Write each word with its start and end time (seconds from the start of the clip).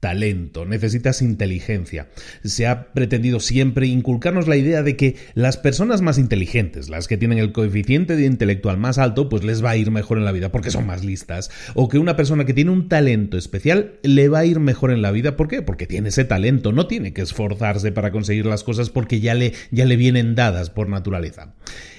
talento, 0.00 0.64
necesitas 0.64 1.22
inteligencia. 1.22 2.08
Se 2.44 2.66
ha 2.66 2.92
pretendido 2.92 3.40
siempre 3.40 3.86
inculcarnos 3.86 4.46
la 4.46 4.56
idea 4.56 4.82
de 4.82 4.96
que 4.96 5.16
las 5.34 5.56
personas 5.56 6.02
más 6.02 6.18
inteligentes, 6.18 6.88
las 6.88 7.08
que 7.08 7.16
tienen 7.16 7.38
el 7.38 7.52
coeficiente 7.52 8.16
de 8.16 8.24
intelectual 8.24 8.78
más 8.78 8.98
alto, 8.98 9.28
pues 9.28 9.44
les 9.44 9.64
va 9.64 9.70
a 9.70 9.76
ir 9.76 9.90
mejor 9.90 10.18
en 10.18 10.24
la 10.24 10.32
vida 10.32 10.52
porque 10.52 10.70
son 10.70 10.86
más 10.86 11.04
listas. 11.04 11.50
O 11.74 11.88
que 11.88 11.98
una 11.98 12.16
persona 12.16 12.44
que 12.44 12.54
tiene 12.54 12.70
un 12.70 12.88
talento 12.88 13.36
especial 13.36 13.98
le 14.02 14.28
va 14.28 14.40
a 14.40 14.44
ir 14.44 14.60
mejor 14.60 14.92
en 14.92 15.02
la 15.02 15.10
vida. 15.10 15.36
¿Por 15.36 15.48
qué? 15.48 15.62
Porque 15.62 15.86
tiene 15.86 16.10
ese 16.10 16.24
talento, 16.24 16.72
no 16.72 16.86
tiene 16.86 17.12
que 17.12 17.22
esforzarse 17.22 17.92
para 17.92 18.12
conseguir 18.12 18.46
las 18.46 18.64
cosas 18.64 18.90
porque 18.90 19.20
ya 19.20 19.34
le, 19.34 19.52
ya 19.70 19.84
le 19.84 19.96
vienen 19.96 20.34
dadas 20.34 20.70
por 20.70 20.88
naturaleza. 20.88 21.54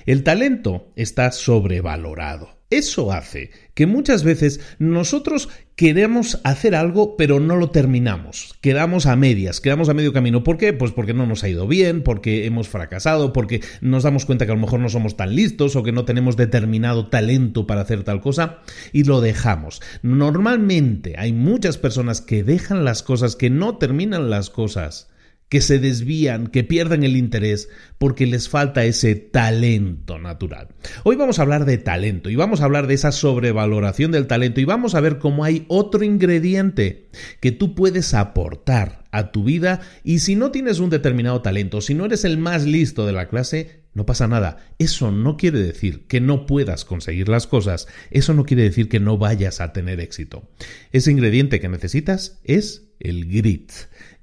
El 0.06 0.24
talento 0.24 0.91
está 0.95 1.31
sobrevalorado. 1.31 2.59
Eso 2.69 3.12
hace 3.12 3.50
que 3.74 3.88
muchas 3.88 4.24
veces 4.24 4.59
nosotros 4.78 5.50
queremos 5.75 6.40
hacer 6.44 6.75
algo 6.75 7.18
pero 7.18 7.40
no 7.40 7.56
lo 7.56 7.72
terminamos, 7.72 8.56
quedamos 8.62 9.07
a 9.07 9.16
medias, 9.16 9.59
quedamos 9.59 9.90
a 9.90 9.96
medio 9.96 10.13
camino. 10.13 10.44
¿Por 10.44 10.57
qué? 10.57 10.72
Pues 10.72 10.91
porque 10.91 11.16
no 11.16 11.25
nos 11.25 11.44
ha 11.44 11.50
ido 11.50 11.68
bien, 11.68 12.03
porque 12.03 12.46
hemos 12.46 12.69
fracasado, 12.69 13.34
porque 13.34 13.62
nos 13.81 14.03
damos 14.03 14.25
cuenta 14.25 14.46
que 14.46 14.52
a 14.52 14.56
lo 14.56 14.62
mejor 14.62 14.81
no 14.81 14.90
somos 14.90 15.18
tan 15.18 15.35
listos 15.35 15.75
o 15.75 15.81
que 15.81 15.91
no 15.91 16.06
tenemos 16.06 16.38
determinado 16.38 17.07
talento 17.07 17.66
para 17.66 17.81
hacer 17.81 18.03
tal 18.03 18.22
cosa 18.22 18.59
y 18.94 19.03
lo 19.03 19.19
dejamos. 19.19 19.81
Normalmente 20.03 21.16
hay 21.18 21.34
muchas 21.34 21.80
personas 21.80 22.22
que 22.22 22.44
dejan 22.44 22.86
las 22.86 23.01
cosas, 23.01 23.36
que 23.36 23.50
no 23.50 23.78
terminan 23.78 24.30
las 24.30 24.51
cosas 24.51 25.09
que 25.50 25.62
se 25.62 25.80
desvían, 25.80 26.48
que 26.48 26.64
pierden 26.64 27.04
el 27.04 27.18
interés 27.18 27.70
porque 27.98 28.28
les 28.28 28.48
falta 28.50 28.86
ese 28.86 29.16
talento 29.16 30.20
natural. 30.20 30.70
Hoy 31.04 31.16
vamos 31.16 31.40
a 31.40 31.42
hablar 31.42 31.66
de 31.66 31.78
talento 31.78 32.30
y 32.30 32.36
vamos 32.36 32.62
a 32.62 32.66
hablar 32.66 32.88
de 32.88 32.94
esa 32.94 33.12
sobrevaloración 33.12 34.12
del 34.12 34.28
talento 34.28 34.62
y 34.62 34.66
vamos 34.66 34.96
a 34.96 35.02
ver 35.02 35.18
cómo 35.18 35.44
hay 35.44 35.66
otro 35.68 36.04
ingrediente 36.04 37.10
que 37.40 37.52
tú 37.52 37.74
puedes 37.76 38.14
aportar 38.14 39.04
a 39.12 39.32
tu 39.32 39.44
vida 39.44 39.82
y 40.04 40.20
si 40.20 40.36
no 40.36 40.52
tienes 40.52 40.80
un 40.80 40.92
determinado 40.92 41.42
talento, 41.42 41.81
si 41.81 41.96
no 41.96 42.06
eres 42.06 42.26
el 42.26 42.38
más 42.38 42.66
listo 42.66 43.08
de 43.08 43.14
la 43.14 43.28
clase, 43.28 43.81
no 43.94 44.06
pasa 44.06 44.28
nada. 44.28 44.58
Eso 44.78 45.12
no 45.12 45.36
quiere 45.36 45.60
decir 45.60 46.06
que 46.08 46.22
no 46.22 46.46
puedas 46.46 46.86
conseguir 46.86 47.28
las 47.28 47.48
cosas, 47.48 47.88
eso 48.12 48.36
no 48.36 48.46
quiere 48.46 48.64
decir 48.64 48.88
que 48.88 49.00
no 49.00 49.18
vayas 49.18 49.62
a 49.62 49.74
tener 49.74 50.00
éxito. 50.00 50.48
Ese 50.92 51.12
ingrediente 51.12 51.60
que 51.60 51.70
necesitas 51.70 52.40
es 52.44 52.86
el 53.00 53.26
grit. 53.26 53.72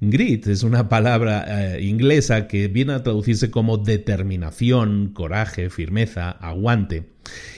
Grit 0.01 0.47
es 0.49 0.62
una 0.62 0.91
palabra 0.91 1.75
eh, 1.75 1.83
inglesa 1.83 2.49
que 2.49 2.69
viene 2.69 2.93
a 2.93 3.03
traducirse 3.03 3.51
como 3.51 3.79
determinación, 3.79 5.09
coraje, 5.15 5.71
firmeza, 5.71 6.31
aguante. 6.33 7.15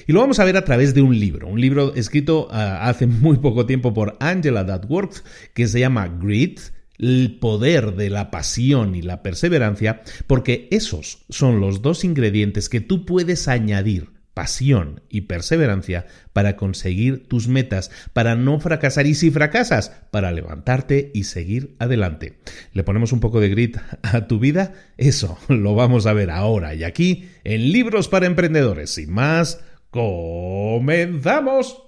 Y 0.06 0.12
lo 0.12 0.20
vamos 0.20 0.38
a 0.38 0.44
ver 0.44 0.56
a 0.56 0.64
través 0.64 0.94
de 0.94 1.02
un 1.02 1.18
libro, 1.18 1.48
un 1.48 1.60
libro 1.60 1.94
escrito 1.96 2.48
eh, 2.52 2.54
hace 2.54 3.08
muy 3.08 3.38
poco 3.38 3.66
tiempo 3.66 3.92
por 3.92 4.16
Angela 4.20 4.62
Duckworth 4.62 5.24
que 5.52 5.66
se 5.66 5.80
llama 5.80 6.06
Grit, 6.06 6.60
el 6.98 7.38
poder 7.40 7.96
de 7.96 8.08
la 8.08 8.30
pasión 8.30 8.94
y 8.94 9.02
la 9.02 9.20
perseverancia, 9.22 10.02
porque 10.28 10.68
esos 10.70 11.24
son 11.28 11.60
los 11.60 11.82
dos 11.82 12.04
ingredientes 12.04 12.68
que 12.68 12.80
tú 12.80 13.04
puedes 13.04 13.48
añadir 13.48 14.17
pasión 14.38 15.02
y 15.08 15.22
perseverancia 15.22 16.06
para 16.32 16.54
conseguir 16.54 17.26
tus 17.26 17.48
metas, 17.48 17.90
para 18.12 18.36
no 18.36 18.60
fracasar 18.60 19.08
y 19.08 19.16
si 19.16 19.32
fracasas, 19.32 19.90
para 20.12 20.30
levantarte 20.30 21.10
y 21.12 21.24
seguir 21.24 21.74
adelante. 21.80 22.38
¿Le 22.72 22.84
ponemos 22.84 23.10
un 23.10 23.18
poco 23.18 23.40
de 23.40 23.48
grit 23.48 23.78
a 24.02 24.28
tu 24.28 24.38
vida? 24.38 24.74
Eso 24.96 25.38
lo 25.48 25.74
vamos 25.74 26.06
a 26.06 26.12
ver 26.12 26.30
ahora 26.30 26.76
y 26.76 26.84
aquí 26.84 27.28
en 27.42 27.72
Libros 27.72 28.06
para 28.06 28.26
Emprendedores. 28.26 28.90
Sin 28.90 29.12
más, 29.12 29.60
comenzamos. 29.90 31.87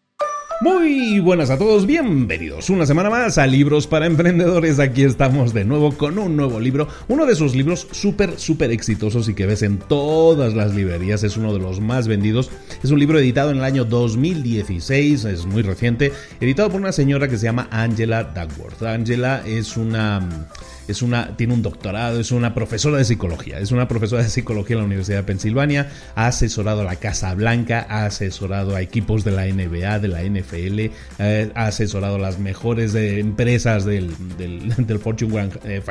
Muy 0.61 1.19
buenas 1.19 1.49
a 1.49 1.57
todos, 1.57 1.87
bienvenidos 1.87 2.69
una 2.69 2.85
semana 2.85 3.09
más 3.09 3.39
a 3.39 3.47
Libros 3.47 3.87
para 3.87 4.05
Emprendedores. 4.05 4.77
Aquí 4.77 5.01
estamos 5.01 5.55
de 5.55 5.65
nuevo 5.65 5.97
con 5.97 6.19
un 6.19 6.35
nuevo 6.35 6.59
libro, 6.59 6.87
uno 7.07 7.25
de 7.25 7.33
esos 7.33 7.55
libros 7.55 7.87
súper, 7.89 8.37
súper 8.39 8.69
exitosos 8.69 9.27
y 9.27 9.33
que 9.33 9.47
ves 9.47 9.63
en 9.63 9.79
todas 9.79 10.53
las 10.53 10.75
librerías, 10.75 11.23
es 11.23 11.35
uno 11.35 11.51
de 11.51 11.57
los 11.57 11.81
más 11.81 12.07
vendidos. 12.07 12.51
Es 12.83 12.91
un 12.91 12.99
libro 12.99 13.17
editado 13.17 13.49
en 13.49 13.57
el 13.57 13.63
año 13.63 13.85
2016, 13.85 15.25
es 15.25 15.47
muy 15.47 15.63
reciente, 15.63 16.13
editado 16.39 16.69
por 16.69 16.79
una 16.79 16.91
señora 16.91 17.27
que 17.27 17.39
se 17.39 17.45
llama 17.45 17.67
Angela 17.71 18.23
Duckworth. 18.23 18.83
Angela 18.83 19.41
es 19.43 19.77
una 19.77 20.47
es 20.87 21.01
una, 21.01 21.35
tiene 21.37 21.53
un 21.53 21.61
doctorado, 21.61 22.19
es 22.19 22.31
una 22.31 22.53
profesora 22.53 22.97
de 22.97 23.05
psicología, 23.05 23.59
es 23.59 23.71
una 23.71 23.87
profesora 23.87 24.23
de 24.23 24.29
psicología 24.29 24.75
en 24.75 24.79
la 24.79 24.85
Universidad 24.85 25.17
de 25.17 25.23
Pensilvania, 25.23 25.89
ha 26.15 26.27
asesorado 26.27 26.81
a 26.81 26.83
la 26.83 26.95
Casa 26.95 27.33
Blanca, 27.33 27.85
ha 27.89 28.05
asesorado 28.05 28.75
a 28.75 28.81
equipos 28.81 29.23
de 29.23 29.31
la 29.31 29.45
NBA, 29.45 29.99
de 29.99 30.07
la 30.07 30.23
NFL, 30.23 30.91
eh, 31.19 31.51
ha 31.55 31.65
asesorado 31.65 32.15
a 32.15 32.19
las 32.19 32.39
mejores 32.39 32.95
empresas 32.95 33.85
del, 33.85 34.11
del, 34.37 34.99
Fortune 34.99 35.31
500, 35.31 35.65
eh, 35.65 35.81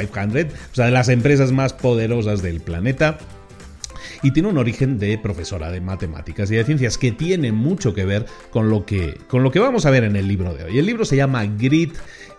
o 0.73 0.75
sea, 0.75 0.87
de 0.87 0.93
las 0.93 1.09
empresas 1.09 1.53
más 1.53 1.73
poderosas 1.73 2.43
del 2.43 2.61
planeta 2.61 3.19
y 4.23 4.33
tiene 4.33 4.49
un 4.49 4.59
origen 4.59 4.99
de 4.99 5.17
profesora 5.19 5.71
de 5.71 5.81
matemáticas 5.81 6.51
y 6.51 6.57
de 6.57 6.65
ciencias 6.65 6.99
que 6.99 7.13
tiene 7.13 7.53
mucho 7.53 7.95
que 7.95 8.05
ver 8.05 8.27
con 8.51 8.69
lo 8.69 8.85
que, 8.85 9.19
con 9.29 9.43
lo 9.43 9.51
que 9.51 9.59
vamos 9.59 9.87
a 9.87 9.91
ver 9.91 10.05
en 10.05 10.17
el 10.17 10.29
libro 10.29 10.55
de 10.55 10.65
hoy. 10.65 10.79
El 10.79 10.87
libro 10.87 11.05
se 11.05 11.17
llama 11.17 11.45
Grit 11.47 11.95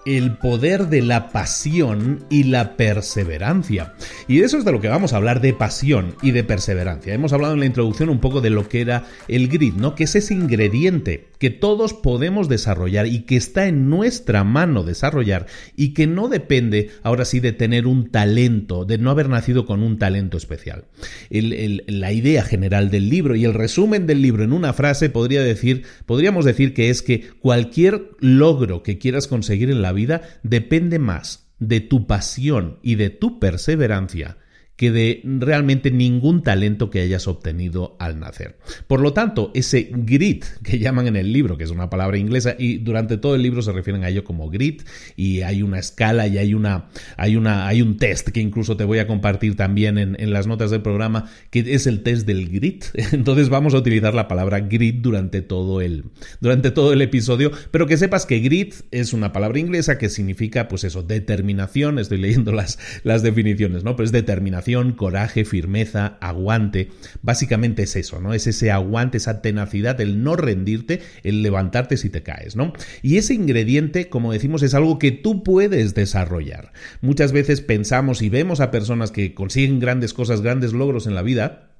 el 0.05 0.37
poder 0.37 0.87
de 0.87 1.01
la 1.01 1.31
pasión 1.31 2.25
y 2.29 2.43
la 2.43 2.75
perseverancia. 2.75 3.93
Y 4.27 4.41
eso 4.41 4.57
es 4.57 4.65
de 4.65 4.71
lo 4.71 4.81
que 4.81 4.87
vamos 4.87 5.13
a 5.13 5.17
hablar, 5.17 5.41
de 5.41 5.53
pasión 5.53 6.15
y 6.21 6.31
de 6.31 6.43
perseverancia. 6.43 7.13
Hemos 7.13 7.33
hablado 7.33 7.53
en 7.53 7.59
la 7.59 7.65
introducción 7.65 8.09
un 8.09 8.19
poco 8.19 8.41
de 8.41 8.49
lo 8.49 8.67
que 8.67 8.81
era 8.81 9.05
el 9.27 9.47
grit, 9.47 9.75
¿no? 9.75 9.95
Que 9.95 10.05
es 10.05 10.15
ese 10.15 10.33
ingrediente 10.33 11.30
que 11.41 11.49
todos 11.49 11.95
podemos 11.95 12.49
desarrollar 12.49 13.07
y 13.07 13.21
que 13.21 13.35
está 13.35 13.65
en 13.65 13.89
nuestra 13.89 14.43
mano 14.43 14.83
desarrollar 14.83 15.47
y 15.75 15.95
que 15.95 16.05
no 16.05 16.27
depende 16.27 16.91
ahora 17.01 17.25
sí 17.25 17.39
de 17.39 17.51
tener 17.51 17.87
un 17.87 18.11
talento, 18.11 18.85
de 18.85 18.99
no 18.99 19.09
haber 19.09 19.27
nacido 19.27 19.65
con 19.65 19.81
un 19.81 19.97
talento 19.97 20.37
especial. 20.37 20.85
la 21.31 22.11
idea 22.11 22.43
general 22.43 22.91
del 22.91 23.09
libro 23.09 23.35
y 23.35 23.43
el 23.43 23.55
resumen 23.55 24.05
del 24.05 24.21
libro 24.21 24.43
en 24.43 24.53
una 24.53 24.71
frase 24.73 25.09
podría 25.09 25.41
decir, 25.41 25.81
podríamos 26.05 26.45
decir 26.45 26.75
que 26.75 26.91
es 26.91 27.01
que 27.01 27.29
cualquier 27.39 28.11
logro 28.19 28.83
que 28.83 28.99
quieras 28.99 29.25
conseguir 29.25 29.71
en 29.71 29.81
la 29.81 29.93
vida 29.93 30.21
depende 30.43 30.99
más 30.99 31.47
de 31.57 31.79
tu 31.81 32.05
pasión 32.05 32.77
y 32.83 32.95
de 32.95 33.09
tu 33.09 33.39
perseverancia 33.39 34.37
que 34.81 34.91
de 34.91 35.21
realmente 35.23 35.91
ningún 35.91 36.41
talento 36.41 36.89
que 36.89 37.01
hayas 37.01 37.27
obtenido 37.27 37.95
al 37.99 38.19
nacer. 38.19 38.57
Por 38.87 38.99
lo 38.99 39.13
tanto, 39.13 39.51
ese 39.53 39.91
grit 39.91 40.43
que 40.63 40.79
llaman 40.79 41.05
en 41.05 41.17
el 41.17 41.31
libro, 41.31 41.55
que 41.55 41.65
es 41.65 41.69
una 41.69 41.91
palabra 41.91 42.17
inglesa, 42.17 42.55
y 42.57 42.79
durante 42.79 43.17
todo 43.17 43.35
el 43.35 43.43
libro 43.43 43.61
se 43.61 43.73
refieren 43.73 44.03
a 44.03 44.09
ello 44.09 44.23
como 44.23 44.49
grit, 44.49 44.81
y 45.15 45.41
hay 45.41 45.61
una 45.61 45.77
escala 45.77 46.25
y 46.25 46.39
hay 46.39 46.55
una, 46.55 46.89
hay 47.15 47.35
una, 47.35 47.67
hay 47.67 47.83
un 47.83 47.97
test 47.97 48.29
que 48.29 48.39
incluso 48.39 48.75
te 48.75 48.83
voy 48.83 48.97
a 48.97 49.05
compartir 49.05 49.55
también 49.55 49.99
en, 49.99 50.33
las 50.33 50.47
notas 50.47 50.71
del 50.71 50.81
programa, 50.81 51.29
que 51.51 51.59
es 51.59 51.85
el 51.85 52.01
test 52.01 52.25
del 52.25 52.49
grit. 52.49 52.85
Entonces 53.11 53.49
vamos 53.49 53.75
a 53.75 53.77
utilizar 53.77 54.15
la 54.15 54.27
palabra 54.27 54.61
grit 54.61 54.95
durante 54.95 55.43
todo 55.43 55.81
el, 55.81 56.05
durante 56.39 56.71
todo 56.71 56.91
el 56.91 57.03
episodio, 57.03 57.51
pero 57.69 57.85
que 57.85 57.97
sepas 57.97 58.25
que 58.25 58.39
grit 58.39 58.73
es 58.89 59.13
una 59.13 59.31
palabra 59.31 59.59
inglesa 59.59 59.99
que 59.99 60.09
significa, 60.09 60.67
pues 60.67 60.85
eso, 60.85 61.03
determinación. 61.03 61.99
Estoy 61.99 62.17
leyendo 62.17 62.51
las, 62.51 62.79
las 63.03 63.21
definiciones, 63.21 63.83
¿no? 63.83 63.95
Pues 63.95 64.11
determinación 64.11 64.70
coraje, 64.93 65.45
firmeza, 65.45 66.17
aguante. 66.21 66.89
Básicamente 67.21 67.83
es 67.83 67.95
eso, 67.95 68.19
¿no? 68.19 68.33
Es 68.33 68.47
ese 68.47 68.71
aguante, 68.71 69.17
esa 69.17 69.41
tenacidad, 69.41 69.99
el 70.01 70.23
no 70.23 70.35
rendirte, 70.35 71.01
el 71.23 71.41
levantarte 71.41 71.97
si 71.97 72.09
te 72.09 72.23
caes, 72.23 72.55
¿no? 72.55 72.73
Y 73.01 73.17
ese 73.17 73.33
ingrediente, 73.33 74.09
como 74.09 74.33
decimos, 74.33 74.63
es 74.63 74.73
algo 74.73 74.99
que 74.99 75.11
tú 75.11 75.43
puedes 75.43 75.93
desarrollar. 75.93 76.73
Muchas 77.01 77.31
veces 77.31 77.61
pensamos 77.61 78.21
y 78.21 78.29
vemos 78.29 78.59
a 78.59 78.71
personas 78.71 79.11
que 79.11 79.33
consiguen 79.33 79.79
grandes 79.79 80.13
cosas, 80.13 80.41
grandes 80.41 80.73
logros 80.73 81.07
en 81.07 81.15
la 81.15 81.21
vida, 81.21 81.70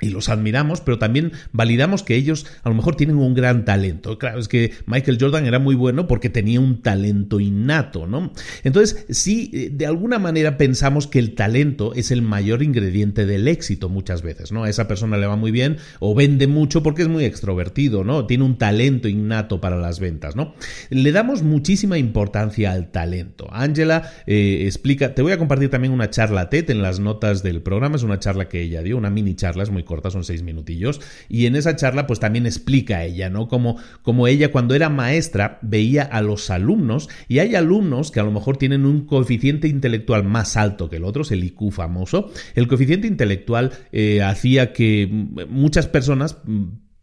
y 0.00 0.10
los 0.10 0.28
admiramos, 0.28 0.80
pero 0.80 0.98
también 0.98 1.32
validamos 1.52 2.02
que 2.02 2.16
ellos 2.16 2.46
a 2.62 2.68
lo 2.68 2.74
mejor 2.74 2.96
tienen 2.96 3.16
un 3.16 3.34
gran 3.34 3.64
talento. 3.64 4.18
Claro, 4.18 4.38
es 4.38 4.48
que 4.48 4.72
Michael 4.86 5.18
Jordan 5.20 5.46
era 5.46 5.58
muy 5.58 5.74
bueno 5.74 6.06
porque 6.06 6.30
tenía 6.30 6.60
un 6.60 6.82
talento 6.82 7.40
innato, 7.40 8.06
¿no? 8.06 8.32
Entonces, 8.64 9.06
sí, 9.08 9.50
eh, 9.52 9.70
de 9.72 9.86
alguna 9.86 10.18
manera 10.18 10.56
pensamos 10.56 11.06
que 11.06 11.18
el 11.18 11.34
talento 11.34 11.94
es 11.94 12.10
el 12.10 12.22
mayor 12.22 12.62
ingrediente 12.62 13.24
del 13.26 13.48
éxito 13.48 13.88
muchas 13.88 14.22
veces, 14.22 14.52
¿no? 14.52 14.64
A 14.64 14.70
esa 14.70 14.88
persona 14.88 15.16
le 15.16 15.26
va 15.26 15.36
muy 15.36 15.50
bien 15.52 15.78
o 16.00 16.14
vende 16.14 16.46
mucho 16.46 16.82
porque 16.82 17.02
es 17.02 17.08
muy 17.08 17.24
extrovertido, 17.24 18.04
¿no? 18.04 18.26
Tiene 18.26 18.44
un 18.44 18.58
talento 18.58 19.08
innato 19.08 19.60
para 19.60 19.76
las 19.76 20.00
ventas, 20.00 20.34
¿no? 20.34 20.54
Le 20.90 21.12
damos 21.12 21.42
muchísima 21.42 21.98
importancia 21.98 22.72
al 22.72 22.90
talento. 22.90 23.48
Angela 23.52 24.10
eh, 24.26 24.62
explica, 24.64 25.14
te 25.14 25.22
voy 25.22 25.32
a 25.32 25.38
compartir 25.38 25.70
también 25.70 25.92
una 25.92 26.10
charla 26.10 26.50
TED 26.50 26.70
en 26.70 26.82
las 26.82 26.98
notas 26.98 27.42
del 27.42 27.62
programa, 27.62 27.96
es 27.96 28.02
una 28.02 28.18
charla 28.18 28.48
que 28.48 28.60
ella 28.60 28.82
dio, 28.82 28.96
una 28.96 29.10
mini 29.10 29.34
charla, 29.34 29.62
es 29.62 29.70
muy 29.70 29.83
corta, 29.84 30.10
son 30.10 30.24
seis 30.24 30.42
minutillos, 30.42 31.00
y 31.28 31.46
en 31.46 31.56
esa 31.56 31.76
charla 31.76 32.06
pues 32.06 32.20
también 32.20 32.46
explica 32.46 33.04
ella, 33.04 33.30
¿no? 33.30 33.48
Como, 33.48 33.76
como 34.02 34.26
ella 34.26 34.50
cuando 34.50 34.74
era 34.74 34.88
maestra 34.88 35.58
veía 35.62 36.02
a 36.02 36.22
los 36.22 36.50
alumnos 36.50 37.08
y 37.28 37.38
hay 37.38 37.54
alumnos 37.54 38.10
que 38.10 38.20
a 38.20 38.24
lo 38.24 38.30
mejor 38.30 38.56
tienen 38.56 38.86
un 38.86 39.06
coeficiente 39.06 39.68
intelectual 39.68 40.24
más 40.24 40.56
alto 40.56 40.88
que 40.88 40.96
el 40.96 41.04
otro, 41.04 41.22
es 41.22 41.30
el 41.32 41.44
IQ 41.44 41.70
famoso. 41.70 42.30
El 42.54 42.68
coeficiente 42.68 43.06
intelectual 43.06 43.72
eh, 43.92 44.22
hacía 44.22 44.72
que 44.72 45.08
muchas 45.48 45.88
personas 45.88 46.38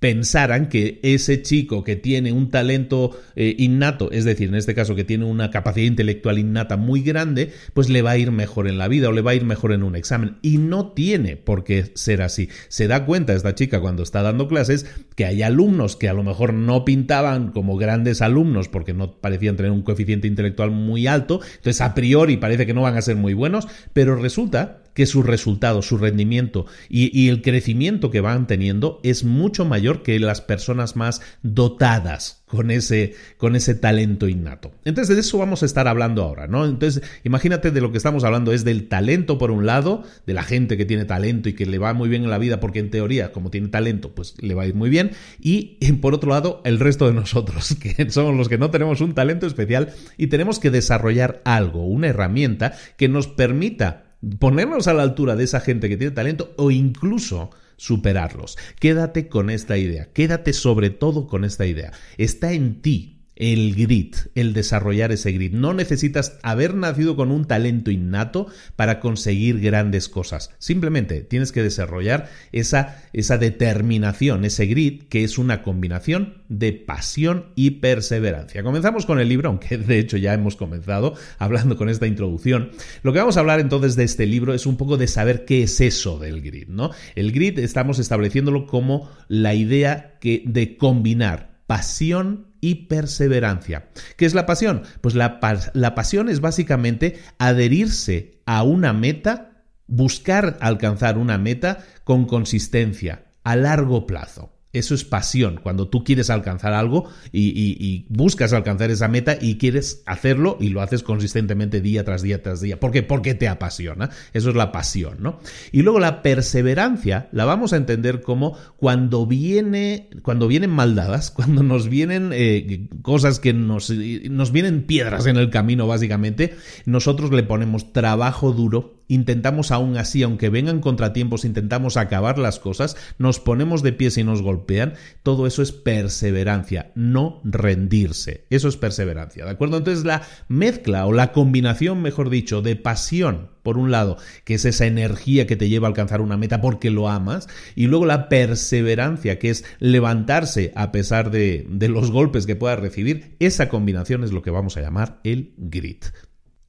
pensaran 0.01 0.67
que 0.67 0.99
ese 1.03 1.43
chico 1.43 1.83
que 1.83 1.95
tiene 1.95 2.31
un 2.31 2.49
talento 2.49 3.11
eh, 3.35 3.53
innato, 3.59 4.11
es 4.11 4.25
decir, 4.25 4.49
en 4.49 4.55
este 4.55 4.73
caso 4.73 4.95
que 4.95 5.03
tiene 5.03 5.25
una 5.25 5.51
capacidad 5.51 5.85
intelectual 5.85 6.39
innata 6.39 6.75
muy 6.75 7.01
grande, 7.01 7.51
pues 7.75 7.87
le 7.87 8.01
va 8.01 8.09
a 8.09 8.17
ir 8.17 8.31
mejor 8.31 8.67
en 8.67 8.79
la 8.79 8.87
vida 8.87 9.09
o 9.09 9.11
le 9.11 9.21
va 9.21 9.31
a 9.31 9.35
ir 9.35 9.45
mejor 9.45 9.73
en 9.73 9.83
un 9.83 9.95
examen. 9.95 10.37
Y 10.41 10.57
no 10.57 10.93
tiene 10.93 11.37
por 11.37 11.63
qué 11.63 11.91
ser 11.93 12.23
así. 12.23 12.49
Se 12.67 12.87
da 12.87 13.05
cuenta 13.05 13.35
esta 13.35 13.53
chica 13.53 13.79
cuando 13.79 14.01
está 14.01 14.23
dando 14.23 14.47
clases 14.47 14.87
que 15.15 15.25
hay 15.25 15.43
alumnos 15.43 15.95
que 15.95 16.09
a 16.09 16.13
lo 16.13 16.23
mejor 16.23 16.55
no 16.55 16.83
pintaban 16.83 17.51
como 17.51 17.77
grandes 17.77 18.23
alumnos 18.23 18.69
porque 18.69 18.95
no 18.95 19.21
parecían 19.21 19.55
tener 19.55 19.71
un 19.71 19.83
coeficiente 19.83 20.27
intelectual 20.27 20.71
muy 20.71 21.05
alto, 21.05 21.41
entonces 21.57 21.79
a 21.79 21.93
priori 21.93 22.37
parece 22.37 22.65
que 22.65 22.73
no 22.73 22.81
van 22.81 22.97
a 22.97 23.03
ser 23.03 23.17
muy 23.17 23.35
buenos, 23.35 23.67
pero 23.93 24.15
resulta 24.15 24.80
que 24.93 25.05
sus 25.05 25.25
resultados, 25.25 25.87
su 25.87 25.97
rendimiento 25.97 26.65
y, 26.89 27.29
el 27.29 27.41
crecimiento 27.41 28.11
que 28.11 28.21
van 28.21 28.47
teniendo 28.47 28.99
es 29.03 29.23
mucho 29.23 29.63
mayor 29.63 30.03
que 30.03 30.19
las 30.19 30.41
personas 30.41 30.95
más 30.95 31.21
dotadas 31.43 32.43
con 32.45 32.71
ese, 32.71 33.15
con 33.37 33.55
ese 33.55 33.75
talento 33.75 34.27
innato. 34.27 34.71
Entonces 34.83 35.15
de 35.15 35.21
eso 35.21 35.37
vamos 35.37 35.63
a 35.63 35.65
estar 35.65 35.87
hablando 35.87 36.23
ahora, 36.23 36.47
¿no? 36.47 36.65
Entonces 36.65 37.03
imagínate 37.23 37.71
de 37.71 37.79
lo 37.79 37.91
que 37.91 37.97
estamos 37.97 38.23
hablando 38.25 38.51
es 38.51 38.65
del 38.65 38.89
talento 38.89 39.37
por 39.37 39.51
un 39.51 39.65
lado, 39.65 40.03
de 40.25 40.33
la 40.33 40.43
gente 40.43 40.75
que 40.75 40.85
tiene 40.85 41.05
talento 41.05 41.47
y 41.47 41.53
que 41.53 41.65
le 41.65 41.77
va 41.77 41.93
muy 41.93 42.09
bien 42.09 42.23
en 42.23 42.29
la 42.29 42.37
vida 42.37 42.59
porque 42.59 42.79
en 42.79 42.89
teoría 42.89 43.31
como 43.31 43.49
tiene 43.51 43.69
talento 43.69 44.13
pues 44.13 44.35
le 44.41 44.53
va 44.53 44.63
a 44.63 44.67
ir 44.67 44.75
muy 44.75 44.89
bien 44.89 45.11
y 45.39 45.77
por 46.01 46.13
otro 46.13 46.31
lado 46.31 46.61
el 46.65 46.79
resto 46.79 47.07
de 47.07 47.13
nosotros 47.13 47.75
que 47.81 48.09
somos 48.09 48.35
los 48.35 48.49
que 48.49 48.57
no 48.57 48.71
tenemos 48.71 48.99
un 49.01 49.13
talento 49.13 49.47
especial 49.47 49.93
y 50.17 50.27
tenemos 50.27 50.59
que 50.59 50.71
desarrollar 50.71 51.41
algo, 51.45 51.85
una 51.85 52.07
herramienta 52.07 52.73
que 52.97 53.07
nos 53.07 53.27
permita 53.27 54.10
ponernos 54.39 54.87
a 54.87 54.93
la 54.93 55.03
altura 55.03 55.35
de 55.35 55.43
esa 55.43 55.59
gente 55.59 55.89
que 55.89 55.97
tiene 55.97 56.13
talento 56.13 56.53
o 56.57 56.71
incluso 56.71 57.49
superarlos. 57.77 58.57
Quédate 58.79 59.27
con 59.27 59.49
esta 59.49 59.77
idea, 59.77 60.11
quédate 60.13 60.53
sobre 60.53 60.89
todo 60.89 61.27
con 61.27 61.43
esta 61.43 61.65
idea. 61.65 61.91
Está 62.17 62.53
en 62.53 62.81
ti 62.81 63.20
el 63.41 63.73
grit, 63.75 64.17
el 64.35 64.53
desarrollar 64.53 65.11
ese 65.11 65.31
grit. 65.31 65.51
No 65.51 65.73
necesitas 65.73 66.37
haber 66.43 66.75
nacido 66.75 67.15
con 67.15 67.31
un 67.31 67.45
talento 67.45 67.89
innato 67.89 68.45
para 68.75 68.99
conseguir 68.99 69.59
grandes 69.59 70.09
cosas. 70.09 70.51
Simplemente 70.59 71.21
tienes 71.21 71.51
que 71.51 71.63
desarrollar 71.63 72.29
esa, 72.51 73.01
esa 73.13 73.39
determinación, 73.39 74.45
ese 74.45 74.67
grit, 74.67 75.09
que 75.09 75.23
es 75.23 75.39
una 75.39 75.63
combinación 75.63 76.43
de 76.49 76.71
pasión 76.71 77.47
y 77.55 77.71
perseverancia. 77.71 78.61
Comenzamos 78.61 79.07
con 79.07 79.19
el 79.19 79.27
libro, 79.27 79.49
aunque 79.49 79.75
de 79.79 79.97
hecho 79.97 80.17
ya 80.17 80.35
hemos 80.35 80.55
comenzado 80.55 81.15
hablando 81.39 81.77
con 81.77 81.89
esta 81.89 82.05
introducción. 82.05 82.69
Lo 83.01 83.11
que 83.11 83.19
vamos 83.19 83.37
a 83.37 83.39
hablar 83.39 83.59
entonces 83.59 83.95
de 83.95 84.03
este 84.03 84.27
libro 84.27 84.53
es 84.53 84.67
un 84.67 84.77
poco 84.77 84.97
de 84.97 85.07
saber 85.07 85.45
qué 85.45 85.63
es 85.63 85.81
eso 85.81 86.19
del 86.19 86.43
grit, 86.43 86.69
¿no? 86.69 86.91
El 87.15 87.31
grit 87.31 87.57
estamos 87.57 87.97
estableciéndolo 87.97 88.67
como 88.67 89.09
la 89.27 89.55
idea 89.55 90.19
que, 90.19 90.43
de 90.45 90.77
combinar 90.77 91.49
pasión 91.65 92.50
y 92.61 92.85
perseverancia. 92.85 93.89
¿Qué 94.15 94.25
es 94.25 94.33
la 94.33 94.45
pasión? 94.45 94.83
Pues 95.01 95.15
la, 95.15 95.39
la, 95.73 95.95
pasión 95.95 96.29
es 96.29 96.39
básicamente 96.39 97.19
adherirse 97.39 98.39
a 98.45 98.63
una 98.63 98.93
meta, 98.93 99.65
buscar 99.87 100.57
alcanzar 100.61 101.17
una 101.17 101.37
meta 101.37 101.79
con 102.03 102.25
consistencia, 102.25 103.25
a 103.43 103.55
largo 103.55 104.05
plazo. 104.05 104.50
Eso 104.73 104.95
es 104.95 105.03
pasión, 105.03 105.59
cuando 105.61 105.89
tú 105.89 106.03
quieres 106.03 106.29
alcanzar 106.29 106.73
algo 106.73 107.09
y, 107.33 108.05
buscas 108.09 108.53
alcanzar 108.53 108.89
esa 108.89 109.07
meta 109.07 109.37
y 109.39 109.57
quieres 109.57 110.01
hacerlo 110.05 110.57
y 110.59 110.69
lo 110.69 110.81
haces 110.81 111.03
consistentemente 111.03 111.81
día 111.81 112.03
tras 112.03 112.21
día 112.21 112.41
tras 112.41 112.61
día. 112.61 112.79
¿Por 112.79 112.91
qué? 112.91 113.03
Porque 113.03 113.33
te 113.33 113.47
apasiona. 113.47 114.09
Eso 114.33 114.49
es 114.49 114.55
la 114.55 114.71
pasión, 114.71 115.17
¿no? 115.19 115.39
Y 115.71 115.81
luego 115.81 115.99
la 115.99 116.21
perseverancia 116.21 117.27
la 117.31 117.45
vamos 117.45 117.73
a 117.73 117.77
entender 117.77 118.21
como 118.21 118.57
cuando 118.77 119.25
viene, 119.25 120.09
cuando 120.21 120.47
vienen 120.47 120.69
maldadas, 120.69 121.31
cuando 121.35 121.63
nos 121.63 121.89
vienen 121.89 122.31
eh, 122.33 122.87
cosas 123.01 123.39
que 123.39 123.53
nos, 123.53 123.89
nos 123.89 124.51
vienen 124.51 124.83
piedras 124.83 125.25
en 125.25 125.37
el 125.37 125.49
camino, 125.49 125.87
básicamente, 125.87 126.55
nosotros 126.85 127.31
le 127.31 127.43
ponemos 127.43 127.91
trabajo 127.91 128.53
duro 128.53 129.00
intentamos 129.11 129.71
aún 129.71 129.97
así, 129.97 130.23
aunque 130.23 130.49
vengan 130.49 130.79
contratiempos, 130.79 131.43
intentamos 131.43 131.97
acabar 131.97 132.37
las 132.37 132.59
cosas, 132.59 132.95
nos 133.17 133.41
ponemos 133.41 133.83
de 133.83 133.91
pies 133.91 134.17
y 134.17 134.23
nos 134.23 134.41
golpean, 134.41 134.93
todo 135.21 135.47
eso 135.47 135.61
es 135.61 135.73
perseverancia, 135.73 136.91
no 136.95 137.41
rendirse. 137.43 138.45
Eso 138.49 138.69
es 138.69 138.77
perseverancia, 138.77 139.43
¿de 139.43 139.51
acuerdo? 139.51 139.77
Entonces 139.77 140.05
la 140.05 140.21
mezcla 140.47 141.05
o 141.05 141.11
la 141.11 141.33
combinación, 141.33 142.01
mejor 142.01 142.29
dicho, 142.29 142.61
de 142.61 142.77
pasión, 142.77 143.49
por 143.63 143.77
un 143.77 143.91
lado, 143.91 144.17
que 144.45 144.53
es 144.53 144.63
esa 144.63 144.85
energía 144.85 145.45
que 145.45 145.57
te 145.57 145.67
lleva 145.67 145.87
a 145.87 145.89
alcanzar 145.89 146.21
una 146.21 146.37
meta 146.37 146.61
porque 146.61 146.89
lo 146.89 147.09
amas, 147.09 147.49
y 147.75 147.87
luego 147.87 148.05
la 148.05 148.29
perseverancia, 148.29 149.39
que 149.39 149.49
es 149.49 149.65
levantarse 149.79 150.71
a 150.73 150.93
pesar 150.93 151.31
de, 151.31 151.67
de 151.69 151.89
los 151.89 152.11
golpes 152.11 152.45
que 152.45 152.55
puedas 152.55 152.79
recibir, 152.79 153.35
esa 153.39 153.67
combinación 153.67 154.23
es 154.23 154.31
lo 154.31 154.41
que 154.41 154.51
vamos 154.51 154.77
a 154.77 154.81
llamar 154.81 155.19
el 155.25 155.53
grit. 155.57 156.05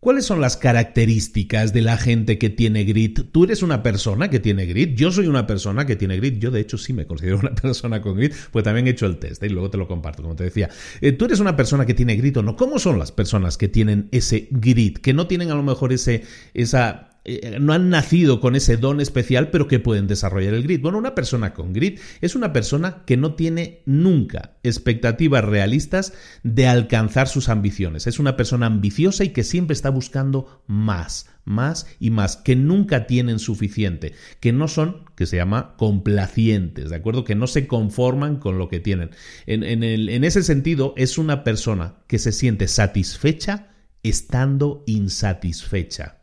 ¿Cuáles 0.02 0.26
son 0.26 0.40
las 0.40 0.56
características 0.56 1.72
de 1.72 1.80
la 1.80 1.96
gente 1.96 2.36
que 2.36 2.50
tiene 2.50 2.82
grit? 2.82 3.20
¿Tú 3.30 3.44
eres 3.44 3.62
una 3.62 3.84
persona 3.84 4.30
que 4.30 4.40
tiene 4.40 4.66
grit? 4.66 4.96
Yo 4.96 5.12
soy 5.12 5.28
una 5.28 5.46
persona 5.46 5.86
que 5.86 5.94
tiene 5.94 6.16
grit. 6.16 6.40
Yo, 6.40 6.50
de 6.50 6.58
hecho, 6.58 6.76
sí 6.76 6.92
me 6.92 7.06
considero 7.06 7.38
una 7.38 7.54
persona 7.62 8.02
con 8.02 8.16
grit, 8.16 8.34
pues 8.50 8.64
también 8.64 8.88
he 8.88 8.90
hecho 8.90 9.06
el 9.06 9.18
test 9.18 9.44
¿eh? 9.44 9.46
y 9.46 9.50
luego 9.50 9.70
te 9.70 9.78
lo 9.78 9.86
comparto, 9.86 10.24
como 10.24 10.34
te 10.34 10.42
decía. 10.42 10.68
Eh, 11.00 11.12
¿Tú 11.12 11.26
eres 11.26 11.38
una 11.38 11.54
persona 11.54 11.86
que 11.86 11.94
tiene 11.94 12.16
grit 12.16 12.36
o 12.36 12.42
no? 12.42 12.56
¿Cómo 12.56 12.80
son 12.80 12.98
las 12.98 13.12
personas 13.12 13.56
que 13.56 13.68
tienen 13.68 14.08
ese 14.10 14.48
grit? 14.50 14.98
Que 14.98 15.12
no 15.12 15.28
tienen 15.28 15.52
a 15.52 15.54
lo 15.54 15.62
mejor 15.62 15.92
ese, 15.92 16.24
esa 16.52 17.11
eh, 17.24 17.58
no 17.60 17.72
han 17.72 17.88
nacido 17.88 18.40
con 18.40 18.56
ese 18.56 18.76
don 18.76 19.00
especial, 19.00 19.50
pero 19.50 19.68
que 19.68 19.78
pueden 19.78 20.08
desarrollar 20.08 20.54
el 20.54 20.64
grit. 20.64 20.82
Bueno, 20.82 20.98
una 20.98 21.14
persona 21.14 21.54
con 21.54 21.72
grit 21.72 22.00
es 22.20 22.34
una 22.34 22.52
persona 22.52 23.04
que 23.06 23.16
no 23.16 23.34
tiene 23.34 23.82
nunca 23.86 24.56
expectativas 24.64 25.44
realistas 25.44 26.14
de 26.42 26.66
alcanzar 26.66 27.28
sus 27.28 27.48
ambiciones. 27.48 28.06
Es 28.08 28.18
una 28.18 28.36
persona 28.36 28.66
ambiciosa 28.66 29.22
y 29.22 29.28
que 29.28 29.44
siempre 29.44 29.74
está 29.74 29.90
buscando 29.90 30.64
más, 30.66 31.30
más 31.44 31.86
y 32.00 32.10
más, 32.10 32.36
que 32.36 32.56
nunca 32.56 33.06
tienen 33.06 33.38
suficiente, 33.38 34.14
que 34.40 34.52
no 34.52 34.66
son, 34.66 35.04
que 35.14 35.26
se 35.26 35.36
llama, 35.36 35.74
complacientes, 35.76 36.90
¿de 36.90 36.96
acuerdo? 36.96 37.22
Que 37.22 37.36
no 37.36 37.46
se 37.46 37.68
conforman 37.68 38.36
con 38.36 38.58
lo 38.58 38.68
que 38.68 38.80
tienen. 38.80 39.10
En, 39.46 39.62
en 39.62 40.24
ese 40.24 40.42
sentido, 40.42 40.92
es 40.96 41.18
una 41.18 41.44
persona 41.44 41.98
que 42.08 42.18
se 42.18 42.32
siente 42.32 42.66
satisfecha 42.66 43.68
estando 44.02 44.82
insatisfecha. 44.86 46.21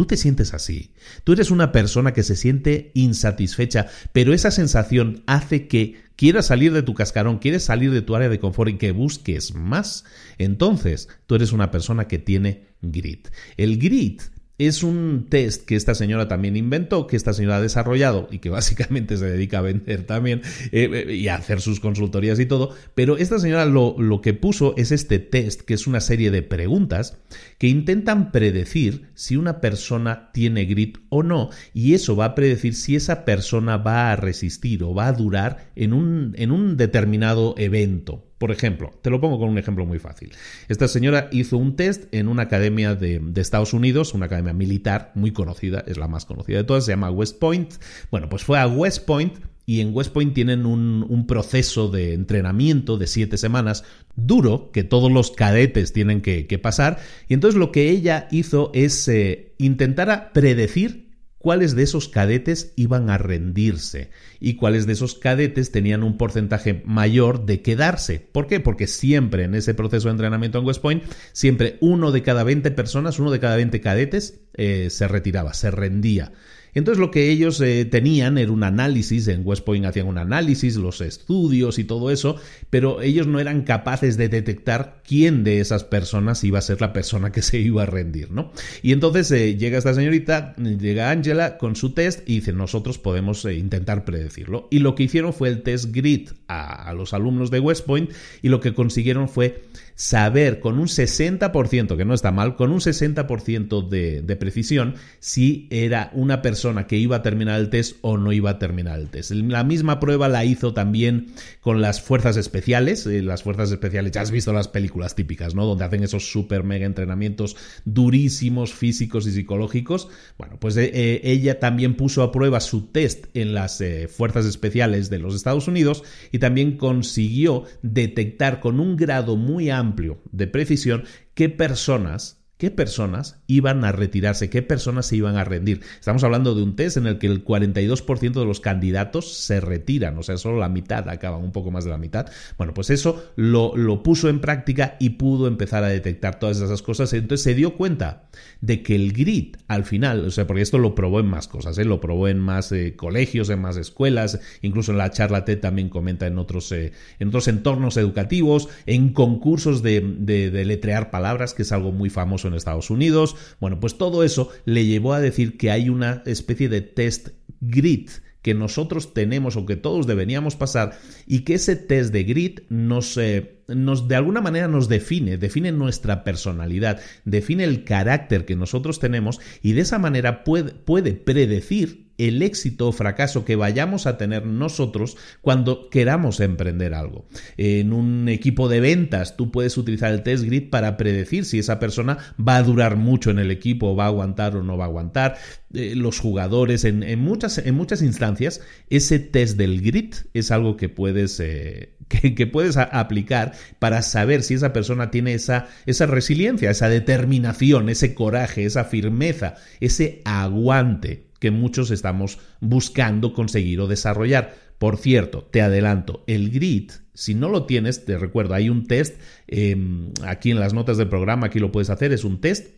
Tú 0.00 0.06
te 0.06 0.16
sientes 0.16 0.54
así. 0.54 0.94
Tú 1.24 1.34
eres 1.34 1.50
una 1.50 1.72
persona 1.72 2.14
que 2.14 2.22
se 2.22 2.34
siente 2.34 2.90
insatisfecha, 2.94 3.88
pero 4.14 4.32
esa 4.32 4.50
sensación 4.50 5.22
hace 5.26 5.68
que 5.68 5.96
quieras 6.16 6.46
salir 6.46 6.72
de 6.72 6.82
tu 6.82 6.94
cascarón, 6.94 7.38
quieres 7.38 7.64
salir 7.64 7.90
de 7.90 8.00
tu 8.00 8.16
área 8.16 8.30
de 8.30 8.40
confort 8.40 8.70
y 8.70 8.78
que 8.78 8.92
busques 8.92 9.54
más. 9.54 10.06
Entonces, 10.38 11.10
tú 11.26 11.34
eres 11.34 11.52
una 11.52 11.70
persona 11.70 12.08
que 12.08 12.18
tiene 12.18 12.68
grit. 12.80 13.28
El 13.58 13.76
grit 13.76 14.22
es 14.66 14.82
un 14.82 15.26
test 15.30 15.64
que 15.64 15.74
esta 15.74 15.94
señora 15.94 16.28
también 16.28 16.54
inventó, 16.54 17.06
que 17.06 17.16
esta 17.16 17.32
señora 17.32 17.56
ha 17.56 17.60
desarrollado 17.62 18.28
y 18.30 18.40
que 18.40 18.50
básicamente 18.50 19.16
se 19.16 19.24
dedica 19.24 19.58
a 19.58 19.62
vender 19.62 20.04
también 20.04 20.42
eh, 20.70 20.90
eh, 20.92 21.14
y 21.14 21.28
a 21.28 21.36
hacer 21.36 21.62
sus 21.62 21.80
consultorías 21.80 22.38
y 22.38 22.46
todo. 22.46 22.74
Pero 22.94 23.16
esta 23.16 23.38
señora 23.38 23.64
lo, 23.64 23.96
lo 23.98 24.20
que 24.20 24.34
puso 24.34 24.74
es 24.76 24.92
este 24.92 25.18
test, 25.18 25.62
que 25.62 25.74
es 25.74 25.86
una 25.86 26.00
serie 26.00 26.30
de 26.30 26.42
preguntas 26.42 27.16
que 27.58 27.68
intentan 27.68 28.32
predecir 28.32 29.08
si 29.14 29.36
una 29.36 29.62
persona 29.62 30.30
tiene 30.32 30.66
grit 30.66 30.98
o 31.08 31.22
no. 31.22 31.48
Y 31.72 31.94
eso 31.94 32.14
va 32.14 32.26
a 32.26 32.34
predecir 32.34 32.74
si 32.74 32.96
esa 32.96 33.24
persona 33.24 33.78
va 33.78 34.12
a 34.12 34.16
resistir 34.16 34.84
o 34.84 34.94
va 34.94 35.06
a 35.06 35.12
durar 35.12 35.70
en 35.74 35.94
un, 35.94 36.34
en 36.36 36.50
un 36.50 36.76
determinado 36.76 37.54
evento. 37.56 38.29
Por 38.40 38.52
ejemplo, 38.52 38.90
te 39.02 39.10
lo 39.10 39.20
pongo 39.20 39.38
con 39.38 39.50
un 39.50 39.58
ejemplo 39.58 39.84
muy 39.84 39.98
fácil. 39.98 40.32
Esta 40.68 40.88
señora 40.88 41.28
hizo 41.30 41.58
un 41.58 41.76
test 41.76 42.04
en 42.10 42.26
una 42.26 42.44
academia 42.44 42.94
de, 42.94 43.20
Estados 43.36 43.74
Unidos, 43.74 44.14
una 44.14 44.26
academia 44.26 44.54
militar 44.54 45.12
muy 45.14 45.30
conocida, 45.30 45.84
es 45.86 45.98
la 45.98 46.08
más 46.08 46.24
conocida 46.24 46.56
de 46.56 46.64
todas, 46.64 46.86
se 46.86 46.92
llama 46.92 47.10
West 47.10 47.38
Point. 47.38 47.74
Bueno, 48.10 48.30
pues 48.30 48.42
fue 48.42 48.58
a 48.58 48.66
West 48.66 49.04
Point 49.04 49.34
y 49.66 49.82
en 49.82 49.94
West 49.94 50.14
Point 50.14 50.32
tienen 50.32 50.64
un, 50.64 51.26
proceso 51.26 51.90
de 51.90 52.14
entrenamiento 52.14 52.96
de 52.96 53.08
siete 53.08 53.36
semanas 53.36 53.84
duro 54.16 54.70
que 54.72 54.84
todos 54.84 55.12
los 55.12 55.32
cadetes 55.32 55.92
tienen 55.92 56.22
que, 56.22 56.58
pasar. 56.62 56.98
Y 57.28 57.34
entonces 57.34 57.58
lo 57.58 57.72
que 57.72 57.90
ella 57.90 58.26
hizo 58.30 58.70
es 58.72 59.06
eh, 59.08 59.52
intentar 59.58 60.32
predecir 60.32 61.09
cuáles 61.40 61.74
de 61.74 61.82
esos 61.82 62.08
cadetes 62.08 62.74
iban 62.76 63.08
a 63.08 63.16
rendirse 63.16 64.10
y 64.40 64.56
cuáles 64.56 64.86
de 64.86 64.92
esos 64.92 65.14
cadetes 65.14 65.72
tenían 65.72 66.02
un 66.02 66.18
porcentaje 66.18 66.82
mayor 66.84 67.46
de 67.46 67.62
quedarse. 67.62 68.20
¿Por 68.20 68.46
qué? 68.46 68.60
Porque 68.60 68.86
siempre 68.86 69.44
en 69.44 69.54
ese 69.54 69.72
proceso 69.72 70.08
de 70.08 70.12
entrenamiento 70.12 70.58
en 70.58 70.66
West 70.66 70.82
Point, 70.82 71.02
siempre 71.32 71.78
uno 71.80 72.12
de 72.12 72.22
cada 72.22 72.44
20 72.44 72.70
personas, 72.72 73.18
uno 73.18 73.30
de 73.30 73.40
cada 73.40 73.56
20 73.56 73.80
cadetes 73.80 74.40
eh, 74.52 74.88
se 74.90 75.08
retiraba, 75.08 75.54
se 75.54 75.70
rendía. 75.70 76.32
Entonces 76.74 77.00
lo 77.00 77.10
que 77.10 77.30
ellos 77.30 77.60
eh, 77.60 77.84
tenían 77.84 78.38
era 78.38 78.52
un 78.52 78.62
análisis, 78.62 79.28
en 79.28 79.42
West 79.44 79.64
Point 79.64 79.86
hacían 79.86 80.06
un 80.06 80.18
análisis, 80.18 80.76
los 80.76 81.00
estudios 81.00 81.78
y 81.78 81.84
todo 81.84 82.10
eso, 82.10 82.36
pero 82.70 83.02
ellos 83.02 83.26
no 83.26 83.40
eran 83.40 83.62
capaces 83.62 84.16
de 84.16 84.28
detectar 84.28 85.02
quién 85.06 85.44
de 85.44 85.60
esas 85.60 85.84
personas 85.84 86.44
iba 86.44 86.58
a 86.58 86.62
ser 86.62 86.80
la 86.80 86.92
persona 86.92 87.32
que 87.32 87.42
se 87.42 87.58
iba 87.58 87.82
a 87.82 87.86
rendir, 87.86 88.30
¿no? 88.30 88.52
Y 88.82 88.92
entonces 88.92 89.30
eh, 89.32 89.56
llega 89.56 89.78
esta 89.78 89.94
señorita, 89.94 90.54
llega 90.56 91.10
Angela 91.10 91.58
con 91.58 91.76
su 91.76 91.92
test 91.92 92.28
y 92.28 92.36
dice, 92.36 92.52
nosotros 92.52 92.98
podemos 92.98 93.44
eh, 93.44 93.54
intentar 93.54 94.04
predecirlo. 94.04 94.68
Y 94.70 94.78
lo 94.80 94.94
que 94.94 95.04
hicieron 95.04 95.32
fue 95.32 95.48
el 95.48 95.62
test 95.62 95.92
GRIT 95.92 96.30
a, 96.48 96.92
los 96.94 97.14
alumnos 97.14 97.50
de 97.50 97.60
West 97.60 97.86
Point 97.86 98.10
y 98.42 98.48
lo 98.48 98.60
que 98.60 98.74
consiguieron 98.74 99.28
fue 99.28 99.64
saber 99.94 100.60
con 100.60 100.78
un 100.78 100.86
60%, 100.86 101.96
que 101.96 102.04
no 102.04 102.14
está 102.14 102.32
mal, 102.32 102.56
con 102.56 102.70
un 102.70 102.80
60% 102.80 103.88
de, 103.88 104.22
de, 104.22 104.36
precisión 104.36 104.94
si 105.18 105.68
era 105.70 106.10
una 106.14 106.40
persona 106.42 106.59
que 106.86 106.96
iba 106.96 107.16
a 107.16 107.22
terminar 107.22 107.60
el 107.60 107.70
test 107.70 107.96
o 108.00 108.16
no 108.16 108.32
iba 108.32 108.50
a 108.50 108.58
terminar 108.58 108.98
el 108.98 109.08
test. 109.08 109.30
La 109.30 109.64
misma 109.64 110.00
prueba 110.00 110.28
la 110.28 110.44
hizo 110.44 110.74
también 110.74 111.28
con 111.60 111.80
las 111.80 112.00
fuerzas 112.00 112.36
especiales. 112.36 113.06
Eh, 113.06 113.22
las 113.22 113.42
fuerzas 113.42 113.70
especiales, 113.70 114.12
ya 114.12 114.22
has 114.22 114.30
visto 114.30 114.52
las 114.52 114.68
películas 114.68 115.14
típicas, 115.14 115.54
¿no? 115.54 115.66
Donde 115.66 115.84
hacen 115.84 116.02
esos 116.02 116.30
super 116.30 116.64
mega 116.64 116.86
entrenamientos 116.86 117.56
durísimos 117.84 118.72
físicos 118.72 119.26
y 119.26 119.32
psicológicos. 119.32 120.08
Bueno, 120.38 120.58
pues 120.58 120.76
eh, 120.76 120.90
eh, 120.92 121.20
ella 121.24 121.58
también 121.58 121.96
puso 121.96 122.22
a 122.22 122.32
prueba 122.32 122.60
su 122.60 122.86
test 122.86 123.26
en 123.34 123.54
las 123.54 123.82
fuerzas 124.08 124.46
especiales 124.46 125.10
de 125.10 125.18
los 125.18 125.34
Estados 125.34 125.68
Unidos 125.68 126.02
y 126.32 126.38
también 126.38 126.76
consiguió 126.76 127.64
detectar 127.82 128.60
con 128.60 128.80
un 128.80 128.96
grado 128.96 129.36
muy 129.36 129.70
amplio 129.70 130.18
de 130.32 130.46
precisión 130.46 131.04
qué 131.34 131.48
personas 131.48 132.39
qué 132.60 132.70
personas 132.70 133.40
iban 133.46 133.86
a 133.86 133.90
retirarse, 133.90 134.50
qué 134.50 134.60
personas 134.60 135.06
se 135.06 135.16
iban 135.16 135.38
a 135.38 135.44
rendir. 135.44 135.80
Estamos 135.98 136.22
hablando 136.24 136.54
de 136.54 136.62
un 136.62 136.76
test 136.76 136.98
en 136.98 137.06
el 137.06 137.16
que 137.16 137.26
el 137.26 137.42
42% 137.42 138.32
de 138.34 138.44
los 138.44 138.60
candidatos 138.60 139.32
se 139.32 139.60
retiran, 139.60 140.18
o 140.18 140.22
sea, 140.22 140.36
solo 140.36 140.58
la 140.58 140.68
mitad 140.68 141.08
acaban, 141.08 141.42
un 141.42 141.52
poco 141.52 141.70
más 141.70 141.84
de 141.84 141.90
la 141.90 141.96
mitad. 141.96 142.26
Bueno, 142.58 142.74
pues 142.74 142.90
eso 142.90 143.32
lo, 143.34 143.74
lo 143.74 144.02
puso 144.02 144.28
en 144.28 144.42
práctica 144.42 144.98
y 145.00 145.10
pudo 145.10 145.46
empezar 145.46 145.84
a 145.84 145.88
detectar 145.88 146.38
todas 146.38 146.58
esas 146.60 146.82
cosas. 146.82 147.14
Entonces 147.14 147.44
se 147.44 147.54
dio 147.54 147.78
cuenta 147.78 148.28
de 148.60 148.82
que 148.82 148.94
el 148.94 149.14
grit 149.14 149.56
al 149.66 149.86
final, 149.86 150.26
o 150.26 150.30
sea, 150.30 150.46
porque 150.46 150.60
esto 150.60 150.76
lo 150.76 150.94
probó 150.94 151.20
en 151.20 151.28
más 151.28 151.48
cosas, 151.48 151.78
¿eh? 151.78 151.86
lo 151.86 151.98
probó 151.98 152.28
en 152.28 152.40
más 152.40 152.72
eh, 152.72 152.94
colegios, 152.94 153.48
en 153.48 153.62
más 153.62 153.78
escuelas, 153.78 154.38
incluso 154.60 154.92
en 154.92 154.98
la 154.98 155.10
charla 155.10 155.46
TED 155.46 155.60
también 155.60 155.88
comenta 155.88 156.26
en 156.26 156.36
otros, 156.36 156.70
eh, 156.72 156.92
en 157.20 157.28
otros 157.28 157.48
entornos 157.48 157.96
educativos, 157.96 158.68
en 158.84 159.14
concursos 159.14 159.82
de, 159.82 160.02
de, 160.18 160.50
de 160.50 160.64
letrear 160.66 161.10
palabras, 161.10 161.54
que 161.54 161.62
es 161.62 161.72
algo 161.72 161.90
muy 161.90 162.10
famoso 162.10 162.49
en 162.50 162.56
Estados 162.56 162.90
Unidos. 162.90 163.36
Bueno, 163.60 163.80
pues 163.80 163.98
todo 163.98 164.24
eso 164.24 164.50
le 164.64 164.86
llevó 164.86 165.14
a 165.14 165.20
decir 165.20 165.56
que 165.56 165.70
hay 165.70 165.88
una 165.88 166.22
especie 166.26 166.68
de 166.68 166.80
test 166.80 167.28
grit 167.60 168.10
que 168.42 168.54
nosotros 168.54 169.12
tenemos 169.12 169.56
o 169.56 169.66
que 169.66 169.76
todos 169.76 170.06
deberíamos 170.06 170.56
pasar 170.56 170.98
y 171.26 171.40
que 171.40 171.54
ese 171.54 171.76
test 171.76 172.12
de 172.12 172.24
grit 172.24 172.62
nos, 172.70 173.16
eh, 173.18 173.62
nos 173.68 174.08
de 174.08 174.16
alguna 174.16 174.40
manera 174.40 174.66
nos 174.66 174.88
define, 174.88 175.36
define 175.36 175.72
nuestra 175.72 176.24
personalidad, 176.24 177.00
define 177.24 177.64
el 177.64 177.84
carácter 177.84 178.46
que 178.46 178.56
nosotros 178.56 178.98
tenemos 178.98 179.40
y 179.62 179.72
de 179.72 179.82
esa 179.82 179.98
manera 179.98 180.42
puede, 180.44 180.72
puede 180.72 181.12
predecir 181.12 182.09
el 182.28 182.42
éxito 182.42 182.88
o 182.88 182.92
fracaso 182.92 183.44
que 183.44 183.56
vayamos 183.56 184.06
a 184.06 184.16
tener 184.16 184.46
nosotros 184.46 185.16
cuando 185.40 185.88
queramos 185.90 186.40
emprender 186.40 186.94
algo. 186.94 187.26
En 187.56 187.92
un 187.92 188.28
equipo 188.28 188.68
de 188.68 188.80
ventas 188.80 189.36
tú 189.36 189.50
puedes 189.50 189.76
utilizar 189.78 190.12
el 190.12 190.22
test 190.22 190.44
grid 190.44 190.70
para 190.70 190.96
predecir 190.96 191.44
si 191.44 191.58
esa 191.58 191.78
persona 191.78 192.18
va 192.36 192.56
a 192.56 192.62
durar 192.62 192.96
mucho 192.96 193.30
en 193.30 193.38
el 193.38 193.50
equipo, 193.50 193.96
va 193.96 194.04
a 194.04 194.08
aguantar 194.08 194.56
o 194.56 194.62
no 194.62 194.76
va 194.76 194.84
a 194.84 194.88
aguantar. 194.88 195.36
Eh, 195.72 195.94
los 195.94 196.18
jugadores, 196.18 196.84
en, 196.84 197.18
muchas, 197.20 197.58
en 197.58 197.74
muchas 197.74 198.02
instancias, 198.02 198.60
ese 198.88 199.18
test 199.18 199.56
del 199.56 199.80
grid 199.80 200.14
es 200.34 200.50
algo 200.50 200.76
que 200.76 200.88
puedes... 200.88 201.40
Eh, 201.40 201.94
que, 202.10 202.46
puedes 202.46 202.76
aplicar 202.76 203.52
para 203.78 204.02
saber 204.02 204.42
si 204.42 204.54
esa 204.54 204.72
persona 204.72 205.12
tiene 205.12 205.34
esa, 205.34 205.68
esa 205.86 206.06
resiliencia, 206.06 206.70
esa 206.70 206.88
determinación, 206.88 207.88
ese 207.88 208.14
coraje, 208.14 208.64
esa 208.64 208.84
firmeza, 208.84 209.54
ese 209.78 210.20
aguante 210.24 211.29
que 211.40 211.50
muchos 211.50 211.90
estamos 211.90 212.38
buscando 212.60 213.32
conseguir 213.32 213.80
o 213.80 213.88
desarrollar. 213.88 214.54
Por 214.78 214.96
cierto, 214.96 215.42
te 215.50 215.60
adelanto, 215.60 216.22
el 216.26 216.50
grit, 216.50 216.92
si 217.12 217.34
no 217.34 217.48
lo 217.48 217.66
tienes, 217.66 218.04
te 218.04 218.16
recuerdo, 218.16 218.54
hay 218.54 218.70
un 218.70 218.86
test 218.86 219.20
em, 219.48 220.12
aquí 220.24 220.50
en 220.52 220.60
las 220.60 220.72
notas 220.72 220.96
del 220.96 221.08
programa, 221.08 221.48
aquí 221.48 221.58
lo 221.58 221.72
puedes 221.72 221.90
hacer, 221.90 222.12
es 222.12 222.24
un 222.24 222.40
test 222.40 222.68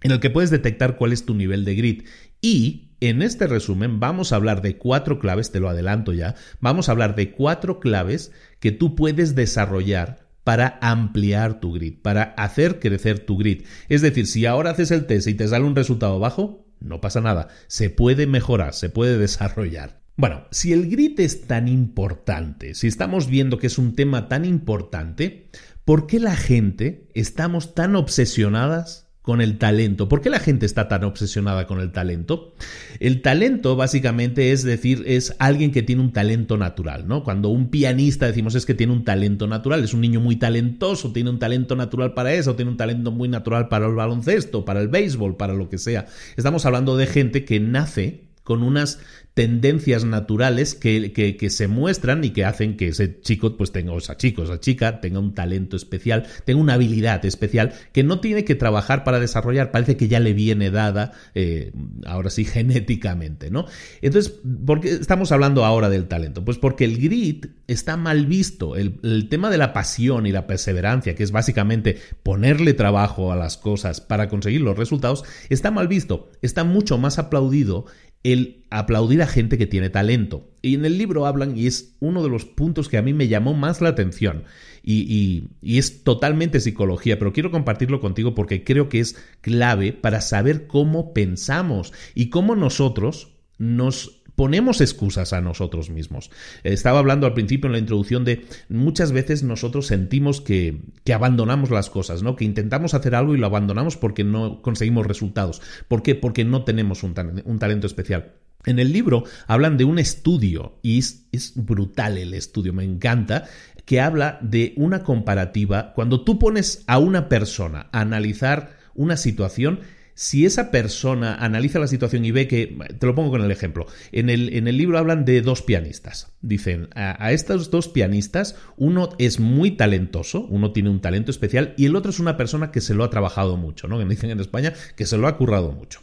en 0.00 0.12
el 0.12 0.20
que 0.20 0.30
puedes 0.30 0.50
detectar 0.50 0.96
cuál 0.96 1.12
es 1.12 1.24
tu 1.24 1.34
nivel 1.34 1.64
de 1.64 1.74
grit. 1.74 2.06
Y 2.40 2.92
en 3.00 3.22
este 3.22 3.46
resumen 3.46 4.00
vamos 4.00 4.32
a 4.32 4.36
hablar 4.36 4.62
de 4.62 4.78
cuatro 4.78 5.18
claves, 5.18 5.52
te 5.52 5.60
lo 5.60 5.68
adelanto 5.68 6.12
ya, 6.12 6.34
vamos 6.60 6.88
a 6.88 6.92
hablar 6.92 7.14
de 7.14 7.30
cuatro 7.32 7.78
claves 7.78 8.32
que 8.60 8.72
tú 8.72 8.94
puedes 8.94 9.34
desarrollar 9.34 10.26
para 10.44 10.78
ampliar 10.80 11.60
tu 11.60 11.72
grid, 11.72 12.00
para 12.00 12.22
hacer 12.22 12.80
crecer 12.80 13.18
tu 13.18 13.36
grid. 13.36 13.64
Es 13.88 14.02
decir, 14.02 14.26
si 14.26 14.46
ahora 14.46 14.70
haces 14.70 14.90
el 14.90 15.06
test 15.06 15.28
y 15.28 15.34
te 15.34 15.46
sale 15.46 15.64
un 15.64 15.76
resultado 15.76 16.18
bajo, 16.18 16.67
no 16.80 17.00
pasa 17.00 17.20
nada, 17.20 17.48
se 17.66 17.90
puede 17.90 18.26
mejorar, 18.26 18.74
se 18.74 18.88
puede 18.90 19.18
desarrollar. 19.18 20.00
Bueno, 20.16 20.46
si 20.50 20.72
el 20.72 20.90
grid 20.90 21.20
es 21.20 21.46
tan 21.46 21.68
importante, 21.68 22.74
si 22.74 22.88
estamos 22.88 23.28
viendo 23.28 23.58
que 23.58 23.68
es 23.68 23.78
un 23.78 23.94
tema 23.94 24.28
tan 24.28 24.44
importante, 24.44 25.48
¿por 25.84 26.06
qué 26.08 26.18
la 26.18 26.34
gente 26.34 27.08
estamos 27.14 27.74
tan 27.74 27.94
obsesionadas 27.94 29.07
con 29.28 29.42
el 29.42 29.58
talento. 29.58 30.08
¿Por 30.08 30.22
qué 30.22 30.30
la 30.30 30.40
gente 30.40 30.64
está 30.64 30.88
tan 30.88 31.04
obsesionada 31.04 31.66
con 31.66 31.80
el 31.80 31.92
talento? 31.92 32.54
El 32.98 33.20
talento 33.20 33.76
básicamente 33.76 34.52
es 34.52 34.62
decir, 34.62 35.04
es 35.06 35.36
alguien 35.38 35.70
que 35.70 35.82
tiene 35.82 36.00
un 36.00 36.14
talento 36.14 36.56
natural, 36.56 37.06
¿no? 37.06 37.24
Cuando 37.24 37.50
un 37.50 37.68
pianista 37.68 38.24
decimos 38.24 38.54
es 38.54 38.64
que 38.64 38.72
tiene 38.72 38.94
un 38.94 39.04
talento 39.04 39.46
natural, 39.46 39.84
es 39.84 39.92
un 39.92 40.00
niño 40.00 40.18
muy 40.18 40.36
talentoso, 40.36 41.12
tiene 41.12 41.28
un 41.28 41.38
talento 41.38 41.76
natural 41.76 42.14
para 42.14 42.32
eso, 42.32 42.56
tiene 42.56 42.70
un 42.70 42.78
talento 42.78 43.12
muy 43.12 43.28
natural 43.28 43.68
para 43.68 43.86
el 43.86 43.94
baloncesto, 43.94 44.64
para 44.64 44.80
el 44.80 44.88
béisbol, 44.88 45.36
para 45.36 45.52
lo 45.52 45.68
que 45.68 45.76
sea. 45.76 46.06
Estamos 46.38 46.64
hablando 46.64 46.96
de 46.96 47.06
gente 47.06 47.44
que 47.44 47.60
nace 47.60 48.27
con 48.48 48.62
unas 48.62 48.98
tendencias 49.34 50.06
naturales 50.06 50.74
que, 50.74 51.12
que, 51.12 51.50
se 51.50 51.68
muestran 51.68 52.24
y 52.24 52.30
que 52.30 52.46
hacen 52.46 52.78
que 52.78 52.88
ese 52.88 53.20
chico 53.20 53.58
pues 53.58 53.70
tenga, 53.72 53.92
o 53.92 53.98
esa 53.98 54.16
chico, 54.16 54.42
esa 54.42 54.58
chica 54.58 55.02
tenga 55.02 55.20
un 55.20 55.34
talento 55.34 55.76
especial, 55.76 56.26
tenga 56.46 56.60
una 56.60 56.72
habilidad 56.72 57.24
especial 57.26 57.74
que 57.92 58.02
no 58.02 58.20
tiene 58.20 58.44
que 58.44 58.54
trabajar 58.54 59.04
para 59.04 59.20
desarrollar, 59.20 59.70
parece 59.70 59.98
que 59.98 60.08
ya 60.08 60.18
le 60.18 60.32
viene 60.32 60.70
dada, 60.70 61.12
eh, 61.34 61.72
ahora 62.06 62.30
sí, 62.30 62.44
genéticamente, 62.46 63.50
¿no? 63.50 63.66
Entonces, 64.00 64.34
¿por 64.66 64.80
qué 64.80 64.92
estamos 64.92 65.30
hablando 65.30 65.64
ahora 65.64 65.90
del 65.90 66.08
talento? 66.08 66.42
Pues 66.44 66.56
porque 66.56 66.86
el 66.86 66.98
grit 66.98 67.46
está 67.66 67.98
mal 67.98 68.24
visto, 68.24 68.76
el, 68.76 68.98
el 69.02 69.28
tema 69.28 69.50
de 69.50 69.58
la 69.58 69.74
pasión 69.74 70.26
y 70.26 70.32
la 70.32 70.46
perseverancia, 70.46 71.14
que 71.14 71.22
es 71.22 71.32
básicamente 71.32 71.98
ponerle 72.22 72.72
trabajo 72.72 73.30
a 73.30 73.36
las 73.36 73.58
cosas 73.58 74.00
para 74.00 74.28
conseguir 74.28 74.62
los 74.62 74.78
resultados, 74.78 75.22
está 75.50 75.70
mal 75.70 75.86
visto, 75.86 76.30
está 76.40 76.64
mucho 76.64 76.96
más 76.96 77.18
aplaudido 77.18 77.84
el 78.22 78.64
aplaudir 78.70 79.22
a 79.22 79.26
gente 79.26 79.58
que 79.58 79.66
tiene 79.66 79.90
talento. 79.90 80.50
Y 80.60 80.74
en 80.74 80.84
el 80.84 80.98
libro 80.98 81.26
hablan, 81.26 81.56
y 81.56 81.66
es 81.66 81.96
uno 82.00 82.22
de 82.22 82.28
los 82.28 82.44
puntos 82.44 82.88
que 82.88 82.98
a 82.98 83.02
mí 83.02 83.12
me 83.12 83.28
llamó 83.28 83.54
más 83.54 83.80
la 83.80 83.90
atención, 83.90 84.44
y, 84.82 85.44
es 85.62 86.02
totalmente 86.02 86.60
psicología, 86.60 87.18
pero 87.18 87.32
quiero 87.32 87.50
compartirlo 87.50 88.00
contigo 88.00 88.34
porque 88.34 88.64
creo 88.64 88.88
que 88.88 89.00
es 89.00 89.16
clave 89.40 89.92
para 89.92 90.20
saber 90.20 90.66
cómo 90.66 91.12
pensamos 91.12 91.92
y 92.14 92.30
cómo 92.30 92.56
nosotros 92.56 93.34
nos 93.58 94.17
ponemos 94.38 94.80
excusas 94.80 95.32
a 95.32 95.40
nosotros 95.40 95.90
mismos. 95.90 96.30
Estaba 96.62 97.00
hablando 97.00 97.26
al 97.26 97.34
principio 97.34 97.66
en 97.66 97.72
la 97.72 97.80
introducción 97.80 98.24
de 98.24 98.46
muchas 98.68 99.10
veces 99.10 99.42
nosotros 99.42 99.88
sentimos 99.88 100.40
que, 100.40 100.80
que, 101.02 101.12
abandonamos 101.12 101.70
las 101.70 101.90
cosas, 101.90 102.22
¿no? 102.22 102.36
Que 102.36 102.44
intentamos 102.44 102.94
hacer 102.94 103.16
algo 103.16 103.34
y 103.34 103.38
lo 103.38 103.46
abandonamos 103.46 103.96
porque 103.96 104.22
no 104.22 104.62
conseguimos 104.62 105.08
resultados. 105.08 105.60
¿Por 105.88 106.04
qué? 106.04 106.14
Porque 106.14 106.44
no 106.44 106.62
tenemos 106.62 107.02
un, 107.02 107.14
un 107.46 107.58
talento 107.58 107.88
especial. 107.88 108.34
En 108.64 108.78
el 108.78 108.92
libro 108.92 109.24
hablan 109.48 109.76
de 109.76 109.82
un 109.82 109.98
estudio 109.98 110.78
y 110.82 110.98
es, 110.98 111.26
es, 111.32 111.54
brutal 111.56 112.16
el 112.16 112.32
estudio, 112.32 112.72
me 112.72 112.84
encanta, 112.84 113.48
que 113.86 114.00
habla 114.00 114.38
de 114.40 114.72
una 114.76 115.02
comparativa. 115.02 115.92
Cuando 115.94 116.22
tú 116.22 116.38
pones 116.38 116.84
a 116.86 116.98
una 116.98 117.28
persona 117.28 117.88
a 117.90 118.02
analizar 118.02 118.76
una 118.94 119.16
situación, 119.16 119.80
si 120.18 120.44
esa 120.44 120.72
persona 120.72 121.36
analiza 121.36 121.78
la 121.78 121.86
situación 121.86 122.24
y 122.24 122.32
ve 122.32 122.48
que, 122.48 122.76
te 122.98 123.06
lo 123.06 123.14
pongo 123.14 123.30
con 123.30 123.40
el 123.40 123.52
ejemplo, 123.52 123.86
en 124.10 124.30
el, 124.30 124.52
en 124.56 124.66
el 124.66 124.76
libro 124.76 124.98
hablan 124.98 125.24
de 125.24 125.42
dos 125.42 125.62
pianistas. 125.62 126.32
Dicen, 126.40 126.88
a, 126.96 127.30
estos 127.30 127.70
dos 127.70 127.86
pianistas, 127.86 128.56
uno 128.76 129.10
es 129.18 129.38
muy 129.38 129.70
talentoso, 129.70 130.44
uno 130.46 130.72
tiene 130.72 130.90
un 130.90 131.00
talento 131.00 131.30
especial 131.30 131.72
y 131.76 131.86
el 131.86 131.94
otro 131.94 132.10
es 132.10 132.18
una 132.18 132.36
persona 132.36 132.72
que 132.72 132.80
se 132.80 132.94
lo 132.94 133.04
ha 133.04 133.10
trabajado 133.10 133.56
mucho, 133.56 133.86
¿no? 133.86 133.96
Que 133.96 134.06
dicen 134.06 134.30
en 134.30 134.40
España 134.40 134.74
que 134.96 135.06
se 135.06 135.16
lo 135.18 135.28
ha 135.28 135.36
currado 135.36 135.70
mucho. 135.70 136.00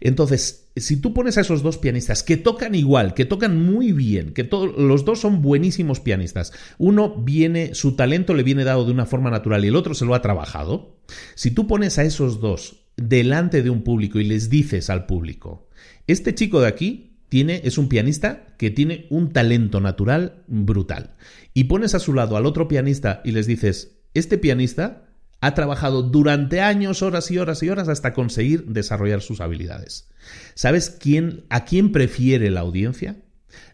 Entonces, 0.00 0.70
si 0.74 0.96
tú 0.96 1.12
pones 1.12 1.36
a 1.36 1.42
esos 1.42 1.62
dos 1.62 1.76
pianistas 1.76 2.22
que 2.22 2.38
tocan 2.38 2.74
igual, 2.74 3.12
que 3.12 3.26
tocan 3.26 3.62
muy 3.62 3.92
bien, 3.92 4.32
que 4.32 4.48
los 4.78 5.04
dos 5.04 5.20
son 5.20 5.42
buenísimos 5.42 6.00
pianistas, 6.00 6.54
uno 6.78 7.14
viene, 7.14 7.74
su 7.74 7.94
talento 7.94 8.32
le 8.32 8.42
viene 8.42 8.64
dado 8.64 8.86
de 8.86 8.92
una 8.92 9.04
forma 9.04 9.30
natural 9.30 9.62
y 9.66 9.68
el 9.68 9.76
otro 9.76 9.92
se 9.92 10.06
lo 10.06 10.14
ha 10.14 10.22
trabajado, 10.22 10.96
si 11.34 11.50
tú 11.50 11.66
pones 11.66 11.98
a 11.98 12.04
esos 12.04 12.40
dos 12.40 12.79
delante 13.00 13.62
de 13.62 13.70
un 13.70 13.82
público 13.82 14.20
y 14.20 14.24
les 14.24 14.50
dices 14.50 14.90
al 14.90 15.06
público, 15.06 15.68
este 16.06 16.34
chico 16.34 16.60
de 16.60 16.68
aquí 16.68 17.16
tiene, 17.28 17.62
es 17.64 17.78
un 17.78 17.88
pianista 17.88 18.46
que 18.58 18.70
tiene 18.70 19.06
un 19.10 19.32
talento 19.32 19.80
natural 19.80 20.42
brutal. 20.48 21.14
Y 21.54 21.64
pones 21.64 21.94
a 21.94 22.00
su 22.00 22.12
lado 22.12 22.36
al 22.36 22.46
otro 22.46 22.68
pianista 22.68 23.22
y 23.24 23.32
les 23.32 23.46
dices, 23.46 23.98
este 24.14 24.36
pianista 24.36 25.06
ha 25.40 25.54
trabajado 25.54 26.02
durante 26.02 26.60
años, 26.60 27.02
horas 27.02 27.30
y 27.30 27.38
horas 27.38 27.62
y 27.62 27.70
horas 27.70 27.88
hasta 27.88 28.12
conseguir 28.12 28.66
desarrollar 28.66 29.22
sus 29.22 29.40
habilidades. 29.40 30.08
¿Sabes 30.54 30.90
quién, 30.90 31.44
a 31.48 31.64
quién 31.64 31.92
prefiere 31.92 32.50
la 32.50 32.60
audiencia? 32.60 33.16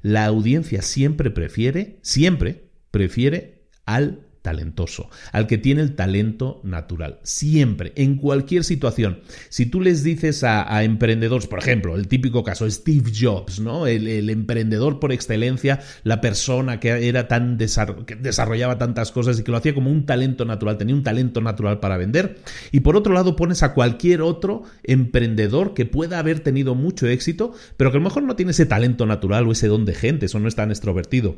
La 0.03 0.27
audiencia 0.27 0.83
siempre 0.83 1.31
prefiere, 1.31 1.99
siempre 2.03 2.69
prefiere 2.93 3.67
al 3.87 4.26
talentoso, 4.47 5.11
al 5.33 5.49
que 5.49 5.59
tiene 5.59 5.83
el 5.83 5.97
talento 5.97 6.61
natural. 6.63 7.19
Siempre, 7.25 7.93
en 7.97 8.15
cualquier 8.15 8.63
situación. 8.63 9.19
Si 9.49 9.67
tú 9.67 9.81
les 9.81 10.05
dices 10.05 10.45
a, 10.45 10.85
emprendedores, 10.85 11.49
por 11.49 11.59
ejemplo, 11.59 11.97
el 11.97 12.07
típico 12.07 12.45
caso, 12.45 12.71
Steve 12.71 13.11
Jobs, 13.13 13.59
¿no? 13.59 13.89
El, 13.89 14.31
emprendedor 14.31 15.01
por 15.01 15.11
excelencia, 15.11 15.81
la 16.05 16.21
persona 16.21 16.79
que 16.79 17.09
era 17.09 17.27
tan 17.27 17.59
que 17.59 18.15
desarrollaba 18.15 18.79
tantas 18.79 19.11
cosas 19.11 19.41
y 19.41 19.43
que 19.43 19.51
lo 19.51 19.57
hacía 19.57 19.75
como 19.75 19.91
un 19.91 20.07
talento 20.07 20.45
natural, 20.45 20.79
tenía 20.79 20.95
un 20.95 21.03
talento 21.03 21.41
natural 21.41 21.81
para 21.81 21.97
vender. 21.97 22.39
Y 22.71 22.81
por 22.81 22.97
otro 22.97 23.15
lado, 23.15 23.35
pones 23.35 23.65
a 23.65 23.75
cualquier 23.75 24.23
otro 24.23 24.63
emprendedor 24.85 25.75
que 25.75 25.87
pueda 25.87 26.21
haber 26.21 26.39
tenido 26.39 26.77
mucho 26.77 27.09
éxito, 27.09 27.53
pero 27.77 27.91
que 27.91 27.97
a 27.97 28.01
lo 28.01 28.05
mejor 28.05 28.23
no 28.23 28.37
tiene 28.37 28.53
ese 28.53 28.65
talento 28.65 29.07
natural 29.07 29.49
o 29.49 29.51
ese 29.51 29.67
don 29.67 29.85
de 29.85 29.95
gente, 29.95 30.27
eso 30.27 30.39
no 30.39 30.47
es 30.47 30.55
tan 30.55 30.71
extrovertido. 30.71 31.37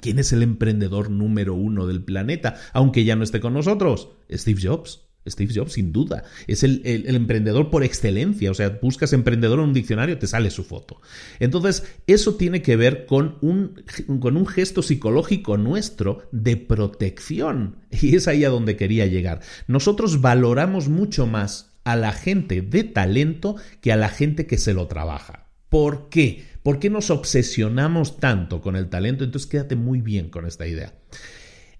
¿Quién 0.00 0.18
es 0.18 0.32
el 0.32 0.42
emprendedor 0.42 1.10
número 1.10 1.54
uno 1.54 1.86
del 1.86 2.02
planeta? 2.02 2.56
Aunque 2.72 3.04
ya 3.04 3.16
no 3.16 3.24
esté 3.24 3.40
con 3.40 3.54
nosotros. 3.54 4.10
Steve 4.30 4.60
Jobs. 4.62 5.10
Steve 5.28 5.52
Jobs, 5.54 5.74
sin 5.74 5.92
duda. 5.92 6.24
Es 6.46 6.62
el, 6.62 6.82
emprendedor 6.84 7.70
por 7.70 7.84
excelencia. 7.84 8.50
O 8.50 8.54
sea, 8.54 8.78
buscas 8.80 9.12
emprendedor 9.12 9.58
en 9.58 9.66
un 9.66 9.74
diccionario, 9.74 10.18
te 10.18 10.26
sale 10.26 10.50
su 10.50 10.64
foto. 10.64 11.00
Entonces, 11.38 11.84
eso 12.06 12.36
tiene 12.36 12.62
que 12.62 12.76
ver 12.76 13.06
con 13.06 13.36
un, 13.42 13.82
con 14.20 14.36
un 14.36 14.46
gesto 14.46 14.82
psicológico 14.82 15.56
nuestro 15.56 16.22
de 16.32 16.56
protección. 16.56 17.76
Y 17.90 18.16
es 18.16 18.28
ahí 18.28 18.44
a 18.44 18.50
donde 18.50 18.76
quería 18.76 19.06
llegar. 19.06 19.40
Nosotros 19.66 20.20
valoramos 20.20 20.88
mucho 20.88 21.26
más 21.26 21.76
a 21.84 21.96
la 21.96 22.12
gente 22.12 22.62
de 22.62 22.84
talento 22.84 23.56
que 23.80 23.92
a 23.92 23.96
la 23.96 24.08
gente 24.08 24.46
que 24.46 24.58
se 24.58 24.74
lo 24.74 24.86
trabaja. 24.86 25.48
¿Por 25.68 26.08
qué? 26.08 26.44
¿Por 26.62 26.78
qué 26.78 26.90
nos 26.90 27.10
obsesionamos 27.10 28.18
tanto 28.18 28.60
con 28.60 28.76
el 28.76 28.88
talento? 28.88 29.24
Entonces 29.24 29.48
quédate 29.48 29.76
muy 29.76 30.00
bien 30.00 30.28
con 30.28 30.46
esta 30.46 30.66
idea. 30.66 30.94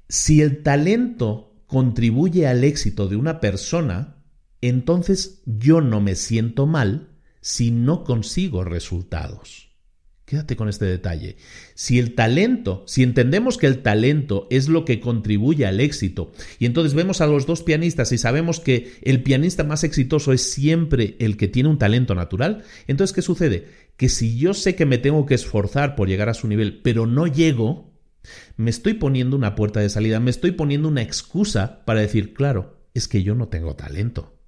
Si 0.09 0.41
el 0.41 0.63
talento 0.63 1.53
contribuye 1.67 2.47
al 2.47 2.65
éxito 2.65 3.07
de 3.07 3.17
una 3.17 3.41
persona, 3.41 4.17
entonces 4.61 5.43
yo 5.47 5.81
no 5.81 6.01
me 6.01 6.15
siento 6.15 6.67
mal 6.67 7.11
si 7.41 7.71
no 7.71 8.05
consigo 8.05 8.65
resultados. 8.65 9.71
Quédate 10.31 10.55
con 10.55 10.69
este 10.69 10.85
detalle. 10.85 11.39
Si 11.75 11.99
el 11.99 12.15
talento, 12.15 12.85
si 12.87 13.03
entendemos 13.03 13.59
que 13.59 13.67
el 13.67 13.83
talento 13.83 14.47
es 14.49 14.69
lo 14.69 14.85
que 14.85 15.01
contribuye 15.01 15.67
al 15.67 15.81
éxito, 15.81 16.31
y 16.61 16.67
entonces 16.67 16.95
vemos 16.95 17.21
a 17.21 17.27
los 17.27 17.47
dos 17.47 17.65
pianistas 17.65 18.13
y 18.13 18.19
sabemos 18.19 18.61
que 18.61 18.93
el 19.03 19.25
pianista 19.25 19.65
más 19.65 19.83
exitoso 19.83 20.33
es 20.33 20.53
siempre 20.53 21.17
el 21.19 21.37
que 21.37 21.49
tiene 21.49 21.69
un 21.69 21.79
talento 21.79 22.15
natural, 22.15 22.63
entonces 22.87 23.13
¿qué 23.13 23.23
sucede? 23.23 23.67
Que 24.01 24.09
si 24.09 24.39
yo 24.39 24.55
sé 24.55 24.77
que 24.77 24.87
me 24.87 24.97
tengo 24.97 25.27
que 25.27 25.35
esforzar 25.35 25.95
por 25.95 26.09
llegar 26.09 26.31
a 26.31 26.33
su 26.33 26.49
nivel, 26.49 26.81
pero 26.81 27.05
no 27.05 27.27
llego, 27.27 27.93
me 28.57 28.71
estoy 28.71 28.95
poniendo 28.95 29.37
una 29.37 29.55
puerta 29.55 29.81
de 29.81 29.91
salida, 29.91 30.21
me 30.21 30.31
estoy 30.31 30.53
poniendo 30.53 30.89
una 30.89 31.03
excusa 31.03 31.85
para 31.85 32.01
decir, 32.01 32.33
claro, 32.33 32.81
es 32.95 33.09
que 33.09 33.23
yo 33.23 33.35
no 33.35 33.49
tengo 33.49 33.77
talento. 33.77 34.41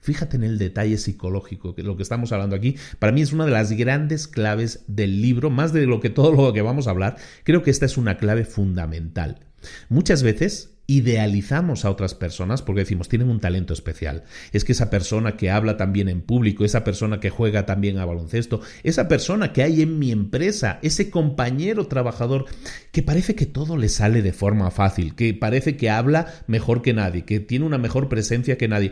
Fíjate 0.00 0.38
en 0.38 0.42
el 0.42 0.58
detalle 0.58 0.98
psicológico, 0.98 1.76
que 1.76 1.84
lo 1.84 1.96
que 1.96 2.02
estamos 2.02 2.32
hablando 2.32 2.56
aquí, 2.56 2.74
para 2.98 3.12
mí 3.12 3.22
es 3.22 3.32
una 3.32 3.44
de 3.44 3.52
las 3.52 3.70
grandes 3.70 4.26
claves 4.26 4.82
del 4.88 5.22
libro, 5.22 5.50
más 5.50 5.72
de 5.72 5.86
lo 5.86 6.00
que 6.00 6.10
todo 6.10 6.32
lo 6.32 6.52
que 6.52 6.60
vamos 6.60 6.88
a 6.88 6.90
hablar, 6.90 7.16
creo 7.44 7.62
que 7.62 7.70
esta 7.70 7.86
es 7.86 7.96
una 7.96 8.16
clave 8.16 8.44
fundamental. 8.44 9.46
Muchas 9.88 10.24
veces 10.24 10.79
idealizamos 10.90 11.84
a 11.84 11.90
otras 11.90 12.16
personas 12.16 12.62
porque 12.62 12.80
decimos 12.80 13.08
tienen 13.08 13.30
un 13.30 13.38
talento 13.38 13.72
especial. 13.72 14.24
Es 14.50 14.64
que 14.64 14.72
esa 14.72 14.90
persona 14.90 15.36
que 15.36 15.48
habla 15.48 15.76
también 15.76 16.08
en 16.08 16.20
público, 16.20 16.64
esa 16.64 16.82
persona 16.82 17.20
que 17.20 17.30
juega 17.30 17.64
también 17.64 17.98
a 17.98 18.04
baloncesto, 18.04 18.60
esa 18.82 19.06
persona 19.06 19.52
que 19.52 19.62
hay 19.62 19.82
en 19.82 20.00
mi 20.00 20.10
empresa, 20.10 20.80
ese 20.82 21.08
compañero 21.08 21.86
trabajador 21.86 22.46
que 22.90 23.04
parece 23.04 23.36
que 23.36 23.46
todo 23.46 23.76
le 23.76 23.88
sale 23.88 24.20
de 24.20 24.32
forma 24.32 24.72
fácil, 24.72 25.14
que 25.14 25.32
parece 25.32 25.76
que 25.76 25.90
habla 25.90 26.26
mejor 26.48 26.82
que 26.82 26.92
nadie, 26.92 27.24
que 27.24 27.38
tiene 27.38 27.66
una 27.66 27.78
mejor 27.78 28.08
presencia 28.08 28.58
que 28.58 28.66
nadie 28.66 28.90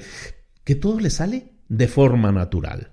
que 0.63 0.77
todo 0.77 1.01
le 1.01 1.11
sale 1.11 1.55
de 1.69 1.89
forma 1.89 2.31
natural. 2.31 2.93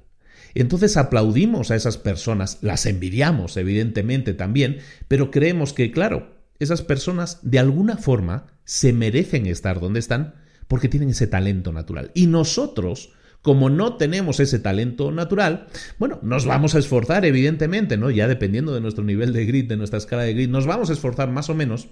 Entonces 0.55 0.97
aplaudimos 0.97 1.69
a 1.69 1.75
esas 1.75 1.97
personas, 1.97 2.57
las 2.61 2.87
envidiamos 2.87 3.55
evidentemente 3.57 4.33
también, 4.33 4.79
pero 5.07 5.29
creemos 5.29 5.73
que, 5.73 5.91
claro, 5.91 6.34
esas 6.59 6.81
personas 6.81 7.39
de 7.41 7.59
alguna 7.59 7.97
forma 7.97 8.47
se 8.63 8.93
merecen 8.93 9.45
estar 9.45 9.79
donde 9.79 9.99
están 9.99 10.35
porque 10.67 10.89
tienen 10.89 11.09
ese 11.09 11.27
talento 11.27 11.71
natural. 11.71 12.11
Y 12.13 12.27
nosotros, 12.27 13.13
como 13.41 13.69
no 13.69 13.97
tenemos 13.97 14.39
ese 14.39 14.59
talento 14.59 15.11
natural, 15.11 15.67
bueno, 15.99 16.19
nos 16.23 16.45
vamos 16.45 16.75
a 16.75 16.79
esforzar, 16.79 17.25
evidentemente, 17.25 17.97
¿no? 17.97 18.09
Ya 18.09 18.27
dependiendo 18.27 18.73
de 18.73 18.81
nuestro 18.81 19.03
nivel 19.03 19.33
de 19.33 19.45
grit, 19.45 19.69
de 19.69 19.77
nuestra 19.77 19.99
escala 19.99 20.23
de 20.23 20.33
grit, 20.33 20.49
nos 20.49 20.65
vamos 20.65 20.89
a 20.89 20.93
esforzar 20.93 21.29
más 21.29 21.49
o 21.49 21.55
menos, 21.55 21.89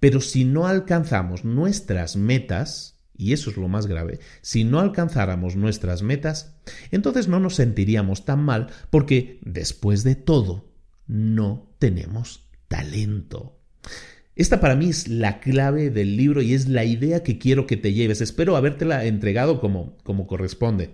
pero 0.00 0.20
si 0.20 0.44
no 0.44 0.66
alcanzamos 0.66 1.44
nuestras 1.44 2.16
metas, 2.16 3.00
y 3.16 3.32
eso 3.32 3.50
es 3.50 3.56
lo 3.56 3.68
más 3.68 3.86
grave, 3.86 4.20
si 4.42 4.64
no 4.64 4.80
alcanzáramos 4.80 5.56
nuestras 5.56 6.02
metas, 6.02 6.56
entonces 6.90 7.28
no 7.28 7.40
nos 7.40 7.54
sentiríamos 7.54 8.24
tan 8.24 8.42
mal 8.42 8.68
porque, 8.90 9.40
después 9.42 10.04
de 10.04 10.14
todo, 10.14 10.72
no 11.06 11.74
tenemos 11.78 12.48
talento. 12.68 13.63
Esta 14.36 14.60
para 14.60 14.74
mí 14.74 14.90
es 14.90 15.08
la 15.08 15.38
clave 15.38 15.90
del 15.90 16.16
libro 16.16 16.42
y 16.42 16.54
es 16.54 16.68
la 16.68 16.84
idea 16.84 17.22
que 17.22 17.38
quiero 17.38 17.66
que 17.66 17.76
te 17.76 17.92
lleves. 17.92 18.20
Espero 18.20 18.56
habértela 18.56 19.04
entregado 19.04 19.60
como, 19.60 19.96
como 20.02 20.26
corresponde. 20.26 20.90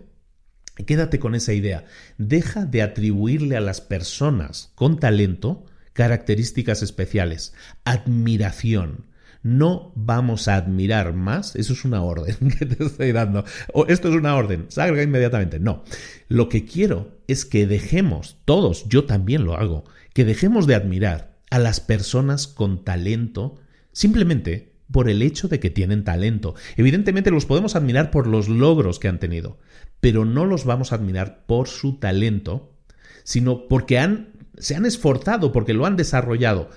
Quédate 0.87 1.19
con 1.19 1.35
esa 1.35 1.53
idea. 1.53 1.85
Deja 2.19 2.67
de 2.67 2.83
atribuirle 2.83 3.57
a 3.57 3.61
las 3.61 3.81
personas 3.81 4.73
con 4.75 4.99
talento 4.99 5.65
características 5.93 6.83
especiales, 6.83 7.53
admiración, 7.85 9.07
no 9.43 9.93
vamos 9.97 10.49
a 10.49 10.57
admirar 10.57 11.15
más, 11.15 11.57
eso 11.57 11.73
es 11.73 11.85
una 11.85 12.03
orden 12.03 12.37
que 12.59 12.67
te 12.67 12.85
estoy 12.85 13.13
dando, 13.13 13.45
o 13.73 13.87
esto 13.87 14.09
es 14.09 14.15
una 14.15 14.35
orden, 14.37 14.67
salga 14.69 15.03
inmediatamente, 15.03 15.59
no. 15.59 15.85
Lo 16.29 16.49
que 16.49 16.65
quiero 16.65 17.19
es 17.27 17.45
que 17.45 17.67
dejemos, 17.67 18.39
todos, 18.45 18.89
yo 18.89 19.05
también 19.05 19.45
lo 19.45 19.57
hago, 19.57 19.85
que 20.15 20.25
dejemos 20.25 20.67
de 20.67 20.75
admirar 20.75 21.30
a 21.51 21.59
las 21.59 21.81
personas 21.81 22.47
con 22.47 22.85
talento 22.85 23.57
simplemente 23.93 24.73
por 24.91 25.09
el 25.09 25.23
hecho 25.23 25.49
de 25.49 25.61
que 25.61 25.71
tienen 25.71 26.05
talento. 26.05 26.55
Evidentemente 26.77 27.31
los 27.31 27.47
podemos 27.47 27.77
admirar 27.77 28.11
por 28.11 28.27
los 28.27 28.49
logros 28.49 28.99
que 28.99 29.09
han 29.09 29.21
tenido, 29.21 29.59
pero 30.01 30.25
no 30.25 30.47
los 30.47 30.65
vamos 30.65 30.93
a 30.93 30.97
admirar 30.97 31.45
por 31.47 31.69
su 31.69 31.99
talento, 31.99 32.73
sino 33.23 33.69
porque 33.69 33.99
han 33.99 34.41
se 34.61 34.77
han 34.77 34.85
esforzado 34.85 35.53
porque 35.53 35.73
lo 35.73 35.87
han 35.87 35.97
desarrollado. 35.97 36.71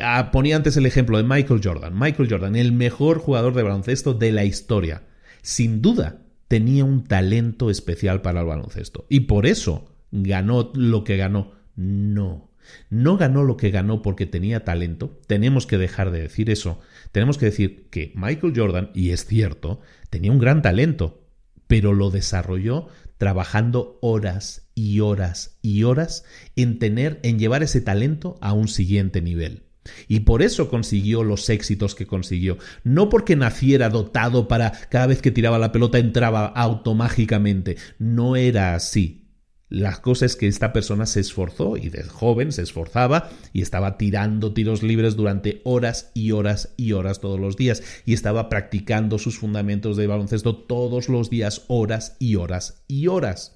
Ah, 0.00 0.30
ponía 0.32 0.56
antes 0.56 0.76
el 0.76 0.86
ejemplo 0.86 1.18
de 1.18 1.24
Michael 1.24 1.60
Jordan. 1.62 1.98
Michael 1.98 2.28
Jordan, 2.30 2.56
el 2.56 2.72
mejor 2.72 3.18
jugador 3.18 3.54
de 3.54 3.62
baloncesto 3.62 4.14
de 4.14 4.32
la 4.32 4.44
historia. 4.44 5.02
Sin 5.42 5.82
duda, 5.82 6.22
tenía 6.48 6.84
un 6.84 7.04
talento 7.04 7.70
especial 7.70 8.22
para 8.22 8.40
el 8.40 8.46
baloncesto. 8.46 9.06
Y 9.08 9.20
por 9.20 9.46
eso 9.46 9.92
ganó 10.10 10.72
lo 10.74 11.04
que 11.04 11.16
ganó. 11.16 11.52
No. 11.76 12.45
No 12.90 13.16
ganó 13.16 13.44
lo 13.44 13.56
que 13.56 13.70
ganó 13.70 14.02
porque 14.02 14.26
tenía 14.26 14.64
talento. 14.64 15.20
Tenemos 15.26 15.66
que 15.66 15.78
dejar 15.78 16.10
de 16.10 16.22
decir 16.22 16.50
eso. 16.50 16.80
Tenemos 17.12 17.38
que 17.38 17.46
decir 17.46 17.88
que 17.90 18.12
Michael 18.14 18.52
Jordan, 18.54 18.90
y 18.94 19.10
es 19.10 19.26
cierto, 19.26 19.80
tenía 20.10 20.32
un 20.32 20.38
gran 20.38 20.62
talento, 20.62 21.26
pero 21.66 21.92
lo 21.92 22.10
desarrolló 22.10 22.88
trabajando 23.18 23.98
horas 24.02 24.68
y 24.74 25.00
horas 25.00 25.58
y 25.62 25.84
horas 25.84 26.24
en 26.54 26.78
tener, 26.78 27.18
en 27.22 27.38
llevar 27.38 27.62
ese 27.62 27.80
talento 27.80 28.38
a 28.40 28.52
un 28.52 28.68
siguiente 28.68 29.22
nivel. 29.22 29.62
Y 30.08 30.20
por 30.20 30.42
eso 30.42 30.68
consiguió 30.68 31.22
los 31.22 31.48
éxitos 31.48 31.94
que 31.94 32.06
consiguió. 32.06 32.58
No 32.84 33.08
porque 33.08 33.36
naciera 33.36 33.88
dotado 33.88 34.48
para 34.48 34.72
cada 34.72 35.06
vez 35.06 35.22
que 35.22 35.30
tiraba 35.30 35.58
la 35.58 35.72
pelota 35.72 35.98
entraba 35.98 36.46
automágicamente. 36.46 37.76
No 37.98 38.36
era 38.36 38.74
así. 38.74 39.25
La 39.68 40.00
cosa 40.00 40.26
es 40.26 40.36
que 40.36 40.46
esta 40.46 40.72
persona 40.72 41.06
se 41.06 41.18
esforzó 41.18 41.76
y 41.76 41.88
de 41.88 42.04
joven 42.04 42.52
se 42.52 42.62
esforzaba 42.62 43.30
y 43.52 43.62
estaba 43.62 43.98
tirando 43.98 44.54
tiros 44.54 44.84
libres 44.84 45.16
durante 45.16 45.60
horas 45.64 46.12
y 46.14 46.30
horas 46.30 46.72
y 46.76 46.92
horas 46.92 47.18
todos 47.18 47.40
los 47.40 47.56
días 47.56 47.82
y 48.04 48.12
estaba 48.12 48.48
practicando 48.48 49.18
sus 49.18 49.38
fundamentos 49.38 49.96
de 49.96 50.06
baloncesto 50.06 50.56
todos 50.56 51.08
los 51.08 51.30
días, 51.30 51.64
horas 51.66 52.16
y 52.20 52.36
horas 52.36 52.84
y 52.86 53.08
horas. 53.08 53.54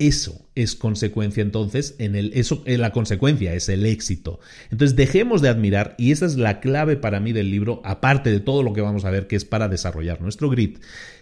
Eso 0.00 0.50
es 0.56 0.74
consecuencia 0.74 1.42
entonces, 1.42 1.94
en 1.98 2.16
el, 2.16 2.32
eso, 2.34 2.64
en 2.66 2.80
la 2.80 2.90
consecuencia 2.90 3.54
es 3.54 3.68
el 3.68 3.86
éxito. 3.86 4.40
Entonces 4.72 4.96
dejemos 4.96 5.40
de 5.40 5.50
admirar, 5.50 5.94
y 5.98 6.10
esa 6.10 6.26
es 6.26 6.34
la 6.34 6.58
clave 6.58 6.96
para 6.96 7.20
mí 7.20 7.32
del 7.32 7.52
libro, 7.52 7.80
aparte 7.84 8.30
de 8.30 8.40
todo 8.40 8.64
lo 8.64 8.72
que 8.72 8.80
vamos 8.80 9.04
a 9.04 9.10
ver, 9.10 9.28
que 9.28 9.36
es 9.36 9.44
para 9.44 9.68
desarrollar 9.68 10.20
nuestro 10.20 10.50
grit, 10.50 10.80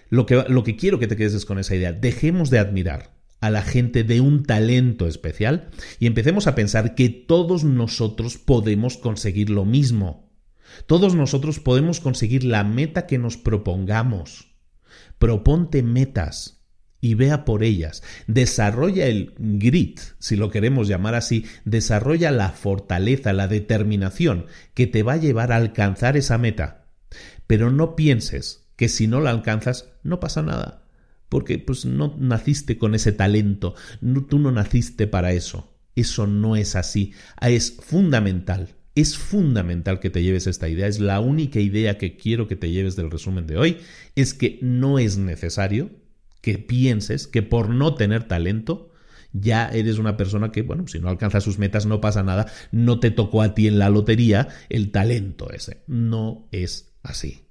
lo 0.09 0.25
que, 0.25 0.43
lo 0.49 0.65
que 0.65 0.77
quiero 0.77 0.99
que 0.99 1.07
te 1.07 1.17
quedes 1.17 1.35
es 1.35 1.45
con 1.45 1.59
esa 1.59 1.77
idea, 1.77 1.93
dejemos 1.93 2.49
de 2.49 2.61
admirar 2.61 3.22
a 3.43 3.51
la 3.51 3.63
gente 3.63 4.05
de 4.05 4.21
un 4.21 4.45
talento 4.45 5.09
especial 5.09 5.69
y 5.99 6.07
empecemos 6.07 6.47
a 6.47 6.55
pensar 6.55 6.95
que 6.95 7.09
todos 7.09 7.65
nosotros 7.65 8.39
podemos 8.39 8.97
conseguir 8.97 9.51
lo 9.51 9.65
mismo. 9.65 10.31
Todos 10.87 11.17
nosotros 11.17 11.59
podemos 11.59 11.99
conseguir 11.99 12.45
la 12.45 12.63
meta 12.63 13.05
que 13.07 13.19
nos 13.19 13.37
propongamos. 13.37 14.55
Proponte 15.19 15.83
metas 15.83 16.63
y 17.01 17.15
vea 17.15 17.45
por 17.45 17.65
ellas. 17.65 18.05
Desarrolla 18.29 19.07
el 19.07 19.35
grit, 19.37 19.99
si 20.21 20.37
lo 20.37 20.49
queremos 20.49 20.87
llamar 20.87 21.17
así, 21.17 21.45
desarrolla 21.65 22.31
la 22.31 22.51
fortaleza, 22.51 23.33
la 23.33 23.49
determinación 23.49 24.47
que 24.73 24.87
te 24.87 25.03
va 25.03 25.15
a 25.15 25.21
llevar 25.21 25.51
a 25.51 25.57
alcanzar 25.57 26.17
esa 26.17 26.39
meta. 26.39 26.87
Pero 27.49 27.73
no 27.73 27.97
pienses 27.97 28.69
que 28.77 28.89
si 28.89 29.09
no 29.09 29.21
la 29.21 29.31
alcanzas 29.31 29.89
no 30.05 30.21
pasa 30.21 30.43
nada 30.43 30.82
porque 31.33 31.59
pues 31.59 31.87
no 31.87 32.15
naciste 32.19 32.77
con 32.77 32.95
ese 32.95 33.11
talento, 33.11 33.75
tú 34.29 34.39
no 34.39 34.53
naciste 34.53 35.07
para 35.07 35.33
eso. 35.33 35.73
Eso 35.97 36.27
no 36.27 36.57
es 36.57 36.77
así. 36.77 37.15
Ah, 37.41 37.49
es 37.49 37.79
fundamental, 37.81 38.75
es 38.95 39.17
fundamental 39.17 39.99
que 39.99 40.11
te 40.11 40.23
lleves 40.23 40.47
esta 40.47 40.69
idea. 40.69 40.87
Es 40.87 41.01
la 41.01 41.21
única 41.21 41.59
idea 41.59 41.97
que 41.97 42.19
quiero 42.19 42.49
que 42.49 42.57
te 42.57 42.71
lleves 42.71 42.97
del 42.97 43.11
resumen 43.11 43.47
de 43.47 43.57
hoy. 43.57 43.79
Es 44.15 44.35
que 44.35 44.59
no 44.61 44.99
es 44.99 45.17
necesario 45.17 45.89
que 46.43 46.59
pienses 46.59 47.27
que 47.27 47.41
por 47.41 47.71
no 47.71 47.95
tener 47.95 48.25
talento 48.25 48.91
ya 49.33 49.71
eres 49.71 49.97
una 49.97 50.19
persona 50.19 50.53
que, 50.53 50.61
bueno, 50.61 50.87
si 50.87 50.99
no 50.99 51.09
alcanza 51.09 51.41
sus 51.41 51.59
metas 51.59 51.87
no 51.87 52.03
pasa 52.03 52.23
nada, 52.23 52.53
no 52.73 53.01
te 53.01 53.11
tocó 53.11 53.41
a 53.41 53.55
ti 53.55 53.69
en 53.69 53.79
la 53.79 53.89
lotería 53.89 54.49
el 54.69 54.91
talento 54.91 55.51
ese. 55.51 55.83
No 55.87 56.47
es 56.53 56.93
así 57.03 57.42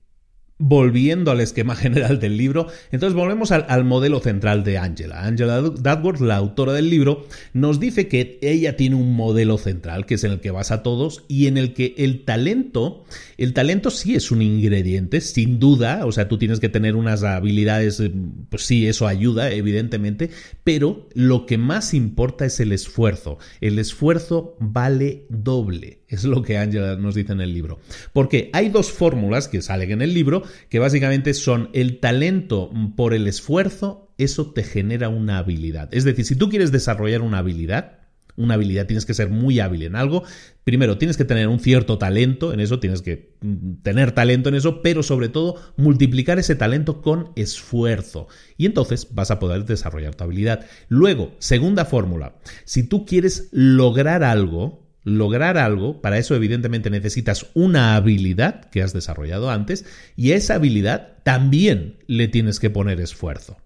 volviendo 0.62 1.32
al 1.32 1.42
esquema 1.42 1.76
general 1.82 2.20
del 2.20 2.38
libro, 2.38 2.68
entonces 2.92 3.16
volvemos 3.16 3.52
al, 3.52 3.84
modelo 3.84 4.20
central 4.20 4.64
de 4.64 4.78
Angela. 4.78 5.26
Angela 5.26 5.60
Duckworth, 5.60 6.22
la 6.22 6.38
autora 6.38 6.72
del 6.72 6.90
libro, 6.90 7.26
nos 7.54 7.80
dice 7.80 8.08
que 8.08 8.38
ella 8.42 8.78
tiene 8.78 8.96
un 8.96 9.16
modelo 9.16 9.58
central, 9.58 10.06
que 10.06 10.14
es 10.14 10.24
en 10.24 10.32
el 10.32 10.40
que 10.40 10.52
basa 10.52 10.84
todos, 10.84 11.24
y 11.28 11.48
en 11.48 11.58
el 11.58 11.74
que 11.74 11.96
el 11.98 12.24
talento, 12.24 13.04
el 13.38 13.54
talento 13.54 13.90
sí 13.90 14.16
es 14.16 14.32
un 14.32 14.42
ingrediente, 14.42 15.20
sin 15.20 15.60
duda, 15.60 16.06
o 16.06 16.12
sea, 16.12 16.28
tú 16.28 16.38
tienes 16.38 16.60
que 16.60 16.70
tener 16.70 16.96
unas 16.96 17.24
habilidades, 17.24 18.00
eh, 18.00 18.12
pues 18.50 18.64
sí, 18.64 18.88
eso 18.88 19.08
ayuda, 19.08 19.52
evidentemente, 19.52 20.30
pero 20.64 21.10
lo 21.16 21.46
que 21.48 21.58
más 21.58 21.94
importa 21.94 22.46
es 22.46 22.60
el 22.60 22.72
esfuerzo. 22.72 23.40
El 23.62 23.80
esfuerzo 23.80 24.56
vale 24.60 25.26
doble. 25.30 26.01
Es 26.12 26.26
lo 26.26 26.44
que 26.44 26.58
Angela 26.58 26.98
nos 26.98 27.16
dice 27.16 27.32
en 27.32 27.40
el 27.42 27.54
libro. 27.54 27.80
Porque 28.12 28.50
hay 28.52 28.70
dos 28.70 28.92
fórmulas 28.92 29.48
que 29.48 29.62
salen 29.62 29.92
en 29.92 30.02
el 30.02 30.14
libro 30.14 30.44
que 30.70 30.78
básicamente 30.78 31.34
son 31.34 31.70
el 31.74 32.00
talento 32.00 32.70
por 32.98 33.14
el 33.14 33.28
esfuerzo, 33.28 34.14
eso 34.18 34.52
te 34.52 34.64
genera 34.64 35.08
una 35.08 35.38
habilidad. 35.38 35.90
Es 35.94 36.04
decir, 36.04 36.26
si 36.26 36.36
tú 36.36 36.50
quieres 36.50 36.72
desarrollar 36.72 37.22
una 37.22 37.38
habilidad, 37.38 38.02
una 38.36 38.56
habilidad, 38.56 38.88
tienes 38.88 39.06
que 39.06 39.14
ser 39.14 39.30
muy 39.30 39.60
hábil 39.60 39.84
en 39.84 39.96
algo. 39.96 40.24
Primero, 40.64 40.98
tienes 40.98 41.16
que 41.16 41.26
tener 41.26 41.48
un 41.48 41.60
cierto 41.60 41.98
talento 41.98 42.54
en 42.54 42.60
eso, 42.60 42.80
tienes 42.80 43.02
que 43.02 43.36
mm, 43.42 43.82
tener 43.82 44.12
talento 44.12 44.50
en 44.50 44.56
eso, 44.56 44.82
pero 44.82 45.04
sobre 45.04 45.30
todo 45.30 45.56
multiplicar 45.78 46.40
ese 46.40 46.56
talento 46.56 47.02
con 47.02 47.32
esfuerzo. 47.36 48.28
Y 48.58 48.66
entonces 48.66 49.08
vas 49.12 49.32
a 49.32 49.40
poder 49.40 49.66
desarrollar 49.66 50.16
tu 50.16 50.26
habilidad. 50.26 50.66
Luego, 50.90 51.36
segunda 51.40 51.86
fórmula, 51.86 52.36
si 52.66 52.84
tú 52.84 53.06
quieres 53.06 53.50
lograr 53.52 54.24
algo, 54.24 54.91
lograr 55.04 55.58
algo, 55.58 56.02
para 56.02 56.18
eso 56.18 56.36
evidentemente 56.36 56.90
necesitas 56.90 57.48
una 57.54 57.96
habilidad 57.96 58.70
que 58.70 58.82
has 58.82 58.94
desarrollado 58.94 59.50
antes 59.50 59.86
y 60.16 60.32
a 60.32 60.36
esa 60.36 60.56
habilidad 60.56 61.18
también 61.24 61.98
le 62.08 62.28
tienes 62.28 62.60
que 62.60 62.70
poner 62.70 63.00
esfuerzo. 63.00 63.58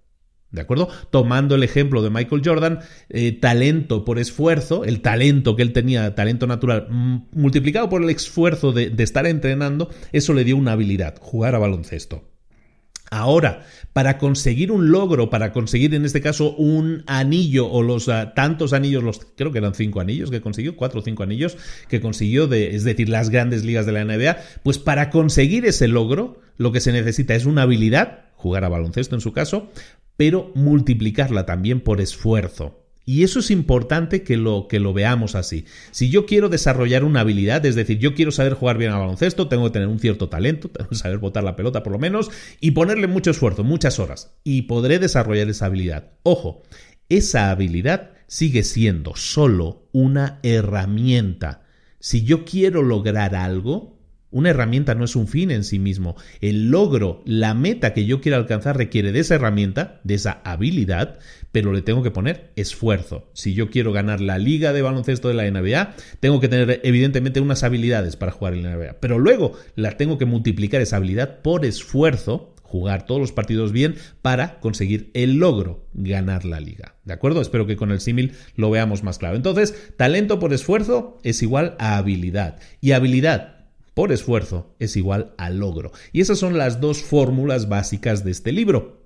¿De 0.52 0.62
acuerdo? 0.62 0.88
Tomando 1.12 1.56
el 1.56 1.64
ejemplo 1.64 2.02
de 2.02 2.10
Michael 2.10 2.42
Jordan, 2.44 2.80
eh, 3.10 3.34
talento 3.34 4.06
por 4.06 4.20
esfuerzo, 4.20 4.86
el 4.86 5.02
talento 5.02 5.58
que 5.58 5.64
él 5.64 5.74
tenía, 5.74 6.16
talento 6.16 6.48
natural, 6.48 6.88
multiplicado 6.90 7.90
por 7.90 8.02
el 8.02 8.10
esfuerzo 8.10 8.72
de, 8.72 8.94
estar 9.00 9.28
entrenando, 9.28 9.90
eso 10.14 10.34
le 10.34 10.46
dio 10.46 10.56
una 10.56 10.72
habilidad, 10.72 11.16
jugar 11.20 11.56
a 11.56 11.60
baloncesto. 11.60 12.35
Ahora, 13.12 13.66
para 13.94 14.18
conseguir 14.18 14.72
un 14.72 14.92
logro, 14.92 15.30
para 15.30 15.54
conseguir 15.54 15.94
en 15.94 16.06
este 16.06 16.22
caso 16.22 16.56
un 16.56 17.04
anillo 17.08 17.68
o 17.68 17.84
los 17.84 18.10
ah, 18.10 18.34
tantos 18.34 18.74
anillos, 18.74 19.04
los 19.04 19.20
creo 19.36 19.52
que 19.52 19.60
eran 19.60 19.76
cinco 19.76 20.02
anillos 20.02 20.32
que 20.32 20.42
consiguió, 20.42 20.76
cuatro 20.76 21.02
o 21.02 21.04
cinco 21.04 21.24
anillos 21.24 21.58
que 21.88 22.02
consiguió, 22.02 22.52
es 22.52 22.84
decir, 22.84 23.10
las 23.10 23.30
grandes 23.30 23.64
ligas 23.64 23.86
de 23.86 23.92
la 23.92 24.04
NBA, 24.04 24.38
pues 24.64 24.80
para 24.80 25.10
conseguir 25.10 25.66
ese 25.66 25.88
logro, 25.88 26.42
lo 26.58 26.72
que 26.72 26.80
se 26.80 26.92
necesita 26.92 27.36
es 27.36 27.46
una 27.46 27.62
habilidad, 27.62 28.26
jugar 28.36 28.66
a 28.66 28.70
baloncesto 28.70 29.16
en 29.16 29.22
su 29.22 29.34
caso, 29.34 29.70
pero 30.18 30.52
multiplicarla 30.56 31.46
también 31.46 31.82
por 31.82 32.02
esfuerzo. 32.02 32.85
Y 33.06 33.24
eso 33.24 33.40
es 33.40 33.52
importante 33.52 34.24
que 34.24 34.36
lo, 34.36 34.68
que 34.68 34.80
lo 34.80 34.92
veamos 34.92 35.36
así. 35.36 35.66
Si 35.92 36.10
yo 36.10 36.26
quiero 36.26 36.50
desarrollar 36.50 37.04
una 37.04 37.20
habilidad, 37.20 37.64
es 37.66 37.76
decir, 37.76 38.00
yo 38.00 38.16
quiero 38.16 38.32
saber 38.32 38.54
jugar 38.54 38.78
bien 38.80 38.92
al 38.92 39.00
baloncesto, 39.00 39.48
tengo 39.48 39.66
que 39.66 39.74
tener 39.74 39.88
un 39.88 40.00
cierto 40.00 40.28
talento, 40.28 40.70
tengo 40.74 40.90
que 40.90 40.96
saber 40.96 41.20
botar 41.20 41.44
la 41.44 41.56
pelota 41.56 41.84
por 41.84 41.94
lo 41.94 42.00
menos, 42.00 42.32
y 42.60 42.72
ponerle 42.72 43.08
mucho 43.08 43.32
esfuerzo, 43.32 43.64
muchas 43.64 44.00
horas, 44.00 44.32
y 44.44 44.64
podré 44.64 44.98
desarrollar 44.98 45.50
esa 45.50 45.68
habilidad. 45.68 46.14
Ojo, 46.24 46.64
esa 47.10 47.52
habilidad 47.52 48.12
sigue 48.28 48.64
siendo 48.64 49.16
solo 49.16 49.88
una 49.92 50.40
herramienta. 50.42 51.64
Si 52.00 52.24
yo 52.24 52.44
quiero 52.46 52.82
lograr 52.82 53.36
algo, 53.36 53.95
una 54.36 54.50
herramienta 54.50 54.96
no 54.96 55.06
es 55.06 55.16
un 55.16 55.30
fin 55.30 55.50
en 55.50 55.64
sí 55.64 55.80
mismo. 55.80 56.18
El 56.42 56.70
logro, 56.70 57.22
la 57.26 57.54
meta 57.54 57.94
que 57.94 58.06
yo 58.06 58.20
quiero 58.20 58.38
alcanzar 58.38 58.76
requiere 58.76 59.14
de 59.14 59.22
esa 59.22 59.36
herramienta, 59.36 60.02
de 60.04 60.16
esa 60.16 60.42
habilidad, 60.44 61.20
pero 61.54 61.72
le 61.72 61.82
tengo 61.82 62.04
que 62.04 62.12
poner 62.12 62.52
esfuerzo. 62.58 63.30
Si 63.32 63.54
yo 63.54 63.70
quiero 63.70 63.94
ganar 63.94 64.20
la 64.20 64.38
liga 64.38 64.74
de 64.74 64.82
baloncesto 64.82 65.30
de 65.30 65.36
la 65.36 65.50
NBA, 65.50 65.96
tengo 66.20 66.42
que 66.42 66.50
tener 66.50 66.82
evidentemente 66.84 67.40
unas 67.40 67.64
habilidades 67.64 68.18
para 68.18 68.34
jugar 68.34 68.56
en 68.56 68.64
la 68.64 68.76
NBA, 68.76 68.98
pero 69.00 69.20
luego 69.20 69.54
la 69.78 69.96
tengo 69.96 70.18
que 70.18 70.26
multiplicar 70.26 70.82
esa 70.82 70.98
habilidad 70.98 71.40
por 71.42 71.64
esfuerzo 71.64 72.52
jugar 72.62 73.06
todos 73.06 73.22
los 73.22 73.32
partidos 73.32 73.72
bien 73.72 73.96
para 74.22 74.60
conseguir 74.60 75.12
el 75.14 75.36
logro, 75.36 75.88
ganar 75.94 76.44
la 76.44 76.60
liga. 76.60 76.96
¿De 77.06 77.14
acuerdo? 77.14 77.40
Espero 77.40 77.68
que 77.68 77.78
con 77.78 77.92
el 77.92 78.02
símil 78.02 78.34
lo 78.58 78.70
veamos 78.70 79.02
más 79.02 79.18
claro. 79.18 79.38
Entonces, 79.38 79.94
talento 79.96 80.40
por 80.40 80.52
esfuerzo 80.52 81.20
es 81.24 81.42
igual 81.42 81.78
a 81.80 81.96
habilidad. 81.96 82.60
Y 82.82 82.92
habilidad 82.92 83.55
por 83.96 84.12
esfuerzo 84.12 84.76
es 84.78 84.96
igual 84.98 85.34
a 85.38 85.50
logro. 85.50 85.92
Y 86.12 86.22
esas 86.22 86.38
son 86.38 86.60
las 86.60 86.80
dos 86.80 87.02
fórmulas 87.02 87.68
básicas 87.68 88.24
de 88.24 88.30
este 88.30 88.52
libro. 88.52 89.02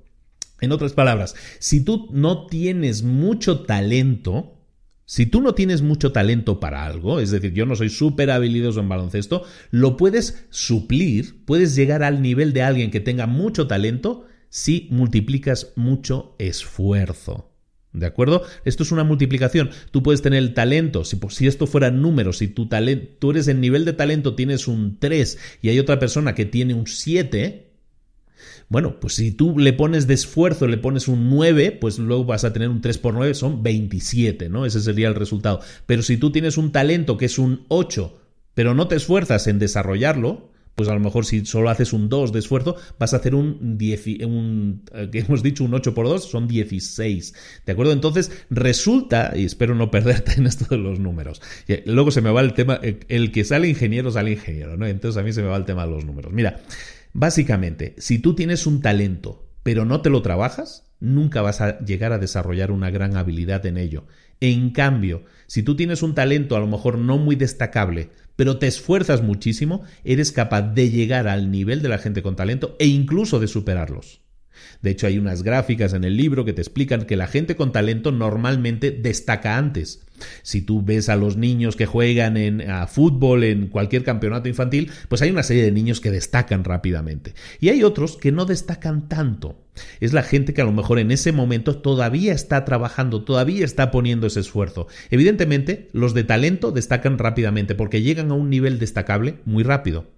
En 0.59 0.73
otras 0.73 0.91
palabras, 0.91 1.35
si 1.59 1.81
tú 1.81 2.09
no 2.11 2.47
tienes 2.47 3.03
mucho 3.03 3.61
talento, 3.61 4.57
si 5.05 5.25
tú 5.25 5.41
no 5.41 5.53
tienes 5.55 5.81
mucho 5.81 6.11
talento 6.11 6.59
para 6.59 6.85
algo, 6.85 7.19
es 7.19 7.31
decir, 7.31 7.53
yo 7.53 7.65
no 7.65 7.75
soy 7.75 7.89
súper 7.89 8.31
habilidoso 8.31 8.81
en 8.81 8.89
baloncesto, 8.89 9.43
lo 9.71 9.95
puedes 9.95 10.47
suplir, 10.49 11.45
puedes 11.45 11.75
llegar 11.75 12.03
al 12.03 12.21
nivel 12.21 12.51
de 12.51 12.63
alguien 12.63 12.91
que 12.91 12.99
tenga 12.99 13.27
mucho 13.27 13.67
talento 13.67 14.25
si 14.49 14.87
multiplicas 14.91 15.71
mucho 15.75 16.35
esfuerzo. 16.39 17.51
¿De 17.91 18.05
acuerdo? 18.05 18.43
Esto 18.65 18.83
es 18.83 18.91
una 18.91 19.03
multiplicación. 19.03 19.71
Tú 19.91 20.03
puedes 20.03 20.21
tener 20.21 20.39
el 20.39 20.53
talento, 20.53 21.03
si, 21.03 21.19
si 21.29 21.47
esto 21.47 21.65
fueran 21.65 22.01
números, 22.01 22.37
si 22.37 22.47
tu 22.47 22.67
talento, 22.67 23.07
tú 23.19 23.31
eres 23.31 23.47
en 23.47 23.61
nivel 23.61 23.83
de 23.83 23.93
talento, 23.93 24.35
tienes 24.35 24.67
un 24.67 24.97
3 24.99 25.37
y 25.61 25.69
hay 25.69 25.79
otra 25.79 25.97
persona 25.97 26.35
que 26.35 26.45
tiene 26.45 26.75
un 26.75 26.85
7, 26.85 27.69
bueno, 28.69 28.99
pues 28.99 29.15
si 29.15 29.31
tú 29.31 29.57
le 29.57 29.73
pones 29.73 30.05
de 30.05 30.13
esfuerzo, 30.13 30.67
le 30.67 30.77
pones 30.77 31.07
un 31.07 31.29
9, 31.31 31.77
pues 31.81 31.97
luego 31.97 32.25
vas 32.25 32.43
a 32.43 32.53
tener 32.53 32.69
un 32.69 32.81
3 32.81 32.99
por 32.99 33.15
9, 33.15 33.33
son 33.33 33.63
27, 33.63 34.49
¿no? 34.49 34.67
Ese 34.67 34.81
sería 34.81 35.07
el 35.07 35.15
resultado. 35.15 35.61
Pero 35.87 36.03
si 36.03 36.17
tú 36.17 36.31
tienes 36.31 36.57
un 36.57 36.71
talento 36.71 37.17
que 37.17 37.25
es 37.25 37.39
un 37.39 37.65
8, 37.69 38.21
pero 38.53 38.75
no 38.75 38.87
te 38.87 38.95
esfuerzas 38.95 39.47
en 39.47 39.57
desarrollarlo, 39.57 40.51
pues 40.79 40.87
a 40.87 40.93
lo 40.93 41.01
mejor 41.01 41.25
si 41.25 41.45
solo 41.45 41.69
haces 41.69 41.91
un 41.91 42.07
2 42.07 42.31
de 42.31 42.39
esfuerzo, 42.39 42.77
vas 42.97 43.13
a 43.13 43.17
hacer 43.17 43.35
un 43.35 43.77
10, 43.77 44.23
un, 44.23 44.85
eh, 44.93 45.09
que 45.11 45.19
hemos 45.19 45.43
dicho 45.43 45.65
un 45.65 45.73
8 45.73 45.93
por 45.93 46.07
2, 46.07 46.23
son 46.23 46.47
16. 46.47 47.33
¿De 47.65 47.73
acuerdo? 47.73 47.91
Entonces 47.91 48.31
resulta, 48.49 49.33
y 49.35 49.43
espero 49.43 49.75
no 49.75 49.91
perderte 49.91 50.35
en 50.37 50.47
esto 50.47 50.63
de 50.69 50.77
los 50.77 50.97
números, 50.97 51.41
luego 51.85 52.11
se 52.11 52.21
me 52.21 52.31
va 52.31 52.39
el 52.39 52.53
tema, 52.53 52.79
eh, 52.81 53.01
el 53.09 53.33
que 53.33 53.43
sale 53.43 53.67
ingeniero 53.67 54.09
sale 54.09 54.31
ingeniero, 54.31 54.77
¿no? 54.77 54.87
Entonces 54.87 55.19
a 55.19 55.25
mí 55.25 55.33
se 55.33 55.41
me 55.41 55.49
va 55.49 55.57
el 55.57 55.65
tema 55.65 55.85
de 55.85 55.91
los 55.91 56.05
números. 56.05 56.31
Mira, 56.31 56.61
básicamente, 57.11 57.93
si 57.97 58.19
tú 58.19 58.33
tienes 58.33 58.65
un 58.65 58.81
talento, 58.81 59.49
pero 59.63 59.83
no 59.83 60.01
te 60.01 60.09
lo 60.09 60.21
trabajas, 60.21 60.85
nunca 61.01 61.41
vas 61.41 61.59
a 61.59 61.79
llegar 61.79 62.13
a 62.13 62.19
desarrollar 62.19 62.71
una 62.71 62.89
gran 62.89 63.17
habilidad 63.17 63.65
en 63.65 63.75
ello. 63.75 64.05
En 64.39 64.69
cambio, 64.69 65.25
si 65.45 65.61
tú 65.61 65.75
tienes 65.75 66.03
un 66.03 66.15
talento 66.15 66.55
a 66.55 66.61
lo 66.61 66.67
mejor 66.67 66.97
no 66.97 67.17
muy 67.17 67.35
destacable, 67.35 68.11
pero 68.39 68.57
te 68.57 68.67
esfuerzas 68.67 69.21
muchísimo, 69.21 69.83
eres 70.05 70.31
capaz 70.31 70.61
de 70.61 70.89
llegar 70.89 71.27
al 71.27 71.51
nivel 71.51 71.81
de 71.81 71.89
la 71.89 71.97
gente 71.97 72.23
con 72.23 72.37
talento 72.37 72.77
e 72.79 72.85
incluso 72.85 73.37
de 73.37 73.49
superarlos. 73.49 74.21
De 74.81 74.91
hecho, 74.91 75.07
hay 75.07 75.17
unas 75.17 75.43
gráficas 75.43 75.91
en 75.91 76.05
el 76.05 76.15
libro 76.15 76.45
que 76.45 76.53
te 76.53 76.61
explican 76.61 77.03
que 77.03 77.17
la 77.17 77.27
gente 77.27 77.57
con 77.57 77.73
talento 77.73 78.13
normalmente 78.13 78.91
destaca 78.91 79.57
antes. 79.57 80.07
Si 80.41 80.61
tú 80.61 80.81
ves 80.81 81.09
a 81.09 81.15
los 81.15 81.37
niños 81.37 81.75
que 81.75 81.85
juegan 81.85 82.37
en 82.37 82.69
a 82.69 82.87
fútbol 82.87 83.43
en 83.43 83.67
cualquier 83.67 84.03
campeonato 84.03 84.49
infantil, 84.49 84.91
pues 85.07 85.21
hay 85.21 85.31
una 85.31 85.43
serie 85.43 85.63
de 85.63 85.71
niños 85.71 86.01
que 86.01 86.11
destacan 86.11 86.63
rápidamente. 86.63 87.33
Y 87.59 87.69
hay 87.69 87.83
otros 87.83 88.17
que 88.17 88.31
no 88.31 88.45
destacan 88.45 89.07
tanto. 89.07 89.57
Es 89.99 90.13
la 90.13 90.23
gente 90.23 90.53
que 90.53 90.61
a 90.61 90.65
lo 90.65 90.73
mejor 90.73 90.99
en 90.99 91.11
ese 91.11 91.31
momento 91.31 91.77
todavía 91.77 92.33
está 92.33 92.65
trabajando, 92.65 93.23
todavía 93.23 93.65
está 93.65 93.91
poniendo 93.91 94.27
ese 94.27 94.41
esfuerzo. 94.41 94.87
Evidentemente, 95.09 95.89
los 95.93 96.13
de 96.13 96.23
talento 96.23 96.71
destacan 96.71 97.17
rápidamente 97.17 97.75
porque 97.75 98.01
llegan 98.01 98.31
a 98.31 98.35
un 98.35 98.49
nivel 98.49 98.79
destacable 98.79 99.39
muy 99.45 99.63
rápido. 99.63 100.11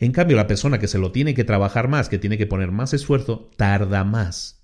En 0.00 0.12
cambio, 0.12 0.36
la 0.36 0.46
persona 0.46 0.78
que 0.78 0.88
se 0.88 0.98
lo 0.98 1.12
tiene 1.12 1.34
que 1.34 1.44
trabajar 1.44 1.88
más, 1.88 2.08
que 2.08 2.18
tiene 2.18 2.38
que 2.38 2.46
poner 2.46 2.70
más 2.70 2.94
esfuerzo, 2.94 3.50
tarda 3.56 4.04
más. 4.04 4.62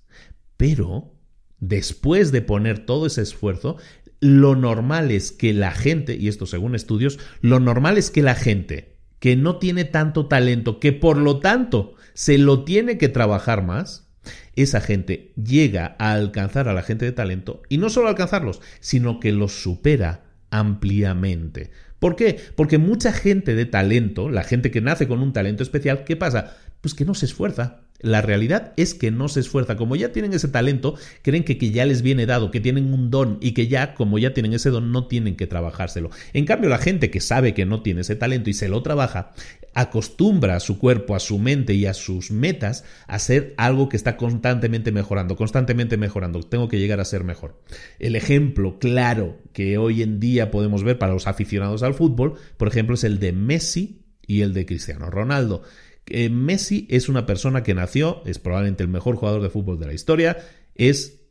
Pero, 0.57 1.14
después 1.59 2.31
de 2.31 2.41
poner 2.41 2.85
todo 2.85 3.05
ese 3.05 3.21
esfuerzo, 3.21 3.77
lo 4.19 4.55
normal 4.55 5.11
es 5.11 5.31
que 5.31 5.53
la 5.53 5.71
gente, 5.71 6.15
y 6.15 6.27
esto 6.27 6.45
según 6.45 6.75
estudios, 6.75 7.19
lo 7.41 7.59
normal 7.59 7.97
es 7.97 8.09
que 8.09 8.21
la 8.21 8.35
gente 8.35 8.95
que 9.19 9.35
no 9.35 9.57
tiene 9.57 9.85
tanto 9.85 10.27
talento, 10.27 10.79
que 10.79 10.93
por 10.93 11.17
lo 11.17 11.39
tanto 11.39 11.95
se 12.13 12.37
lo 12.37 12.63
tiene 12.63 12.97
que 12.97 13.09
trabajar 13.09 13.63
más, 13.63 14.07
esa 14.55 14.81
gente 14.81 15.33
llega 15.35 15.95
a 15.99 16.13
alcanzar 16.13 16.67
a 16.67 16.73
la 16.73 16.83
gente 16.83 17.05
de 17.05 17.11
talento 17.11 17.61
y 17.69 17.77
no 17.77 17.89
solo 17.89 18.07
alcanzarlos, 18.07 18.61
sino 18.79 19.19
que 19.19 19.31
los 19.31 19.51
supera 19.51 20.23
ampliamente. 20.49 21.71
¿Por 21.99 22.15
qué? 22.15 22.39
Porque 22.55 22.77
mucha 22.77 23.11
gente 23.11 23.55
de 23.55 23.65
talento, 23.65 24.29
la 24.29 24.43
gente 24.43 24.71
que 24.71 24.81
nace 24.81 25.07
con 25.07 25.21
un 25.21 25.33
talento 25.33 25.63
especial, 25.63 26.03
¿qué 26.03 26.15
pasa? 26.15 26.55
Pues 26.81 26.93
que 26.93 27.05
no 27.05 27.13
se 27.13 27.25
esfuerza, 27.25 27.81
la 28.05 28.21
realidad 28.21 28.73
es 28.77 28.93
que 28.93 29.09
no 29.09 29.27
se 29.27 29.39
esfuerza. 29.39 29.75
Como 29.75 29.95
ya 29.95 30.11
tienen 30.11 30.33
ese 30.33 30.47
talento, 30.47 30.95
creen 31.23 31.43
que, 31.43 31.57
que, 31.57 31.71
ya 31.71 31.85
les 31.85 32.03
viene 32.03 32.25
dado, 32.25 32.51
que 32.51 32.61
tienen 32.61 32.93
un 32.93 33.09
don 33.09 33.39
y 33.41 33.51
que 33.53 33.67
ya, 33.67 33.95
como 33.95 34.19
ya 34.19 34.33
tienen 34.33 34.53
ese 34.53 34.69
don, 34.69 34.91
no 34.91 35.07
tienen 35.07 35.35
que 35.35 35.47
trabajárselo. 35.47 36.11
En 36.33 36.45
cambio, 36.45 36.69
la 36.69 36.77
gente 36.77 37.09
que 37.09 37.19
sabe 37.19 37.53
que 37.53 37.65
no 37.65 37.81
tiene 37.81 38.01
ese 38.01 38.15
talento 38.15 38.49
y 38.49 38.53
se 38.53 38.69
lo 38.69 38.83
trabaja, 38.83 39.33
acostumbra 39.73 40.55
a 40.55 40.59
su 40.59 40.77
cuerpo, 40.77 41.15
a 41.15 41.19
su 41.19 41.39
mente 41.39 41.73
y 41.73 41.87
a 41.87 41.95
sus 41.95 42.29
metas 42.29 42.85
a 43.07 43.17
ser 43.17 43.55
algo 43.57 43.89
que 43.89 43.97
está 43.97 44.17
constantemente 44.17 44.91
mejorando, 44.91 45.35
constantemente 45.35 45.97
mejorando. 45.97 46.41
Tengo 46.43 46.69
que 46.69 46.79
llegar 46.79 46.99
a 46.99 47.05
ser 47.05 47.23
mejor. 47.23 47.59
El 47.97 48.15
ejemplo 48.15 48.77
claro 48.79 49.37
que 49.51 49.77
hoy 49.79 50.03
en 50.03 50.19
día 50.19 50.51
podemos 50.51 50.83
ver 50.83 50.99
para 50.99 51.13
los 51.13 51.27
aficionados 51.27 51.81
al 51.81 51.95
fútbol, 51.95 52.35
por 52.57 52.67
ejemplo, 52.67 52.93
es 52.93 53.03
el 53.03 53.19
de 53.19 53.33
Messi 53.33 54.05
y 54.25 54.41
el 54.41 54.53
de 54.53 54.65
Cristiano 54.65 55.09
Ronaldo. 55.09 55.63
Messi 56.07 56.87
es 56.89 57.09
una 57.09 57.25
persona 57.25 57.63
que 57.63 57.73
nació, 57.73 58.21
es 58.25 58.39
probablemente 58.39 58.83
el 58.83 58.89
mejor 58.89 59.15
jugador 59.15 59.41
de 59.41 59.49
fútbol 59.49 59.79
de 59.79 59.87
la 59.87 59.93
historia, 59.93 60.37
es 60.75 61.21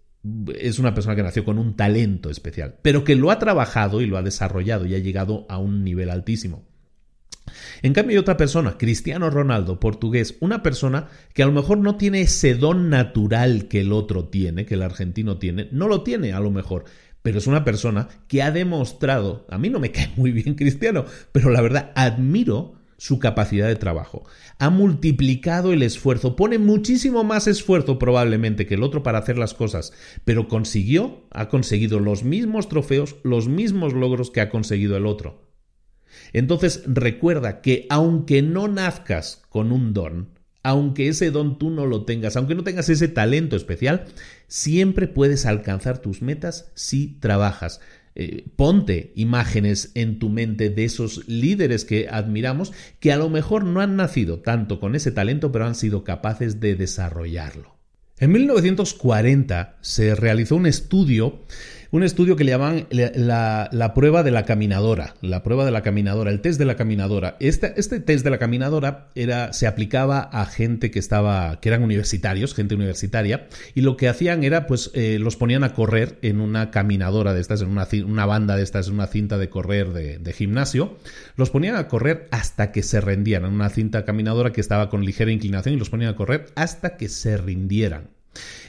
es 0.59 0.79
una 0.79 0.95
persona 0.95 1.15
que 1.15 1.23
nació 1.23 1.45
con 1.45 1.59
un 1.59 1.77
talento 1.77 2.31
especial, 2.31 2.77
pero 2.83 3.05
que 3.05 3.15
lo 3.15 3.31
ha 3.31 3.39
trabajado 3.39 4.01
y 4.01 4.07
lo 4.07 4.17
ha 4.17 4.23
desarrollado 4.23 4.87
y 4.87 4.95
ha 4.95 4.99
llegado 4.99 5.45
a 5.49 5.59
un 5.59 5.85
nivel 5.85 6.11
altísimo. 6.11 6.67
En 7.83 7.93
cambio 7.93 8.15
hay 8.15 8.19
otra 8.19 8.39
persona, 8.39 8.79
Cristiano 8.79 9.29
Ronaldo, 9.29 9.79
portugués, 9.79 10.37
una 10.41 10.63
persona 10.63 11.09
que 11.35 11.43
a 11.43 11.47
lo 11.47 11.53
mejor 11.53 11.77
no 11.79 11.97
tiene 11.97 12.23
ese 12.23 12.55
don 12.55 12.89
natural 12.89 13.69
que 13.69 13.81
el 13.81 13.93
otro 13.93 14.29
tiene, 14.29 14.65
que 14.65 14.75
el 14.75 14.83
argentino 14.83 15.37
tiene, 15.37 15.69
no 15.71 15.89
lo 15.89 16.03
tiene 16.03 16.33
a 16.33 16.41
lo 16.41 16.51
mejor, 16.51 16.85
pero 17.21 17.37
es 17.37 17.47
una 17.47 17.63
persona 17.63 18.09
que 18.27 18.43
ha 18.43 18.51
demostrado, 18.51 19.47
a 19.51 19.59
mí 19.59 19.69
no 19.69 19.79
me 19.79 19.91
cae 19.93 20.11
muy 20.17 20.33
bien 20.33 20.55
cristiano, 20.55 21.05
pero 21.33 21.51
la 21.51 21.61
verdad 21.61 21.93
admiro 21.95 22.77
su 23.05 23.19
capacidad 23.19 23.69
de 23.69 23.77
trabajo. 23.77 24.25
Ha 24.59 24.71
multiplicado 24.71 25.75
el 25.75 25.83
esfuerzo, 25.83 26.37
pone 26.37 26.57
muchísimo 26.57 27.23
más 27.23 27.47
esfuerzo 27.47 27.99
probablemente 27.99 28.65
que 28.65 28.77
el 28.77 28.83
otro 28.83 29.03
para 29.03 29.19
hacer 29.19 29.37
las 29.37 29.53
cosas, 29.53 29.93
pero 30.25 30.49
consiguió, 30.49 31.27
ha 31.31 31.51
conseguido 31.51 32.01
los 32.01 32.25
mismos 32.25 32.71
trofeos, 32.71 33.17
los 33.23 33.47
mismos 33.47 33.93
logros 33.93 34.31
que 34.31 34.41
ha 34.41 34.49
conseguido 34.49 34.97
el 34.97 35.05
otro. 35.05 35.51
Entonces 36.33 36.83
recuerda 36.87 37.61
que 37.61 37.87
aunque 37.91 38.41
no 38.41 38.69
nazcas 38.69 39.43
con 39.51 39.71
un 39.71 39.93
don, 39.93 40.31
aunque 40.63 41.09
ese 41.09 41.31
don 41.31 41.59
tú 41.59 41.69
no 41.69 41.85
lo 41.85 42.07
tengas, 42.07 42.39
aunque 42.39 42.55
no 42.55 42.65
tengas 42.65 42.89
ese 42.89 43.09
talento 43.09 43.55
especial, 43.55 44.07
siempre 44.47 45.09
puedes 45.09 45.45
alcanzar 45.45 45.99
tus 45.99 46.23
metas 46.23 46.73
si 46.75 47.19
trabajas. 47.21 47.83
Eh, 48.17 48.47
ponte 48.55 49.13
imágenes 49.17 49.91
en 49.95 50.21
tu 50.21 50.29
mente 50.29 50.71
de 50.71 50.85
esos 50.85 51.27
líderes 51.27 51.85
que 51.85 52.09
admiramos 52.09 52.73
que 53.01 53.13
a 53.13 53.17
lo 53.17 53.29
mejor 53.29 53.65
no 53.65 53.81
han 53.81 53.97
nacido 53.97 54.39
tanto 54.39 54.79
con 54.79 54.95
ese 54.95 55.11
talento, 55.11 55.51
pero 55.51 55.67
han 55.67 55.75
sido 55.75 56.05
capaces 56.05 56.61
de 56.61 56.77
desarrollarlo. 56.77 57.75
En 58.19 58.31
1940 58.31 59.79
se 59.81 60.15
realizó 60.15 60.55
un 60.55 60.67
estudio 60.67 61.41
un 61.95 62.03
estudio 62.03 62.35
que 62.35 62.43
le 62.43 62.51
llaman 62.51 62.89
la, 62.91 63.93
prueba 63.95 64.25
de 64.25 64.33
la 64.33 64.45
caminadora, 64.45 65.15
la 65.21 65.45
prueba 65.45 65.65
de 65.65 65.71
la 65.71 65.83
caminadora, 65.83 66.33
el 66.33 66.41
test 66.41 66.59
de 66.59 66.65
la 66.65 66.75
caminadora. 66.75 67.37
Este, 67.39 67.73
este 67.77 68.01
test 68.01 68.25
de 68.25 68.31
la 68.31 68.39
caminadora 68.39 69.07
era, 69.15 69.53
se 69.53 69.69
aplicaba 69.69 70.19
a 70.19 70.45
gente 70.45 70.91
que 70.91 70.99
estaba, 70.99 71.61
que 71.61 71.69
eran 71.69 71.85
universitarios, 71.85 72.53
gente 72.53 72.75
universitaria, 72.75 73.47
y 73.77 73.83
lo 73.83 73.97
que 73.97 74.09
hacían 74.09 74.43
era, 74.43 74.67
pues, 74.67 74.91
eh, 74.95 75.19
los 75.21 75.37
ponían 75.37 75.63
a 75.63 75.73
correr 75.73 76.19
en 76.23 76.41
una 76.41 76.73
caminadora 76.73 77.33
de 77.33 77.41
estas, 77.41 77.63
en 77.63 77.69
una, 77.69 77.87
una 78.05 78.27
banda 78.27 78.57
de 78.57 78.65
estas, 78.65 78.89
en 78.89 78.95
una 78.95 79.07
cinta 79.07 79.39
de 79.39 79.49
correr 79.49 79.93
de, 79.93 80.19
de 80.19 80.33
gimnasio, 80.33 80.99
los 81.37 81.51
ponían 81.51 81.77
a 81.77 81.87
correr 81.87 82.27
hasta 82.33 82.73
que 82.73 82.83
se 82.83 83.01
rendían, 83.01 83.45
en 83.45 83.53
una 83.53 83.69
cinta 83.69 84.05
caminadora 84.05 84.51
que 84.51 84.61
estaba 84.61 84.91
con 84.91 85.05
ligera 85.05 85.31
inclinación 85.31 85.77
y 85.77 85.79
los 85.79 85.91
ponían 85.91 86.11
a 86.11 86.17
correr 86.17 86.47
hasta 86.57 86.97
que 86.97 87.09
se 87.09 87.37
rindieran. 87.37 88.14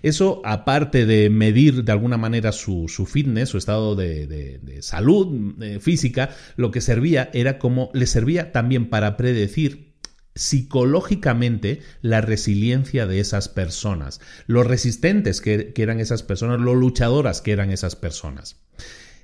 Eso, 0.02 0.42
aparte 0.46 1.06
de 1.06 1.30
medir 1.30 1.84
de 1.84 1.92
alguna 1.92 2.18
manera 2.18 2.52
su, 2.52 2.88
fitness, 2.88 3.50
su 3.50 3.58
estado 3.58 3.96
de, 3.96 4.80
salud 4.82 5.62
eh, 5.62 5.80
física, 5.80 6.30
lo 6.56 6.72
que 6.72 6.82
servía 6.82 7.30
era 7.34 7.58
como 7.58 7.90
le 7.94 8.06
servía 8.06 8.52
también 8.52 8.90
para 8.90 9.18
predecir 9.18 9.96
psicológicamente 10.36 11.82
la 12.02 12.22
resiliencia 12.22 13.08
de 13.08 13.20
esas 13.20 13.48
personas, 13.48 14.20
lo 14.48 14.64
resistentes 14.64 15.42
que, 15.42 15.74
eran 15.78 16.00
esas 16.00 16.24
personas, 16.24 16.60
lo 16.60 16.76
luchadoras 16.76 17.42
que 17.42 17.54
eran 17.54 17.72
esas 17.72 17.96
personas. 17.96 18.58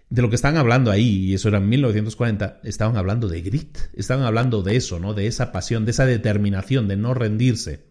De 0.10 0.22
lo 0.22 0.30
que 0.30 0.36
estaban 0.36 0.58
hablando 0.58 0.92
ahí, 0.92 1.26
y 1.26 1.34
eso 1.34 1.50
era 1.50 1.60
en 1.60 1.70
1940, 1.70 2.60
estaban 2.64 2.98
hablando 2.98 3.28
de 3.28 3.42
grit, 3.42 3.78
estaban 3.94 4.26
hablando 4.26 4.62
de 4.62 4.76
eso, 4.76 5.00
¿no? 5.00 5.14
De 5.14 5.28
esa 5.28 5.52
pasión, 5.52 5.86
de 5.86 5.92
esa 5.92 6.06
determinación, 6.06 6.88
de 6.88 6.98
no 6.98 7.14
rendirse. 7.14 7.91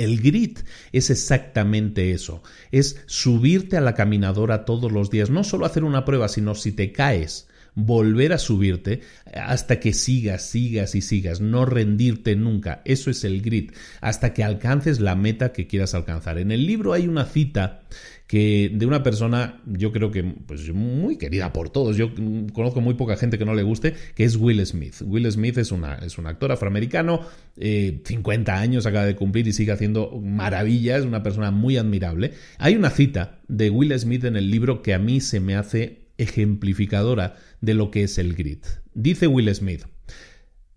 El 0.00 0.22
grit 0.22 0.60
es 0.92 1.10
exactamente 1.10 2.12
eso, 2.12 2.42
es 2.72 3.02
subirte 3.04 3.76
a 3.76 3.82
la 3.82 3.94
caminadora 3.94 4.64
todos 4.64 4.90
los 4.90 5.10
días, 5.10 5.28
no 5.28 5.44
solo 5.44 5.66
hacer 5.66 5.84
una 5.84 6.06
prueba, 6.06 6.28
sino 6.28 6.54
si 6.54 6.72
te 6.72 6.90
caes, 6.90 7.48
volver 7.74 8.32
a 8.32 8.38
subirte 8.38 9.02
hasta 9.34 9.78
que 9.78 9.92
sigas, 9.92 10.42
sigas 10.42 10.94
y 10.94 11.02
sigas, 11.02 11.42
no 11.42 11.66
rendirte 11.66 12.34
nunca. 12.34 12.80
Eso 12.86 13.10
es 13.10 13.24
el 13.24 13.42
grit, 13.42 13.72
hasta 14.00 14.32
que 14.32 14.42
alcances 14.42 15.00
la 15.00 15.16
meta 15.16 15.52
que 15.52 15.66
quieras 15.66 15.94
alcanzar. 15.94 16.38
En 16.38 16.50
el 16.50 16.66
libro 16.66 16.94
hay 16.94 17.06
una 17.06 17.26
cita 17.26 17.82
que 18.30 18.70
de 18.72 18.86
una 18.86 19.02
persona, 19.02 19.60
yo 19.66 19.90
creo 19.90 20.12
que 20.12 20.22
pues 20.22 20.72
muy 20.72 21.18
querida 21.18 21.52
por 21.52 21.70
todos, 21.70 21.96
yo 21.96 22.14
conozco 22.52 22.80
muy 22.80 22.94
poca 22.94 23.16
gente 23.16 23.38
que 23.38 23.44
no 23.44 23.56
le 23.56 23.64
guste, 23.64 23.94
que 24.14 24.22
es 24.22 24.36
Will 24.36 24.64
Smith. 24.64 25.02
Will 25.04 25.28
Smith 25.32 25.58
es, 25.58 25.72
una, 25.72 25.96
es 25.96 26.16
un 26.16 26.28
actor 26.28 26.52
afroamericano, 26.52 27.22
50 27.56 27.58
eh, 27.58 28.56
años 28.56 28.86
acaba 28.86 29.04
de 29.04 29.16
cumplir 29.16 29.48
y 29.48 29.52
sigue 29.52 29.72
haciendo 29.72 30.20
maravillas, 30.22 31.04
una 31.04 31.24
persona 31.24 31.50
muy 31.50 31.76
admirable. 31.76 32.34
Hay 32.58 32.76
una 32.76 32.90
cita 32.90 33.40
de 33.48 33.68
Will 33.68 33.98
Smith 33.98 34.22
en 34.22 34.36
el 34.36 34.48
libro 34.48 34.80
que 34.80 34.94
a 34.94 35.00
mí 35.00 35.20
se 35.20 35.40
me 35.40 35.56
hace 35.56 36.12
ejemplificadora 36.16 37.34
de 37.60 37.74
lo 37.74 37.90
que 37.90 38.04
es 38.04 38.16
el 38.16 38.36
grit. 38.36 38.64
Dice 38.94 39.26
Will 39.26 39.52
Smith, 39.52 39.86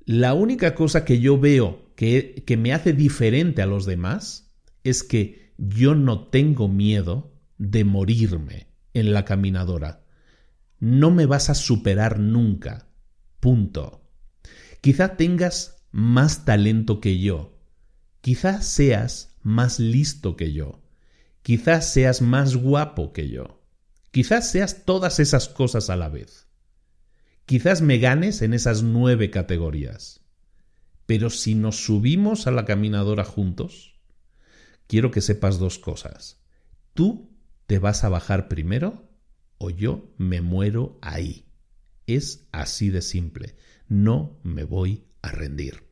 la 0.06 0.34
única 0.34 0.74
cosa 0.74 1.06
que 1.06 1.20
yo 1.20 1.40
veo 1.40 1.86
que, 1.96 2.42
que 2.48 2.58
me 2.58 2.74
hace 2.74 2.94
diferente 2.94 3.62
a 3.62 3.68
los 3.68 3.86
demás 3.86 4.52
es 4.84 5.04
que 5.04 5.54
yo 5.60 5.94
no 5.94 6.30
tengo 6.30 6.68
miedo 6.68 7.30
de 7.58 7.84
morirme 7.84 8.68
en 8.94 9.14
la 9.14 9.26
caminadora. 9.26 10.04
No 10.80 11.12
me 11.12 11.26
vas 11.26 11.50
a 11.50 11.56
superar 11.56 12.20
nunca. 12.20 12.88
Punto. 13.40 14.04
Quizá 14.82 15.16
tengas 15.16 15.86
más 15.92 16.46
talento 16.46 17.00
que 17.00 17.20
yo. 17.20 17.58
Quizá 18.22 18.62
seas 18.62 19.38
más 19.42 19.80
listo 19.80 20.36
que 20.36 20.54
yo. 20.54 20.84
Quizás 21.42 21.92
seas 21.92 22.22
más 22.22 22.56
guapo 22.56 23.14
que 23.14 23.30
yo. 23.30 23.62
Quizás 24.12 24.52
seas 24.52 24.86
todas 24.86 25.20
esas 25.20 25.50
cosas 25.50 25.90
a 25.90 25.96
la 25.96 26.10
vez. 26.10 26.48
Quizás 27.46 27.82
me 27.82 27.98
ganes 27.98 28.42
en 28.42 28.54
esas 28.54 28.84
nueve 28.84 29.30
categorías. 29.30 30.22
Pero 31.06 31.30
si 31.30 31.56
nos 31.56 31.84
subimos 31.84 32.48
a 32.48 32.52
la 32.52 32.66
caminadora 32.66 33.26
juntos, 33.26 34.00
quiero 34.88 35.12
que 35.12 35.22
sepas 35.22 35.60
dos 35.60 35.80
cosas. 35.80 36.42
Tú 36.94 37.33
¿Te 37.68 37.80
vas 37.80 38.04
a 38.04 38.10
bajar 38.10 38.48
primero 38.48 39.10
o 39.58 39.70
yo 39.70 40.14
me 40.18 40.42
muero 40.42 40.98
ahí? 41.02 41.46
Es 42.08 42.48
así 42.52 42.90
de 42.90 43.02
simple. 43.02 43.56
No 43.88 44.40
me 44.44 44.64
voy 44.64 45.06
a 45.22 45.32
rendir. 45.32 45.84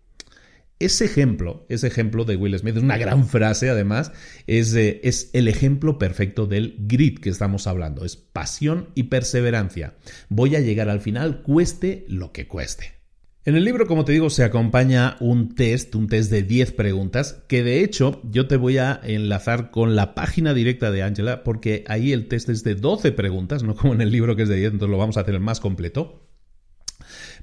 Ese 0.79 1.05
ejemplo, 1.05 1.65
ese 1.69 1.87
ejemplo 1.87 2.25
de 2.25 2.35
Will 2.35 2.57
Smith, 2.57 2.77
es 2.77 2.81
una 2.83 2.97
gran 2.97 3.27
frase 3.27 3.69
además, 3.69 4.11
es, 4.47 4.73
es 4.73 5.29
el 5.33 5.47
ejemplo 5.47 5.99
perfecto 5.99 6.47
del 6.47 6.75
grit 6.79 7.19
que 7.19 7.29
estamos 7.29 7.67
hablando. 7.67 8.03
Es 8.03 8.15
pasión 8.15 8.89
y 8.95 9.03
perseverancia. 9.03 9.95
Voy 10.29 10.55
a 10.55 10.59
llegar 10.59 10.89
al 10.89 10.99
final, 10.99 11.43
cueste 11.43 12.03
lo 12.07 12.31
que 12.31 12.47
cueste. 12.47 13.00
En 13.43 13.55
el 13.55 13.65
libro, 13.65 13.87
como 13.87 14.05
te 14.05 14.11
digo, 14.11 14.29
se 14.29 14.43
acompaña 14.43 15.17
un 15.19 15.55
test, 15.55 15.95
un 15.95 16.05
test 16.07 16.29
de 16.29 16.43
10 16.43 16.73
preguntas, 16.73 17.41
que 17.47 17.63
de 17.63 17.83
hecho 17.83 18.21
yo 18.23 18.45
te 18.45 18.55
voy 18.55 18.77
a 18.77 18.99
enlazar 19.03 19.71
con 19.71 19.95
la 19.95 20.13
página 20.13 20.53
directa 20.53 20.91
de 20.91 21.01
Angela, 21.01 21.43
porque 21.43 21.83
ahí 21.87 22.11
el 22.11 22.27
test 22.27 22.49
es 22.49 22.63
de 22.63 22.75
12 22.75 23.11
preguntas, 23.13 23.63
no 23.63 23.73
como 23.75 23.95
en 23.95 24.01
el 24.01 24.11
libro 24.11 24.35
que 24.35 24.43
es 24.43 24.49
de 24.49 24.57
10, 24.57 24.73
entonces 24.73 24.91
lo 24.91 24.99
vamos 24.99 25.17
a 25.17 25.21
hacer 25.21 25.33
el 25.33 25.39
más 25.39 25.59
completo. 25.59 26.20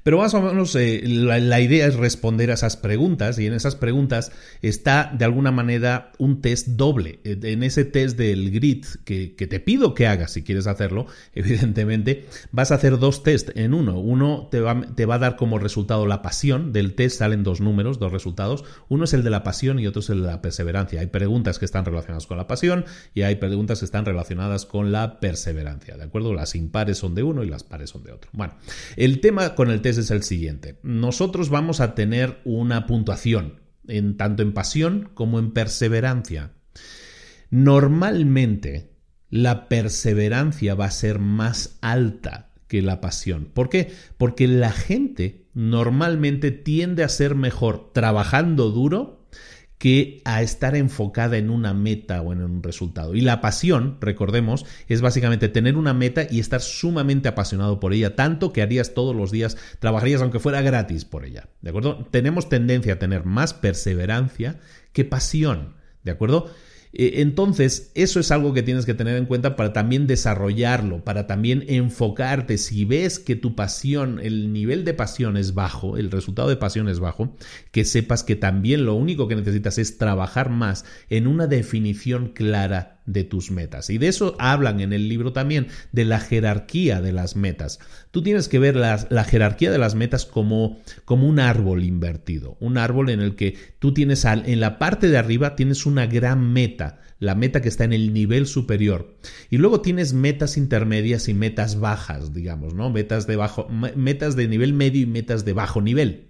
Pero 0.08 0.16
más 0.16 0.32
o 0.32 0.40
menos 0.40 0.74
eh, 0.74 1.02
la, 1.04 1.60
idea 1.60 1.86
es 1.86 1.94
responder 1.94 2.50
a 2.50 2.54
esas 2.54 2.78
preguntas 2.78 3.38
y 3.38 3.46
en 3.46 3.52
esas 3.52 3.76
preguntas 3.76 4.32
está 4.62 5.12
de 5.12 5.26
alguna 5.26 5.52
manera 5.52 6.12
un 6.16 6.40
test 6.40 6.68
doble. 6.68 7.20
Eh, 7.24 7.38
en 7.42 7.62
ese 7.62 7.84
test 7.84 8.16
del 8.16 8.50
grit 8.50 8.86
que, 9.04 9.28
te 9.36 9.60
pido 9.60 9.92
que 9.92 10.06
hagas 10.06 10.30
si 10.32 10.42
quieres 10.42 10.66
hacerlo, 10.66 11.08
evidentemente, 11.34 12.24
vas 12.52 12.72
a 12.72 12.76
hacer 12.76 12.98
dos 12.98 13.22
test 13.22 13.50
en 13.54 13.74
uno. 13.74 14.00
Uno 14.00 14.48
te 14.50 14.62
va, 14.62 14.80
te 14.80 15.04
va 15.04 15.16
a 15.16 15.18
dar 15.18 15.36
como 15.36 15.58
resultado 15.58 16.06
la 16.06 16.22
pasión. 16.22 16.72
Del 16.72 16.94
test 16.94 17.18
salen 17.18 17.42
dos 17.42 17.60
números, 17.60 17.98
dos 17.98 18.10
resultados. 18.10 18.64
Uno 18.88 19.04
es 19.04 19.12
el 19.12 19.22
de 19.22 19.28
la 19.28 19.42
pasión 19.42 19.78
y 19.78 19.86
otro 19.86 20.00
es 20.00 20.08
el 20.08 20.22
de 20.22 20.28
la 20.28 20.40
perseverancia. 20.40 21.02
Hay 21.02 21.08
preguntas 21.08 21.58
que 21.58 21.66
están 21.66 21.84
relacionadas 21.84 22.26
con 22.26 22.38
la 22.38 22.46
pasión 22.46 22.86
y 23.12 23.24
hay 23.24 23.34
preguntas 23.34 23.80
que 23.80 23.84
están 23.84 24.06
relacionadas 24.06 24.64
con 24.64 24.90
la 24.90 25.20
perseverancia. 25.20 25.98
¿De 25.98 26.04
acuerdo? 26.04 26.32
Las 26.32 26.54
impares 26.54 26.96
son 26.96 27.14
de 27.14 27.24
uno 27.24 27.44
y 27.44 27.50
las 27.50 27.62
pares 27.62 27.90
son 27.90 28.04
de 28.04 28.12
otro. 28.12 28.30
Bueno, 28.32 28.54
el 28.96 29.20
tema 29.20 29.54
con 29.54 29.70
el 29.70 29.82
test 29.82 29.97
es 29.98 30.10
el 30.10 30.22
siguiente. 30.22 30.78
Nosotros 30.82 31.50
vamos 31.50 31.80
a 31.80 31.94
tener 31.94 32.40
una 32.44 32.86
puntuación, 32.86 33.60
en, 33.86 34.16
tanto 34.16 34.42
en 34.42 34.52
pasión 34.52 35.10
como 35.14 35.38
en 35.38 35.52
perseverancia. 35.52 36.52
Normalmente 37.50 38.92
la 39.30 39.68
perseverancia 39.68 40.74
va 40.74 40.86
a 40.86 40.90
ser 40.90 41.18
más 41.18 41.78
alta 41.80 42.52
que 42.66 42.82
la 42.82 43.00
pasión. 43.00 43.46
¿Por 43.52 43.68
qué? 43.68 43.92
Porque 44.16 44.46
la 44.46 44.72
gente 44.72 45.48
normalmente 45.54 46.50
tiende 46.50 47.02
a 47.02 47.08
ser 47.08 47.34
mejor 47.34 47.92
trabajando 47.92 48.70
duro 48.70 49.17
que 49.78 50.20
a 50.24 50.42
estar 50.42 50.74
enfocada 50.74 51.38
en 51.38 51.50
una 51.50 51.72
meta 51.72 52.20
o 52.20 52.32
en 52.32 52.42
un 52.42 52.62
resultado. 52.62 53.14
Y 53.14 53.20
la 53.20 53.40
pasión, 53.40 53.96
recordemos, 54.00 54.66
es 54.88 55.00
básicamente 55.00 55.48
tener 55.48 55.76
una 55.76 55.94
meta 55.94 56.26
y 56.28 56.40
estar 56.40 56.60
sumamente 56.60 57.28
apasionado 57.28 57.78
por 57.78 57.92
ella, 57.92 58.16
tanto 58.16 58.52
que 58.52 58.62
harías 58.62 58.92
todos 58.92 59.14
los 59.14 59.30
días, 59.30 59.56
trabajarías 59.78 60.20
aunque 60.20 60.40
fuera 60.40 60.62
gratis 60.62 61.04
por 61.04 61.24
ella. 61.24 61.48
¿De 61.62 61.70
acuerdo? 61.70 62.06
Tenemos 62.10 62.48
tendencia 62.48 62.94
a 62.94 62.98
tener 62.98 63.24
más 63.24 63.54
perseverancia 63.54 64.58
que 64.92 65.04
pasión. 65.04 65.74
¿De 66.02 66.10
acuerdo? 66.10 66.50
Eh, 66.92 67.14
entonces, 67.16 67.90
eso 67.94 68.20
es 68.20 68.30
algo 68.30 68.52
que 68.54 68.62
tienes 68.62 68.86
que 68.86 68.94
tener 68.94 69.16
en 69.16 69.26
cuenta 69.26 69.56
para 69.56 69.72
también 69.72 70.06
desarrollarlo, 70.06 71.04
para 71.04 71.26
también 71.26 71.64
enfocarte. 71.68 72.58
Si 72.58 72.84
ves 72.84 73.18
que 73.18 73.36
tu 73.36 73.54
pasión, 73.54 74.20
el 74.22 74.52
nivel 74.52 74.84
de 74.84 74.94
pasión 74.94 75.36
es 75.36 75.54
bajo, 75.54 75.96
el 75.96 76.10
resultado 76.10 76.48
de 76.48 76.56
pasión 76.56 76.88
es 76.88 77.00
bajo, 77.00 77.36
que 77.70 77.84
sepas 77.84 78.22
que 78.24 78.36
también 78.36 78.84
lo 78.84 78.94
único 78.94 79.28
que 79.28 79.36
necesitas 79.36 79.78
es 79.78 79.98
trabajar 79.98 80.50
más 80.50 80.84
en 81.10 81.26
una 81.26 81.46
definición 81.46 82.28
clara 82.28 82.97
de 83.08 83.24
tus 83.24 83.50
metas. 83.50 83.90
Y 83.90 83.98
de 83.98 84.08
eso 84.08 84.36
hablan 84.38 84.80
en 84.80 84.92
el 84.92 85.08
libro 85.08 85.32
también, 85.32 85.68
de 85.92 86.04
la 86.04 86.20
jerarquía 86.20 87.00
de 87.00 87.12
las 87.12 87.36
metas. 87.36 87.80
Tú 88.10 88.22
tienes 88.22 88.48
que 88.48 88.58
ver 88.58 88.76
la, 88.76 89.06
la 89.10 89.24
jerarquía 89.24 89.70
de 89.70 89.78
las 89.78 89.94
metas 89.94 90.26
como, 90.26 90.78
como 91.04 91.26
un 91.26 91.40
árbol 91.40 91.82
invertido, 91.82 92.56
un 92.60 92.78
árbol 92.78 93.10
en 93.10 93.20
el 93.20 93.34
que 93.34 93.56
tú 93.78 93.92
tienes 93.94 94.24
en 94.24 94.60
la 94.60 94.78
parte 94.78 95.08
de 95.08 95.18
arriba 95.18 95.56
tienes 95.56 95.86
una 95.86 96.06
gran 96.06 96.52
meta, 96.52 97.00
la 97.18 97.34
meta 97.34 97.60
que 97.60 97.68
está 97.68 97.84
en 97.84 97.92
el 97.92 98.12
nivel 98.12 98.46
superior. 98.46 99.16
Y 99.50 99.58
luego 99.58 99.80
tienes 99.80 100.12
metas 100.12 100.56
intermedias 100.56 101.28
y 101.28 101.34
metas 101.34 101.80
bajas, 101.80 102.32
digamos, 102.32 102.74
¿no? 102.74 102.90
Metas 102.90 103.26
de 103.26 103.36
bajo, 103.36 103.68
metas 103.68 104.36
de 104.36 104.48
nivel 104.48 104.74
medio 104.74 105.02
y 105.02 105.06
metas 105.06 105.44
de 105.44 105.52
bajo 105.52 105.80
nivel. 105.80 106.26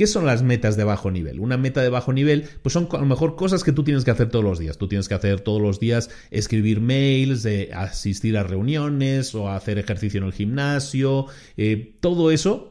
¿Qué 0.00 0.06
son 0.06 0.24
las 0.24 0.42
metas 0.42 0.78
de 0.78 0.84
bajo 0.84 1.10
nivel? 1.10 1.40
Una 1.40 1.58
meta 1.58 1.82
de 1.82 1.90
bajo 1.90 2.14
nivel, 2.14 2.48
pues 2.62 2.72
son 2.72 2.88
a 2.90 2.96
lo 2.96 3.04
mejor 3.04 3.36
cosas 3.36 3.62
que 3.62 3.72
tú 3.72 3.84
tienes 3.84 4.02
que 4.02 4.10
hacer 4.10 4.30
todos 4.30 4.42
los 4.42 4.58
días. 4.58 4.78
Tú 4.78 4.88
tienes 4.88 5.08
que 5.08 5.14
hacer 5.14 5.42
todos 5.42 5.60
los 5.60 5.78
días 5.78 6.08
escribir 6.30 6.80
mails, 6.80 7.46
asistir 7.74 8.38
a 8.38 8.42
reuniones 8.42 9.34
o 9.34 9.50
hacer 9.50 9.78
ejercicio 9.78 10.16
en 10.16 10.24
el 10.24 10.32
gimnasio. 10.32 11.26
Eh, 11.58 11.96
todo 12.00 12.30
eso 12.30 12.69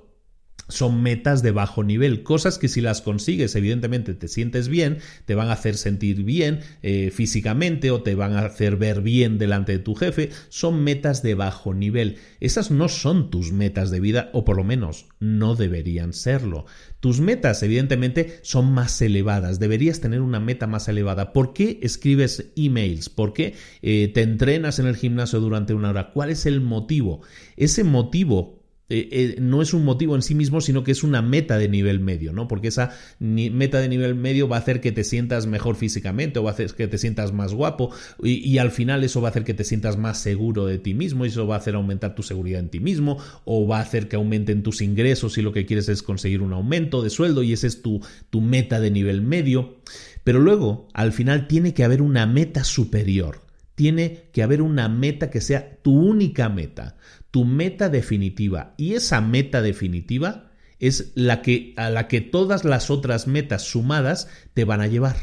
son 0.69 1.01
metas 1.01 1.41
de 1.43 1.51
bajo 1.51 1.83
nivel, 1.83 2.23
cosas 2.23 2.57
que 2.57 2.67
si 2.67 2.79
las 2.81 3.01
consigues 3.01 3.55
evidentemente 3.55 4.13
te 4.13 4.27
sientes 4.27 4.69
bien, 4.69 4.99
te 5.25 5.35
van 5.35 5.49
a 5.49 5.53
hacer 5.53 5.75
sentir 5.75 6.23
bien 6.23 6.61
eh, 6.81 7.11
físicamente 7.13 7.91
o 7.91 8.01
te 8.01 8.15
van 8.15 8.33
a 8.33 8.45
hacer 8.45 8.77
ver 8.77 9.01
bien 9.01 9.37
delante 9.37 9.73
de 9.73 9.79
tu 9.79 9.95
jefe, 9.95 10.29
son 10.49 10.83
metas 10.83 11.21
de 11.23 11.35
bajo 11.35 11.73
nivel. 11.73 12.17
Esas 12.39 12.71
no 12.71 12.87
son 12.87 13.29
tus 13.29 13.51
metas 13.51 13.91
de 13.91 13.99
vida 13.99 14.29
o 14.33 14.45
por 14.45 14.57
lo 14.57 14.63
menos 14.63 15.07
no 15.19 15.55
deberían 15.55 16.13
serlo. 16.13 16.65
Tus 16.99 17.19
metas 17.19 17.63
evidentemente 17.63 18.39
son 18.41 18.71
más 18.71 19.01
elevadas, 19.01 19.59
deberías 19.59 20.01
tener 20.01 20.21
una 20.21 20.39
meta 20.39 20.67
más 20.67 20.87
elevada. 20.87 21.33
¿Por 21.33 21.53
qué 21.53 21.79
escribes 21.81 22.51
emails? 22.55 23.09
¿Por 23.09 23.33
qué 23.33 23.55
eh, 23.81 24.11
te 24.13 24.21
entrenas 24.21 24.79
en 24.79 24.87
el 24.87 24.95
gimnasio 24.95 25.39
durante 25.39 25.73
una 25.73 25.89
hora? 25.89 26.11
¿Cuál 26.11 26.29
es 26.29 26.45
el 26.45 26.61
motivo? 26.61 27.21
Ese 27.57 27.83
motivo 27.83 28.58
eh, 28.89 29.07
eh, 29.11 29.35
no 29.39 29.61
es 29.61 29.73
un 29.73 29.85
motivo 29.85 30.15
en 30.15 30.23
sí 30.23 30.33
mismo, 30.33 30.61
sino 30.61 30.83
que 30.83 30.91
es 30.91 31.03
una 31.03 31.21
meta 31.21 31.57
de 31.57 31.69
nivel 31.69 31.99
medio, 31.99 32.33
¿no? 32.33 32.47
Porque 32.47 32.69
esa 32.69 32.91
meta 33.19 33.79
de 33.79 33.87
nivel 33.87 34.15
medio 34.15 34.47
va 34.47 34.57
a 34.57 34.59
hacer 34.59 34.81
que 34.81 34.91
te 34.91 35.03
sientas 35.03 35.45
mejor 35.45 35.75
físicamente 35.75 36.39
o 36.39 36.43
va 36.43 36.51
a 36.51 36.53
hacer 36.53 36.73
que 36.73 36.87
te 36.87 36.97
sientas 36.97 37.31
más 37.31 37.53
guapo 37.53 37.91
y, 38.23 38.57
al 38.57 38.71
final 38.71 39.03
eso 39.03 39.21
va 39.21 39.29
a 39.29 39.31
hacer 39.31 39.43
que 39.43 39.53
te 39.53 39.63
sientas 39.63 39.97
más 39.97 40.19
seguro 40.19 40.65
de 40.65 40.79
ti 40.79 40.93
mismo 40.93 41.23
y 41.23 41.29
eso 41.29 41.47
va 41.47 41.55
a 41.55 41.59
hacer 41.59 41.75
aumentar 41.75 42.15
tu 42.15 42.23
seguridad 42.23 42.59
en 42.59 42.69
ti 42.69 42.79
mismo 42.79 43.17
o 43.45 43.67
va 43.67 43.77
a 43.77 43.81
hacer 43.81 44.07
que 44.07 44.15
aumenten 44.15 44.63
tus 44.63 44.81
ingresos 44.81 45.33
si 45.33 45.41
lo 45.41 45.53
que 45.53 45.65
quieres 45.65 45.87
es 45.87 46.03
conseguir 46.03 46.41
un 46.41 46.53
aumento 46.53 47.01
de 47.01 47.09
sueldo 47.09 47.43
y 47.43 47.53
esa 47.53 47.67
es 47.67 47.81
tu, 47.81 48.01
tu 48.29 48.41
meta 48.41 48.79
de 48.79 48.91
nivel 48.91 49.21
medio. 49.21 49.77
Pero 50.23 50.39
luego, 50.39 50.87
al 50.93 51.13
final, 51.13 51.47
tiene 51.47 51.73
que 51.73 51.83
haber 51.83 52.01
una 52.01 52.25
meta 52.25 52.63
superior. 52.63 53.41
Tiene 53.75 54.25
que 54.33 54.43
haber 54.43 54.61
una 54.61 54.89
meta 54.89 55.29
que 55.29 55.39
sea 55.39 55.77
tu 55.81 55.97
única 55.97 56.49
meta 56.49 56.97
tu 57.31 57.45
meta 57.45 57.89
definitiva. 57.89 58.73
Y 58.77 58.93
esa 58.93 59.21
meta 59.21 59.61
definitiva 59.61 60.51
es 60.79 61.11
la 61.15 61.41
que 61.41 61.73
a 61.77 61.89
la 61.89 62.07
que 62.07 62.21
todas 62.21 62.63
las 62.63 62.89
otras 62.89 63.27
metas 63.27 63.63
sumadas 63.63 64.29
te 64.53 64.63
van 64.63 64.81
a 64.81 64.87
llevar. 64.87 65.17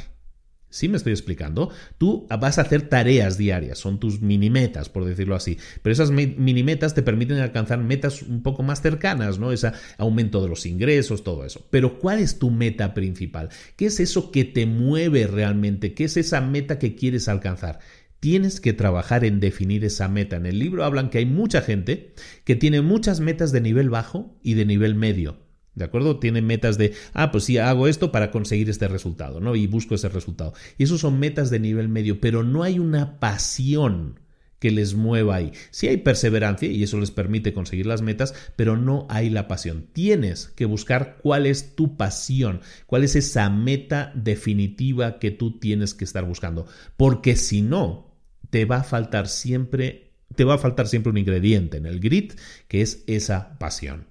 ¿Sí 0.68 0.88
me 0.88 0.98
estoy 0.98 1.12
explicando? 1.12 1.70
Tú 1.96 2.26
vas 2.28 2.58
a 2.58 2.62
hacer 2.62 2.88
tareas 2.90 3.38
diarias, 3.38 3.78
son 3.78 3.98
tus 3.98 4.20
mini 4.20 4.50
metas, 4.50 4.90
por 4.90 5.06
decirlo 5.06 5.34
así. 5.34 5.56
Pero 5.80 5.92
esas 5.92 6.10
mini 6.10 6.62
metas 6.62 6.92
te 6.92 7.02
permiten 7.02 7.38
alcanzar 7.38 7.78
metas 7.78 8.20
un 8.20 8.42
poco 8.42 8.62
más 8.62 8.82
cercanas, 8.82 9.38
¿no? 9.38 9.52
Ese 9.52 9.72
aumento 9.96 10.42
de 10.42 10.48
los 10.48 10.66
ingresos, 10.66 11.24
todo 11.24 11.46
eso. 11.46 11.66
Pero 11.70 11.98
¿cuál 11.98 12.18
es 12.18 12.38
tu 12.38 12.50
meta 12.50 12.92
principal? 12.92 13.48
¿Qué 13.76 13.86
es 13.86 14.00
eso 14.00 14.30
que 14.30 14.44
te 14.44 14.66
mueve 14.66 15.26
realmente? 15.26 15.94
¿Qué 15.94 16.04
es 16.04 16.18
esa 16.18 16.42
meta 16.42 16.78
que 16.78 16.94
quieres 16.94 17.28
alcanzar? 17.28 17.78
Tienes 18.20 18.60
que 18.60 18.72
trabajar 18.72 19.24
en 19.24 19.40
definir 19.40 19.84
esa 19.84 20.08
meta. 20.08 20.36
En 20.36 20.46
el 20.46 20.58
libro 20.58 20.84
hablan 20.84 21.10
que 21.10 21.18
hay 21.18 21.26
mucha 21.26 21.62
gente 21.62 22.14
que 22.44 22.56
tiene 22.56 22.80
muchas 22.80 23.20
metas 23.20 23.52
de 23.52 23.60
nivel 23.60 23.90
bajo 23.90 24.38
y 24.42 24.54
de 24.54 24.66
nivel 24.66 24.94
medio. 24.94 25.38
¿De 25.74 25.84
acuerdo? 25.84 26.18
Tiene 26.18 26.40
metas 26.40 26.78
de, 26.78 26.94
ah, 27.12 27.30
pues 27.30 27.44
sí, 27.44 27.58
hago 27.58 27.86
esto 27.86 28.10
para 28.10 28.30
conseguir 28.30 28.70
este 28.70 28.88
resultado, 28.88 29.40
¿no? 29.40 29.54
Y 29.56 29.66
busco 29.66 29.94
ese 29.94 30.08
resultado. 30.08 30.54
Y 30.78 30.84
eso 30.84 30.96
son 30.96 31.20
metas 31.20 31.50
de 31.50 31.60
nivel 31.60 31.90
medio, 31.90 32.18
pero 32.18 32.42
no 32.42 32.62
hay 32.62 32.78
una 32.78 33.20
pasión 33.20 34.18
que 34.66 34.72
les 34.72 34.94
mueva 34.94 35.36
ahí. 35.36 35.52
Sí 35.70 35.86
hay 35.86 35.98
perseverancia 35.98 36.68
y 36.68 36.82
eso 36.82 36.98
les 36.98 37.12
permite 37.12 37.52
conseguir 37.52 37.86
las 37.86 38.02
metas, 38.02 38.34
pero 38.56 38.76
no 38.76 39.06
hay 39.08 39.30
la 39.30 39.46
pasión. 39.46 39.86
Tienes 39.92 40.48
que 40.56 40.64
buscar 40.64 41.18
cuál 41.22 41.46
es 41.46 41.76
tu 41.76 41.96
pasión, 41.96 42.62
cuál 42.86 43.04
es 43.04 43.14
esa 43.14 43.48
meta 43.48 44.10
definitiva 44.16 45.20
que 45.20 45.30
tú 45.30 45.60
tienes 45.60 45.94
que 45.94 46.02
estar 46.02 46.24
buscando, 46.24 46.66
porque 46.96 47.36
si 47.36 47.62
no, 47.62 48.12
te 48.50 48.64
va 48.64 48.78
a 48.78 48.82
faltar 48.82 49.28
siempre, 49.28 50.10
te 50.34 50.42
va 50.42 50.54
a 50.54 50.58
faltar 50.58 50.88
siempre 50.88 51.10
un 51.10 51.18
ingrediente 51.18 51.76
en 51.76 51.86
el 51.86 52.00
grit, 52.00 52.32
que 52.66 52.82
es 52.82 53.04
esa 53.06 53.56
pasión. 53.60 54.08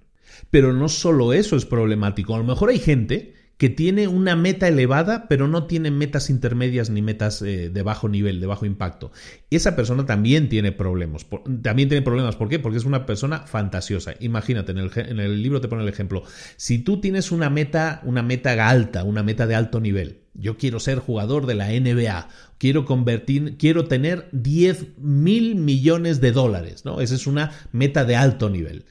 Pero 0.52 0.72
no 0.72 0.88
solo 0.88 1.34
eso 1.34 1.58
es 1.58 1.66
problemático, 1.66 2.34
a 2.34 2.38
lo 2.38 2.46
mejor 2.46 2.70
hay 2.70 2.80
gente 2.80 3.35
que 3.58 3.70
tiene 3.70 4.08
una 4.08 4.36
meta 4.36 4.68
elevada, 4.68 5.28
pero 5.28 5.48
no 5.48 5.66
tiene 5.66 5.92
metas 5.92 6.30
intermedias 6.30 6.90
ni 6.90 7.02
metas 7.02 7.42
eh, 7.42 7.70
de 7.70 7.82
bajo 7.84 8.10
nivel, 8.10 8.42
de 8.42 8.48
bajo 8.48 8.66
impacto. 8.66 9.12
Esa 9.50 9.76
persona 9.76 10.06
también 10.06 10.50
tiene 10.50 10.72
problemas. 10.72 11.26
también 11.62 11.88
tiene 11.88 12.02
problemas. 12.02 12.36
¿Por 12.36 12.50
qué? 12.50 12.60
Porque 12.60 12.78
es 12.78 12.86
una 12.86 13.06
persona 13.06 13.40
fantasiosa. 13.40 14.14
Imagínate, 14.20 14.74
en 14.74 14.80
el, 14.80 14.92
en 14.96 15.20
el 15.20 15.42
libro 15.42 15.62
te 15.62 15.68
pone 15.68 15.84
el 15.84 15.90
ejemplo. 15.90 16.24
Si 16.58 16.80
tú 16.80 17.00
tienes 17.00 17.32
una 17.32 17.50
meta, 17.50 18.02
una 18.04 18.24
meta 18.24 18.68
alta, 18.68 19.04
una 19.04 19.24
meta 19.24 19.48
de 19.48 19.56
alto 19.56 19.80
nivel, 19.80 20.20
yo 20.34 20.58
quiero 20.58 20.80
ser 20.80 21.00
jugador 21.00 21.46
de 21.46 21.56
la 21.56 21.70
NBA, 21.70 22.28
quiero 22.58 22.86
convertir, 22.86 23.56
quiero 23.58 23.86
tener 23.86 24.28
10 24.34 24.98
mil 24.98 25.56
millones 25.56 26.20
de 26.20 26.32
dólares, 26.34 26.84
¿no? 26.84 27.00
Esa 27.00 27.16
es 27.16 27.26
una 27.26 27.52
meta 27.72 28.04
de 28.04 28.18
alto 28.18 28.50
nivel. 28.50 28.86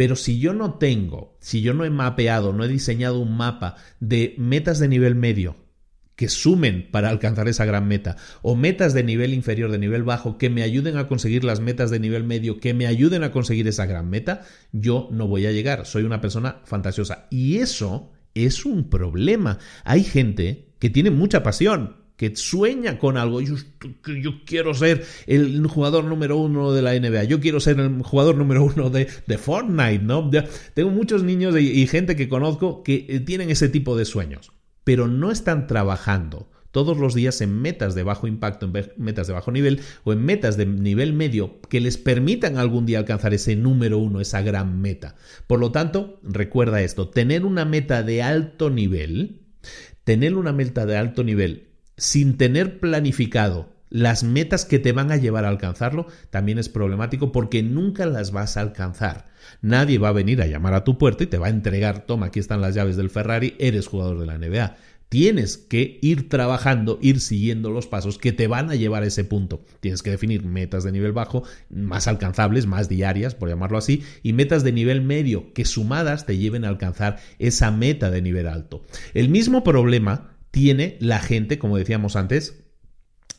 Pero 0.00 0.16
si 0.16 0.38
yo 0.38 0.54
no 0.54 0.78
tengo, 0.78 1.36
si 1.40 1.60
yo 1.60 1.74
no 1.74 1.84
he 1.84 1.90
mapeado, 1.90 2.54
no 2.54 2.64
he 2.64 2.68
diseñado 2.68 3.18
un 3.18 3.36
mapa 3.36 3.76
de 4.00 4.34
metas 4.38 4.78
de 4.78 4.88
nivel 4.88 5.14
medio 5.14 5.56
que 6.16 6.30
sumen 6.30 6.88
para 6.90 7.10
alcanzar 7.10 7.48
esa 7.48 7.66
gran 7.66 7.86
meta, 7.86 8.16
o 8.40 8.56
metas 8.56 8.94
de 8.94 9.04
nivel 9.04 9.34
inferior, 9.34 9.70
de 9.70 9.78
nivel 9.78 10.02
bajo, 10.02 10.38
que 10.38 10.48
me 10.48 10.62
ayuden 10.62 10.96
a 10.96 11.06
conseguir 11.06 11.44
las 11.44 11.60
metas 11.60 11.90
de 11.90 12.00
nivel 12.00 12.24
medio, 12.24 12.60
que 12.60 12.72
me 12.72 12.86
ayuden 12.86 13.24
a 13.24 13.30
conseguir 13.30 13.68
esa 13.68 13.84
gran 13.84 14.08
meta, 14.08 14.40
yo 14.72 15.10
no 15.12 15.28
voy 15.28 15.44
a 15.44 15.52
llegar. 15.52 15.84
Soy 15.84 16.04
una 16.04 16.22
persona 16.22 16.62
fantasiosa. 16.64 17.26
Y 17.28 17.58
eso 17.58 18.10
es 18.32 18.64
un 18.64 18.88
problema. 18.88 19.58
Hay 19.84 20.02
gente 20.02 20.72
que 20.78 20.88
tiene 20.88 21.10
mucha 21.10 21.42
pasión, 21.42 21.99
que 22.20 22.36
sueña 22.36 22.98
con 22.98 23.16
algo. 23.16 23.40
Yo, 23.40 23.54
yo, 24.04 24.44
quiero 24.44 24.74
ser 24.74 25.06
el 25.26 25.66
jugador 25.66 26.04
número 26.04 26.36
uno 26.36 26.70
de 26.70 26.82
la 26.82 26.92
NBA, 26.92 27.24
yo 27.24 27.40
quiero 27.40 27.60
ser 27.60 27.80
el 27.80 28.02
jugador 28.02 28.36
número 28.36 28.62
uno 28.62 28.90
de, 28.90 29.08
de 29.26 29.38
Fortnite, 29.38 30.00
¿no? 30.00 30.30
Tengo 30.74 30.90
muchos 30.90 31.22
niños 31.22 31.58
y, 31.58 31.86
gente 31.86 32.16
que 32.16 32.28
conozco 32.28 32.82
que 32.82 33.06
eh, 33.08 33.20
tienen 33.20 33.48
ese 33.48 33.70
tipo 33.70 33.96
de 33.96 34.04
sueños, 34.04 34.52
pero 34.84 35.08
no 35.08 35.30
están 35.30 35.66
trabajando 35.66 36.50
todos 36.72 36.98
los 36.98 37.14
días 37.14 37.40
en 37.40 37.58
metas 37.58 37.94
de 37.94 38.02
bajo 38.02 38.26
impacto, 38.26 38.66
en 38.66 38.92
metas 38.98 39.26
de 39.26 39.32
bajo 39.32 39.50
nivel 39.50 39.80
o 40.04 40.12
en 40.12 40.22
metas 40.22 40.58
de 40.58 40.66
nivel 40.66 41.14
medio 41.14 41.62
que 41.70 41.80
les 41.80 41.96
permitan 41.96 42.58
algún 42.58 42.84
día 42.84 42.98
alcanzar 42.98 43.32
ese 43.32 43.56
número 43.56 43.96
uno, 43.96 44.20
esa 44.20 44.42
gran 44.42 44.82
meta. 44.82 45.16
Por 45.46 45.58
lo 45.58 45.72
tanto, 45.72 46.20
recuerda 46.22 46.82
esto, 46.82 47.08
tener 47.08 47.46
una 47.46 47.64
meta 47.64 48.02
de 48.02 48.22
alto 48.22 48.68
nivel, 48.68 49.40
tener 50.04 50.34
una 50.34 50.52
meta 50.52 50.84
de 50.84 50.98
alto 50.98 51.24
nivel 51.24 51.69
sin 52.00 52.38
tener 52.38 52.80
planificado 52.80 53.68
las 53.90 54.22
metas 54.22 54.64
que 54.64 54.78
te 54.78 54.92
van 54.92 55.12
a 55.12 55.16
llevar 55.16 55.44
a 55.44 55.48
alcanzarlo, 55.48 56.06
también 56.30 56.58
es 56.58 56.68
problemático 56.68 57.32
porque 57.32 57.62
nunca 57.62 58.06
las 58.06 58.30
vas 58.30 58.56
a 58.56 58.60
alcanzar. 58.62 59.26
Nadie 59.60 59.98
va 59.98 60.08
a 60.08 60.12
venir 60.12 60.40
a 60.40 60.46
llamar 60.46 60.74
a 60.74 60.84
tu 60.84 60.96
puerta 60.96 61.24
y 61.24 61.26
te 61.26 61.38
va 61.38 61.48
a 61.48 61.50
entregar, 61.50 62.06
toma, 62.06 62.26
aquí 62.26 62.38
están 62.38 62.60
las 62.60 62.74
llaves 62.74 62.96
del 62.96 63.10
Ferrari, 63.10 63.54
eres 63.58 63.88
jugador 63.88 64.18
de 64.18 64.26
la 64.26 64.38
NBA. 64.38 64.76
Tienes 65.10 65.58
que 65.58 65.98
ir 66.02 66.28
trabajando, 66.28 67.00
ir 67.02 67.18
siguiendo 67.18 67.70
los 67.70 67.88
pasos 67.88 68.16
que 68.16 68.32
te 68.32 68.46
van 68.46 68.70
a 68.70 68.76
llevar 68.76 69.02
a 69.02 69.06
ese 69.06 69.24
punto. 69.24 69.64
Tienes 69.80 70.04
que 70.04 70.10
definir 70.10 70.44
metas 70.44 70.84
de 70.84 70.92
nivel 70.92 71.10
bajo, 71.10 71.42
más 71.68 72.06
alcanzables, 72.06 72.66
más 72.66 72.88
diarias, 72.88 73.34
por 73.34 73.48
llamarlo 73.48 73.76
así, 73.76 74.04
y 74.22 74.34
metas 74.34 74.62
de 74.62 74.70
nivel 74.70 75.02
medio 75.02 75.52
que 75.52 75.64
sumadas 75.64 76.26
te 76.26 76.38
lleven 76.38 76.64
a 76.64 76.68
alcanzar 76.68 77.18
esa 77.40 77.72
meta 77.72 78.12
de 78.12 78.22
nivel 78.22 78.46
alto. 78.46 78.84
El 79.12 79.28
mismo 79.28 79.64
problema 79.64 80.29
tiene 80.50 80.96
la 81.00 81.20
gente, 81.20 81.58
como 81.58 81.76
decíamos 81.76 82.16
antes, 82.16 82.64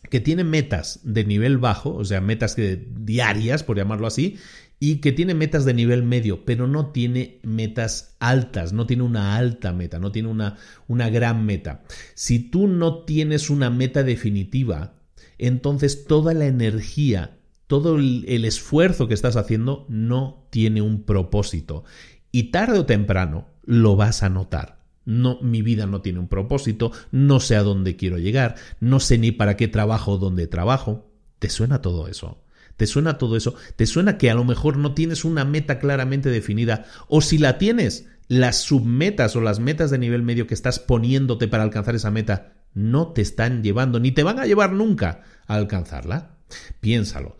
que 0.10 0.20
tiene 0.20 0.44
metas 0.44 1.00
de 1.04 1.24
nivel 1.24 1.58
bajo, 1.58 1.96
o 1.96 2.06
sea, 2.06 2.22
metas 2.22 2.56
diarias, 2.56 3.64
por 3.64 3.78
llamarlo 3.78 4.08
así, 4.08 4.38
y 4.80 4.96
que 4.96 5.12
tiene 5.12 5.36
metas 5.36 5.64
de 5.64 5.76
nivel 5.76 6.02
medio, 6.02 6.44
pero 6.44 6.68
no 6.68 6.88
tiene 6.88 7.40
metas 7.44 8.16
altas, 8.20 8.74
no 8.74 8.88
tiene 8.88 9.04
una 9.04 9.38
alta 9.38 9.74
meta, 9.74 10.00
no 10.00 10.12
tiene 10.12 10.28
una, 10.28 10.58
una 10.88 11.10
gran 11.10 11.46
meta. 11.46 11.84
Si 12.16 12.40
tú 12.40 12.68
no 12.68 13.04
tienes 13.04 13.52
una 13.52 13.70
meta 13.70 14.04
definitiva, 14.04 14.96
entonces 15.38 16.06
toda 16.06 16.34
la 16.34 16.48
energía, 16.48 17.38
todo 17.68 17.96
el, 17.96 18.26
el 18.28 18.44
esfuerzo 18.44 19.08
que 19.08 19.14
estás 19.14 19.36
haciendo 19.36 19.86
no 19.88 20.48
tiene 20.50 20.82
un 20.82 21.04
propósito. 21.04 21.84
Y 22.32 22.46
tarde 22.52 22.80
o 22.80 22.86
temprano 22.86 23.48
lo 23.64 23.96
vas 23.96 24.24
a 24.24 24.30
notar. 24.30 24.81
No, 25.06 25.40
mi 25.42 25.62
vida 25.62 25.86
no 25.88 26.02
tiene 26.02 26.20
un 26.20 26.28
propósito, 26.28 26.92
no 27.12 27.40
sé 27.40 27.56
a 27.56 27.64
dónde 27.64 27.96
quiero 27.96 28.18
llegar, 28.18 28.56
no 28.80 29.00
sé 29.00 29.18
ni 29.18 29.32
para 29.32 29.58
qué 29.58 29.68
trabajo 29.68 30.14
o 30.14 30.18
dónde 30.18 30.48
trabajo. 30.48 31.12
¿Te 31.40 31.50
suena 31.50 31.82
todo 31.82 32.08
eso? 32.08 32.44
¿Te 32.78 32.88
suena 32.88 33.18
todo 33.18 33.36
eso? 33.36 33.56
¿Te 33.76 33.86
suena 33.86 34.18
que 34.18 34.30
a 34.30 34.36
lo 34.36 34.44
mejor 34.44 34.78
no 34.78 34.94
tienes 34.94 35.26
una 35.26 35.46
meta 35.46 35.80
claramente 35.80 36.30
definida? 36.30 36.86
O 37.08 37.22
si 37.22 37.38
la 37.38 37.58
tienes, 37.58 38.08
las 38.28 38.62
submetas 38.62 39.36
o 39.36 39.42
las 39.42 39.60
metas 39.60 39.92
de 39.92 39.98
nivel 39.98 40.24
medio 40.24 40.48
que 40.48 40.54
estás 40.54 40.80
poniéndote 40.80 41.48
para 41.48 41.64
alcanzar 41.64 41.96
esa 41.96 42.12
meta 42.12 42.54
no 42.74 43.10
te 43.10 43.22
están 43.22 43.64
llevando, 43.64 44.00
ni 44.00 44.12
te 44.12 44.24
van 44.24 44.40
a 44.40 44.46
llevar 44.46 44.72
nunca 44.72 45.24
a 45.48 45.56
alcanzarla. 45.56 46.38
Piénsalo. 46.80 47.38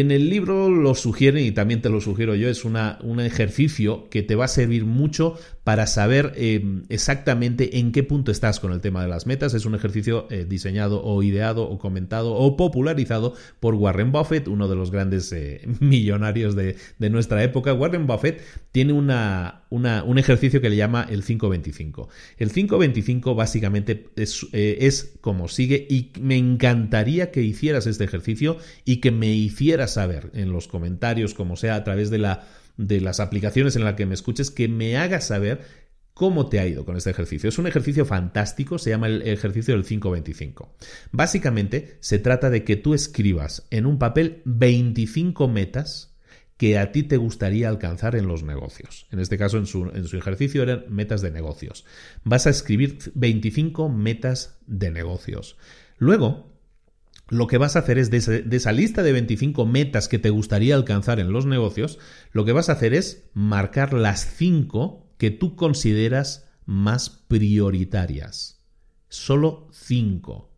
En 0.00 0.10
el 0.10 0.30
libro 0.30 0.70
lo 0.70 0.94
sugieren, 0.94 1.44
y 1.44 1.52
también 1.52 1.82
te 1.82 1.90
lo 1.90 2.00
sugiero 2.00 2.34
yo, 2.34 2.48
es 2.48 2.64
una, 2.64 2.98
un 3.02 3.20
ejercicio 3.20 4.08
que 4.08 4.22
te 4.22 4.34
va 4.34 4.46
a 4.46 4.48
servir 4.48 4.86
mucho 4.86 5.36
para 5.62 5.86
saber 5.86 6.32
eh, 6.36 6.64
exactamente 6.88 7.78
en 7.78 7.92
qué 7.92 8.02
punto 8.02 8.32
estás 8.32 8.60
con 8.60 8.72
el 8.72 8.80
tema 8.80 9.02
de 9.02 9.08
las 9.08 9.26
metas. 9.26 9.52
Es 9.52 9.66
un 9.66 9.74
ejercicio 9.74 10.26
eh, 10.30 10.46
diseñado 10.48 11.04
o 11.04 11.22
ideado 11.22 11.68
o 11.68 11.78
comentado 11.78 12.32
o 12.32 12.56
popularizado 12.56 13.34
por 13.60 13.74
Warren 13.74 14.10
Buffett, 14.10 14.48
uno 14.48 14.68
de 14.68 14.74
los 14.74 14.90
grandes 14.90 15.30
eh, 15.32 15.60
millonarios 15.80 16.56
de, 16.56 16.76
de, 16.98 17.10
nuestra 17.10 17.44
época. 17.44 17.74
Warren 17.74 18.06
Buffett 18.06 18.40
tiene 18.72 18.94
una, 18.94 19.64
una, 19.68 20.02
un 20.02 20.18
ejercicio 20.18 20.62
que 20.62 20.70
le 20.70 20.76
llama 20.76 21.06
el 21.10 21.22
525. 21.22 22.08
El 22.38 22.52
525 22.52 23.34
básicamente 23.34 24.08
es, 24.16 24.46
es 24.52 25.12
como 25.20 25.46
sigue 25.48 25.86
y 25.90 26.10
me 26.20 26.38
encantaría 26.38 27.30
que 27.30 27.42
hicieras 27.42 27.86
este 27.86 28.04
ejercicio 28.04 28.56
y 28.84 28.96
que 28.96 29.10
me 29.10 29.32
hicieras 29.34 29.89
saber 29.90 30.30
en 30.34 30.52
los 30.52 30.68
comentarios, 30.68 31.34
como 31.34 31.56
sea, 31.56 31.74
a 31.74 31.84
través 31.84 32.10
de 32.10 32.18
la 32.18 32.46
de 32.76 33.00
las 33.00 33.20
aplicaciones 33.20 33.76
en 33.76 33.84
las 33.84 33.94
que 33.94 34.06
me 34.06 34.14
escuches 34.14 34.50
que 34.50 34.66
me 34.66 34.96
hagas 34.96 35.26
saber 35.26 35.60
cómo 36.14 36.48
te 36.48 36.60
ha 36.60 36.66
ido 36.66 36.84
con 36.84 36.96
este 36.96 37.10
ejercicio. 37.10 37.48
Es 37.48 37.58
un 37.58 37.66
ejercicio 37.66 38.04
fantástico, 38.04 38.78
se 38.78 38.90
llama 38.90 39.06
el 39.06 39.22
ejercicio 39.22 39.74
del 39.74 39.84
525. 39.84 40.76
Básicamente 41.12 41.98
se 42.00 42.18
trata 42.18 42.50
de 42.50 42.64
que 42.64 42.76
tú 42.76 42.94
escribas 42.94 43.66
en 43.70 43.86
un 43.86 43.98
papel 43.98 44.42
25 44.44 45.48
metas 45.48 46.16
que 46.56 46.78
a 46.78 46.92
ti 46.92 47.04
te 47.04 47.16
gustaría 47.16 47.70
alcanzar 47.70 48.16
en 48.16 48.26
los 48.26 48.42
negocios. 48.42 49.06
En 49.10 49.18
este 49.18 49.38
caso, 49.38 49.56
en 49.56 49.64
su, 49.64 49.90
en 49.94 50.06
su, 50.06 50.18
ejercicio 50.18 50.62
eran 50.62 50.84
metas 50.88 51.22
de 51.22 51.30
negocios. 51.30 51.86
Vas 52.22 52.46
a 52.46 52.50
escribir 52.50 52.98
25 53.14 53.88
metas 53.88 54.58
de 54.66 54.90
negocios. 54.90 55.56
Luego, 55.96 56.49
lo 57.30 57.46
que 57.46 57.58
vas 57.58 57.76
a 57.76 57.78
hacer 57.78 57.96
es 57.96 58.10
de, 58.10 58.44
esa 58.50 58.72
lista 58.72 59.04
de 59.04 59.12
25 59.12 59.64
metas 59.64 60.08
que 60.08 60.18
te 60.18 60.30
gustaría 60.30 60.74
alcanzar 60.74 61.20
en 61.20 61.32
los 61.32 61.46
negocios, 61.46 61.98
lo 62.32 62.44
que 62.44 62.52
vas 62.52 62.68
a 62.68 62.72
hacer 62.72 62.92
es 62.92 63.24
marcar 63.34 63.92
las 63.94 64.34
5 64.36 65.06
que 65.16 65.30
tú 65.30 65.54
consideras 65.54 66.48
más 66.66 67.08
prioritarias. 67.08 68.64
Solo 69.08 69.68
5. 69.72 70.50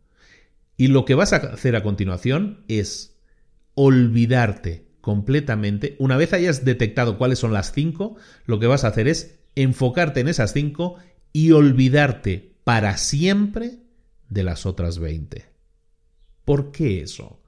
Y 0.79 0.87
lo 0.89 1.05
que 1.05 1.15
vas 1.15 1.35
a 1.35 1.37
hacer 1.37 1.77
a 1.77 1.83
continuación 1.83 2.65
es 2.69 3.19
olvidarte 3.75 4.89
completamente. 5.03 5.95
Una 5.99 6.17
vez 6.17 6.33
hayas 6.33 6.65
detectado 6.65 7.19
cuáles 7.19 7.39
son 7.39 7.53
las 7.53 7.73
5, 7.73 8.17
lo 8.47 8.59
que 8.59 8.67
vas 8.67 8.85
a 8.85 8.89
hacer 8.89 9.09
es 9.09 9.41
enfocarte 9.57 10.21
en 10.21 10.29
esas 10.29 10.55
5 10.55 10.97
y 11.35 11.53
olvidarte 11.53 12.55
para 12.65 12.97
siempre 12.97 13.81
de 14.31 14.43
las 14.43 14.65
otras 14.65 14.99
20. 14.99 15.52
¿Por 16.45 16.73
qué 16.73 17.03
eso? 17.03 17.43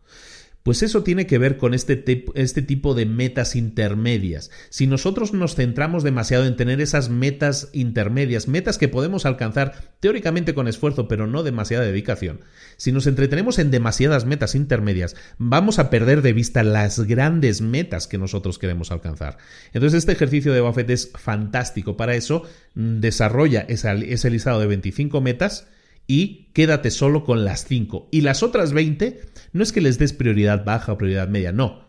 Pues 0.64 0.82
eso 0.82 1.03
tiene 1.03 1.26
que 1.26 1.36
ver 1.36 1.59
con 1.59 1.74
este, 1.74 2.24
este, 2.34 2.62
tipo 2.62 2.95
de 2.95 3.05
metas 3.05 3.55
intermedias. 3.55 4.51
Si 4.70 4.86
nosotros 4.86 5.34
nos 5.34 5.57
centramos 5.57 6.03
demasiado 6.03 6.47
en 6.47 6.57
tener 6.57 6.80
esas 6.80 7.11
metas 7.11 7.68
intermedias, 7.74 8.49
metas 8.49 8.78
que 8.78 8.88
podemos 8.88 9.26
alcanzar 9.26 9.74
teóricamente 10.01 10.55
con 10.55 10.66
esfuerzo, 10.66 11.07
pero 11.07 11.26
no 11.26 11.42
demasiada 11.42 11.84
dedicación, 11.84 12.40
si 12.78 12.92
nos 12.92 13.07
entretenemos 13.07 13.59
en 13.59 13.70
demasiadas 13.70 14.24
metas 14.24 14.55
intermedias, 14.55 15.16
vamos 15.36 15.78
a 15.78 15.90
perder 15.90 16.22
de 16.22 16.32
vista 16.32 16.62
las 16.62 16.99
grandes 17.01 17.61
metas 17.61 18.07
que 18.07 18.16
nosotros 18.16 18.59
queremos 18.59 18.90
alcanzar. 18.90 19.36
Entonces 19.74 19.99
este 19.99 20.12
ejercicio 20.12 20.55
de 20.55 20.62
Buffett 20.62 20.88
es 20.88 21.11
fantástico. 21.12 21.99
Para 21.99 22.14
eso 22.14 22.45
desarrolla 22.74 23.66
ese 23.68 24.30
listado 24.30 24.61
de 24.61 24.66
25 24.66 25.20
metas 25.20 25.66
y 26.07 26.50
quédate 26.52 26.90
solo 26.90 27.24
con 27.24 27.44
las 27.44 27.64
5. 27.64 28.09
Y 28.12 28.20
las 28.20 28.42
otras 28.42 28.72
20 28.72 29.20
no 29.52 29.62
es 29.62 29.72
que 29.72 29.80
les 29.80 29.98
des 29.98 30.12
prioridad 30.12 30.64
baja 30.64 30.92
o 30.92 30.98
prioridad 30.98 31.28
media, 31.28 31.52
no, 31.52 31.88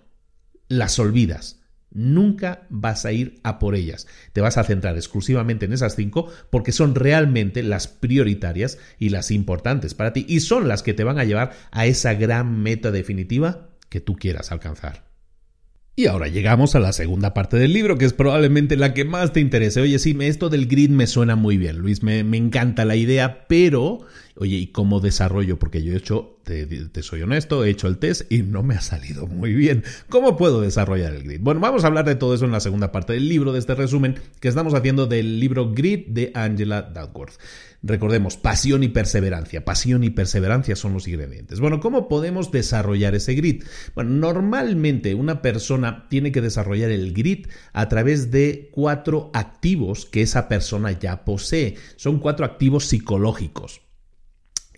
las 0.67 0.99
olvidas. 0.99 1.61
Nunca 1.91 2.67
vas 2.69 3.05
a 3.05 3.13
ir 3.13 3.39
a 3.43 3.57
por 3.57 3.73
ellas. 3.73 4.05
Te 4.33 4.41
vas 4.41 4.57
a 4.57 4.65
centrar 4.65 4.97
exclusivamente 4.97 5.65
en 5.65 5.71
esas 5.71 5.95
5 5.95 6.29
porque 6.49 6.73
son 6.73 6.93
realmente 6.93 7.63
las 7.63 7.87
prioritarias 7.87 8.77
y 8.99 9.09
las 9.09 9.31
importantes 9.31 9.93
para 9.93 10.11
ti 10.11 10.25
y 10.27 10.41
son 10.41 10.67
las 10.67 10.83
que 10.83 10.93
te 10.93 11.05
van 11.05 11.19
a 11.19 11.23
llevar 11.23 11.53
a 11.71 11.85
esa 11.85 12.13
gran 12.13 12.61
meta 12.61 12.91
definitiva 12.91 13.69
que 13.87 14.01
tú 14.01 14.17
quieras 14.17 14.51
alcanzar. 14.51 15.14
Y 15.97 16.07
ahora 16.07 16.27
llegamos 16.27 16.75
a 16.75 16.81
la 16.81 16.91
segunda 16.91 17.33
parte 17.33 17.55
del 17.55 17.71
libro, 17.71 17.97
que 17.97 18.03
es 18.03 18.11
probablemente 18.11 18.75
la 18.75 18.93
que 18.93 19.05
más 19.05 19.31
te 19.31 19.39
interese. 19.39 19.79
Oye, 19.79 19.97
sí, 19.97 20.15
esto 20.19 20.49
del 20.49 20.67
grid 20.67 20.89
me 20.89 21.07
suena 21.07 21.37
muy 21.37 21.57
bien, 21.57 21.77
Luis, 21.77 22.03
me, 22.03 22.25
me 22.25 22.35
encanta 22.35 22.83
la 22.83 22.97
idea, 22.97 23.45
pero, 23.47 23.99
oye, 24.35 24.57
¿y 24.57 24.67
cómo 24.67 24.99
desarrollo? 24.99 25.57
Porque 25.57 25.83
yo 25.83 25.93
he 25.93 25.97
hecho, 25.97 26.34
te, 26.45 27.03
soy 27.03 27.23
honesto, 27.23 27.65
he 27.65 27.69
hecho 27.69 27.87
el 27.87 27.97
test 27.97 28.31
y 28.31 28.43
no 28.43 28.63
me 28.63 28.75
ha 28.75 28.81
salido 28.81 29.27
muy 29.27 29.53
bien. 29.53 29.83
¿Cómo 30.09 30.37
puedo 30.37 30.61
desarrollar 30.61 31.13
el 31.13 31.23
grid? 31.23 31.39
Bueno, 31.41 31.59
vamos 31.59 31.83
a 31.83 31.87
hablar 31.87 32.05
de 32.05 32.15
todo 32.15 32.35
eso 32.35 32.45
en 32.45 32.51
la 32.51 32.59
segunda 32.59 32.91
parte 32.91 33.13
del 33.13 33.27
libro, 33.27 33.51
de 33.51 33.59
este 33.59 33.75
resumen 33.75 34.19
que 34.39 34.47
estamos 34.47 34.73
haciendo 34.73 35.07
del 35.07 35.39
libro 35.39 35.73
Grid 35.73 36.07
de 36.07 36.31
Angela 36.35 36.83
Duckworth. 36.83 37.33
Recordemos, 37.81 38.37
pasión 38.37 38.83
y 38.83 38.87
perseverancia. 38.87 39.63
Pasión 39.63 40.03
y 40.03 40.09
perseverancia 40.09 40.75
son 40.75 40.93
los 40.93 41.07
ingredientes. 41.07 41.59
Bueno, 41.59 41.79
¿cómo 41.79 42.07
podemos 42.07 42.51
desarrollar 42.51 43.13
ese 43.13 43.35
grit? 43.35 43.63
Bueno, 43.93 44.09
normalmente 44.11 45.13
una 45.13 45.43
persona 45.43 46.07
tiene 46.09 46.31
que 46.31 46.41
desarrollar 46.41 46.89
el 46.89 47.13
grit 47.13 47.47
a 47.73 47.87
través 47.87 48.31
de 48.31 48.69
cuatro 48.71 49.29
activos 49.33 50.07
que 50.07 50.23
esa 50.23 50.47
persona 50.47 50.93
ya 50.93 51.25
posee. 51.25 51.75
Son 51.95 52.19
cuatro 52.19 52.45
activos 52.45 52.85
psicológicos. 52.85 53.84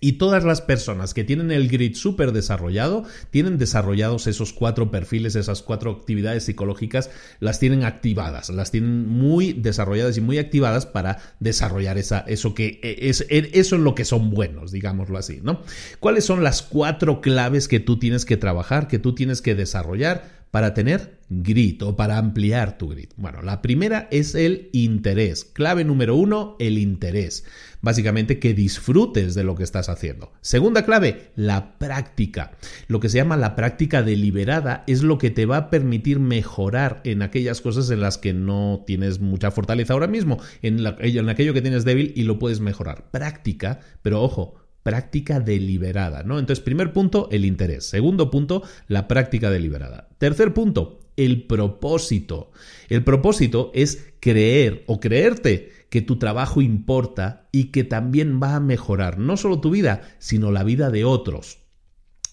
Y 0.00 0.12
todas 0.12 0.44
las 0.44 0.60
personas 0.60 1.14
que 1.14 1.24
tienen 1.24 1.50
el 1.50 1.68
grid 1.68 1.94
súper 1.94 2.32
desarrollado, 2.32 3.04
tienen 3.30 3.58
desarrollados 3.58 4.26
esos 4.26 4.52
cuatro 4.52 4.90
perfiles, 4.90 5.36
esas 5.36 5.62
cuatro 5.62 5.90
actividades 5.90 6.44
psicológicas, 6.44 7.10
las 7.40 7.58
tienen 7.58 7.84
activadas, 7.84 8.50
las 8.50 8.70
tienen 8.70 9.06
muy 9.08 9.52
desarrolladas 9.52 10.16
y 10.16 10.20
muy 10.20 10.38
activadas 10.38 10.86
para 10.86 11.18
desarrollar 11.40 11.98
esa, 11.98 12.20
eso 12.20 12.54
que 12.54 12.80
e, 12.82 13.08
es, 13.08 13.26
e, 13.28 13.50
eso 13.54 13.76
en 13.76 13.84
lo 13.84 13.94
que 13.94 14.04
son 14.04 14.30
buenos, 14.30 14.72
digámoslo 14.72 15.18
así, 15.18 15.40
¿no? 15.42 15.62
¿Cuáles 16.00 16.24
son 16.24 16.42
las 16.42 16.62
cuatro 16.62 17.20
claves 17.20 17.68
que 17.68 17.80
tú 17.80 17.98
tienes 17.98 18.24
que 18.24 18.36
trabajar, 18.36 18.88
que 18.88 18.98
tú 18.98 19.14
tienes 19.14 19.42
que 19.42 19.54
desarrollar? 19.54 20.38
para 20.50 20.72
tener 20.74 21.18
grit 21.28 21.82
o 21.82 21.96
para 21.96 22.18
ampliar 22.18 22.78
tu 22.78 22.88
grit? 22.88 23.12
Bueno, 23.16 23.42
la 23.42 23.60
primera 23.60 24.08
es 24.10 24.34
el 24.34 24.70
interés. 24.72 25.44
Clave 25.44 25.84
número 25.84 26.16
uno, 26.16 26.56
el 26.58 26.78
interés. 26.78 27.44
Básicamente 27.80 28.38
que 28.38 28.54
disfrutes 28.54 29.34
de 29.34 29.44
lo 29.44 29.54
que 29.54 29.62
estás 29.62 29.88
haciendo. 29.88 30.32
Segunda 30.40 30.84
clave, 30.84 31.30
la 31.36 31.78
práctica. 31.78 32.52
Lo 32.88 33.00
que 33.00 33.08
se 33.08 33.18
llama 33.18 33.36
la 33.36 33.54
práctica 33.54 34.02
deliberada 34.02 34.84
es 34.86 35.02
lo 35.02 35.18
que 35.18 35.30
te 35.30 35.46
va 35.46 35.56
a 35.56 35.70
permitir 35.70 36.18
mejorar 36.18 37.00
en 37.04 37.22
aquellas 37.22 37.60
cosas 37.60 37.90
en 37.90 38.00
las 38.00 38.18
que 38.18 38.32
no 38.32 38.82
tienes 38.86 39.20
mucha 39.20 39.50
fortaleza 39.50 39.92
ahora 39.92 40.08
mismo, 40.08 40.38
en, 40.62 40.86
aquello 40.86 41.54
que 41.54 41.62
tienes 41.62 41.84
débil 41.84 42.12
y 42.16 42.22
lo 42.24 42.38
puedes 42.38 42.60
mejorar. 42.60 43.10
Práctica, 43.10 43.80
pero 44.02 44.22
ojo, 44.22 44.56
práctica 44.82 45.38
deliberada, 45.38 46.22
¿no? 46.22 46.38
Entonces, 46.38 46.64
primer 46.64 46.92
punto, 46.92 47.28
el 47.30 47.44
interés. 47.44 47.84
Segundo 47.84 48.30
punto, 48.30 48.62
la 48.88 49.06
práctica 49.06 49.50
deliberada. 49.50 50.08
Tercer 50.18 50.52
punto, 50.52 51.00
el 51.16 51.42
propósito. 51.42 52.52
El 52.88 53.04
propósito 53.04 53.70
es 53.74 54.12
creer 54.20 54.84
o 54.86 55.00
creerte 55.00 55.72
que 55.90 56.02
tu 56.02 56.18
trabajo 56.18 56.60
importa 56.60 57.48
y 57.52 57.64
que 57.64 57.84
también 57.84 58.40
va 58.42 58.54
a 58.54 58.60
mejorar 58.60 59.18
no 59.18 59.36
solo 59.36 59.60
tu 59.60 59.70
vida, 59.70 60.02
sino 60.18 60.50
la 60.52 60.64
vida 60.64 60.90
de 60.90 61.04
otros 61.04 61.67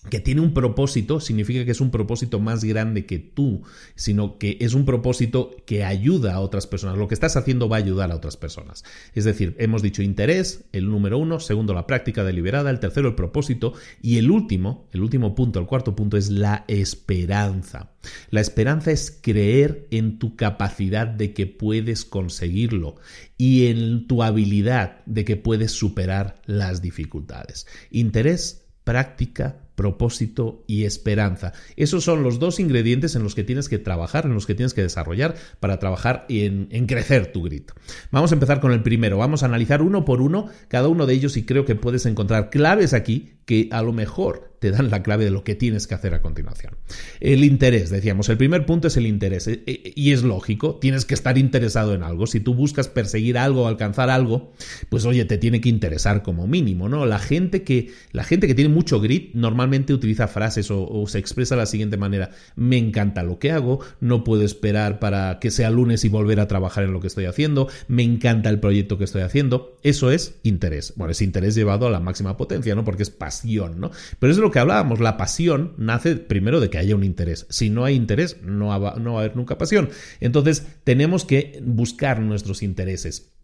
que 0.09 0.19
tiene 0.19 0.41
un 0.41 0.53
propósito, 0.53 1.19
significa 1.19 1.65
que 1.65 1.71
es 1.71 1.81
un 1.81 1.91
propósito 1.91 2.39
más 2.39 2.63
grande 2.63 3.05
que 3.05 3.19
tú, 3.19 3.63
sino 3.95 4.37
que 4.37 4.57
es 4.61 4.73
un 4.73 4.85
propósito 4.85 5.55
que 5.65 5.83
ayuda 5.83 6.35
a 6.35 6.39
otras 6.39 6.67
personas. 6.67 6.97
Lo 6.97 7.07
que 7.07 7.13
estás 7.13 7.35
haciendo 7.37 7.69
va 7.69 7.77
a 7.77 7.79
ayudar 7.79 8.11
a 8.11 8.15
otras 8.15 8.37
personas. 8.37 8.83
Es 9.13 9.23
decir, 9.23 9.55
hemos 9.59 9.81
dicho 9.81 10.01
interés, 10.01 10.65
el 10.71 10.89
número 10.89 11.17
uno, 11.17 11.39
segundo 11.39 11.73
la 11.73 11.87
práctica 11.87 12.23
deliberada, 12.23 12.69
el 12.69 12.79
tercero 12.79 13.09
el 13.09 13.15
propósito 13.15 13.73
y 14.01 14.17
el 14.17 14.31
último, 14.31 14.87
el 14.91 15.01
último 15.01 15.35
punto, 15.35 15.59
el 15.59 15.65
cuarto 15.65 15.95
punto 15.95 16.17
es 16.17 16.29
la 16.29 16.65
esperanza. 16.67 17.91
La 18.29 18.41
esperanza 18.41 18.91
es 18.91 19.17
creer 19.21 19.87
en 19.91 20.19
tu 20.19 20.35
capacidad 20.35 21.07
de 21.07 21.33
que 21.33 21.47
puedes 21.47 22.05
conseguirlo 22.05 22.95
y 23.37 23.67
en 23.67 24.07
tu 24.07 24.23
habilidad 24.23 25.03
de 25.05 25.25
que 25.25 25.35
puedes 25.35 25.71
superar 25.71 26.41
las 26.45 26.81
dificultades. 26.81 27.65
Interés, 27.89 28.65
práctica, 28.83 29.64
propósito 29.75 30.63
y 30.67 30.85
esperanza. 30.85 31.53
Esos 31.75 32.03
son 32.03 32.23
los 32.23 32.39
dos 32.39 32.59
ingredientes 32.59 33.15
en 33.15 33.23
los 33.23 33.35
que 33.35 33.43
tienes 33.43 33.69
que 33.69 33.77
trabajar, 33.77 34.25
en 34.25 34.33
los 34.33 34.45
que 34.45 34.55
tienes 34.55 34.73
que 34.73 34.81
desarrollar 34.81 35.35
para 35.59 35.79
trabajar 35.79 36.25
en, 36.29 36.67
en, 36.71 36.87
crecer 36.87 37.31
tu 37.31 37.43
grit. 37.43 37.71
Vamos 38.11 38.31
a 38.31 38.35
empezar 38.35 38.59
con 38.61 38.71
el 38.71 38.81
primero. 38.81 39.17
Vamos 39.17 39.43
a 39.43 39.47
analizar 39.47 39.81
uno 39.81 40.05
por 40.05 40.21
uno 40.21 40.47
cada 40.67 40.87
uno 40.87 41.05
de 41.05 41.13
ellos 41.13 41.37
y 41.37 41.43
creo 41.43 41.65
que 41.65 41.75
puedes 41.75 42.05
encontrar 42.05 42.49
claves 42.49 42.93
aquí 42.93 43.35
que 43.45 43.69
a 43.71 43.81
lo 43.81 43.93
mejor 43.93 44.55
te 44.59 44.71
dan 44.71 44.89
la 44.89 45.03
clave 45.03 45.25
de 45.25 45.31
lo 45.31 45.43
que 45.43 45.53
tienes 45.53 45.85
que 45.85 45.93
hacer 45.93 46.15
a 46.15 46.21
continuación. 46.21 46.75
El 47.19 47.43
interés, 47.43 47.91
decíamos, 47.91 48.29
el 48.29 48.37
primer 48.37 48.65
punto 48.65 48.87
es 48.87 48.97
el 48.97 49.05
interés. 49.05 49.47
E, 49.47 49.63
e, 49.67 49.93
y 49.95 50.11
es 50.11 50.23
lógico, 50.23 50.77
tienes 50.77 51.05
que 51.05 51.13
estar 51.13 51.37
interesado 51.37 51.93
en 51.93 52.01
algo. 52.01 52.25
Si 52.25 52.39
tú 52.39 52.55
buscas 52.55 52.87
perseguir 52.87 53.37
algo, 53.37 53.67
alcanzar 53.67 54.09
algo, 54.09 54.53
pues 54.89 55.05
oye, 55.05 55.25
te 55.25 55.37
tiene 55.37 55.61
que 55.61 55.69
interesar 55.69 56.23
como 56.23 56.47
mínimo, 56.47 56.89
¿no? 56.89 57.05
La 57.05 57.19
gente 57.19 57.63
que, 57.63 57.91
la 58.11 58.23
gente 58.23 58.47
que 58.47 58.55
tiene 58.55 58.73
mucho 58.73 58.99
grit 58.99 59.35
normalmente 59.35 59.64
utiliza 59.93 60.27
frases 60.27 60.69
o, 60.71 61.05
se 61.07 61.19
expresa 61.19 61.55
de 61.55 61.61
la 61.61 61.65
siguiente 61.65 61.97
manera. 61.97 62.31
Me 62.55 62.77
encanta 62.77 63.23
lo 63.23 63.39
que 63.39 63.51
hago, 63.51 63.79
no 63.99 64.23
puedo 64.23 64.43
esperar 64.43 64.99
para 64.99 65.39
que 65.39 65.51
sea 65.51 65.69
lunes 65.69 66.03
y 66.05 66.09
volver 66.09 66.39
a 66.39 66.47
trabajar 66.47 66.83
en 66.83 66.93
lo 66.93 66.99
que 66.99 67.07
estoy 67.07 67.25
haciendo, 67.25 67.67
me 67.87 68.03
encanta 68.03 68.49
el 68.49 68.59
proyecto 68.59 68.97
que 68.97 69.03
estoy 69.03 69.21
haciendo. 69.21 69.77
Eso 69.83 70.11
es 70.11 70.35
interés. 70.43 70.93
Bueno, 70.95 71.11
es 71.11 71.21
interés 71.21 71.55
llevado 71.55 71.87
a 71.87 71.91
la 71.91 71.99
máxima 71.99 72.37
potencia, 72.37 72.75
¿no? 72.75 72.83
Porque 72.83 73.03
es 73.03 73.09
pasión, 73.09 73.79
¿no? 73.79 73.91
Pero 74.19 74.31
es 74.31 74.37
de 74.37 74.43
lo 74.43 74.51
que 74.51 74.59
hablábamos, 74.59 74.99
la 74.99 75.17
pasión 75.17 75.73
nace 75.77 76.15
primero 76.15 76.59
de 76.59 76.69
que 76.69 76.77
haya 76.77 76.95
un 76.95 77.03
interés. 77.03 77.45
Si 77.49 77.69
no 77.69 77.85
hay 77.85 77.95
interés, 77.95 78.41
no 78.41 78.67
va, 78.67 78.95
no 78.95 79.13
va 79.13 79.19
a 79.19 79.23
haber 79.23 79.35
nunca 79.35 79.57
pasión. 79.57 79.89
Entonces, 80.19 80.65
tenemos 80.83 81.25
que 81.25 81.61
buscar 81.63 82.19
nuestros 82.21 82.63
intereses. 82.63 83.34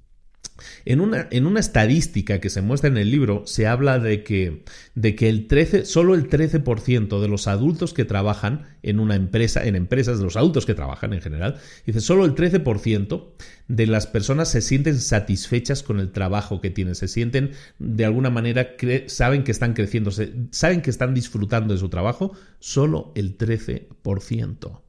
En 0.85 1.01
una, 1.01 1.27
en 1.31 1.45
una, 1.45 1.59
estadística 1.59 2.39
que 2.39 2.49
se 2.49 2.61
muestra 2.61 2.89
en 2.89 2.97
el 2.97 3.11
libro, 3.11 3.43
se 3.45 3.67
habla 3.67 3.99
de 3.99 4.23
que, 4.23 4.63
de 4.95 5.15
que 5.15 5.29
el 5.29 5.47
13, 5.47 5.85
solo 5.85 6.15
el 6.15 6.29
13% 6.29 7.21
de 7.21 7.27
los 7.27 7.47
adultos 7.47 7.93
que 7.93 8.05
trabajan 8.05 8.67
en 8.83 8.99
una 8.99 9.15
empresa, 9.15 9.65
en 9.65 9.75
empresas, 9.75 10.17
de 10.17 10.23
los 10.23 10.37
adultos 10.37 10.65
que 10.65 10.73
trabajan 10.73 11.13
en 11.13 11.21
general, 11.21 11.57
dice, 11.85 12.01
solo 12.01 12.25
el 12.25 12.35
13% 12.35 13.27
de 13.67 13.87
las 13.87 14.07
personas 14.07 14.49
se 14.49 14.61
sienten 14.61 14.99
satisfechas 14.99 15.83
con 15.83 15.99
el 15.99 16.11
trabajo 16.11 16.61
que 16.61 16.69
tienen, 16.69 16.95
se 16.95 17.07
sienten 17.07 17.51
de 17.79 18.05
alguna 18.05 18.29
manera, 18.29 18.75
saben 19.07 19.43
que 19.43 19.51
están 19.51 19.73
creciendo, 19.73 20.11
saben 20.51 20.81
que 20.81 20.89
están 20.89 21.13
disfrutando 21.13 21.73
de 21.73 21.79
su 21.79 21.89
trabajo, 21.89 22.33
solo 22.59 23.11
el 23.15 23.37
13%. 23.37 24.81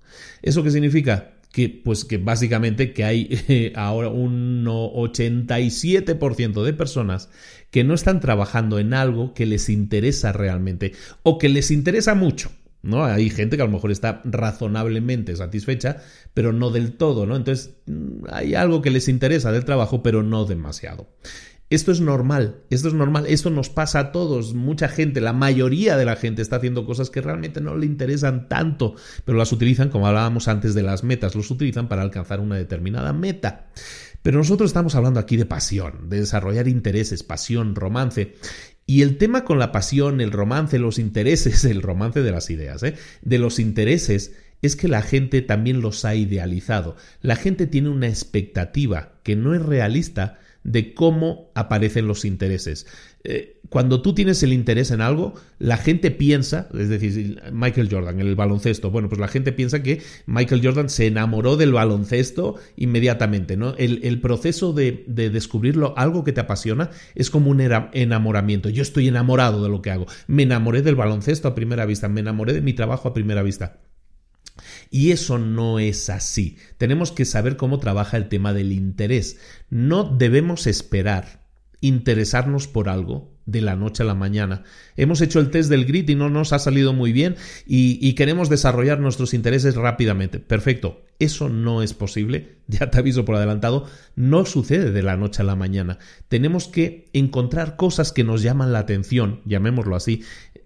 ¿Eso 0.43 0.63
qué 0.63 0.71
significa? 0.71 1.33
Que 1.53 1.69
pues 1.69 2.05
que 2.05 2.19
básicamente 2.19 2.93
que 2.93 3.05
hay 3.05 3.73
ahora 3.77 4.09
un 4.09 4.65
87% 4.65 6.63
de 6.65 6.73
personas 6.73 7.29
que 7.71 7.85
no 7.85 7.95
están 7.95 8.21
trabajando 8.21 8.79
en 8.79 8.95
algo 8.95 9.35
que 9.35 9.47
les 9.47 9.69
interesa 9.69 10.33
realmente 10.33 10.93
o 11.23 11.39
que 11.39 11.49
les 11.49 11.71
interesa 11.71 12.15
mucho. 12.15 12.51
¿no? 12.83 13.05
Hay 13.05 13.31
gente 13.31 13.57
que 13.57 13.63
a 13.63 13.67
lo 13.67 13.73
mejor 13.73 13.93
está 13.93 14.21
razonablemente 14.25 15.37
satisfecha, 15.37 16.03
pero 16.35 16.53
no 16.53 16.71
del 16.71 16.93
todo, 16.93 17.27
¿no? 17.27 17.37
Entonces, 17.37 17.77
mm, 17.87 18.25
hay 18.31 18.55
algo 18.55 18.83
que 18.83 18.91
les 18.91 19.09
interesa 19.09 19.53
del 19.53 19.65
trabajo, 19.65 20.03
pero 20.03 20.23
no 20.25 20.45
demasiado. 20.45 21.09
Esto 21.73 21.91
es 21.91 22.03
normal, 22.03 22.57
esto 22.69 22.89
es 22.89 22.93
normal, 22.93 23.25
esto 23.29 23.49
nos 23.49 23.71
pasa 23.71 23.99
a 23.99 24.13
todos. 24.13 24.53
Mucha 24.53 24.89
gente, 24.89 25.23
la 25.23 25.33
mayoría 25.33 25.97
de 25.97 26.05
la 26.05 26.17
gente 26.17 26.43
está 26.43 26.57
haciendo 26.57 26.85
cosas 26.85 27.09
que 27.09 27.23
realmente 27.23 27.63
no 27.63 27.79
le 27.79 27.87
interesan 27.87 28.47
tanto, 28.51 28.95
pero 29.25 29.39
las 29.39 29.53
utilizan, 29.53 29.89
como 29.89 30.07
hablábamos 30.07 30.49
antes 30.49 30.75
de 30.75 30.83
las 30.83 31.03
metas, 31.03 31.35
los 31.35 31.51
utilizan 31.51 31.89
para 31.89 32.03
alcanzar 32.03 32.41
una 32.41 32.57
determinada 32.57 33.15
meta. 33.15 33.71
Pero 34.21 34.37
nosotros 34.37 34.69
estamos 34.69 34.95
hablando 34.97 35.19
aquí 35.19 35.39
de 35.39 35.47
pasión, 35.47 36.11
de 36.11 36.21
desarrollar 36.21 36.69
intereses, 36.69 37.23
pasión, 37.23 37.75
romance. 37.75 38.35
Y 38.85 39.01
el 39.01 39.17
tema 39.17 39.47
con 39.47 39.59
la 39.59 39.73
pasión, 39.73 40.21
el 40.21 40.31
romance, 40.31 40.79
los 40.79 40.99
intereses, 40.99 41.65
el 41.65 41.81
romance 41.81 42.21
de 42.21 42.33
las 42.33 42.51
ideas, 42.51 42.83
¿eh? 42.83 42.97
de 43.23 43.39
los 43.39 43.59
intereses, 43.59 44.35
es 44.61 44.77
que 44.77 44.89
la 44.89 45.01
gente 45.01 45.41
también 45.41 45.81
los 45.81 46.05
ha 46.05 46.17
idealizado. 46.17 46.97
La 47.23 47.37
gente 47.37 47.67
tiene 47.67 47.89
una 47.89 48.09
expectativa 48.09 49.15
que 49.23 49.37
no 49.37 49.55
es 49.55 49.63
realista 49.63 50.39
de 50.65 50.95
cómo 50.95 51.51
aparecen 51.55 52.07
los 52.07 52.25
intereses. 52.25 52.87
Eh, 53.25 53.61
cuando 53.69 54.03
tú 54.03 54.15
tienes 54.15 54.43
el 54.43 54.53
interés 54.53 54.91
en 54.91 55.01
algo, 55.01 55.35
la 55.59 55.77
gente 55.77 56.11
piensa, 56.11 56.69
es 56.79 56.89
decir, 56.89 57.41
Michael 57.53 57.89
Jordan, 57.91 58.21
el 58.21 58.35
baloncesto, 58.35 58.91
bueno, 58.91 59.09
pues 59.09 59.21
la 59.21 59.29
gente 59.29 59.53
piensa 59.53 59.83
que 59.83 60.03
Michael 60.27 60.61
Jordan 60.63 60.89
se 60.89 61.07
enamoró 61.07 61.57
del 61.57 61.73
baloncesto 61.73 62.57
inmediatamente, 62.77 63.57
¿no? 63.57 63.75
El, 63.79 64.21
proceso 64.21 64.73
de, 64.73 65.05
de, 65.07 65.31
descubrirlo, 65.31 65.95
algo 65.97 66.25
que 66.25 66.33
te 66.33 66.41
apasiona, 66.41 66.91
es 67.15 67.31
como 67.31 67.51
un 67.51 67.61
enamoramiento. 67.61 68.69
Yo 68.69 68.83
estoy 68.83 69.09
enamorado 69.09 69.63
de 69.63 69.69
lo 69.69 69.83
que 69.83 69.91
hago. 69.91 70.07
Me 70.27 70.43
enamoré 70.43 70.83
del 70.83 70.97
baloncesto 70.97 71.49
a 71.49 71.55
primera 71.55 71.87
vista, 71.87 72.09
me 72.09 72.21
enamoré 72.21 72.53
de 72.53 72.61
mi 72.61 72.73
trabajo 72.73 73.09
a 73.09 73.15
primera 73.15 73.43
vista. 73.43 73.79
Y 74.95 75.11
eso 75.11 75.39
no 75.39 75.79
es 75.79 76.11
así. 76.11 76.59
Tenemos 76.77 77.13
que 77.13 77.25
saber 77.25 77.57
cómo 77.57 77.79
trabaja 77.79 78.19
el 78.19 78.29
tema 78.29 78.53
del 78.53 78.73
interés. 78.73 79.39
No 79.71 80.05
debemos 80.05 80.67
esperar 80.67 81.47
interesarnos 81.81 82.69
por 82.69 82.91
algo 82.91 83.33
de 83.47 83.63
la 83.63 83.75
noche 83.75 84.03
a 84.03 84.07
la 84.07 84.15
mañana. 84.15 84.65
Hemos 84.99 85.23
hecho 85.23 85.41
el 85.41 85.51
test 85.51 85.71
del 85.71 85.87
grit 85.87 86.11
y 86.11 86.15
no 86.15 86.29
nos 86.29 86.53
ha 86.53 86.59
salido 86.59 86.93
muy 86.93 87.11
bien 87.11 87.37
y, 87.67 88.13
queremos 88.13 88.51
desarrollar 88.51 89.01
nuestros 89.01 89.33
intereses 89.33 89.77
rápidamente. 89.77 90.41
Perfecto, 90.41 91.01
eso 91.19 91.49
no 91.49 91.83
es 91.83 91.95
posible, 91.95 92.59
ya 92.69 92.91
te 92.91 92.99
aviso 92.99 93.25
por 93.25 93.37
adelantado, 93.37 93.87
no 94.15 94.45
sucede 94.45 94.93
de 94.93 95.03
la 95.03 95.17
noche 95.17 95.41
a 95.41 95.47
la 95.47 95.57
mañana. 95.57 95.99
Tenemos 96.29 96.69
que 96.69 97.09
encontrar 97.15 97.77
cosas 97.77 98.13
que 98.13 98.25
nos 98.25 98.43
llaman 98.43 98.75
la 98.75 98.81
atención, 98.81 99.41
llamémoslo 99.47 99.97
así, 99.97 100.23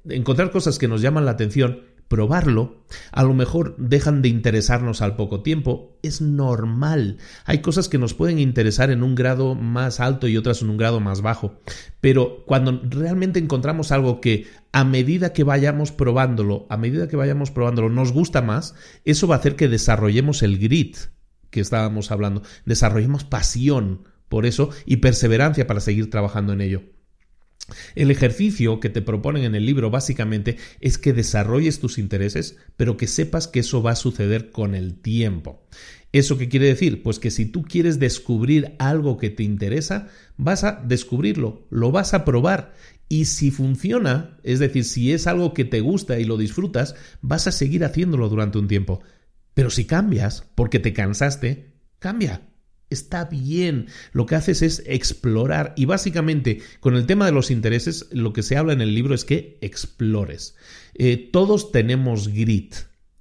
encontrar 0.09 0.51
cosas 0.51 0.81
que 0.81 0.89
nos 0.89 1.01
llaman 1.01 1.25
la 1.25 1.31
atención 1.31 1.83
probarlo, 2.09 2.85
a 3.11 3.23
lo 3.25 3.35
mejor 3.35 3.75
dejan 3.79 4.23
de 4.23 4.29
interesarnos 4.29 5.03
al 5.03 5.17
poco 5.17 5.43
tiempo, 5.43 5.99
es 6.03 6.21
normal. 6.21 7.19
Hay 7.45 7.61
cosas 7.61 7.89
que 7.89 7.99
nos 7.99 8.15
pueden 8.15 8.39
interesar 8.39 8.91
en 8.91 9.03
un 9.03 9.15
grado 9.15 9.55
más 9.55 10.01
alto 10.01 10.29
y 10.29 10.37
otras 10.37 10.63
en 10.63 10.71
un 10.71 10.77
grado 10.77 11.01
más 11.01 11.21
bajo, 11.23 11.61
pero 12.01 12.45
cuando 12.47 12.81
realmente 12.85 13.39
encontramos 13.39 13.93
algo 13.93 14.21
que 14.21 14.47
a 14.73 14.85
medida 14.85 15.33
que 15.33 15.45
vayamos 15.45 15.93
probándolo, 15.93 16.67
a 16.69 16.77
medida 16.77 17.09
que 17.09 17.17
vayamos 17.17 17.51
probándolo 17.51 17.91
nos 17.91 18.13
gusta 18.13 18.43
más, 18.43 18.75
eso 19.05 19.27
va 19.27 19.37
a 19.37 19.39
hacer 19.39 19.57
que 19.57 19.69
desarrollemos 19.69 20.43
el 20.43 20.59
grit 20.59 20.97
que 21.51 21.61
estábamos 21.61 22.11
hablando, 22.11 22.43
desarrollemos 22.65 23.25
pasión 23.25 24.05
por 24.29 24.47
eso 24.47 24.71
y 24.85 24.97
perseverancia 24.97 25.67
para 25.67 25.81
seguir 25.81 26.11
trabajando 26.11 26.53
en 26.53 26.61
ello. 26.61 26.96
El 27.95 28.11
ejercicio 28.11 28.81
que 28.81 28.91
te 28.91 29.03
proponen 29.03 29.45
en 29.45 29.55
el 29.55 29.67
libro 29.67 29.91
básicamente 29.91 30.57
es 30.81 30.99
que 30.99 31.13
desarrolles 31.13 31.81
tus 31.81 31.99
intereses, 31.99 32.57
pero 32.77 32.97
que 32.97 33.07
sepas 33.07 33.49
que 33.49 33.61
eso 33.61 33.83
va 33.83 33.93
a 33.93 33.97
suceder 33.97 34.51
con 34.51 34.75
el 34.75 34.95
tiempo. 34.95 35.67
¿Eso 36.13 36.39
qué 36.39 36.49
quiere 36.49 36.67
decir? 36.67 37.03
Pues 37.03 37.19
que 37.19 37.31
si 37.31 37.47
tú 37.47 37.63
quieres 37.63 37.99
descubrir 37.99 38.75
algo 38.79 39.19
que 39.19 39.31
te 39.31 39.43
interesa, 39.43 40.09
vas 40.37 40.65
a 40.65 40.83
descubrirlo, 40.87 41.67
lo 41.71 41.91
vas 41.91 42.15
a 42.15 42.25
probar 42.25 42.73
y 43.09 43.27
si 43.27 43.51
funciona, 43.51 44.39
es 44.43 44.59
decir, 44.59 44.85
si 44.85 45.13
es 45.13 45.27
algo 45.27 45.55
que 45.55 45.65
te 45.65 45.81
gusta 45.81 46.19
y 46.19 46.25
lo 46.25 46.37
disfrutas, 46.37 46.95
vas 47.21 47.47
a 47.47 47.53
seguir 47.53 47.85
haciéndolo 47.85 48.29
durante 48.29 48.59
un 48.59 48.69
tiempo. 48.69 49.01
Pero 49.55 49.71
si 49.71 49.85
cambias 49.85 50.45
porque 50.55 50.79
te 50.79 50.93
cansaste, 50.93 51.73
cambia. 51.99 52.43
Está 52.89 53.25
bien, 53.25 53.87
lo 54.13 54.27
que 54.27 54.37
haces 54.37 54.63
es 54.63 54.83
explorar. 54.87 55.75
Y 55.77 55.87
básicamente 55.87 56.61
con 56.79 56.95
el 56.95 57.07
tema 57.07 57.27
de 57.27 57.33
los 57.33 57.51
intereses 57.51 58.07
lo 58.13 58.33
que 58.33 58.43
se 58.43 58.57
habla 58.57 58.73
en 58.73 58.81
el 58.81 58.95
libro 58.95 59.15
es 59.15 59.25
que 59.25 59.59
explores. 59.61 60.55
Eh, 60.95 61.29
todos 61.33 61.73
tenemos 61.73 62.29
grit, 62.29 62.75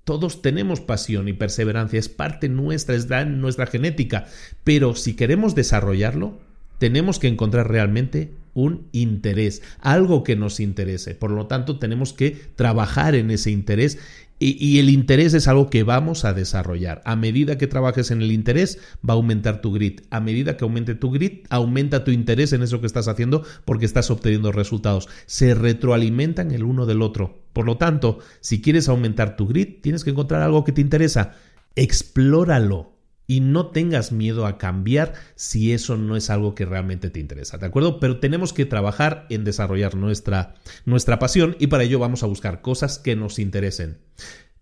todos 0.04 0.44
tenemos 0.44 0.82
pasión 0.82 1.28
y 1.28 1.34
perseverancia, 1.34 2.00
es 2.00 2.10
parte 2.10 2.48
nuestra, 2.48 2.96
es 2.96 3.08
nuestra 3.10 3.66
genética, 3.66 4.28
pero 4.64 4.96
si 4.96 5.16
queremos 5.16 5.56
desarrollarlo, 5.56 6.40
tenemos 6.78 7.18
que 7.18 7.28
encontrar 7.28 7.70
realmente 7.70 8.32
un 8.54 8.88
interés, 8.92 9.62
algo 9.82 10.24
que 10.24 10.36
nos 10.36 10.60
interese. 10.60 11.16
Por 11.16 11.32
lo 11.32 11.48
tanto, 11.48 11.80
tenemos 11.80 12.14
que 12.14 12.32
trabajar 12.56 13.16
en 13.16 13.32
ese 13.32 13.52
interés 13.52 13.98
y, 14.38 14.80
el 14.80 14.90
interés 14.90 15.34
es 15.34 15.48
algo 15.48 15.70
que 15.70 15.84
vamos 15.84 16.26
a 16.26 16.34
desarrollar. 16.34 17.02
A 17.06 17.16
medida 17.16 17.58
que 17.58 17.68
trabajes 17.68 18.12
en 18.12 18.22
el 18.22 18.32
interés, 18.34 18.80
va 19.08 19.14
a 19.14 19.18
aumentar 19.18 19.62
tu 19.62 19.72
grit. 19.72 20.02
A 20.10 20.20
medida 20.20 20.58
que 20.58 20.66
aumente 20.66 20.94
tu 20.94 21.10
grit, 21.12 21.46
aumenta 21.50 22.04
tu 22.04 22.12
interés 22.12 22.52
en 22.52 22.62
eso 22.62 22.82
que 22.82 22.88
estás 22.88 23.08
haciendo 23.08 23.44
porque 23.64 23.86
estás 23.86 24.12
obteniendo 24.12 24.52
resultados. 24.52 25.08
Se 25.26 25.56
retroalimentan 25.56 26.52
el 26.52 26.64
uno 26.64 26.86
del 26.86 27.02
otro. 27.02 27.44
Por 27.54 27.66
lo 27.66 27.78
tanto, 27.78 28.20
si 28.42 28.62
quieres 28.62 28.90
aumentar 28.90 29.38
tu 29.38 29.48
grit, 29.48 29.82
tienes 29.82 30.04
que 30.04 30.10
encontrar 30.10 30.42
algo 30.42 30.66
que 30.66 30.74
te 30.74 30.82
interesa. 30.82 31.36
Explóralo 31.76 32.95
y 33.28 33.40
no 33.40 33.68
tengas 33.68 34.12
miedo 34.12 34.46
a 34.46 34.58
cambiar 34.58 35.14
si 35.36 35.74
eso 35.74 35.98
no 35.98 36.16
es 36.16 36.30
algo 36.30 36.56
que 36.56 36.66
realmente 36.66 37.10
te 37.10 37.20
interesa, 37.20 37.58
¿de 37.58 37.66
acuerdo? 37.66 38.00
Pero 38.00 38.20
tenemos 38.20 38.54
que 38.54 38.66
trabajar 38.66 39.26
en 39.30 39.44
desarrollar 39.44 39.96
nuestra, 39.96 40.56
nuestra 40.86 41.20
pasión 41.20 41.56
y 41.60 41.68
para 41.68 41.84
ello 41.84 42.00
vamos 42.00 42.24
a 42.24 42.28
buscar 42.28 42.62
cosas 42.62 43.00
que 43.00 43.16
nos 43.16 43.40
interesen. 43.40 43.98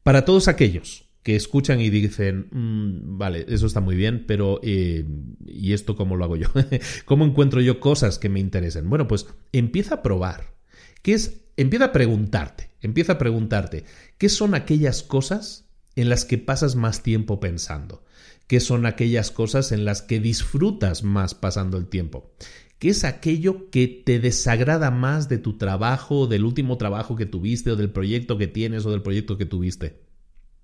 Para 0.03 0.25
todos 0.25 0.47
aquellos 0.47 1.09
que 1.23 1.35
escuchan 1.35 1.79
y 1.79 1.89
dicen, 1.89 2.47
mm, 2.51 3.17
vale, 3.17 3.45
eso 3.47 3.65
está 3.65 3.79
muy 3.79 3.95
bien, 3.95 4.25
pero 4.27 4.59
eh, 4.61 5.05
¿y 5.45 5.73
esto 5.73 5.95
cómo 5.95 6.17
lo 6.17 6.25
hago 6.25 6.35
yo? 6.35 6.47
¿Cómo 7.05 7.25
encuentro 7.25 7.61
yo 7.61 7.79
cosas 7.79 8.19
que 8.19 8.29
me 8.29 8.39
interesen? 8.39 8.89
Bueno, 8.89 9.07
pues 9.07 9.27
empieza 9.53 9.95
a 9.95 10.01
probar. 10.03 10.53
¿Qué 11.01 11.13
es 11.13 11.43
empieza 11.57 11.85
a 11.85 11.91
preguntarte, 11.91 12.69
empieza 12.81 13.13
a 13.13 13.17
preguntarte, 13.17 13.85
¿qué 14.17 14.29
son 14.29 14.55
aquellas 14.55 15.03
cosas 15.03 15.65
en 15.95 16.09
las 16.09 16.25
que 16.25 16.37
pasas 16.37 16.75
más 16.75 17.03
tiempo 17.03 17.39
pensando? 17.39 18.02
¿Qué 18.47 18.59
son 18.59 18.85
aquellas 18.85 19.31
cosas 19.31 19.71
en 19.71 19.85
las 19.85 20.01
que 20.01 20.19
disfrutas 20.19 21.03
más 21.03 21.33
pasando 21.33 21.77
el 21.77 21.87
tiempo? 21.87 22.31
¿Qué 22.77 22.89
es 22.89 23.05
aquello 23.05 23.69
que 23.69 23.87
te 23.87 24.19
desagrada 24.19 24.91
más 24.91 25.29
de 25.29 25.37
tu 25.37 25.57
trabajo, 25.57 26.27
del 26.27 26.43
último 26.43 26.77
trabajo 26.77 27.15
que 27.15 27.25
tuviste, 27.25 27.71
o 27.71 27.77
del 27.77 27.91
proyecto 27.91 28.37
que 28.37 28.47
tienes, 28.47 28.85
o 28.85 28.91
del 28.91 29.01
proyecto 29.01 29.37
que 29.37 29.45
tuviste? 29.45 30.03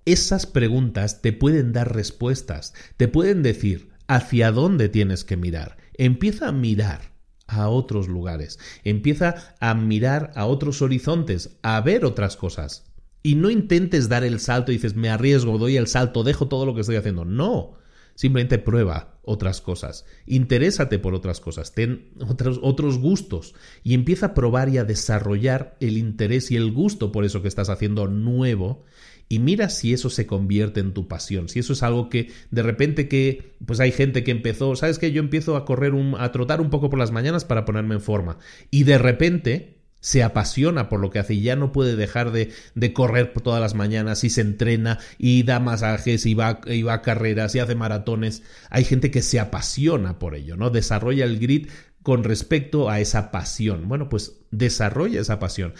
Esas 0.03 0.45
preguntas 0.45 1.21
te 1.21 1.31
pueden 1.31 1.71
dar 1.71 1.95
respuestas, 1.95 2.73
te 2.97 3.07
pueden 3.07 3.43
decir 3.43 3.91
hacia 4.07 4.51
dónde 4.51 4.89
tienes 4.89 5.23
que 5.23 5.37
mirar. 5.37 5.77
Empieza 5.93 6.49
a 6.49 6.51
mirar 6.51 7.13
a 7.47 7.69
otros 7.69 8.07
lugares, 8.07 8.59
empieza 8.83 9.55
a 9.59 9.73
mirar 9.73 10.31
a 10.35 10.45
otros 10.45 10.81
horizontes, 10.81 11.57
a 11.61 11.79
ver 11.81 12.05
otras 12.05 12.35
cosas. 12.35 12.88
Y 13.21 13.35
no 13.35 13.49
intentes 13.49 14.07
dar 14.07 14.23
el 14.23 14.39
salto 14.39 14.71
y 14.71 14.75
dices, 14.75 14.95
me 14.95 15.09
arriesgo, 15.09 15.57
doy 15.57 15.77
el 15.77 15.87
salto, 15.87 16.23
dejo 16.23 16.47
todo 16.47 16.65
lo 16.65 16.73
que 16.73 16.81
estoy 16.81 16.95
haciendo. 16.95 17.25
No, 17.25 17.79
simplemente 18.19 18.57
prueba 18.57 19.19
otras 19.23 19.61
cosas, 19.61 20.05
interésate 20.25 20.99
por 20.99 21.13
otras 21.13 21.39
cosas, 21.39 21.73
ten 21.73 22.09
otros, 22.19 22.97
gustos 22.97 23.55
y 23.81 23.93
empieza 23.93 24.25
a 24.25 24.33
probar 24.33 24.67
y 24.67 24.77
a 24.77 24.83
desarrollar 24.83 25.77
el 25.79 25.97
interés 25.97 26.51
y 26.51 26.57
el 26.57 26.69
gusto 26.73 27.13
por 27.13 27.23
eso 27.23 27.41
que 27.41 27.47
estás 27.47 27.69
haciendo 27.69 28.07
nuevo 28.07 28.83
y 29.29 29.39
mira 29.39 29.69
si 29.69 29.93
eso 29.93 30.09
se 30.09 30.27
convierte 30.27 30.81
en 30.81 30.93
tu 30.93 31.07
pasión, 31.07 31.47
si 31.47 31.59
eso 31.59 31.71
es 31.71 31.81
algo 31.81 32.09
que 32.09 32.29
de 32.51 32.61
repente 32.61 33.07
que 33.07 33.53
pues 33.65 33.79
hay 33.79 33.93
gente 33.93 34.25
que 34.25 34.31
empezó, 34.31 34.75
sabes 34.75 34.99
que 34.99 35.13
yo 35.13 35.21
empiezo 35.21 35.55
a 35.55 35.63
correr 35.63 35.93
un, 35.93 36.15
a 36.19 36.33
trotar 36.33 36.59
un 36.59 36.69
poco 36.69 36.89
por 36.89 36.99
las 36.99 37.11
mañanas 37.11 37.45
para 37.45 37.63
ponerme 37.63 37.95
en 37.95 38.01
forma 38.01 38.37
y 38.69 38.83
de 38.83 38.97
repente 38.97 39.78
se 39.99 40.23
apasiona 40.23 40.89
por 40.89 40.99
lo 40.99 41.09
que 41.09 41.19
hace 41.19 41.33
y 41.33 41.41
ya 41.41 41.55
no 41.55 41.71
puede 41.71 41.95
dejar 41.95 42.31
de, 42.31 42.51
de, 42.75 42.93
correr 42.93 43.33
todas 43.33 43.61
las 43.61 43.75
mañanas 43.75 44.23
y 44.23 44.29
se 44.29 44.41
entrena 44.41 44.99
y 45.17 45.43
da 45.43 45.59
masajes 45.59 46.25
y 46.25 46.33
va, 46.33 46.61
y 46.65 46.83
va 46.83 46.93
a 46.93 47.01
carreras 47.01 47.55
y 47.55 47.59
hace 47.59 47.75
maratones. 47.75 48.43
Hay 48.69 48.83
gente 48.83 49.11
que 49.11 49.21
se 49.21 49.39
apasiona 49.39 50.19
por 50.19 50.35
ello, 50.35 50.57
¿no? 50.57 50.69
Desarrolla 50.69 51.25
el 51.25 51.39
grit 51.39 51.69
con 52.01 52.23
respecto 52.23 52.89
a 52.89 52.99
esa 52.99 53.29
pasión. 53.31 53.87
Bueno, 53.87 54.09
pues 54.09 54.37
desarrolla 54.51 55.21
esa 55.21 55.39
pasión 55.39 55.73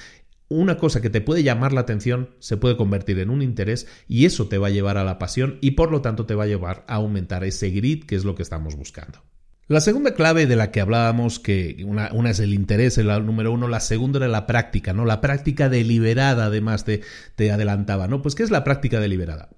una 0.50 0.78
cosa 0.78 1.00
que 1.00 1.12
te 1.12 1.22
puede 1.22 1.44
llamar 1.44 1.74
la 1.74 1.82
atención 1.82 2.32
se 2.40 2.58
puede 2.58 2.76
convertir 2.76 3.20
en 3.20 3.30
un 3.30 3.42
interés 3.42 3.88
y 4.08 4.26
eso 4.26 4.48
te 4.48 4.58
va 4.58 4.68
a 4.68 4.72
llevar 4.72 4.98
a 4.98 5.04
la 5.04 5.20
pasión 5.20 5.60
y 5.62 5.72
por 5.72 5.92
lo 5.92 6.02
tanto 6.02 6.26
te 6.26 6.36
va 6.36 6.44
a 6.44 6.48
llevar 6.48 6.84
a 6.88 6.96
aumentar 6.96 7.44
ese 7.44 7.70
grit 7.70 8.06
que 8.06 8.16
es 8.16 8.26
lo 8.26 8.36
que 8.36 8.44
estamos 8.44 8.76
buscando. 8.76 9.24
La 9.70 9.82
segunda 9.82 10.16
clave 10.16 10.48
de 10.48 10.56
la 10.56 10.72
que 10.72 10.82
hablábamos, 10.82 11.40
que 11.40 11.86
una, 11.86 12.10
es 12.32 12.40
el 12.40 12.56
interés, 12.56 12.98
el 12.98 13.06
número 13.24 13.52
uno, 13.52 13.68
la 13.68 13.82
segunda 13.82 14.18
era 14.18 14.28
la 14.28 14.48
práctica, 14.48 14.94
¿no? 14.94 15.06
La 15.06 15.22
práctica 15.22 15.70
deliberada, 15.70 16.46
además 16.46 16.86
te, 16.86 17.02
te 17.36 17.52
adelantaba, 17.52 18.08
¿no? 18.08 18.24
Pues 18.24 18.34
¿qué 18.34 18.42
es 18.42 18.50
la 18.50 18.64
práctica 18.64 19.00
deliberada? 19.00 19.50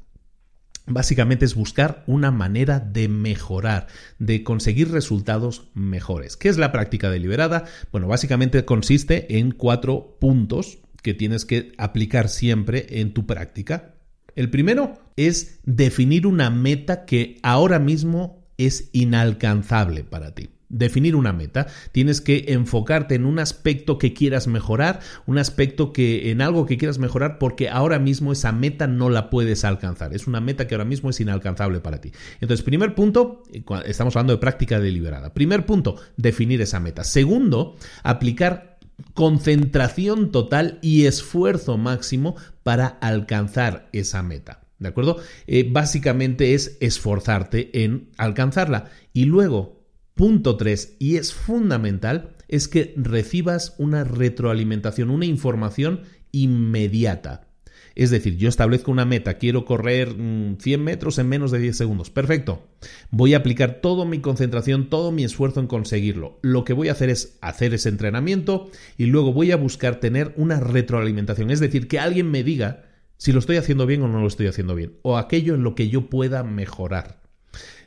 Básicamente 0.86 1.46
es 1.46 1.56
buscar 1.56 2.04
una 2.08 2.30
manera 2.30 2.82
de 2.82 3.08
mejorar, 3.08 3.88
de 4.20 4.44
conseguir 4.44 4.92
resultados 4.92 5.70
mejores. 5.76 6.36
¿Qué 6.36 6.50
es 6.50 6.58
la 6.58 6.74
práctica 6.74 7.10
deliberada? 7.10 7.64
Bueno, 7.94 8.10
básicamente 8.10 8.66
consiste 8.66 9.38
en 9.38 9.52
cuatro 9.52 10.18
puntos 10.20 10.80
que 11.04 11.14
tienes 11.14 11.46
que 11.46 11.72
aplicar 11.78 12.28
siempre 12.28 13.00
en 13.00 13.14
tu 13.14 13.26
práctica. 13.26 13.96
El 14.36 14.50
primero 14.50 15.00
es 15.16 15.62
definir 15.64 16.28
una 16.28 16.50
meta 16.50 17.06
que 17.06 17.40
ahora 17.44 17.80
mismo 17.80 18.41
es 18.58 18.90
inalcanzable 18.94 20.04
para 20.04 20.34
ti 20.34 20.50
definir 20.72 21.16
una 21.16 21.34
meta, 21.34 21.68
tienes 21.92 22.22
que 22.22 22.46
enfocarte 22.48 23.16
en 23.16 23.26
un 23.26 23.40
aspecto 23.40 23.98
que 23.98 24.14
quieras 24.14 24.48
mejorar, 24.48 25.02
un 25.26 25.38
aspecto 25.38 25.94
que 25.94 26.32
en 26.32 26.42
algo 26.42 26.66
que 26.66 26.78
quieras 26.78 26.98
mejorar 26.98 27.38
porque 27.38 27.70
ahora 27.70 28.00
mismo 28.00 28.32
esa 28.32 28.52
meta 28.52 28.88
no 28.88 29.10
la 29.10 29.30
puedes 29.30 29.66
alcanzar, 29.66 30.14
es 30.16 30.28
una 30.28 30.42
meta 30.42 30.68
que 30.68 30.76
ahora 30.76 30.86
mismo 30.86 31.10
es 31.10 31.20
inalcanzable 31.20 31.82
para 31.82 32.00
ti. 32.00 32.12
Entonces, 32.40 32.64
primer 32.64 32.96
punto, 32.96 33.44
estamos 33.86 34.16
hablando 34.16 34.34
de 34.34 34.40
práctica 34.40 34.80
deliberada. 34.80 35.34
Primer 35.34 35.66
punto, 35.66 35.98
definir 36.18 36.62
esa 36.62 36.80
meta. 36.80 37.04
Segundo, 37.04 37.76
aplicar 38.04 38.80
concentración 39.14 40.32
total 40.32 40.80
y 40.82 41.06
esfuerzo 41.06 41.78
máximo 41.78 42.36
para 42.64 42.88
alcanzar 42.88 43.90
esa 43.92 44.24
meta. 44.24 44.61
¿De 44.82 44.90
acuerdo? 44.90 45.18
Eh, 45.46 45.70
básicamente 45.72 46.56
es 46.56 46.78
esforzarte 46.82 47.84
en 47.84 48.10
alcanzarla. 48.18 48.90
Y 49.14 49.26
luego, 49.26 49.80
Punto 50.16 50.58
3, 50.58 50.98
y 51.00 51.18
es 51.18 51.34
fundamental, 51.34 52.36
es 52.48 52.68
que 52.68 52.94
recibas 52.98 53.76
una 53.78 54.04
retroalimentación, 54.04 55.10
una 55.10 55.26
información 55.26 56.02
inmediata. 56.32 57.48
Es 57.94 58.10
decir, 58.10 58.38
yo 58.38 58.50
establezco 58.50 58.92
una 58.92 59.06
meta, 59.06 59.36
quiero 59.36 59.66
correr 59.66 60.16
100 60.16 60.58
mm, 60.58 60.84
metros 60.84 61.20
en 61.20 61.30
menos 61.30 61.52
de 61.52 61.60
10 61.60 61.78
segundos. 61.78 62.10
Perfecto. 62.10 62.68
Voy 63.12 63.36
a 63.36 63.38
aplicar 63.38 63.82
toda 63.82 64.06
mi 64.06 64.20
concentración, 64.20 64.90
todo 64.90 65.12
mi 65.12 65.24
esfuerzo 65.24 65.60
en 65.60 65.68
conseguirlo. 65.68 66.40
Lo 66.42 66.64
que 66.64 66.74
voy 66.74 66.90
a 66.90 66.94
hacer 66.94 67.10
es 67.10 67.38
hacer 67.42 67.74
ese 67.74 67.90
entrenamiento 67.90 68.70
y 68.98 69.06
luego 69.06 69.34
voy 69.34 69.52
a 69.52 69.58
buscar 69.58 70.00
tener 70.00 70.34
una 70.38 70.60
retroalimentación. 70.60 71.52
Es 71.52 71.60
decir, 71.60 71.88
que 71.88 72.00
alguien 72.00 72.32
me 72.32 72.44
diga 72.44 72.91
si 73.22 73.32
lo 73.34 73.38
estoy 73.38 73.58
haciendo 73.58 73.86
bien 73.86 74.02
o 74.02 74.08
no 74.08 74.20
lo 74.20 74.26
estoy 74.26 74.48
haciendo 74.48 74.74
bien. 74.74 74.98
O 75.04 75.16
aquello 75.16 75.54
en 75.54 75.62
lo 75.62 75.76
que 75.76 75.90
yo 75.90 76.10
pueda 76.10 76.42
mejorar. 76.42 77.22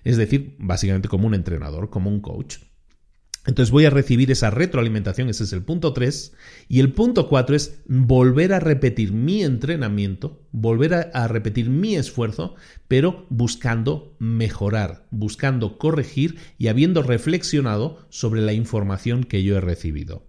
Es 0.05 0.17
decir, 0.17 0.55
básicamente 0.61 1.09
como 1.09 1.27
un 1.27 1.35
entrenador, 1.35 1.91
como 1.91 2.09
un 2.09 2.21
coach. 2.21 2.59
Entonces 3.45 3.73
voy 3.73 3.85
a 3.85 3.91
recibir 3.91 4.31
esa 4.31 4.51
retroalimentación, 4.51 5.29
ese 5.29 5.43
es 5.43 5.53
el 5.53 5.65
punto 5.65 5.93
3. 5.93 6.35
Y 6.69 6.79
el 6.79 6.93
punto 6.93 7.29
4 7.29 7.57
es 7.57 7.81
volver 7.87 8.53
a 8.53 8.61
repetir 8.61 9.11
mi 9.11 9.43
entrenamiento, 9.43 10.47
volver 10.53 10.95
a, 10.95 11.01
a, 11.01 11.27
repetir 11.27 11.69
mi 11.69 11.97
esfuerzo, 11.97 12.55
pero 12.87 13.27
buscando 13.29 14.15
mejorar, 14.21 15.09
buscando 15.11 15.79
corregir 15.79 16.37
y 16.59 16.69
habiendo 16.69 17.03
reflexionado 17.03 18.07
sobre 18.09 18.41
la 18.41 18.53
información 18.53 19.25
que 19.25 19.43
yo 19.43 19.57
he 19.57 19.61
recibido. 19.61 20.29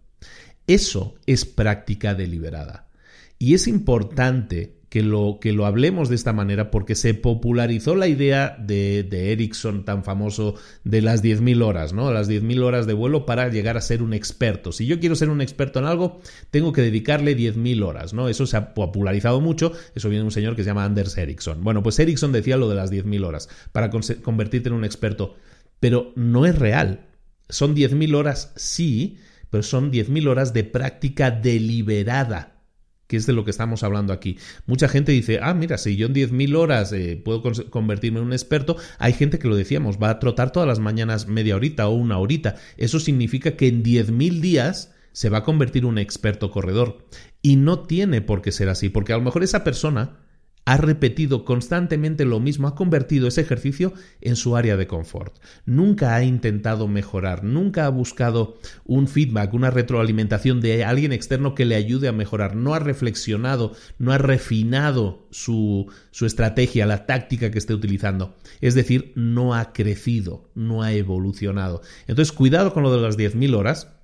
Eso 0.66 1.14
es 1.28 1.46
práctica 1.46 2.16
deliberada. 2.16 2.90
Y 3.38 3.54
es 3.54 3.68
importante 3.68 4.80
que 4.96 5.04
lo, 5.04 5.40
que 5.42 5.52
lo 5.52 5.66
hablemos 5.66 6.08
de 6.08 6.16
esta 6.16 6.32
manera 6.32 6.72
porque 6.72 6.96
se 6.96 7.14
popularizó 7.14 7.98
la 7.98 8.08
idea 8.08 8.56
de, 8.58 9.04
de 9.04 9.34
Ericsson 9.34 9.84
tan 9.84 10.06
famoso 10.06 10.56
de 10.86 11.02
las 11.02 11.22
10.000 11.22 11.62
horas, 11.66 11.92
¿no? 11.92 12.14
Las 12.14 12.30
10.000 12.30 12.64
horas 12.64 12.88
de 12.88 12.94
vuelo 12.94 13.26
para 13.26 13.50
llegar 13.50 13.76
a 13.76 13.82
ser 13.82 14.02
un 14.02 14.14
experto. 14.14 14.72
Si 14.72 14.86
yo 14.86 14.98
quiero 15.02 15.16
ser 15.16 15.28
un 15.28 15.42
experto 15.42 15.80
en 15.80 15.86
algo, 15.86 16.22
tengo 16.50 16.72
que 16.72 16.82
dedicarle 16.82 17.36
10.000 17.36 17.84
horas, 17.84 18.14
¿no? 18.14 18.30
Eso 18.30 18.48
se 18.48 18.56
ha 18.56 18.74
popularizado 18.74 19.42
mucho. 19.42 19.74
Eso 19.96 20.08
viene 20.08 20.22
de 20.22 20.28
un 20.28 20.32
señor 20.32 20.56
que 20.56 20.64
se 20.64 20.68
llama 20.68 20.86
Anders 20.86 21.18
Ericsson. 21.18 21.62
Bueno, 21.62 21.84
pues 21.84 22.00
Ericsson 22.00 22.32
decía 22.32 22.56
lo 22.56 22.70
de 22.70 22.76
las 22.76 22.90
10.000 22.90 23.26
horas 23.26 23.50
para 23.74 23.90
convertirte 23.90 24.70
en 24.70 24.76
un 24.76 24.86
experto. 24.86 25.36
Pero 25.82 26.14
no 26.16 26.46
es 26.46 26.58
real. 26.58 27.08
Son 27.50 27.76
10.000 27.76 28.16
horas, 28.16 28.54
sí, 28.56 29.18
pero 29.50 29.62
son 29.62 29.92
10.000 29.92 30.26
horas 30.30 30.54
de 30.54 30.64
práctica 30.64 31.32
deliberada 31.32 32.55
que 33.08 33.18
es 33.18 33.26
de 33.26 33.34
lo 33.34 33.44
que 33.44 33.52
estamos 33.52 33.84
hablando 33.84 34.14
aquí. 34.14 34.38
Mucha 34.66 34.88
gente 34.88 35.12
dice, 35.12 35.40
ah, 35.42 35.54
mira, 35.54 35.78
si 35.78 35.96
yo 35.96 36.08
en 36.08 36.14
10.000 36.14 36.56
horas 36.56 36.92
eh, 36.92 37.22
puedo 37.24 37.44
convertirme 37.70 38.20
en 38.20 38.26
un 38.26 38.34
experto, 38.34 38.78
hay 38.98 39.14
gente 39.14 39.40
que 39.40 39.48
lo 39.48 39.56
decíamos, 39.56 39.98
va 40.02 40.10
a 40.10 40.20
trotar 40.20 40.52
todas 40.52 40.68
las 40.68 40.80
mañanas 40.80 41.28
media 41.28 41.56
horita 41.56 41.88
o 41.88 41.94
una 41.94 42.18
horita. 42.18 42.56
Eso 42.78 43.00
significa 43.00 43.56
que 43.56 43.68
en 43.68 43.84
10.000 43.84 44.40
días 44.40 44.94
se 45.12 45.30
va 45.30 45.40
a 45.40 45.44
convertir 45.44 45.86
un 45.86 45.98
experto 45.98 46.52
corredor. 46.52 47.06
Y 47.42 47.56
no 47.56 47.80
tiene 47.80 48.22
por 48.22 48.42
qué 48.42 48.52
ser 48.52 48.70
así, 48.70 48.90
porque 48.90 49.14
a 49.14 49.18
lo 49.18 49.24
mejor 49.24 49.44
esa 49.44 49.64
persona 49.64 50.25
ha 50.66 50.78
repetido 50.78 51.46
constantemente 51.46 52.26
lo 52.26 52.40
mismo, 52.40 52.68
ha 52.68 52.76
convertido 52.76 53.28
ese 53.28 53.42
ejercicio 53.42 53.94
en 54.22 54.36
su 54.36 54.56
área 54.56 54.78
de 54.78 54.88
confort. 54.88 55.38
Nunca 55.66 56.16
ha 56.16 56.24
intentado 56.24 56.88
mejorar, 56.88 57.44
nunca 57.44 57.86
ha 57.86 57.90
buscado 57.90 58.58
un 58.84 59.08
feedback, 59.08 59.54
una 59.54 59.70
retroalimentación 59.70 60.62
de 60.62 60.84
alguien 60.84 61.14
externo 61.14 61.54
que 61.54 61.66
le 61.66 61.76
ayude 61.76 62.08
a 62.08 62.14
mejorar, 62.14 62.56
no 62.56 62.74
ha 62.74 62.80
reflexionado, 62.80 63.74
no 64.00 64.12
ha 64.12 64.18
refinado 64.18 65.28
su, 65.30 65.92
su 66.10 66.26
estrategia, 66.26 66.88
la 66.88 67.06
táctica 67.06 67.52
que 67.52 67.60
esté 67.60 67.76
utilizando. 67.76 68.36
Es 68.60 68.74
decir, 68.74 69.14
no 69.16 69.54
ha 69.54 69.72
crecido, 69.72 70.50
no 70.56 70.82
ha 70.82 70.94
evolucionado. 70.94 71.82
Entonces, 72.08 72.32
cuidado 72.32 72.74
con 72.74 72.82
lo 72.82 72.96
de 72.96 73.02
las 73.02 73.18
10.000 73.18 73.56
horas, 73.56 73.95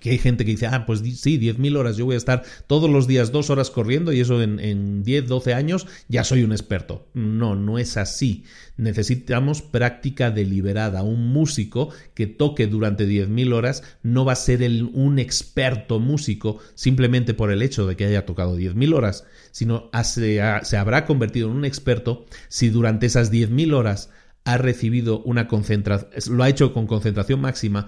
que 0.00 0.10
hay 0.10 0.18
gente 0.18 0.44
que 0.44 0.50
dice, 0.50 0.66
ah, 0.66 0.86
pues 0.86 1.00
sí, 1.00 1.38
10.000 1.38 1.76
horas, 1.76 1.96
yo 1.96 2.04
voy 2.04 2.14
a 2.14 2.18
estar 2.18 2.42
todos 2.66 2.90
los 2.90 3.06
días 3.06 3.32
dos 3.32 3.48
horas 3.50 3.70
corriendo 3.70 4.12
y 4.12 4.20
eso 4.20 4.42
en, 4.42 4.58
en 4.58 5.02
10, 5.02 5.28
12 5.28 5.54
años 5.54 5.86
ya 6.08 6.24
soy 6.24 6.42
un 6.42 6.52
experto. 6.52 7.08
No, 7.14 7.54
no 7.54 7.78
es 7.78 7.96
así. 7.96 8.44
Necesitamos 8.76 9.62
práctica 9.62 10.30
deliberada. 10.30 11.02
Un 11.02 11.32
músico 11.32 11.90
que 12.14 12.26
toque 12.26 12.66
durante 12.66 13.08
10.000 13.08 13.52
horas 13.54 13.82
no 14.02 14.24
va 14.24 14.32
a 14.32 14.36
ser 14.36 14.62
un 14.92 15.18
experto 15.18 16.00
músico 16.00 16.58
simplemente 16.74 17.34
por 17.34 17.50
el 17.50 17.62
hecho 17.62 17.86
de 17.86 17.96
que 17.96 18.04
haya 18.04 18.26
tocado 18.26 18.58
10.000 18.58 18.94
horas, 18.94 19.24
sino 19.52 19.90
se, 20.02 20.40
se 20.62 20.76
habrá 20.76 21.06
convertido 21.06 21.48
en 21.48 21.56
un 21.56 21.64
experto 21.64 22.26
si 22.48 22.68
durante 22.68 23.06
esas 23.06 23.32
10.000 23.32 23.74
horas 23.74 24.10
ha 24.44 24.58
recibido 24.58 25.22
una 25.22 25.48
concentración, 25.48 26.36
lo 26.36 26.42
ha 26.42 26.48
hecho 26.48 26.72
con 26.72 26.86
concentración 26.86 27.40
máxima 27.40 27.86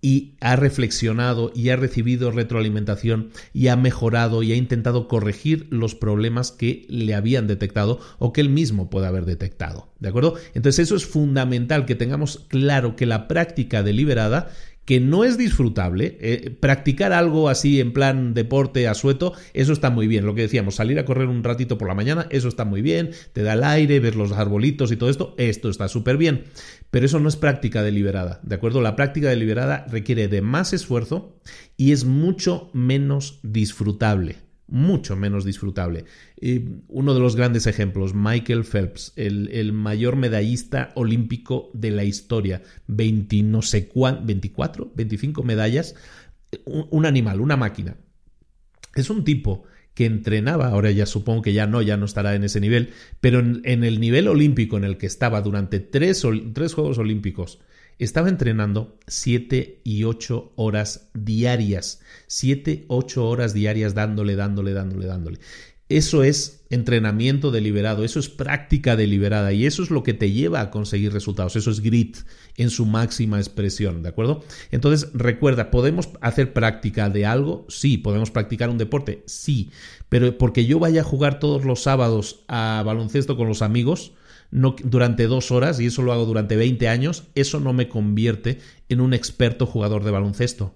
y 0.00 0.34
ha 0.40 0.56
reflexionado 0.56 1.50
y 1.54 1.70
ha 1.70 1.76
recibido 1.76 2.30
retroalimentación 2.30 3.30
y 3.52 3.68
ha 3.68 3.76
mejorado 3.76 4.42
y 4.42 4.52
ha 4.52 4.56
intentado 4.56 5.08
corregir 5.08 5.66
los 5.70 5.94
problemas 5.94 6.52
que 6.52 6.86
le 6.88 7.14
habían 7.14 7.46
detectado 7.46 8.00
o 8.18 8.32
que 8.32 8.40
él 8.40 8.48
mismo 8.48 8.90
puede 8.90 9.08
haber 9.08 9.24
detectado. 9.24 9.88
¿De 9.98 10.08
acuerdo? 10.08 10.34
Entonces 10.54 10.86
eso 10.86 10.94
es 10.94 11.06
fundamental 11.06 11.84
que 11.84 11.96
tengamos 11.96 12.44
claro 12.48 12.94
que 12.94 13.06
la 13.06 13.26
práctica 13.26 13.82
deliberada 13.82 14.50
que 14.88 15.00
no 15.00 15.22
es 15.22 15.36
disfrutable. 15.36 16.16
Eh, 16.18 16.48
practicar 16.48 17.12
algo 17.12 17.50
así 17.50 17.78
en 17.78 17.92
plan 17.92 18.32
deporte 18.32 18.88
asueto, 18.88 19.34
eso 19.52 19.74
está 19.74 19.90
muy 19.90 20.06
bien. 20.06 20.24
Lo 20.24 20.34
que 20.34 20.40
decíamos, 20.40 20.76
salir 20.76 20.98
a 20.98 21.04
correr 21.04 21.28
un 21.28 21.44
ratito 21.44 21.76
por 21.76 21.88
la 21.88 21.94
mañana, 21.94 22.26
eso 22.30 22.48
está 22.48 22.64
muy 22.64 22.80
bien. 22.80 23.10
Te 23.34 23.42
da 23.42 23.52
el 23.52 23.64
aire, 23.64 24.00
ves 24.00 24.16
los 24.16 24.32
arbolitos 24.32 24.90
y 24.90 24.96
todo 24.96 25.10
esto, 25.10 25.34
esto 25.36 25.68
está 25.68 25.88
súper 25.88 26.16
bien. 26.16 26.44
Pero 26.90 27.04
eso 27.04 27.20
no 27.20 27.28
es 27.28 27.36
práctica 27.36 27.82
deliberada, 27.82 28.40
¿de 28.42 28.54
acuerdo? 28.54 28.80
La 28.80 28.96
práctica 28.96 29.28
deliberada 29.28 29.84
requiere 29.90 30.26
de 30.26 30.40
más 30.40 30.72
esfuerzo 30.72 31.38
y 31.76 31.92
es 31.92 32.06
mucho 32.06 32.70
menos 32.72 33.40
disfrutable 33.42 34.47
mucho 34.68 35.16
menos 35.16 35.44
disfrutable. 35.44 36.04
uno 36.88 37.14
de 37.14 37.20
los 37.20 37.36
grandes 37.36 37.66
ejemplos, 37.66 38.14
Michael 38.14 38.64
Phelps, 38.64 39.12
el, 39.16 39.72
mayor 39.72 40.16
medallista 40.16 40.92
olímpico 40.94 41.70
de 41.74 41.90
la 41.90 42.04
historia, 42.04 42.62
20 42.86 43.42
no 43.42 43.62
sé 43.62 43.90
24, 43.94 44.92
25 44.94 45.42
medallas, 45.42 45.94
un, 46.64 47.06
animal, 47.06 47.40
una 47.40 47.56
máquina. 47.56 47.96
Es 48.94 49.10
un 49.10 49.24
tipo 49.24 49.64
que 49.94 50.06
entrenaba, 50.06 50.68
ahora 50.68 50.90
ya 50.90 51.06
supongo 51.06 51.42
que 51.42 51.52
ya 51.52 51.66
no, 51.66 51.82
ya 51.82 51.96
no 51.96 52.04
estará 52.04 52.34
en 52.34 52.44
ese 52.44 52.60
nivel, 52.60 52.90
pero 53.20 53.40
en, 53.40 53.84
el 53.84 54.00
nivel 54.00 54.28
olímpico 54.28 54.76
en 54.76 54.84
el 54.84 54.96
que 54.96 55.06
estaba 55.06 55.40
durante 55.42 55.80
tres, 55.80 56.24
tres 56.52 56.74
Juegos 56.74 56.98
Olímpicos, 56.98 57.58
estaba 58.04 58.28
entrenando 58.28 58.98
7 59.06 59.80
y 59.84 60.04
8 60.04 60.52
horas 60.56 61.10
diarias. 61.14 62.00
7, 62.26 62.84
8 62.88 63.28
horas 63.28 63.54
diarias 63.54 63.94
dándole, 63.94 64.36
dándole, 64.36 64.72
dándole, 64.72 65.06
dándole. 65.06 65.38
Eso 65.88 66.22
es 66.22 66.66
entrenamiento 66.68 67.50
deliberado, 67.50 68.04
eso 68.04 68.20
es 68.20 68.28
práctica 68.28 68.94
deliberada 68.94 69.54
y 69.54 69.64
eso 69.64 69.82
es 69.82 69.90
lo 69.90 70.02
que 70.02 70.12
te 70.12 70.30
lleva 70.30 70.60
a 70.60 70.70
conseguir 70.70 71.14
resultados, 71.14 71.56
eso 71.56 71.70
es 71.70 71.80
grit 71.80 72.18
en 72.58 72.68
su 72.68 72.84
máxima 72.84 73.38
expresión, 73.38 74.02
¿de 74.02 74.10
acuerdo? 74.10 74.44
Entonces, 74.70 75.08
recuerda, 75.14 75.70
¿podemos 75.70 76.10
hacer 76.20 76.52
práctica 76.52 77.08
de 77.08 77.24
algo? 77.24 77.64
Sí, 77.70 77.96
podemos 77.96 78.30
practicar 78.30 78.68
un 78.68 78.76
deporte, 78.76 79.22
sí, 79.24 79.70
pero 80.10 80.36
porque 80.36 80.66
yo 80.66 80.78
vaya 80.78 81.00
a 81.00 81.04
jugar 81.04 81.38
todos 81.38 81.64
los 81.64 81.82
sábados 81.82 82.44
a 82.48 82.82
baloncesto 82.84 83.38
con 83.38 83.48
los 83.48 83.62
amigos, 83.62 84.12
no, 84.50 84.76
durante 84.82 85.26
dos 85.26 85.50
horas, 85.50 85.80
y 85.80 85.86
eso 85.86 86.02
lo 86.02 86.12
hago 86.12 86.26
durante 86.26 86.56
20 86.56 86.88
años, 86.88 87.24
eso 87.34 87.60
no 87.60 87.72
me 87.72 87.88
convierte 87.88 88.58
en 88.88 89.00
un 89.00 89.14
experto 89.14 89.66
jugador 89.66 90.04
de 90.04 90.10
baloncesto. 90.10 90.74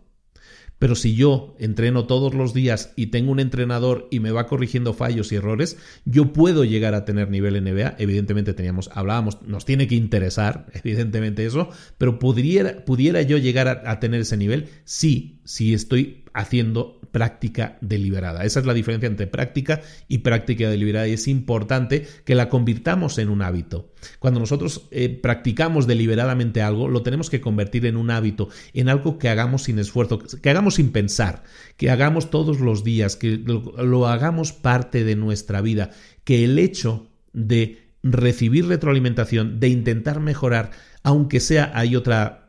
Pero 0.83 0.97
si 0.97 1.15
yo 1.15 1.55
entreno 1.61 2.07
todos 2.07 2.35
los 2.35 2.53
días 2.53 2.93
y 2.97 3.07
tengo 3.07 3.31
un 3.31 3.39
entrenador 3.39 4.09
y 4.11 4.19
me 4.19 4.33
va 4.33 4.49
corrigiendo 4.49 4.95
fallos 4.95 5.31
y 5.31 5.37
errores, 5.37 5.79
yo 6.05 6.33
puedo 6.33 6.65
llegar 6.65 6.95
a 6.95 7.05
tener 7.05 7.31
nivel 7.31 7.63
NBA. 7.63 7.95
Evidentemente 7.99 8.53
teníamos, 8.53 8.91
hablábamos, 8.93 9.43
nos 9.43 9.65
tiene 9.65 9.87
que 9.87 9.95
interesar, 9.95 10.67
evidentemente 10.75 11.47
eso, 11.47 11.69
pero 11.99 12.19
pudiera, 12.19 12.85
pudiera 12.85 13.23
yo 13.23 13.39
llegar 13.39 13.69
a, 13.69 13.89
a 13.93 14.01
tener 14.01 14.23
ese 14.23 14.37
nivel, 14.37 14.71
sí, 14.85 15.41
si 15.45 15.73
estoy 15.73 16.25
haciendo 16.35 17.01
práctica 17.13 17.79
deliberada. 17.81 18.45
Esa 18.45 18.61
es 18.61 18.67
la 18.67 18.75
diferencia 18.75 19.07
entre 19.07 19.27
práctica 19.27 19.83
y 20.09 20.19
práctica 20.19 20.69
deliberada 20.69 21.07
y 21.07 21.13
es 21.13 21.29
importante 21.29 22.07
que 22.25 22.35
la 22.35 22.49
convirtamos 22.49 23.19
en 23.19 23.29
un 23.29 23.43
hábito. 23.43 23.93
Cuando 24.19 24.41
nosotros 24.41 24.89
eh, 24.91 25.09
practicamos 25.09 25.87
deliberadamente 25.87 26.63
algo, 26.63 26.89
lo 26.89 27.03
tenemos 27.03 27.31
que 27.31 27.41
convertir 27.41 27.87
en 27.87 27.97
un 27.97 28.11
hábito, 28.11 28.49
en 28.73 28.89
algo 28.89 29.19
que 29.19 29.29
hagamos 29.29 29.65
sin 29.65 29.79
esfuerzo, 29.79 30.19
que 30.19 30.51
hagamos 30.51 30.77
sin 30.77 30.91
pensar, 30.91 31.45
que 31.77 31.91
hagamos 31.91 32.31
todos 32.31 32.61
los 32.61 32.83
días, 32.83 33.17
que 33.17 33.37
lo 33.37 34.09
hagamos 34.09 34.53
parte 34.53 35.05
de 35.05 35.15
nuestra 35.15 35.61
vida, 35.61 35.91
que 36.25 36.45
el 36.45 36.59
hecho 36.59 37.09
de 37.33 37.83
recibir 38.03 38.67
retroalimentación, 38.67 39.61
de 39.61 39.69
intentar 39.69 40.21
mejorar, 40.21 40.71
aunque 41.03 41.41
sea 41.41 41.71
hay 41.75 41.95
otra 41.95 42.42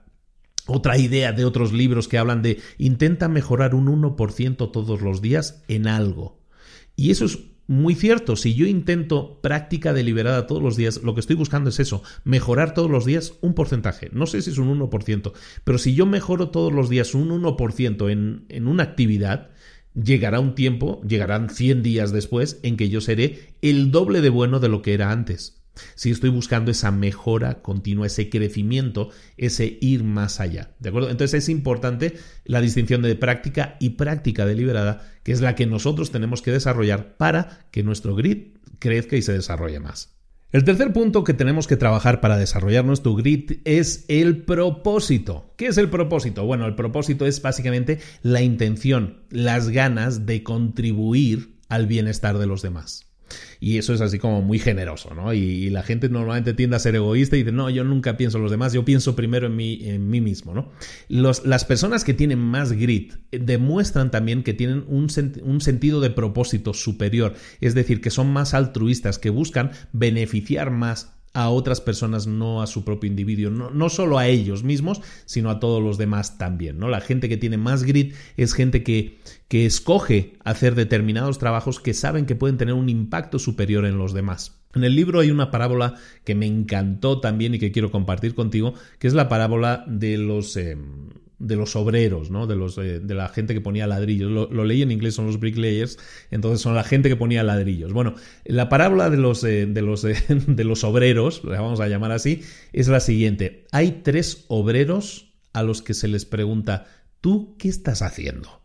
otra 0.68 0.98
idea 0.98 1.34
de 1.34 1.46
otros 1.46 1.74
libros 1.74 2.08
que 2.08 2.18
hablan 2.18 2.42
de 2.42 2.60
intenta 2.78 3.28
mejorar 3.28 3.76
un 3.76 3.88
1% 3.88 4.72
todos 4.72 5.02
los 5.02 5.22
días 5.22 5.64
en 5.68 5.88
algo. 5.88 6.40
Y 6.96 7.12
eso 7.12 7.26
es 7.26 7.40
muy 7.68 7.96
cierto. 7.96 8.36
Si 8.36 8.54
yo 8.54 8.66
intento 8.66 9.40
práctica 9.42 9.94
deliberada 9.94 10.48
todos 10.48 10.62
los 10.62 10.76
días, 10.76 11.02
lo 11.04 11.14
que 11.14 11.22
estoy 11.22 11.36
buscando 11.36 11.70
es 11.70 11.80
eso, 11.80 12.04
mejorar 12.24 12.74
todos 12.74 12.90
los 12.90 13.06
días 13.06 13.34
un 13.42 13.54
porcentaje. 13.54 14.10
No 14.12 14.26
sé 14.26 14.42
si 14.42 14.52
es 14.52 14.58
un 14.58 14.80
1%, 14.80 15.34
pero 15.64 15.78
si 15.78 15.96
yo 15.96 16.06
mejoro 16.06 16.50
todos 16.50 16.72
los 16.72 16.90
días 16.90 17.14
un 17.14 17.30
1% 17.30 18.12
en, 18.12 18.46
en 18.50 18.68
una 18.68 18.84
actividad, 18.84 19.52
llegará 19.94 20.40
un 20.40 20.56
tiempo, 20.56 21.02
llegarán 21.08 21.50
100 21.50 21.84
días 21.84 22.12
después, 22.12 22.60
en 22.64 22.78
que 22.78 22.90
yo 22.90 23.02
seré 23.02 23.56
el 23.62 23.92
doble 23.92 24.22
de 24.22 24.30
bueno 24.30 24.60
de 24.60 24.70
lo 24.70 24.82
que 24.82 24.94
era 24.94 25.12
antes 25.12 25.63
si 25.96 26.12
estoy 26.12 26.30
buscando 26.30 26.72
esa 26.72 26.92
mejora 26.92 27.62
continua, 27.62 28.08
ese 28.08 28.30
crecimiento, 28.30 29.10
ese 29.38 29.78
ir 29.82 30.04
más 30.04 30.40
allá. 30.40 30.72
¿De 30.80 30.90
acuerdo? 30.90 31.10
Entonces 31.10 31.44
es 31.44 31.50
importante 31.50 32.18
la 32.46 32.62
distinción 32.62 33.02
de 33.02 33.16
práctica 33.16 33.78
y 33.80 33.92
práctica 33.92 34.46
deliberada, 34.46 35.12
que 35.24 35.32
es 35.32 35.42
la 35.42 35.56
que 35.56 35.66
nosotros 35.66 36.12
tenemos 36.12 36.42
que 36.42 36.52
desarrollar 36.52 37.18
para 37.18 37.68
que 37.72 37.84
nuestro 37.84 38.16
grit 38.16 38.58
crezca 38.80 39.16
y 39.16 39.22
se 39.22 39.34
desarrolle 39.34 39.80
más. 39.80 40.14
El 40.54 40.64
tercer 40.66 40.94
punto 40.94 41.24
que 41.24 41.34
tenemos 41.34 41.66
que 41.66 41.78
trabajar 41.78 42.22
para 42.22 42.38
desarrollar 42.38 42.86
nuestro 42.86 43.16
grit 43.16 43.60
es 43.66 44.06
el 44.08 44.44
propósito. 44.44 45.52
¿Qué 45.58 45.66
es 45.66 45.80
el 45.80 45.90
propósito? 45.90 46.46
Bueno, 46.46 46.68
el 46.68 46.76
propósito 46.76 47.26
es 47.26 47.42
básicamente 47.42 48.00
la 48.22 48.44
intención, 48.44 49.24
las 49.32 49.70
ganas 49.70 50.28
de 50.28 50.44
contribuir 50.44 51.56
al 51.70 51.88
bienestar 51.88 52.38
de 52.38 52.46
los 52.46 52.62
demás. 52.62 53.13
Y 53.60 53.78
eso 53.78 53.94
es 53.94 54.02
así 54.02 54.20
como 54.20 54.42
muy 54.42 54.60
generoso, 54.60 55.14
¿no? 55.14 55.34
Y, 55.34 55.70
la 55.74 55.82
gente 55.82 56.08
normalmente 56.10 56.54
tiende 56.54 56.76
a 56.76 56.80
ser 56.80 56.96
egoísta 56.96 57.36
y 57.36 57.40
dice, 57.40 57.52
no, 57.52 57.70
yo 57.70 57.84
nunca 57.84 58.16
pienso 58.16 58.38
en 58.38 58.44
los 58.44 58.52
demás, 58.52 58.74
yo 58.74 58.86
pienso 58.86 59.16
primero 59.16 59.48
en 59.48 59.56
mí, 59.56 59.80
en 59.84 60.10
mí 60.10 60.22
mismo, 60.22 60.54
¿no? 60.54 60.72
las 61.08 61.66
personas 61.66 62.04
que 62.04 62.14
tienen 62.14 62.40
más 62.40 62.74
grit 62.74 63.14
demuestran 63.32 64.12
también 64.12 64.44
que 64.44 64.54
tienen 64.54 64.84
un, 64.88 65.08
un 65.44 65.62
sentido 65.62 66.00
de 66.00 66.10
propósito 66.10 66.74
superior, 66.74 67.34
es 67.62 67.74
decir, 67.74 68.02
que 68.02 68.10
son 68.10 68.32
más 68.32 68.54
altruistas, 68.54 69.18
que 69.18 69.30
buscan 69.30 69.72
beneficiar 69.94 70.70
más 70.70 71.13
a 71.34 71.50
otras 71.50 71.82
personas, 71.82 72.28
no 72.28 72.62
a 72.62 72.68
su 72.68 72.86
propio 72.86 73.10
individuo, 73.10 73.50
no, 73.50 73.72
no, 73.72 73.90
solo 73.90 74.20
a 74.20 74.28
ellos 74.28 74.64
mismos, 74.64 75.02
sino 75.26 75.50
a 75.50 75.60
todos 75.60 75.82
los 75.82 75.98
demás 75.98 76.38
también. 76.38 76.78
¿no? 76.78 76.90
La 76.90 77.02
gente 77.02 77.28
que 77.28 77.38
tiene 77.38 77.58
más 77.58 77.84
grit 77.84 78.14
es 78.38 78.54
gente 78.54 78.84
que, 78.84 79.20
que 79.48 79.66
escoge 79.66 80.34
hacer 80.44 80.76
determinados 80.76 81.40
trabajos 81.40 81.80
que 81.80 81.94
saben 81.94 82.26
que 82.26 82.36
pueden 82.36 82.58
tener 82.58 82.76
un 82.76 82.90
impacto 82.90 83.40
superior 83.40 83.86
en 83.86 83.98
los 83.98 84.14
demás. 84.14 84.60
En 84.76 84.84
el 84.84 84.96
libro 84.96 85.20
hay 85.20 85.32
una 85.32 85.52
parábola 85.52 85.96
que 86.24 86.36
me 86.36 86.48
encantó 86.48 87.20
también 87.20 87.54
y 87.54 87.60
que 87.60 87.72
quiero 87.72 87.92
compartir 87.92 88.34
contigo, 88.36 88.74
que 89.00 89.08
es 89.08 89.14
la 89.14 89.30
parábola 89.30 89.84
de 89.88 90.18
los... 90.18 90.56
Em, 90.58 91.10
de 91.40 91.56
los 91.56 91.76
obreros, 91.76 92.30
¿no? 92.30 92.48
De, 92.48 92.56
los, 92.56 92.78
eh, 92.78 93.00
de 93.00 93.16
la 93.16 93.30
gente 93.30 93.54
que 93.54 93.62
ponía 93.62 93.88
ladrillos. 93.88 94.32
Lo, 94.32 94.66
leí 94.66 94.82
en 94.82 94.92
inglés, 94.92 95.16
son 95.16 95.28
los 95.28 95.40
bricklayers, 95.40 95.98
entonces 96.32 96.62
son 96.62 96.76
la 96.76 96.84
gente 96.84 97.10
que 97.10 97.16
ponía 97.16 97.44
ladrillos. 97.44 97.94
Bueno, 97.94 98.16
la 98.46 98.70
parábola 98.70 99.10
de 99.10 99.18
los, 99.18 99.44
eh, 99.44 99.66
de 99.66 99.82
los, 99.82 100.04
eh, 100.06 100.16
de 100.48 100.64
los 100.64 100.84
obreros, 100.84 101.44
la 101.44 101.62
vamos 101.62 101.80
a 101.80 101.88
llamar 101.88 102.12
así, 102.12 102.42
es 102.72 102.88
la 102.88 103.00
siguiente. 103.00 103.66
Hay 103.72 104.02
tres 104.04 104.46
obreros 104.48 105.34
a 105.54 105.64
los 105.64 105.82
que 105.82 105.94
se 105.94 106.08
les 106.08 106.26
pregunta, 106.26 106.88
¿tú 107.22 107.56
qué 107.58 107.70
estás 107.70 108.02
haciendo? 108.02 108.62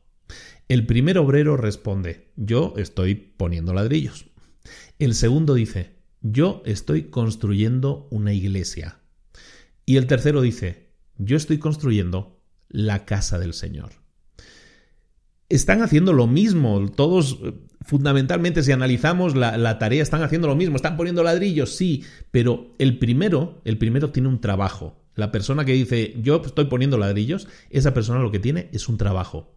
El 0.68 0.86
primer 0.86 1.18
obrero 1.18 1.56
responde, 1.56 2.28
yo 2.36 2.74
estoy 2.76 3.14
poniendo 3.14 3.72
ladrillos. 3.72 4.26
El 4.98 5.14
segundo 5.14 5.54
dice, 5.54 5.96
yo 6.20 6.62
estoy 6.66 7.04
construyendo 7.04 8.06
una 8.10 8.32
iglesia. 8.32 8.98
Y 9.86 9.96
el 9.96 10.06
tercero 10.06 10.42
dice, 10.42 10.88
yo 11.16 11.36
estoy 11.36 11.58
construyendo 11.58 12.37
la 12.68 13.04
casa 13.04 13.38
del 13.38 13.54
Señor. 13.54 13.92
Están 15.48 15.82
haciendo 15.82 16.12
lo 16.12 16.26
mismo, 16.26 16.90
todos 16.90 17.38
fundamentalmente 17.88 18.62
si 18.62 18.70
analizamos 18.70 19.34
la, 19.34 19.78
tarea 19.78 20.02
están 20.02 20.22
haciendo 20.22 20.46
lo 20.46 20.54
mismo, 20.54 20.76
están 20.76 20.98
poniendo 20.98 21.22
ladrillos, 21.22 21.74
sí, 21.74 22.04
pero 22.30 22.74
el 22.78 22.98
primero, 22.98 23.62
el 23.64 23.78
primero 23.78 24.10
tiene 24.10 24.28
un 24.28 24.42
trabajo. 24.42 25.02
La 25.14 25.32
persona 25.32 25.64
que 25.64 25.72
dice 25.72 26.14
yo 26.20 26.42
estoy 26.44 26.66
poniendo 26.66 26.98
ladrillos, 26.98 27.48
esa 27.70 27.94
persona 27.94 28.20
lo 28.20 28.30
que 28.30 28.38
tiene 28.38 28.68
es 28.72 28.90
un 28.90 28.98
trabajo. 28.98 29.54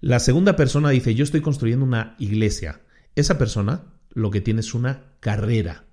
La 0.00 0.20
segunda 0.20 0.56
persona 0.56 0.88
dice 0.88 1.14
yo 1.14 1.22
estoy 1.22 1.42
construyendo 1.42 1.84
una 1.84 2.16
iglesia. 2.18 2.80
Esa 3.14 3.36
persona 3.36 3.92
lo 4.08 4.30
que 4.30 4.40
tiene 4.40 4.60
es 4.60 4.72
una 4.72 5.12
carrera. 5.20 5.84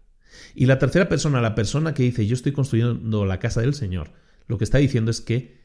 Y 0.56 0.68
la 0.68 0.80
tercera 0.80 1.10
persona, 1.10 1.42
la 1.42 1.54
persona 1.54 1.94
que 1.94 2.04
dice 2.04 2.26
yo 2.26 2.34
estoy 2.34 2.54
construyendo 2.54 3.26
la 3.26 3.40
casa 3.40 3.60
del 3.60 3.74
Señor, 3.74 4.14
lo 4.48 4.58
que 4.58 4.64
está 4.64 4.78
diciendo 4.78 5.12
es 5.12 5.20
que 5.20 5.57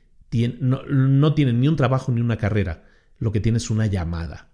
no, 0.60 1.34
tienen 1.34 1.60
ni 1.60 1.68
un 1.68 1.76
trabajo 1.76 2.12
ni 2.12 2.20
una 2.20 2.38
carrera, 2.38 2.84
lo 3.18 3.32
que 3.32 3.40
tiene 3.40 3.58
es 3.58 3.70
una 3.70 3.86
llamada. 3.86 4.48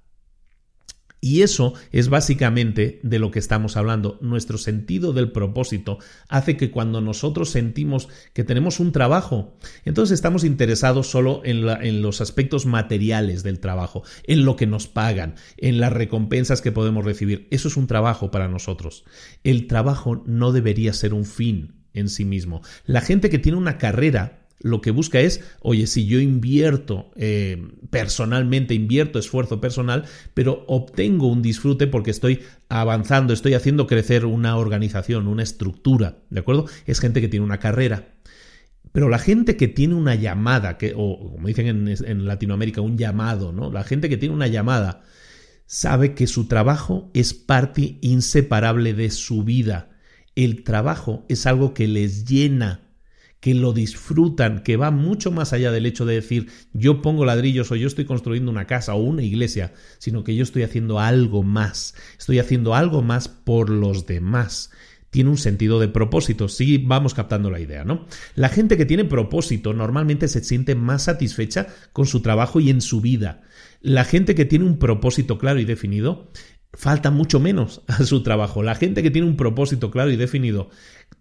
Y 1.21 1.43
eso 1.43 1.75
es 1.91 2.09
básicamente 2.09 3.01
de 3.03 3.19
lo 3.19 3.33
que 3.33 3.41
estamos 3.41 3.77
hablando. 3.77 4.19
Nuestro 4.21 4.57
sentido 4.57 5.13
del 5.13 5.33
propósito 5.33 5.99
hace 6.29 6.57
que 6.57 6.71
cuando 6.71 7.01
nosotros 7.01 7.51
sentimos 7.51 8.09
que 8.33 8.45
tenemos 8.45 8.79
un 8.79 8.93
trabajo, 8.93 9.57
entonces 9.85 10.15
estamos 10.15 10.45
interesados 10.45 11.11
solo 11.11 11.43
en, 11.45 12.03
los 12.03 12.21
aspectos 12.21 12.67
materiales 12.67 13.43
del 13.43 13.59
trabajo, 13.59 14.05
en 14.25 14.45
lo 14.45 14.55
que 14.55 14.69
nos 14.69 14.87
pagan, 14.87 15.35
en 15.57 15.81
las 15.81 15.93
recompensas 15.93 16.63
que 16.63 16.71
podemos 16.71 17.05
recibir. 17.05 17.49
Eso 17.51 17.67
es 17.67 17.77
un 17.77 17.89
trabajo 17.89 18.31
para 18.31 18.47
nosotros. 18.47 19.05
El 19.43 19.67
trabajo 19.67 20.23
no 20.25 20.53
debería 20.53 20.93
ser 20.93 21.15
un 21.15 21.25
fin 21.25 21.79
en 21.95 22.09
sí 22.09 22.25
mismo. 22.25 22.63
La 22.85 23.01
gente 23.01 23.29
que 23.29 23.41
tiene 23.41 23.59
una 23.59 23.77
carrera 23.79 24.48
lo 24.61 24.81
que 24.81 24.91
busca 24.91 25.21
es, 25.21 25.41
oye, 25.61 25.87
si 25.87 26.07
yo 26.07 26.19
invierto 26.21 27.11
eh, 27.17 27.69
personalmente, 27.91 28.75
invierto 28.75 29.19
esfuerzo 29.19 29.61
personal, 29.61 30.05
pero 30.35 30.65
obtengo 30.67 31.29
un 31.29 31.43
disfrute 31.43 31.87
porque 31.87 32.11
estoy 32.11 32.41
avanzando, 32.69 33.33
estoy 33.33 33.55
haciendo 33.55 33.87
crecer 33.87 34.27
una 34.27 34.57
organización, 34.57 35.29
una 35.29 35.45
estructura, 35.45 36.19
¿de 36.31 36.41
acuerdo? 36.41 36.67
Es 36.87 37.01
gente 37.01 37.21
que 37.21 37.29
tiene 37.29 37.47
una 37.47 37.59
carrera. 37.59 38.15
Pero 38.91 39.09
la 39.09 39.19
gente 39.19 39.57
que 39.57 39.69
tiene 39.69 39.95
una 39.95 40.15
llamada, 40.15 40.77
que, 40.77 40.93
o 40.97 41.33
como 41.33 41.47
dicen 41.47 41.67
en, 41.67 41.89
en 41.89 42.27
Latinoamérica, 42.27 42.81
un 42.81 42.99
llamado, 42.99 43.53
¿no? 43.53 43.71
La 43.71 43.85
gente 43.85 44.09
que 44.09 44.17
tiene 44.17 44.35
una 44.35 44.49
llamada 44.49 45.03
sabe 45.67 46.15
que 46.15 46.27
su 46.27 46.49
trabajo 46.49 47.11
es 47.15 47.35
parte 47.35 47.99
inseparable 48.01 48.95
de 48.95 49.11
su 49.11 49.45
vida. 49.45 49.91
El 50.35 50.65
trabajo 50.65 51.27
es 51.29 51.47
algo 51.47 51.75
que 51.75 51.87
les 51.87 52.25
llena 52.25 52.88
que 53.41 53.55
lo 53.55 53.73
disfrutan, 53.73 54.63
que 54.63 54.77
va 54.77 54.91
mucho 54.91 55.31
más 55.31 55.53
allá 55.53 55.71
del 55.71 55.87
hecho 55.87 56.05
de 56.05 56.17
decir 56.17 56.51
yo 56.73 57.03
pongo 57.03 57.25
ladrillos 57.25 57.71
o 57.71 57.77
yo 57.77 57.87
estoy 57.87 58.05
construyendo 58.05 58.51
una 58.51 58.67
casa 58.67 58.95
o 58.95 59.03
una 59.03 59.23
iglesia, 59.23 59.75
sino 59.99 60.25
que 60.25 60.35
yo 60.35 60.43
estoy 60.43 60.63
haciendo 60.63 60.99
algo 60.99 61.43
más, 61.43 61.95
estoy 62.19 62.39
haciendo 62.39 62.75
algo 62.75 63.03
más 63.03 63.29
por 63.29 63.71
los 63.71 64.07
demás. 64.07 64.71
Tiene 65.11 65.31
un 65.31 65.39
sentido 65.39 65.81
de 65.81 65.89
propósito, 65.89 66.49
sí 66.49 66.77
vamos 66.77 67.15
captando 67.15 67.51
la 67.51 67.61
idea, 67.61 67.83
¿no? 67.83 68.07
La 68.35 68.51
gente 68.51 68.77
que 68.77 68.85
tiene 68.85 69.07
propósito 69.07 69.73
normalmente 69.73 70.29
se 70.29 70.45
siente 70.45 70.75
más 70.75 71.05
satisfecha 71.05 71.69
con 71.95 72.05
su 72.05 72.21
trabajo 72.21 72.61
y 72.61 72.69
en 72.69 72.83
su 72.83 73.01
vida. 73.01 73.43
La 73.81 74.05
gente 74.05 74.35
que 74.35 74.45
tiene 74.45 74.67
un 74.67 74.79
propósito 74.79 75.39
claro 75.39 75.61
y 75.61 75.65
definido 75.65 76.31
falta 76.75 77.11
mucho 77.11 77.41
menos 77.41 77.83
a 77.87 78.05
su 78.05 78.23
trabajo. 78.23 78.63
La 78.63 78.75
gente 78.75 79.03
que 79.03 79.11
tiene 79.11 79.29
un 79.29 79.37
propósito 79.37 79.91
claro 79.91 80.11
y 80.11 80.17
definido 80.17 80.71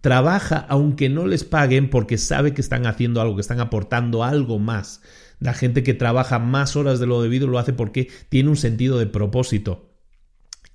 trabaja 0.00 0.66
aunque 0.68 1.08
no 1.08 1.26
les 1.26 1.44
paguen 1.44 1.90
porque 1.90 2.18
sabe 2.18 2.54
que 2.54 2.60
están 2.60 2.86
haciendo 2.86 3.20
algo, 3.20 3.36
que 3.36 3.42
están 3.42 3.60
aportando 3.60 4.24
algo 4.24 4.58
más. 4.58 5.02
La 5.40 5.54
gente 5.54 5.82
que 5.82 5.94
trabaja 5.94 6.38
más 6.38 6.76
horas 6.76 6.98
de 7.00 7.06
lo 7.06 7.22
debido 7.22 7.46
lo 7.46 7.58
hace 7.58 7.72
porque 7.72 8.08
tiene 8.28 8.50
un 8.50 8.56
sentido 8.56 8.98
de 8.98 9.06
propósito 9.06 9.87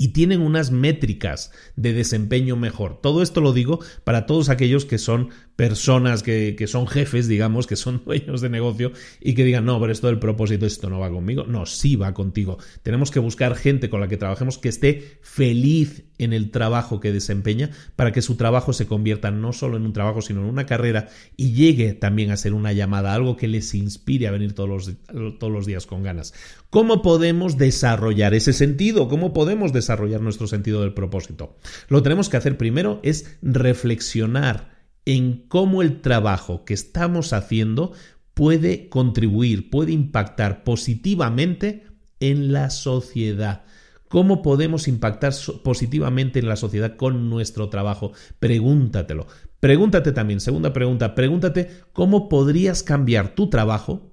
y 0.03 0.09
tienen 0.09 0.41
unas 0.41 0.69
métricas 0.69 1.53
de 1.77 1.93
desempeño 1.93 2.57
mejor. 2.57 2.99
Todo 3.01 3.21
esto 3.21 3.39
lo 3.39 3.53
digo 3.53 3.79
para 4.03 4.25
todos 4.25 4.49
aquellos 4.49 4.83
que 4.83 4.97
son 4.97 5.29
personas 5.55 6.23
que, 6.23 6.55
que, 6.57 6.67
son 6.67 6.87
jefes, 6.87 7.29
digamos, 7.29 7.67
que 7.67 7.77
son 7.77 8.03
dueños 8.05 8.41
de 8.41 8.49
negocio 8.49 8.91
y 9.21 9.33
que 9.33 9.45
digan, 9.45 9.63
no, 9.63 9.79
pero 9.79 9.93
esto 9.93 10.07
del 10.07 10.19
propósito, 10.19 10.65
esto 10.65 10.89
no 10.89 10.99
va 10.99 11.09
conmigo. 11.09 11.45
No, 11.45 11.65
sí 11.65 11.95
va 11.95 12.13
contigo. 12.13 12.57
Tenemos 12.81 13.11
que 13.11 13.19
buscar 13.19 13.55
gente 13.55 13.89
con 13.89 14.01
la 14.01 14.09
que 14.09 14.17
trabajemos 14.17 14.57
que 14.57 14.67
esté 14.67 15.19
feliz 15.21 16.03
en 16.17 16.33
el 16.33 16.51
trabajo 16.51 16.99
que 16.99 17.13
desempeña 17.13 17.69
para 17.95 18.11
que 18.11 18.21
su 18.21 18.35
trabajo 18.35 18.73
se 18.73 18.87
convierta 18.87 19.31
no 19.31 19.53
solo 19.53 19.77
en 19.77 19.85
un 19.85 19.93
trabajo, 19.93 20.21
sino 20.21 20.41
en 20.41 20.47
una 20.47 20.65
carrera 20.65 21.07
y 21.37 21.53
llegue 21.53 21.93
también 21.93 22.31
a 22.31 22.37
ser 22.37 22.53
una 22.53 22.73
llamada, 22.73 23.13
algo 23.13 23.37
que 23.37 23.47
les 23.47 23.73
inspire 23.73 24.27
a 24.27 24.31
venir 24.31 24.53
todos 24.53 24.69
los, 24.69 25.37
todos 25.39 25.53
los 25.53 25.65
días 25.65 25.85
con 25.85 26.03
ganas. 26.03 26.33
¿Cómo 26.69 27.01
podemos 27.01 27.57
desarrollar 27.57 28.33
ese 28.33 28.51
sentido? 28.51 29.07
¿Cómo 29.07 29.33
podemos 29.33 29.71
desarrollar 29.71 29.92
nuestro 30.21 30.47
sentido 30.47 30.81
del 30.81 30.93
propósito? 30.93 31.57
Lo 31.87 31.99
que 31.99 32.03
tenemos 32.03 32.29
que 32.29 32.37
hacer 32.37 32.57
primero 32.57 32.99
es 33.03 33.37
reflexionar 33.41 34.73
en 35.05 35.45
cómo 35.47 35.81
el 35.81 36.01
trabajo 36.01 36.65
que 36.65 36.73
estamos 36.73 37.33
haciendo 37.33 37.93
puede 38.33 38.89
contribuir, 38.89 39.69
puede 39.69 39.91
impactar 39.91 40.63
positivamente 40.63 41.85
en 42.19 42.53
la 42.53 42.69
sociedad. 42.69 43.63
¿Cómo 44.07 44.41
podemos 44.41 44.87
impactar 44.87 45.33
positivamente 45.63 46.39
en 46.39 46.47
la 46.47 46.55
sociedad 46.55 46.95
con 46.95 47.29
nuestro 47.29 47.69
trabajo? 47.69 48.11
Pregúntatelo. 48.39 49.27
Pregúntate 49.59 50.11
también, 50.11 50.39
segunda 50.39 50.73
pregunta, 50.73 51.15
pregúntate 51.15 51.69
cómo 51.93 52.29
podrías 52.29 52.83
cambiar 52.83 53.33
tu 53.33 53.49
trabajo 53.49 54.11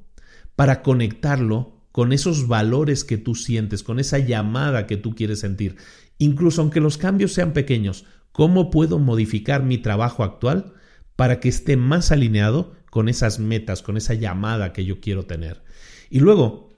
para 0.57 0.83
conectarlo 0.83 1.80
con 2.01 2.15
esos 2.15 2.49
valores 2.49 3.05
que 3.05 3.19
tú 3.19 3.35
sientes, 3.35 3.83
con 3.83 4.01
esa 4.01 4.17
llamada 4.19 4.87
que 4.87 4.97
tú 4.97 5.15
quieres 5.15 5.41
sentir. 5.41 5.77
Incluso 6.17 6.63
aunque 6.63 6.81
los 6.81 6.97
cambios 6.97 7.35
sean 7.35 7.53
pequeños, 7.53 8.07
¿cómo 8.33 8.71
puedo 8.71 8.99
modificar 8.99 9.65
mi 9.65 9.77
trabajo 9.77 10.25
actual 10.25 10.73
para 11.15 11.41
que 11.41 11.51
esté 11.51 11.77
más 11.77 12.11
alineado 12.11 12.73
con 12.89 13.11
esas 13.11 13.39
metas, 13.39 13.83
con 13.83 13.99
esa 13.99 14.15
llamada 14.15 14.73
que 14.73 14.87
yo 14.87 14.99
quiero 14.99 15.27
tener. 15.27 15.63
Y 16.09 16.21
luego, 16.21 16.71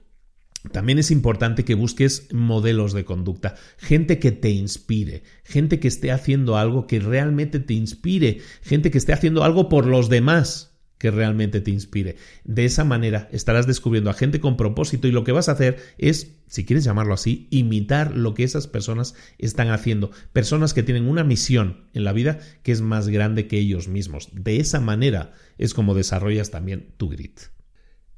también 0.73 0.99
es 0.99 1.09
importante 1.09 1.63
que 1.63 1.73
busques 1.73 2.27
modelos 2.33 2.91
de 2.91 3.05
conducta, 3.05 3.55
gente 3.77 4.19
que 4.19 4.33
te 4.33 4.49
inspire, 4.49 5.23
gente 5.45 5.79
que 5.79 5.87
esté 5.87 6.11
haciendo 6.11 6.57
algo 6.57 6.85
que 6.85 6.99
realmente 6.99 7.61
te 7.61 7.75
inspire, 7.75 8.41
gente 8.61 8.91
que 8.91 8.97
esté 8.97 9.13
haciendo 9.13 9.45
algo 9.45 9.69
por 9.69 9.85
los 9.85 10.09
demás 10.09 10.72
que 11.03 11.11
realmente 11.11 11.59
te 11.59 11.69
inspire. 11.69 12.15
De 12.45 12.63
esa 12.63 12.85
manera 12.85 13.27
estarás 13.33 13.67
descubriendo 13.67 14.09
a 14.09 14.13
gente 14.13 14.39
con 14.39 14.55
propósito 14.55 15.05
y 15.05 15.11
lo 15.11 15.25
que 15.25 15.33
vas 15.33 15.49
a 15.49 15.51
hacer 15.51 15.75
es, 15.97 16.37
si 16.47 16.63
quieres 16.63 16.85
llamarlo 16.85 17.13
así, 17.13 17.49
imitar 17.49 18.15
lo 18.15 18.33
que 18.33 18.45
esas 18.45 18.67
personas 18.67 19.13
están 19.37 19.69
haciendo. 19.69 20.11
Personas 20.31 20.73
que 20.73 20.81
tienen 20.81 21.09
una 21.09 21.25
misión 21.25 21.81
en 21.93 22.05
la 22.05 22.13
vida 22.13 22.39
que 22.63 22.71
es 22.71 22.79
más 22.79 23.09
grande 23.09 23.47
que 23.47 23.59
ellos 23.59 23.89
mismos. 23.89 24.29
De 24.31 24.61
esa 24.61 24.79
manera 24.79 25.33
es 25.57 25.73
como 25.73 25.93
desarrollas 25.93 26.51
también 26.51 26.93
tu 26.95 27.09
grit. 27.09 27.52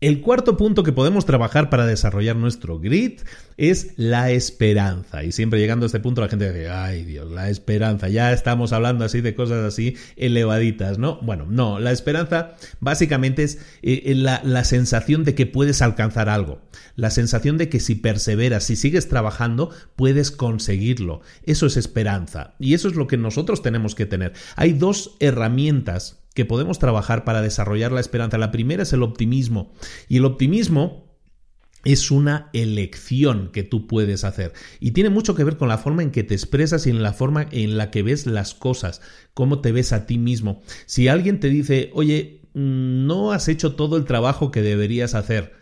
El 0.05 0.21
cuarto 0.21 0.55
punto 0.55 0.83
que 0.83 0.91
podemos 0.91 1.25
trabajar 1.25 1.71
para 1.71 1.87
desarrollar 1.87 2.35
nuestro 2.35 2.77
grit 2.77 3.23
es 3.57 3.93
la 3.95 4.29
esperanza. 4.29 5.23
Y 5.23 5.31
siempre 5.31 5.59
llegando 5.59 5.83
a 5.83 5.87
este 5.87 5.99
punto 5.99 6.21
la 6.21 6.27
gente 6.27 6.53
dice, 6.53 6.69
ay 6.69 7.03
Dios, 7.05 7.31
la 7.31 7.49
esperanza. 7.49 8.07
Ya 8.07 8.31
estamos 8.31 8.71
hablando 8.71 9.03
así 9.03 9.21
de 9.21 9.33
cosas 9.33 9.65
así 9.65 9.97
elevaditas, 10.15 10.99
¿no? 10.99 11.19
Bueno, 11.23 11.47
no, 11.49 11.79
la 11.79 11.91
esperanza 11.91 12.53
básicamente 12.79 13.41
es 13.41 13.55
eh, 13.81 14.03
eh, 14.05 14.13
la, 14.13 14.41
la 14.43 14.63
sensación 14.63 15.23
de 15.23 15.33
que 15.33 15.47
puedes 15.47 15.81
alcanzar 15.81 16.29
algo. 16.29 16.61
La 16.95 17.09
sensación 17.09 17.57
de 17.57 17.69
que 17.69 17.79
si 17.79 17.95
perseveras, 17.95 18.63
si 18.63 18.75
sigues 18.75 19.09
trabajando, 19.09 19.71
puedes 19.95 20.29
conseguirlo. 20.29 21.21
Eso 21.47 21.65
es 21.65 21.77
esperanza. 21.77 22.53
Y 22.59 22.75
eso 22.75 22.89
es 22.89 22.93
lo 22.93 23.07
que 23.07 23.17
nosotros 23.17 23.63
tenemos 23.63 23.95
que 23.95 24.05
tener. 24.05 24.33
Hay 24.55 24.73
dos 24.73 25.15
herramientas 25.19 26.19
que 26.35 26.45
podemos 26.45 26.77
trabajar 26.77 27.23
para 27.23 27.41
desarrollar 27.41 27.91
la 27.91 28.01
esperanza. 28.01 28.37
La 28.37 28.51
primera 28.51 28.83
es 28.83 28.93
el 28.93 29.01
optimismo. 29.01 29.73
Y 30.07 30.17
el 30.17 30.25
optimismo 30.25 31.05
es 31.85 32.11
una 32.11 32.49
elección 32.53 33.51
que 33.51 33.63
tú 33.63 33.87
puedes 33.87 34.23
hacer 34.23 34.53
y 34.79 34.91
tiene 34.91 35.11
mucho 35.11 35.35
que 35.35 35.43
ver 35.43 35.55
con 35.57 35.69
la 35.69 35.77
forma 35.77 36.01
en 36.01 36.09
que 36.09 36.23
te 36.23 36.33
expresas 36.33 36.87
y 36.87 36.89
en 36.89 37.03
la 37.03 37.13
forma 37.13 37.47
en 37.51 37.77
la 37.77 37.91
que 37.91 38.01
ves 38.01 38.25
las 38.25 38.55
cosas, 38.55 39.01
cómo 39.35 39.61
te 39.61 39.71
ves 39.71 39.93
a 39.93 40.07
ti 40.07 40.17
mismo. 40.17 40.61
Si 40.87 41.07
alguien 41.07 41.39
te 41.39 41.49
dice, 41.49 41.91
oye, 41.93 42.41
mm, 42.53 43.05
no 43.05 43.31
has 43.31 43.47
hecho 43.47 43.75
todo 43.75 43.97
el 43.97 44.05
trabajo 44.05 44.51
que 44.51 44.63
deberías 44.63 45.13
hacer, 45.13 45.53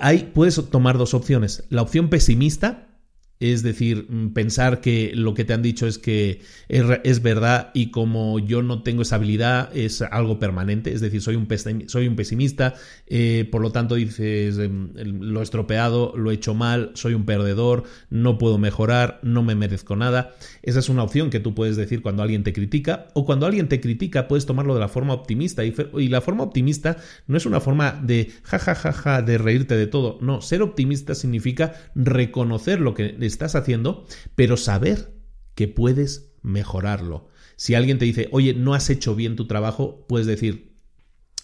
hay, 0.00 0.30
puedes 0.34 0.60
tomar 0.70 0.98
dos 0.98 1.14
opciones. 1.14 1.64
La 1.70 1.82
opción 1.82 2.10
pesimista, 2.10 2.93
es 3.40 3.62
decir, 3.62 4.06
mm, 4.08 4.32
pensar 4.32 4.80
que 4.80 5.12
lo 5.14 5.34
que 5.34 5.44
te 5.44 5.52
han 5.52 5.62
dicho 5.62 5.86
es 5.86 5.98
que 5.98 6.40
es, 6.68 7.22
verdad 7.22 7.70
y 7.74 7.90
como 7.90 8.38
yo 8.38 8.62
no 8.62 8.82
tengo 8.82 9.02
esa 9.02 9.16
habilidad 9.16 9.74
es 9.76 10.02
algo 10.02 10.38
permanente, 10.38 10.92
es 10.92 11.00
decir, 11.00 11.22
soy 11.22 11.36
un, 11.36 11.48
soy 11.86 12.06
un 12.06 12.16
pesimista, 12.16 12.74
eh, 13.06 13.48
por 13.50 13.62
lo 13.62 13.72
tanto 13.72 13.94
dices, 13.94 14.58
em, 14.58 14.90
lo 14.94 15.40
he 15.40 15.42
estropeado, 15.42 16.12
lo 16.16 16.30
he 16.30 16.34
hecho 16.34 16.54
mal, 16.54 16.90
soy 16.94 17.14
un 17.14 17.24
perdedor, 17.24 17.84
no 18.10 18.38
puedo 18.38 18.58
mejorar, 18.58 19.20
no 19.22 19.42
me 19.42 19.54
merezco 19.54 19.96
nada. 19.96 20.34
Esa 20.62 20.78
es 20.78 20.88
una 20.88 21.02
opción 21.02 21.30
que 21.30 21.40
tú 21.40 21.54
puedes 21.54 21.76
decir 21.76 22.02
cuando 22.02 22.22
alguien 22.22 22.44
te 22.44 22.52
critica 22.52 23.08
o 23.14 23.24
cuando 23.24 23.46
alguien 23.46 23.68
te 23.68 23.80
critica 23.80 24.28
puedes 24.28 24.46
tomarlo 24.46 24.74
de 24.74 24.80
la 24.80 24.88
forma 24.88 25.14
optimista. 25.14 25.64
Y, 25.64 25.74
y 25.98 26.08
la 26.08 26.20
forma 26.20 26.44
optimista 26.44 26.96
no 27.26 27.36
es 27.36 27.46
una 27.46 27.60
forma 27.60 27.92
de 28.02 28.30
jajajaja, 28.42 28.92
ja, 28.92 28.92
ja, 28.92 29.18
ja, 29.18 29.22
de 29.22 29.38
reírte 29.38 29.76
de 29.76 29.86
todo, 29.86 30.18
no, 30.20 30.40
ser 30.40 30.62
optimista 30.62 31.14
significa 31.14 31.74
reconocer 31.94 32.80
lo 32.80 32.94
que 32.94 33.12
estás 33.26 33.54
haciendo, 33.54 34.06
pero 34.34 34.56
saber 34.56 35.14
que 35.54 35.68
puedes 35.68 36.32
mejorarlo. 36.42 37.28
Si 37.56 37.74
alguien 37.74 37.98
te 37.98 38.04
dice, 38.04 38.28
oye, 38.32 38.54
no 38.54 38.74
has 38.74 38.90
hecho 38.90 39.14
bien 39.14 39.36
tu 39.36 39.46
trabajo, 39.46 40.04
puedes 40.08 40.26
decir, 40.26 40.74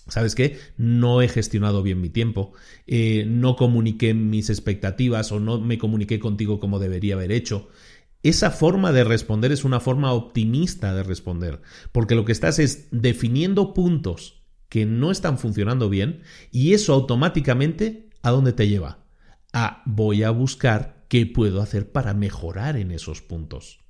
¿sabes 0.09 0.35
qué? 0.35 0.59
No 0.77 1.23
he 1.23 1.29
gestionado 1.29 1.83
bien 1.83 2.01
mi 2.01 2.09
tiempo, 2.09 2.53
eh, 2.87 3.25
no 3.27 3.57
comuniqué 3.57 4.15
mis 4.15 4.51
expectativas 4.51 5.33
o 5.33 5.41
no 5.41 5.61
me 5.61 5.79
comuniqué 5.79 6.19
contigo 6.19 6.61
como 6.61 6.79
debería 6.79 7.15
haber 7.15 7.33
hecho. 7.33 7.69
Esa 8.23 8.51
forma 8.51 8.93
de 8.93 9.05
responder 9.05 9.51
es 9.53 9.65
una 9.65 9.81
forma 9.81 10.13
optimista 10.13 10.95
de 10.95 11.03
responder, 11.03 11.63
porque 11.93 12.15
lo 12.15 12.25
que 12.25 12.33
estás 12.33 12.59
es 12.59 12.89
definiendo 12.91 13.73
puntos 13.73 14.43
que 14.69 14.85
no 14.85 15.11
están 15.11 15.39
funcionando 15.39 15.89
bien 15.89 16.21
y 16.51 16.75
eso 16.75 16.93
automáticamente 16.93 18.11
¿a 18.23 18.31
dónde 18.31 18.53
te 18.53 18.69
lleva? 18.69 18.99
A 19.53 19.83
voy 19.87 20.23
a 20.23 20.31
buscar 20.31 21.00
qué 21.11 21.27
puedo 21.27 21.61
hacer 21.61 21.91
para 21.91 22.15
mejorar 22.15 22.77
en 22.77 22.93
esos 22.93 23.21
puntos. 23.21 23.81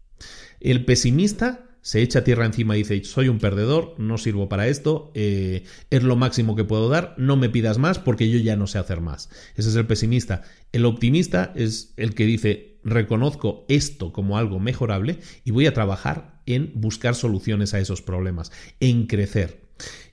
El 0.59 0.87
pesimista 0.87 1.67
se 1.83 2.01
echa 2.01 2.25
tierra 2.25 2.47
encima 2.47 2.77
y 2.77 2.81
dice, 2.81 3.05
soy 3.05 3.29
un 3.29 3.39
perdedor, 3.39 3.95
no 3.99 4.17
sirvo 4.17 4.49
para 4.49 4.69
esto, 4.69 5.13
eh, 5.15 5.65
es 5.91 6.03
lo 6.03 6.17
máximo 6.17 6.57
que 6.57 6.65
puedo 6.65 6.89
dar, 6.89 7.15
no 7.19 7.37
me 7.37 7.51
pidas 7.51 7.77
más 7.77 7.99
porque 7.99 8.31
yo 8.31 8.39
ya 8.39 8.57
no 8.57 8.67
sé 8.67 8.79
hacer 8.79 9.03
más. 9.03 9.29
Ese 9.55 9.69
es 9.69 9.77
el 9.77 9.87
pesimista. 9.87 10.43
El 10.73 10.87
optimista 10.87 11.53
es 11.55 11.93
el 11.99 12.15
que 12.15 12.25
dice, 12.25 12.79
reconozco 12.85 13.67
esto 13.69 14.13
como 14.13 14.39
algo 14.39 14.59
mejorable 14.59 15.19
y 15.45 15.51
voy 15.51 15.67
a 15.67 15.75
trabajar 15.75 16.41
en 16.47 16.73
buscar 16.75 17.15
soluciones 17.15 17.75
a 17.75 17.81
esos 17.81 18.01
problemas, 18.01 18.51
en 18.81 19.07
crecer. 19.07 19.60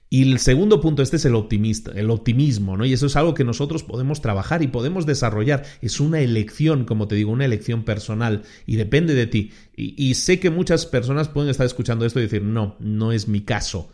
Y 0.10 0.32
el 0.32 0.40
segundo 0.40 0.80
punto, 0.80 1.02
este 1.02 1.18
es 1.18 1.26
el 1.26 1.36
optimista, 1.36 1.92
el 1.92 2.10
optimismo, 2.10 2.78
¿no? 2.78 2.86
Y 2.86 2.94
eso 2.94 3.08
es 3.08 3.16
algo 3.18 3.34
que 3.34 3.44
nosotros 3.44 3.84
podemos 3.84 4.22
trabajar 4.22 4.64
y 4.64 4.68
podemos 4.68 5.06
desarrollar. 5.06 5.66
Es 5.82 6.00
una 6.00 6.22
elección, 6.22 6.86
como 6.86 7.10
te 7.10 7.16
digo, 7.16 7.32
una 7.32 7.44
elección 7.44 7.84
personal 7.84 8.44
y 8.66 8.78
depende 8.78 9.16
de 9.16 9.28
ti. 9.28 9.52
Y, 9.76 10.14
sé 10.14 10.40
que 10.40 10.50
muchas 10.50 10.86
personas 10.86 11.28
pueden 11.28 11.50
estar 11.50 11.66
escuchando 11.66 12.06
esto 12.06 12.20
y 12.20 12.24
decir, 12.24 12.42
no, 12.42 12.78
no 12.80 13.12
es 13.12 13.28
mi 13.28 13.42
caso. 13.42 13.92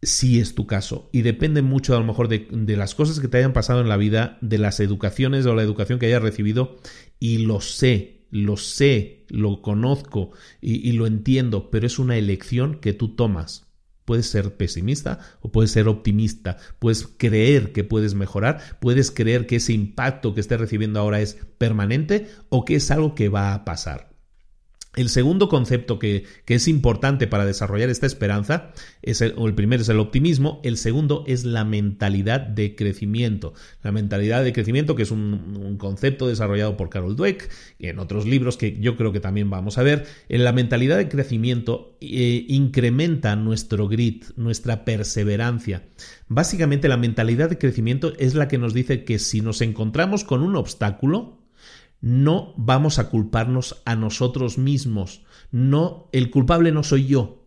Sí 0.00 0.38
es 0.38 0.54
tu 0.54 0.66
caso. 0.66 1.10
Y 1.12 1.22
depende 1.22 1.60
mucho 1.60 1.96
a 1.96 1.98
lo 1.98 2.04
mejor 2.04 2.28
de, 2.28 2.76
las 2.76 2.94
cosas 2.94 3.18
que 3.18 3.28
te 3.28 3.38
hayan 3.38 3.52
pasado 3.52 3.80
en 3.80 3.88
la 3.88 3.96
vida, 3.96 4.38
de 4.42 4.58
las 4.58 4.78
educaciones 4.78 5.44
o 5.46 5.54
la 5.56 5.62
educación 5.62 5.98
que 5.98 6.06
hayas 6.06 6.22
recibido. 6.22 6.78
Y 7.18 7.38
lo 7.38 7.60
sé, 7.60 8.28
lo 8.30 8.56
sé, 8.56 9.26
lo 9.28 9.60
conozco 9.60 10.30
y 10.60 10.92
lo 10.92 11.08
entiendo, 11.08 11.68
pero 11.70 11.84
es 11.84 11.98
una 11.98 12.16
elección 12.16 12.76
que 12.76 12.92
tú 12.92 13.16
tomas 13.16 13.73
Puedes 14.04 14.26
ser 14.26 14.56
pesimista 14.56 15.18
o 15.40 15.50
puedes 15.50 15.70
ser 15.70 15.88
optimista. 15.88 16.58
Puedes 16.78 17.06
creer 17.06 17.72
que 17.72 17.84
puedes 17.84 18.14
mejorar. 18.14 18.60
Puedes 18.80 19.10
creer 19.10 19.46
que 19.46 19.56
ese 19.56 19.72
impacto 19.72 20.34
que 20.34 20.40
estés 20.40 20.60
recibiendo 20.60 21.00
ahora 21.00 21.20
es 21.20 21.38
permanente 21.58 22.28
o 22.48 22.64
que 22.64 22.76
es 22.76 22.90
algo 22.90 23.14
que 23.14 23.28
va 23.28 23.54
a 23.54 23.64
pasar. 23.64 24.13
El 24.96 25.08
segundo 25.08 25.48
concepto 25.48 25.98
que, 25.98 26.24
es 26.46 26.68
importante 26.68 27.26
para 27.26 27.44
desarrollar 27.44 27.90
esta 27.90 28.06
esperanza, 28.06 28.72
es 29.02 29.20
el, 29.20 29.34
primero 29.54 29.82
es 29.82 29.88
el 29.88 29.98
optimismo, 29.98 30.60
el 30.62 30.76
segundo 30.76 31.24
es 31.26 31.44
la 31.44 31.64
mentalidad 31.64 32.40
de 32.40 32.76
crecimiento. 32.76 33.54
La 33.82 33.90
mentalidad 33.90 34.44
de 34.44 34.52
crecimiento, 34.52 34.94
que 34.94 35.02
es 35.02 35.10
un, 35.10 35.76
concepto 35.78 36.28
desarrollado 36.28 36.76
por 36.76 36.88
Carol 36.88 37.16
Dweck 37.16 37.50
y 37.78 37.88
en 37.88 37.98
otros 37.98 38.26
libros 38.26 38.56
que 38.56 38.78
yo 38.78 38.96
creo 38.96 39.12
que 39.12 39.20
también 39.20 39.50
vamos 39.50 39.78
a 39.78 39.82
ver. 39.82 40.06
En 40.28 40.44
la 40.44 40.52
mentalidad 40.52 40.96
de 40.96 41.08
crecimiento 41.08 41.96
eh, 42.00 42.44
incrementa 42.48 43.34
nuestro 43.34 43.88
grit, 43.88 44.26
nuestra 44.36 44.84
perseverancia. 44.84 45.82
Básicamente 46.28 46.88
la 46.88 46.96
mentalidad 46.96 47.50
de 47.50 47.58
crecimiento 47.58 48.12
es 48.18 48.34
la 48.34 48.46
que 48.46 48.58
nos 48.58 48.74
dice 48.74 49.04
que 49.04 49.18
si 49.18 49.40
nos 49.40 49.60
encontramos 49.60 50.24
con 50.24 50.42
un 50.42 50.54
obstáculo, 50.56 51.43
no 52.04 52.52
vamos 52.58 52.98
a 52.98 53.08
culparnos 53.08 53.80
a 53.86 53.96
nosotros 53.96 54.58
mismos. 54.58 55.22
No, 55.50 56.10
el 56.12 56.28
culpable 56.28 56.70
no 56.70 56.82
soy 56.82 57.06
yo, 57.06 57.46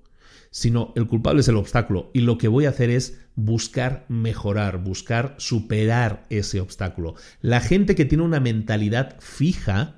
sino 0.50 0.94
el 0.96 1.06
culpable 1.06 1.42
es 1.42 1.48
el 1.48 1.58
obstáculo. 1.58 2.10
Y 2.12 2.22
lo 2.22 2.40
que 2.40 2.48
voy 2.48 2.66
a 2.66 2.70
hacer 2.70 2.90
es 2.90 3.20
buscar 3.36 4.08
mejorar, 4.10 4.84
buscar 4.84 5.36
superar 5.38 6.26
ese 6.32 6.60
obstáculo. 6.60 7.14
La 7.40 7.62
gente 7.62 7.94
que 7.94 8.06
tiene 8.06 8.24
una 8.24 8.40
mentalidad 8.40 9.18
fija 9.20 9.98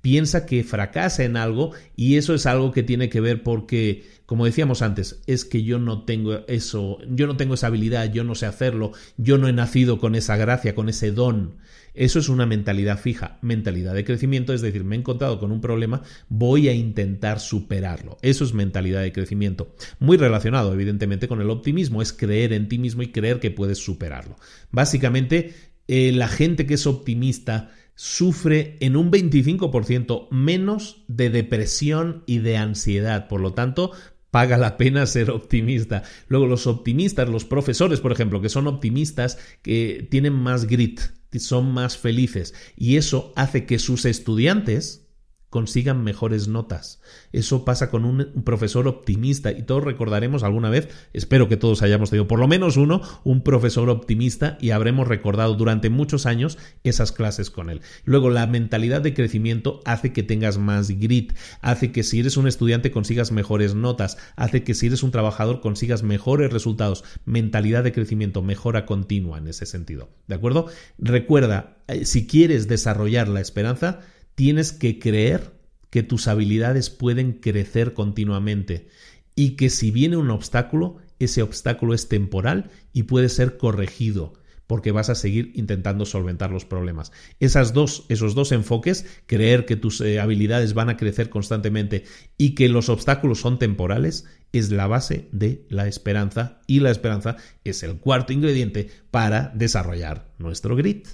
piensa 0.00 0.46
que 0.46 0.64
fracasa 0.64 1.24
en 1.24 1.36
algo 1.36 1.72
y 1.94 2.16
eso 2.16 2.32
es 2.32 2.46
algo 2.46 2.72
que 2.72 2.82
tiene 2.82 3.10
que 3.10 3.20
ver 3.20 3.42
porque, 3.42 4.08
como 4.24 4.46
decíamos 4.46 4.80
antes, 4.80 5.20
es 5.26 5.44
que 5.44 5.64
yo 5.64 5.78
no 5.78 6.04
tengo 6.06 6.46
eso, 6.46 6.96
yo 7.10 7.26
no 7.26 7.36
tengo 7.36 7.52
esa 7.52 7.66
habilidad, 7.66 8.10
yo 8.10 8.24
no 8.24 8.34
sé 8.34 8.46
hacerlo, 8.46 8.92
yo 9.18 9.36
no 9.36 9.48
he 9.48 9.52
nacido 9.52 9.98
con 9.98 10.14
esa 10.14 10.38
gracia, 10.38 10.74
con 10.74 10.88
ese 10.88 11.12
don. 11.12 11.58
Eso 11.98 12.20
es 12.20 12.28
una 12.28 12.46
mentalidad 12.46 12.96
fija. 12.96 13.38
Mentalidad 13.42 13.92
de 13.92 14.04
crecimiento 14.04 14.54
es 14.54 14.60
decir, 14.60 14.84
me 14.84 14.94
he 14.94 14.98
encontrado 15.00 15.40
con 15.40 15.50
un 15.50 15.60
problema, 15.60 16.02
voy 16.28 16.68
a 16.68 16.72
intentar 16.72 17.40
superarlo. 17.40 18.18
Eso 18.22 18.44
es 18.44 18.54
mentalidad 18.54 19.02
de 19.02 19.12
crecimiento. 19.12 19.74
Muy 19.98 20.16
relacionado, 20.16 20.72
evidentemente, 20.72 21.26
con 21.26 21.40
el 21.40 21.50
optimismo, 21.50 22.00
es 22.00 22.12
creer 22.12 22.52
en 22.52 22.68
ti 22.68 22.78
mismo 22.78 23.02
y 23.02 23.10
creer 23.10 23.40
que 23.40 23.50
puedes 23.50 23.78
superarlo. 23.78 24.36
Básicamente, 24.70 25.54
eh, 25.88 26.12
la 26.12 26.28
gente 26.28 26.66
que 26.66 26.74
es 26.74 26.86
optimista 26.86 27.72
sufre 27.96 28.76
en 28.78 28.94
un 28.94 29.10
25% 29.10 30.28
menos 30.30 31.02
de 31.08 31.30
depresión 31.30 32.22
y 32.26 32.38
de 32.38 32.58
ansiedad. 32.58 33.26
Por 33.26 33.40
lo 33.40 33.54
tanto, 33.54 33.90
paga 34.30 34.56
la 34.56 34.76
pena 34.76 35.04
ser 35.06 35.30
optimista. 35.30 36.04
Luego 36.28 36.46
los 36.46 36.68
optimistas, 36.68 37.28
los 37.28 37.44
profesores, 37.44 37.98
por 37.98 38.12
ejemplo, 38.12 38.40
que 38.40 38.50
son 38.50 38.68
optimistas, 38.68 39.38
que 39.62 40.06
tienen 40.10 40.34
más 40.34 40.66
grit, 40.66 41.00
son 41.34 41.72
más 41.72 41.98
felices. 41.98 42.54
Y 42.76 42.96
eso 42.96 43.32
hace 43.36 43.66
que 43.66 43.78
sus 43.78 44.04
estudiantes 44.04 45.07
consigan 45.50 46.04
mejores 46.04 46.48
notas. 46.48 47.00
Eso 47.32 47.64
pasa 47.64 47.90
con 47.90 48.04
un, 48.04 48.42
profesor 48.44 48.86
optimista 48.86 49.50
y 49.50 49.62
todos 49.62 49.84
recordaremos 49.84 50.42
alguna 50.42 50.70
vez, 50.70 50.88
espero 51.12 51.48
que 51.48 51.56
todos 51.56 51.82
hayamos 51.82 52.10
tenido 52.10 52.28
por 52.28 52.38
lo 52.38 52.48
menos 52.48 52.76
uno, 52.76 53.00
un 53.24 53.42
profesor 53.42 53.88
optimista 53.88 54.58
y 54.60 54.70
habremos 54.70 55.08
recordado 55.08 55.54
durante 55.54 55.90
muchos 55.90 56.26
años 56.26 56.58
esas 56.84 57.12
clases 57.12 57.50
con 57.50 57.70
él. 57.70 57.80
Luego, 58.04 58.30
la 58.30 58.46
mentalidad 58.46 59.00
de 59.00 59.14
crecimiento 59.14 59.80
hace 59.84 60.12
que 60.12 60.22
tengas 60.22 60.58
más 60.58 60.90
grit, 60.90 61.32
hace 61.60 61.92
que 61.92 62.02
si 62.02 62.20
eres 62.20 62.36
un 62.36 62.46
estudiante 62.46 62.90
consigas 62.90 63.32
mejores 63.32 63.74
notas, 63.74 64.18
hace 64.36 64.64
que 64.64 64.74
si 64.74 64.86
eres 64.86 65.02
un 65.02 65.10
trabajador 65.10 65.60
consigas 65.60 66.02
mejores 66.02 66.52
resultados. 66.52 67.04
Mentalidad 67.24 67.84
de 67.84 67.92
crecimiento, 67.92 68.42
mejora 68.42 68.86
continua 68.86 69.38
en 69.38 69.48
ese 69.48 69.66
sentido. 69.66 70.10
¿De 70.26 70.34
acuerdo? 70.34 70.66
Recuerda, 70.98 71.78
eh, 71.88 72.04
si 72.04 72.26
quieres 72.26 72.68
desarrollar 72.68 73.28
la 73.28 73.40
esperanza, 73.40 74.00
tienes 74.38 74.70
que 74.70 75.00
creer 75.00 75.50
que 75.90 76.04
tus 76.04 76.28
habilidades 76.28 76.90
pueden 76.90 77.32
crecer 77.32 77.92
continuamente 77.92 78.86
y 79.34 79.56
que 79.56 79.68
si 79.68 79.90
viene 79.90 80.16
un 80.16 80.30
obstáculo, 80.30 80.98
ese 81.18 81.42
obstáculo 81.42 81.92
es 81.92 82.08
temporal 82.08 82.70
y 82.92 83.02
puede 83.02 83.30
ser 83.30 83.56
corregido 83.56 84.34
porque 84.68 84.92
vas 84.92 85.10
a 85.10 85.16
seguir 85.16 85.50
intentando 85.56 86.06
solventar 86.06 86.52
los 86.52 86.64
problemas. 86.64 87.10
Esas 87.40 87.72
dos, 87.72 88.04
esos 88.10 88.36
dos 88.36 88.52
enfoques, 88.52 89.06
creer 89.26 89.66
que 89.66 89.74
tus 89.74 90.00
eh, 90.02 90.20
habilidades 90.20 90.72
van 90.72 90.88
a 90.88 90.96
crecer 90.96 91.30
constantemente 91.30 92.04
y 92.36 92.54
que 92.54 92.68
los 92.68 92.90
obstáculos 92.90 93.40
son 93.40 93.58
temporales, 93.58 94.24
es 94.52 94.70
la 94.70 94.86
base 94.86 95.28
de 95.32 95.66
la 95.68 95.88
esperanza 95.88 96.60
y 96.68 96.78
la 96.78 96.92
esperanza 96.92 97.38
es 97.64 97.82
el 97.82 97.96
cuarto 97.98 98.32
ingrediente 98.32 98.88
para 99.10 99.50
desarrollar 99.56 100.30
nuestro 100.38 100.76
grit. 100.76 101.08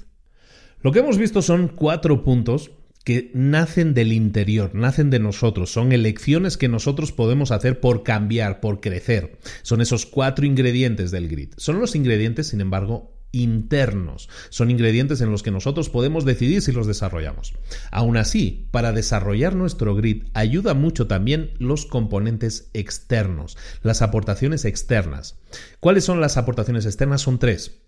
Lo 0.83 0.93
que 0.93 0.99
hemos 0.99 1.17
visto 1.17 1.41
son 1.41 1.69
cuatro 1.69 2.23
puntos 2.23 2.71
que 3.05 3.31
nacen 3.35 3.95
del 3.95 4.13
interior, 4.13 4.75
nacen 4.75 5.11
de 5.11 5.21
nosotros, 5.21 5.71
son 5.71 5.93
elecciones 5.93 6.57
que 6.57 6.69
nosotros 6.69 7.13
podemos 7.13 7.51
hacer 7.51 7.79
por 7.79 8.03
cambiar, 8.03 8.61
por 8.61 8.81
crecer. 8.81 9.39
Son 9.63 9.81
esos 9.81 10.07
cuatro 10.07 10.47
ingredientes 10.47 11.11
del 11.11 11.29
grit. 11.29 11.55
Son 11.59 11.79
los 11.79 11.95
ingredientes, 11.95 12.49
sin 12.49 12.63
embargo, 12.63 13.15
internos. 13.35 14.29
Son 14.49 14.71
ingredientes 14.71 15.21
en 15.21 15.31
los 15.31 15.43
que 15.43 15.51
nosotros 15.51 15.91
podemos 15.91 16.25
decidir 16.25 16.63
si 16.63 16.73
los 16.73 16.87
desarrollamos. 16.87 17.55
Aún 17.91 18.17
así, 18.17 18.69
para 18.71 18.93
desarrollar 18.93 19.55
nuestro 19.55 19.95
grit 19.95 20.29
ayuda 20.35 20.75
mucho 20.75 21.07
también 21.07 21.51
los 21.59 21.85
componentes 21.85 22.71
externos, 22.73 23.59
las 23.83 24.03
aportaciones 24.03 24.65
externas. 24.65 25.39
¿Cuáles 25.81 26.05
son 26.05 26.21
las 26.21 26.37
aportaciones 26.37 26.87
externas? 26.87 27.23
Son 27.23 27.39
tres. 27.39 27.83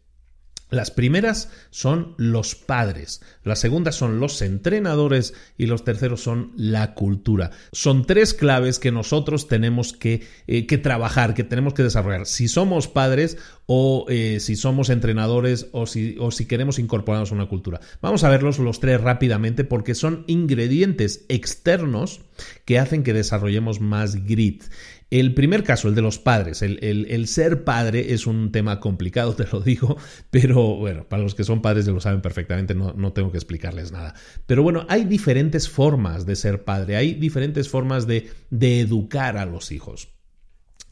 Las 0.68 0.90
primeras 0.90 1.48
son 1.70 2.14
los 2.16 2.56
padres, 2.56 3.22
las 3.44 3.60
segundas 3.60 3.94
son 3.94 4.18
los 4.18 4.42
entrenadores 4.42 5.32
y 5.56 5.66
los 5.66 5.84
terceros 5.84 6.22
son 6.22 6.52
la 6.56 6.94
cultura. 6.94 7.52
Son 7.70 8.04
tres 8.04 8.34
claves 8.34 8.80
que 8.80 8.90
nosotros 8.90 9.46
tenemos 9.46 9.92
que, 9.92 10.26
eh, 10.48 10.66
que 10.66 10.78
trabajar, 10.78 11.34
que 11.34 11.44
tenemos 11.44 11.72
que 11.72 11.84
desarrollar. 11.84 12.26
Si 12.26 12.48
somos 12.48 12.88
padres 12.88 13.38
o 13.66 14.06
eh, 14.08 14.38
si 14.40 14.56
somos 14.56 14.90
entrenadores 14.90 15.68
o 15.72 15.86
si, 15.86 16.16
o 16.18 16.32
si 16.32 16.46
queremos 16.46 16.80
incorporarnos 16.80 17.30
a 17.30 17.36
una 17.36 17.48
cultura. 17.48 17.80
Vamos 18.00 18.24
a 18.24 18.28
verlos 18.28 18.58
los 18.58 18.80
tres 18.80 19.00
rápidamente 19.00 19.62
porque 19.62 19.94
son 19.94 20.24
ingredientes 20.26 21.24
externos 21.28 22.22
que 22.64 22.78
hacen 22.78 23.02
que 23.02 23.12
desarrollemos 23.12 23.80
más 23.80 24.26
grit. 24.26 24.64
El 25.08 25.34
primer 25.34 25.62
caso, 25.62 25.88
el 25.88 25.94
de 25.94 26.02
los 26.02 26.18
padres, 26.18 26.62
el, 26.62 27.28
ser 27.28 27.62
padre 27.62 28.12
es 28.12 28.26
un 28.26 28.50
tema 28.50 28.80
complicado, 28.80 29.34
te 29.36 29.46
lo 29.52 29.60
digo, 29.60 29.96
pero 30.30 30.76
bueno, 30.76 31.08
para 31.08 31.22
los 31.22 31.34
que 31.34 31.44
son 31.44 31.62
padres 31.62 31.86
ya 31.86 31.92
lo 31.92 32.00
saben 32.00 32.20
perfectamente, 32.20 32.74
no, 32.74 32.92
no 32.92 33.12
tengo 33.12 33.30
que 33.30 33.38
explicarles 33.38 33.92
nada. 33.92 34.14
Pero 34.46 34.62
bueno, 34.62 34.84
hay 34.88 35.04
diferentes 35.04 35.68
formas 35.68 36.26
de 36.26 36.34
ser 36.34 36.64
padre, 36.64 36.96
hay 36.96 37.14
diferentes 37.14 37.68
formas 37.68 38.06
de, 38.06 38.30
de 38.50 38.80
educar 38.80 39.36
a 39.36 39.46
los 39.46 39.70
hijos. 39.70 40.15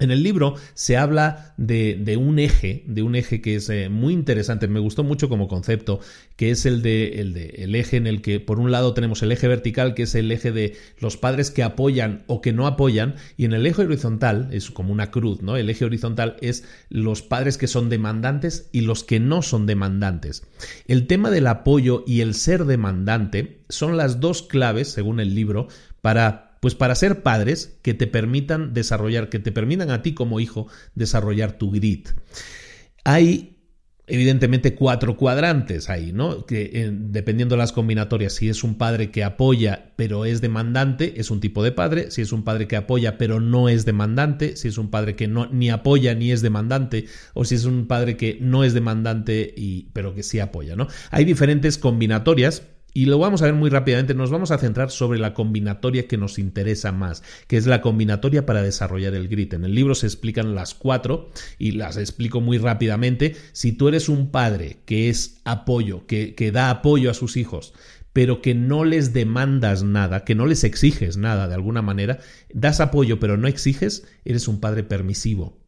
En 0.00 0.10
el 0.10 0.24
libro 0.24 0.56
se 0.74 0.96
habla 0.96 1.54
de, 1.56 2.16
un 2.20 2.40
eje, 2.40 2.82
de 2.88 3.02
un 3.02 3.14
eje 3.14 3.40
que 3.40 3.54
es 3.54 3.68
eh, 3.68 3.88
muy 3.88 4.12
interesante, 4.12 4.66
me 4.66 4.80
gustó 4.80 5.04
mucho 5.04 5.28
como 5.28 5.46
concepto, 5.46 6.00
que 6.34 6.50
es 6.50 6.66
el 6.66 6.84
el 6.84 7.32
de 7.32 7.46
el 7.58 7.76
eje 7.76 7.96
en 7.96 8.08
el 8.08 8.20
que 8.20 8.40
por 8.40 8.58
un 8.58 8.72
lado 8.72 8.92
tenemos 8.92 9.22
el 9.22 9.30
eje 9.30 9.46
vertical, 9.46 9.94
que 9.94 10.02
es 10.02 10.16
el 10.16 10.32
eje 10.32 10.50
de 10.50 10.76
los 10.98 11.16
padres 11.16 11.52
que 11.52 11.62
apoyan 11.62 12.24
o 12.26 12.40
que 12.40 12.52
no 12.52 12.66
apoyan, 12.66 13.14
y 13.36 13.44
en 13.44 13.52
el 13.52 13.66
eje 13.66 13.82
horizontal 13.82 14.48
es 14.50 14.72
como 14.72 14.92
una 14.92 15.12
cruz, 15.12 15.42
¿no? 15.42 15.56
El 15.56 15.70
eje 15.70 15.84
horizontal 15.84 16.38
es 16.40 16.64
los 16.88 17.22
padres 17.22 17.56
que 17.56 17.68
son 17.68 17.88
demandantes 17.88 18.68
y 18.72 18.80
los 18.80 19.04
que 19.04 19.20
no 19.20 19.42
son 19.42 19.64
demandantes. 19.64 20.42
El 20.88 21.06
tema 21.06 21.30
del 21.30 21.46
apoyo 21.46 22.02
y 22.04 22.20
el 22.20 22.34
ser 22.34 22.64
demandante 22.64 23.60
son 23.68 23.96
las 23.96 24.18
dos 24.18 24.42
claves, 24.42 24.88
según 24.88 25.20
el 25.20 25.36
libro, 25.36 25.68
para 26.00 26.43
pues 26.64 26.74
para 26.74 26.94
ser 26.94 27.22
padres 27.22 27.78
que 27.82 27.92
te 27.92 28.06
permitan 28.06 28.72
desarrollar, 28.72 29.28
que 29.28 29.38
te 29.38 29.52
permitan 29.52 29.90
a 29.90 30.00
ti 30.00 30.14
como 30.14 30.40
hijo 30.40 30.66
desarrollar 30.94 31.58
tu 31.58 31.70
grit. 31.70 32.08
Hay 33.04 33.58
evidentemente 34.06 34.74
cuatro 34.74 35.18
cuadrantes 35.18 35.90
ahí, 35.90 36.14
¿no? 36.14 36.46
Que 36.46 36.70
eh, 36.72 36.90
dependiendo 36.90 37.56
de 37.56 37.58
las 37.58 37.72
combinatorias, 37.72 38.32
si 38.32 38.48
es 38.48 38.64
un 38.64 38.76
padre 38.76 39.10
que 39.10 39.24
apoya 39.24 39.92
pero 39.96 40.24
es 40.24 40.40
demandante, 40.40 41.20
es 41.20 41.30
un 41.30 41.40
tipo 41.40 41.62
de 41.62 41.72
padre, 41.72 42.10
si 42.10 42.22
es 42.22 42.32
un 42.32 42.44
padre 42.44 42.66
que 42.66 42.76
apoya 42.76 43.18
pero 43.18 43.40
no 43.40 43.68
es 43.68 43.84
demandante, 43.84 44.56
si 44.56 44.68
es 44.68 44.78
un 44.78 44.88
padre 44.88 45.16
que 45.16 45.28
no 45.28 45.44
ni 45.52 45.68
apoya 45.68 46.14
ni 46.14 46.32
es 46.32 46.40
demandante, 46.40 47.04
o 47.34 47.44
si 47.44 47.56
es 47.56 47.66
un 47.66 47.86
padre 47.88 48.16
que 48.16 48.38
no 48.40 48.64
es 48.64 48.72
demandante 48.72 49.52
y 49.54 49.90
pero 49.92 50.14
que 50.14 50.22
sí 50.22 50.40
apoya, 50.40 50.76
¿no? 50.76 50.88
Hay 51.10 51.26
diferentes 51.26 51.76
combinatorias 51.76 52.62
y 52.94 53.06
lo 53.06 53.18
vamos 53.18 53.42
a 53.42 53.46
ver 53.46 53.54
muy 53.54 53.70
rápidamente, 53.70 54.14
nos 54.14 54.30
vamos 54.30 54.52
a 54.52 54.58
centrar 54.58 54.92
sobre 54.92 55.18
la 55.18 55.34
combinatoria 55.34 56.06
que 56.06 56.16
nos 56.16 56.38
interesa 56.38 56.92
más, 56.92 57.24
que 57.48 57.56
es 57.56 57.66
la 57.66 57.80
combinatoria 57.80 58.46
para 58.46 58.62
desarrollar 58.62 59.14
el 59.14 59.28
grit. 59.28 59.52
En 59.52 59.64
el 59.64 59.74
libro 59.74 59.96
se 59.96 60.06
explican 60.06 60.54
las 60.54 60.74
cuatro 60.74 61.28
y 61.58 61.72
las 61.72 61.96
explico 61.96 62.40
muy 62.40 62.56
rápidamente. 62.56 63.34
Si 63.52 63.72
tú 63.72 63.88
eres 63.88 64.08
un 64.08 64.30
padre 64.30 64.78
que 64.86 65.10
es 65.10 65.40
apoyo, 65.44 66.06
que, 66.06 66.36
que 66.36 66.52
da 66.52 66.70
apoyo 66.70 67.10
a 67.10 67.14
sus 67.14 67.36
hijos, 67.36 67.74
pero 68.12 68.40
que 68.40 68.54
no 68.54 68.84
les 68.84 69.12
demandas 69.12 69.82
nada, 69.82 70.24
que 70.24 70.36
no 70.36 70.46
les 70.46 70.62
exiges 70.62 71.16
nada 71.16 71.48
de 71.48 71.54
alguna 71.54 71.82
manera, 71.82 72.20
das 72.52 72.78
apoyo 72.78 73.18
pero 73.18 73.36
no 73.36 73.48
exiges, 73.48 74.06
eres 74.24 74.46
un 74.46 74.60
padre 74.60 74.84
permisivo. 74.84 75.58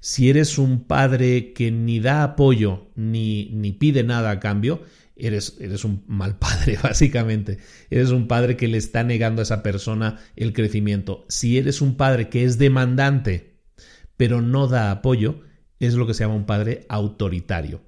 Si 0.00 0.28
eres 0.28 0.58
un 0.58 0.84
padre 0.84 1.54
que 1.54 1.72
ni 1.72 2.00
da 2.00 2.22
apoyo 2.22 2.90
ni, 2.94 3.48
ni 3.54 3.72
pide 3.72 4.04
nada 4.04 4.30
a 4.30 4.40
cambio, 4.40 4.82
eres, 5.16 5.56
eres 5.60 5.84
un 5.84 6.04
mal 6.06 6.38
padre, 6.38 6.78
básicamente. 6.82 7.58
Eres 7.90 8.10
un 8.10 8.28
padre 8.28 8.56
que 8.56 8.68
le 8.68 8.78
está 8.78 9.02
negando 9.02 9.42
a 9.42 9.44
esa 9.44 9.62
persona 9.62 10.18
el 10.36 10.52
crecimiento. 10.52 11.24
Si 11.28 11.58
eres 11.58 11.80
un 11.80 11.96
padre 11.96 12.28
que 12.28 12.44
es 12.44 12.58
demandante, 12.58 13.56
pero 14.16 14.40
no 14.42 14.68
da 14.68 14.90
apoyo, 14.90 15.40
es 15.80 15.94
lo 15.94 16.06
que 16.06 16.14
se 16.14 16.24
llama 16.24 16.36
un 16.36 16.46
padre 16.46 16.86
autoritario. 16.88 17.82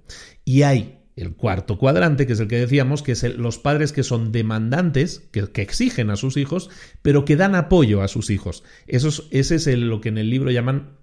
Y 0.45 0.63
hay 0.63 0.99
el 1.17 1.35
cuarto 1.35 1.79
cuadrante, 1.79 2.27
que 2.27 2.35
es 2.35 2.41
el 2.41 2.49
que 2.49 2.59
decíamos, 2.59 3.03
que 3.03 3.13
es 3.13 3.23
los 3.37 3.59
padres 3.59 3.93
que 3.93 4.05
son 4.05 4.31
demandantes, 4.31 5.29
que, 5.33 5.51
que, 5.51 5.63
exigen 5.63 6.11
a 6.11 6.17
sus 6.17 6.37
hijos, 6.37 6.71
pero 7.03 7.25
que 7.25 7.35
dan 7.35 7.57
apoyo 7.57 8.03
a 8.03 8.09
sus 8.09 8.31
hijos. 8.31 8.63
ese 8.87 9.55
es 9.57 9.67
lo 9.67 10.01
que 10.01 10.11
en 10.11 10.19
el 10.19 10.31
libro 10.31 10.51
llaman 10.51 10.97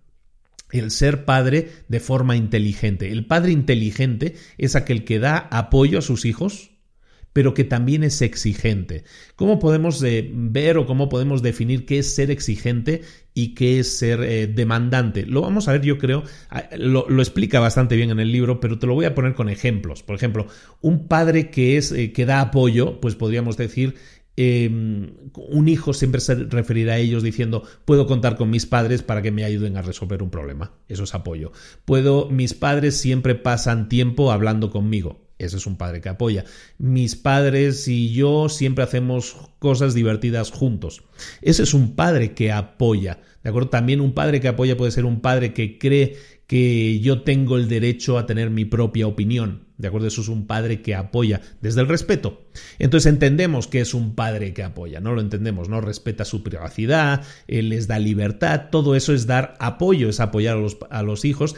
el 0.71 0.91
ser 0.91 1.25
padre 1.25 1.69
de 1.87 1.99
forma 1.99 2.35
inteligente. 2.35 3.11
El 3.11 3.25
padre 3.25 3.51
inteligente 3.51 4.35
es 4.57 4.75
aquel 4.75 5.03
que 5.03 5.19
da 5.19 5.37
apoyo 5.51 5.99
a 5.99 6.01
sus 6.01 6.25
hijos, 6.25 6.71
pero 7.35 7.53
que 7.53 7.65
también 7.65 8.05
es 8.05 8.21
exigente. 8.21 9.03
¿Cómo 9.35 9.59
podemos 9.59 10.01
eh, 10.03 10.29
ver 10.33 10.77
o 10.77 10.85
cómo 10.85 11.09
podemos 11.09 11.41
definir 11.41 11.85
qué 11.85 11.99
es 11.99 12.15
ser 12.15 12.31
exigente 12.31 13.01
y 13.33 13.55
qué 13.55 13.79
es 13.79 13.97
ser 13.97 14.23
eh, 14.23 14.47
demandante? 14.47 15.25
Lo 15.25 15.41
vamos 15.41 15.67
a 15.67 15.73
ver, 15.73 15.81
yo 15.81 15.97
creo, 15.97 16.23
lo, 16.77 17.05
explica 17.19 17.59
bastante 17.59 17.97
bien 17.97 18.09
en 18.09 18.21
el 18.21 18.31
libro, 18.31 18.61
pero 18.61 18.79
te 18.79 18.87
lo 18.87 18.93
voy 18.93 19.03
a 19.03 19.13
poner 19.13 19.33
con 19.33 19.49
ejemplos. 19.49 20.01
Por 20.01 20.15
ejemplo, 20.15 20.47
un 20.79 21.09
padre 21.09 21.49
que 21.49 21.75
es 21.75 21.91
eh, 21.91 22.13
que 22.13 22.25
da 22.25 22.39
apoyo, 22.39 23.01
pues 23.01 23.15
podríamos 23.15 23.57
decir 23.57 23.95
Em, 24.37 25.13
un 25.33 25.67
hijo 25.69 25.93
siempre 25.93 26.19
se 26.19 26.35
referirá 26.35 26.93
a 26.93 26.97
ellos 26.97 27.23
diciendo 27.23 27.63
puedo 27.85 28.05
contar 28.05 28.35
con 28.35 28.49
mis 28.49 28.65
padres 28.65 29.01
para 29.01 29.21
que 29.21 29.31
me 29.31 29.45
ayuden 29.45 29.77
a 29.77 29.81
resolver 29.81 30.21
un 30.21 30.29
problema. 30.29 30.73
Eso 30.87 31.03
es 31.03 31.15
apoyo. 31.15 31.51
Puedo, 31.85 32.29
mis 32.29 32.53
padres 32.53 32.97
siempre 32.97 33.35
pasan 33.35 33.87
tiempo 33.87 34.31
hablando 34.31 34.71
conmigo. 34.71 35.25
Ese 35.37 35.57
es 35.57 35.67
un 35.67 35.77
padre 35.77 35.99
que 35.99 36.09
apoya. 36.09 36.45
Mis 36.77 37.15
padres 37.15 37.87
y 37.87 38.13
yo 38.13 38.47
siempre 38.47 38.83
hacemos 38.83 39.35
cosas 39.59 39.93
divertidas 39.93 40.51
juntos. 40.51 41.03
Ese 41.41 41.63
es 41.63 41.73
un 41.73 41.95
padre 41.95 42.33
que 42.33 42.51
apoya. 42.51 43.19
¿De 43.43 43.49
acuerdo? 43.49 43.69
También 43.69 43.99
un 43.99 44.13
padre 44.13 44.39
que 44.39 44.47
apoya 44.47 44.77
puede 44.77 44.91
ser 44.91 45.05
un 45.05 45.19
padre 45.19 45.53
que 45.53 45.77
cree 45.77 46.15
que 46.47 46.99
yo 46.99 47.23
tengo 47.23 47.57
el 47.57 47.67
derecho 47.67 48.17
a 48.17 48.25
tener 48.25 48.49
mi 48.49 48.65
propia 48.65 49.07
opinión. 49.07 49.64
¿De 49.77 49.89
acuerdo? 49.89 50.07
Eso 50.07 50.21
es 50.21 50.29
un 50.29 50.47
padre 50.47 50.81
que 50.81 50.95
apoya 50.95 51.41
desde 51.61 51.81
el 51.81 51.87
respeto. 51.87 52.45
Entonces 52.79 53.11
entendemos 53.11 53.67
que 53.67 53.81
es 53.81 53.93
un 53.93 54.15
padre 54.15 54.53
que 54.53 54.63
apoya, 54.63 55.01
¿no? 55.01 55.13
Lo 55.13 55.21
entendemos, 55.21 55.67
¿no? 55.67 55.81
Respeta 55.81 56.23
su 56.23 56.43
privacidad, 56.43 57.25
él 57.47 57.69
les 57.69 57.87
da 57.87 57.99
libertad, 57.99 58.69
todo 58.71 58.95
eso 58.95 59.13
es 59.13 59.27
dar 59.27 59.55
apoyo, 59.59 60.07
es 60.07 60.21
apoyar 60.21 60.55
a 60.55 60.61
los, 60.61 60.77
a 60.89 61.03
los 61.03 61.25
hijos. 61.25 61.55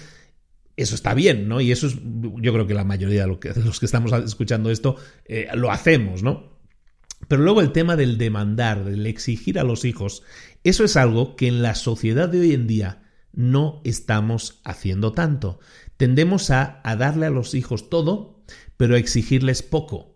Eso 0.77 0.95
está 0.95 1.13
bien, 1.13 1.47
¿no? 1.47 1.61
Y 1.61 1.71
eso 1.71 1.87
es, 1.87 1.95
yo 1.95 2.53
creo 2.53 2.65
que 2.65 2.73
la 2.73 2.83
mayoría 2.83 3.21
de, 3.21 3.27
los 3.27 3.79
que 3.79 3.85
estamos 3.85 4.11
escuchando 4.13 4.71
esto 4.71 4.95
eh, 5.25 5.47
lo 5.53 5.71
hacemos, 5.71 6.23
¿no? 6.23 6.57
Pero 7.27 7.43
luego 7.43 7.61
el 7.61 7.71
tema 7.71 7.95
del 7.95 8.17
demandar, 8.17 8.83
del 8.83 9.05
exigir 9.05 9.59
a 9.59 9.63
los 9.63 9.85
hijos, 9.85 10.23
eso 10.63 10.83
es 10.83 10.95
algo 10.95 11.35
que 11.35 11.47
en 11.47 11.61
la 11.61 11.75
sociedad 11.75 12.29
de 12.29 12.39
hoy 12.39 12.53
en 12.53 12.67
día 12.67 13.03
no 13.33 13.81
estamos 13.83 14.61
haciendo 14.63 15.13
tanto. 15.13 15.59
Tendemos 15.97 16.51
a, 16.51 16.81
darle 16.97 17.25
a 17.25 17.31
los 17.31 17.53
hijos 17.53 17.89
todo, 17.89 18.43
pero 18.77 18.95
a 18.95 18.99
exigirles 18.99 19.63
poco. 19.63 20.15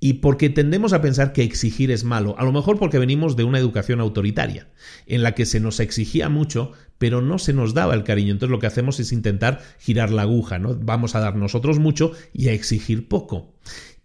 Y 0.00 0.14
porque 0.14 0.50
tendemos 0.50 0.92
a 0.92 1.00
pensar 1.00 1.32
que 1.32 1.44
exigir 1.44 1.90
es 1.90 2.04
malo, 2.04 2.34
a 2.38 2.44
lo 2.44 2.52
mejor 2.52 2.78
porque 2.78 2.98
venimos 2.98 3.36
de 3.36 3.44
una 3.44 3.58
educación 3.58 4.00
autoritaria, 4.00 4.68
en 5.06 5.22
la 5.22 5.34
que 5.34 5.46
se 5.46 5.60
nos 5.60 5.80
exigía 5.80 6.28
mucho, 6.28 6.72
pero 6.98 7.22
no 7.22 7.38
se 7.38 7.54
nos 7.54 7.72
daba 7.72 7.94
el 7.94 8.04
cariño. 8.04 8.32
Entonces 8.32 8.50
lo 8.50 8.58
que 8.58 8.66
hacemos 8.66 9.00
es 9.00 9.12
intentar 9.12 9.62
girar 9.78 10.10
la 10.10 10.22
aguja, 10.22 10.58
¿no? 10.58 10.74
Vamos 10.74 11.14
a 11.14 11.20
dar 11.20 11.36
nosotros 11.36 11.78
mucho 11.78 12.12
y 12.32 12.48
a 12.48 12.52
exigir 12.52 13.08
poco. 13.08 13.54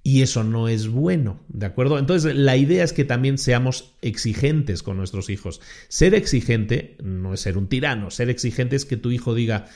Y 0.01 0.21
eso 0.21 0.45
no 0.45 0.69
es 0.69 0.87
bueno, 0.87 1.41
¿de 1.49 1.65
acuerdo? 1.65 1.99
Entonces, 1.99 2.33
la 2.33 2.55
idea 2.55 2.85
es 2.85 2.93
que 2.93 3.03
también 3.03 3.37
seamos 3.37 3.95
exigentes 4.01 4.81
con 4.81 4.95
nuestros 4.95 5.29
hijos. 5.29 5.59
Ser 5.89 6.15
exigente 6.15 6.95
no 7.03 7.33
es 7.33 7.41
ser 7.41 7.57
un 7.57 7.67
tirano, 7.67 8.09
ser 8.09 8.29
exigente 8.29 8.77
es 8.77 8.85
que 8.85 8.95
tu 8.95 9.11
hijo 9.11 9.35
diga, 9.35 9.67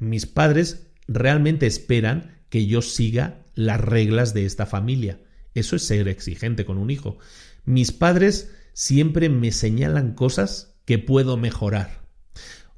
mis 0.00 0.26
padres 0.26 0.88
realmente 1.06 1.66
esperan 1.66 2.38
que 2.48 2.66
yo 2.66 2.82
siga 2.82 3.44
las 3.54 3.80
reglas 3.80 4.34
de 4.34 4.46
esta 4.46 4.66
familia. 4.66 5.20
Eso 5.54 5.76
es 5.76 5.82
ser 5.82 6.08
exigente 6.08 6.64
con 6.64 6.78
un 6.78 6.90
hijo. 6.90 7.18
Mis 7.64 7.92
padres 7.92 8.50
siempre 8.72 9.28
me 9.28 9.52
señalan 9.52 10.14
cosas 10.14 10.74
que 10.84 10.98
puedo 10.98 11.36
mejorar. 11.36 12.06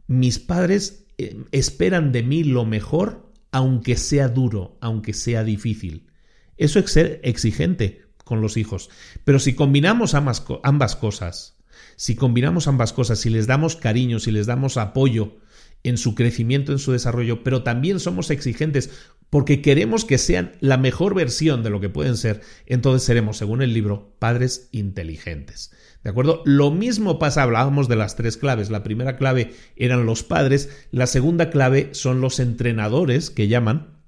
Mis 0.07 0.39
padres 0.39 1.07
eh, 1.17 1.45
esperan 1.53 2.13
de 2.13 2.23
mí 2.23 2.45
lo 2.45 2.65
mejor, 2.65 3.31
aunque 3.53 3.97
sea 3.97 4.29
duro, 4.29 4.77
aunque 4.81 5.13
sea 5.13 5.45
difícil. 5.45 6.09
Eso 6.57 6.81
es 6.81 6.91
ser 6.91 7.21
exigente 7.23 8.03
con 8.25 8.41
los 8.41 8.57
hijos. 8.57 8.91
Pero 9.25 9.39
si 9.39 9.55
combinamos 9.55 10.15
ambas, 10.15 10.45
ambas 10.63 10.97
cosas, 10.97 11.57
si 11.97 12.17
combinamos 12.17 12.67
ambas 12.67 12.93
cosas, 12.93 13.21
si 13.21 13.31
les 13.31 13.47
damos 13.47 13.77
cariño, 13.77 14.19
si 14.19 14.33
les 14.33 14.47
damos 14.47 14.77
apoyo 14.77 15.37
en 15.85 15.99
su 15.99 16.15
crecimiento, 16.15 16.73
en 16.73 16.79
su 16.79 16.93
desarrollo, 16.93 17.43
pero 17.43 17.63
también 17.63 18.01
somos 18.01 18.31
exigentes 18.31 18.91
porque 19.31 19.63
queremos 19.63 20.05
que 20.05 20.19
sean 20.19 20.53
la 20.61 20.77
mejor 20.77 21.15
versión 21.15 21.63
de 21.63 21.71
lo 21.71 21.81
que 21.81 21.89
pueden 21.89 22.17
ser, 22.17 22.43
entonces 22.67 23.07
seremos, 23.07 23.39
según 23.39 23.63
el 23.63 23.73
libro, 23.73 24.15
padres 24.19 24.69
inteligentes. 24.73 25.73
¿De 26.05 26.11
acuerdo? 26.11 26.43
Lo 26.45 26.71
mismo 26.71 27.19
pasa, 27.19 27.43
hablábamos 27.43 27.89
de 27.89 27.97
las 27.97 28.17
tres 28.17 28.37
claves. 28.37 28.71
La 28.71 28.83
primera 28.83 29.17
clave 29.17 29.55
eran 29.77 30.05
los 30.05 30.23
padres, 30.23 30.87
la 30.91 31.07
segunda 31.07 31.49
clave 31.49 31.91
son 31.93 32.21
los 32.21 32.41
entrenadores 32.41 33.31
que 33.31 33.49
llaman, 33.49 34.02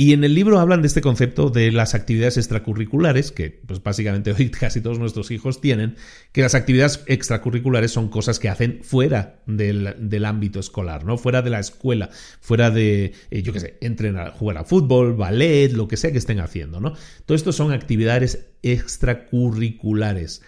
y 0.00 0.14
en 0.14 0.24
el 0.24 0.34
libro 0.34 0.58
hablan 0.58 0.80
de 0.80 0.88
este 0.88 1.02
concepto 1.02 1.50
de 1.50 1.70
las 1.72 1.94
actividades 1.94 2.38
extracurriculares, 2.38 3.32
que 3.32 3.50
pues 3.50 3.82
básicamente 3.82 4.32
hoy 4.32 4.48
casi 4.50 4.80
todos 4.80 4.98
nuestros 4.98 5.30
hijos 5.30 5.60
tienen, 5.60 5.96
que 6.32 6.40
las 6.40 6.54
actividades 6.54 7.04
extracurriculares 7.04 7.90
son 7.90 8.08
cosas 8.08 8.38
que 8.38 8.48
hacen 8.48 8.80
fuera 8.82 9.42
del, 9.44 10.24
ámbito 10.24 10.58
escolar, 10.58 11.04
¿no? 11.04 11.18
Fuera 11.18 11.42
de 11.42 11.50
la 11.50 11.60
escuela, 11.60 12.08
fuera 12.40 12.70
de, 12.70 13.12
eh, 13.30 13.42
yo 13.42 13.52
qué 13.52 13.60
sé, 13.60 13.76
entrenar, 13.82 14.32
jugar 14.32 14.56
a 14.56 14.64
fútbol, 14.64 15.16
ballet, 15.16 15.70
lo 15.72 15.86
que 15.86 15.98
sea 15.98 16.12
que 16.12 16.16
estén 16.16 16.40
haciendo, 16.40 16.80
¿no? 16.80 16.94
Todo 17.26 17.36
esto 17.36 17.52
son 17.52 17.70
actividades 17.70 18.46
extracurriculares. 18.62 20.40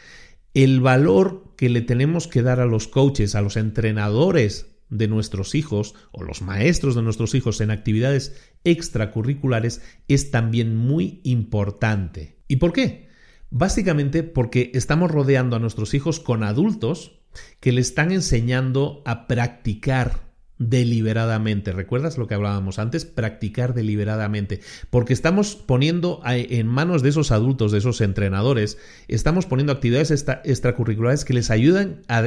El 0.54 0.80
valor 0.80 1.52
que 1.58 1.68
le 1.68 1.82
tenemos 1.82 2.26
que 2.26 2.40
dar 2.40 2.58
a 2.58 2.64
los 2.64 2.88
coaches, 2.88 3.34
a 3.34 3.42
los 3.42 3.58
entrenadores 3.58 4.72
de 4.92 5.08
nuestros 5.08 5.54
hijos 5.54 5.94
o 6.12 6.22
los 6.22 6.42
maestros 6.42 6.94
de 6.94 7.02
nuestros 7.02 7.34
hijos 7.34 7.62
en 7.62 7.70
actividades 7.70 8.51
extracurriculares 8.64 9.82
es 10.08 10.30
también 10.30 10.76
muy 10.76 11.20
importante. 11.24 12.36
¿Y 12.48 12.56
por 12.56 12.72
qué? 12.72 13.08
Básicamente 13.50 14.22
porque 14.22 14.70
estamos 14.74 15.10
rodeando 15.10 15.56
a 15.56 15.58
nuestros 15.58 15.94
hijos 15.94 16.20
con 16.20 16.42
adultos 16.42 17.20
que 17.60 17.72
le 17.72 17.80
están 17.80 18.12
enseñando 18.12 19.02
a 19.04 19.26
practicar 19.26 20.32
deliberadamente. 20.58 21.72
¿Recuerdas 21.72 22.18
lo 22.18 22.26
que 22.26 22.34
hablábamos 22.34 22.78
antes? 22.78 23.04
Practicar 23.04 23.74
deliberadamente. 23.74 24.60
Porque 24.90 25.12
estamos 25.12 25.56
poniendo 25.56 26.20
en 26.24 26.66
manos 26.66 27.02
de 27.02 27.10
esos 27.10 27.30
adultos, 27.32 27.72
de 27.72 27.78
esos 27.78 28.00
entrenadores, 28.00 28.78
estamos 29.08 29.46
poniendo 29.46 29.72
actividades 29.72 30.10
extracurriculares 30.44 31.24
que 31.24 31.34
les 31.34 31.50
ayudan 31.50 32.02
a, 32.08 32.22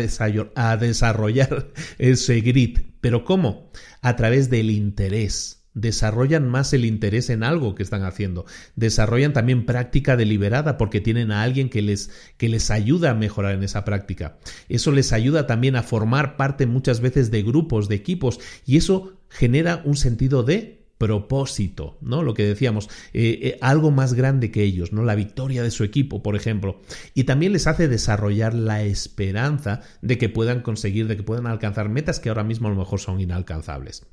a 0.55 0.77
desarrollar 0.77 1.71
ese 1.97 2.41
grit. 2.41 2.79
¿Pero 3.01 3.23
cómo? 3.23 3.71
A 4.01 4.15
través 4.15 4.49
del 4.49 4.69
interés 4.69 5.64
desarrollan 5.75 6.49
más 6.49 6.73
el 6.73 6.85
interés 6.85 7.29
en 7.29 7.43
algo 7.43 7.75
que 7.75 7.83
están 7.83 8.03
haciendo, 8.03 8.45
desarrollan 8.75 9.33
también 9.33 9.67
práctica 9.67 10.17
deliberada 10.17 10.77
porque 10.77 11.01
tienen 11.01 11.31
a 11.31 11.43
alguien 11.43 11.69
que 11.69 11.83
les, 11.83 12.09
que 12.37 12.49
les 12.49 12.71
ayuda 12.71 13.11
a 13.11 13.15
mejorar 13.15 13.53
en 13.53 13.63
esa 13.63 13.85
práctica. 13.85 14.39
Eso 14.67 14.91
les 14.91 15.13
ayuda 15.13 15.45
también 15.45 15.75
a 15.75 15.83
formar 15.83 16.37
parte 16.37 16.65
muchas 16.65 17.01
veces 17.01 17.29
de 17.29 17.43
grupos, 17.43 17.87
de 17.87 17.95
equipos, 17.95 18.39
y 18.65 18.77
eso 18.77 19.19
genera 19.29 19.81
un 19.85 19.97
sentido 19.97 20.41
de 20.43 20.85
propósito, 20.97 21.97
¿no? 22.01 22.23
Lo 22.23 22.33
que 22.33 22.45
decíamos, 22.45 22.87
eh, 23.13 23.39
eh, 23.41 23.57
algo 23.61 23.91
más 23.91 24.13
grande 24.13 24.49
que 24.49 24.63
ellos, 24.63 24.93
¿no? 24.93 25.03
La 25.03 25.15
victoria 25.15 25.61
de 25.61 25.71
su 25.71 25.83
equipo, 25.83 26.23
por 26.23 26.37
ejemplo. 26.37 26.81
Y 27.13 27.25
también 27.25 27.51
les 27.51 27.67
hace 27.67 27.89
desarrollar 27.89 28.53
la 28.53 28.83
esperanza 28.83 29.81
de 30.01 30.17
que 30.17 30.29
puedan 30.29 30.61
conseguir, 30.61 31.07
de 31.07 31.17
que 31.17 31.23
puedan 31.23 31.47
alcanzar 31.47 31.89
metas 31.89 32.21
que 32.21 32.29
ahora 32.29 32.45
mismo 32.45 32.67
a 32.69 32.71
lo 32.71 32.77
mejor 32.77 33.01
son 33.01 33.19
inalcanzables. 33.19 34.05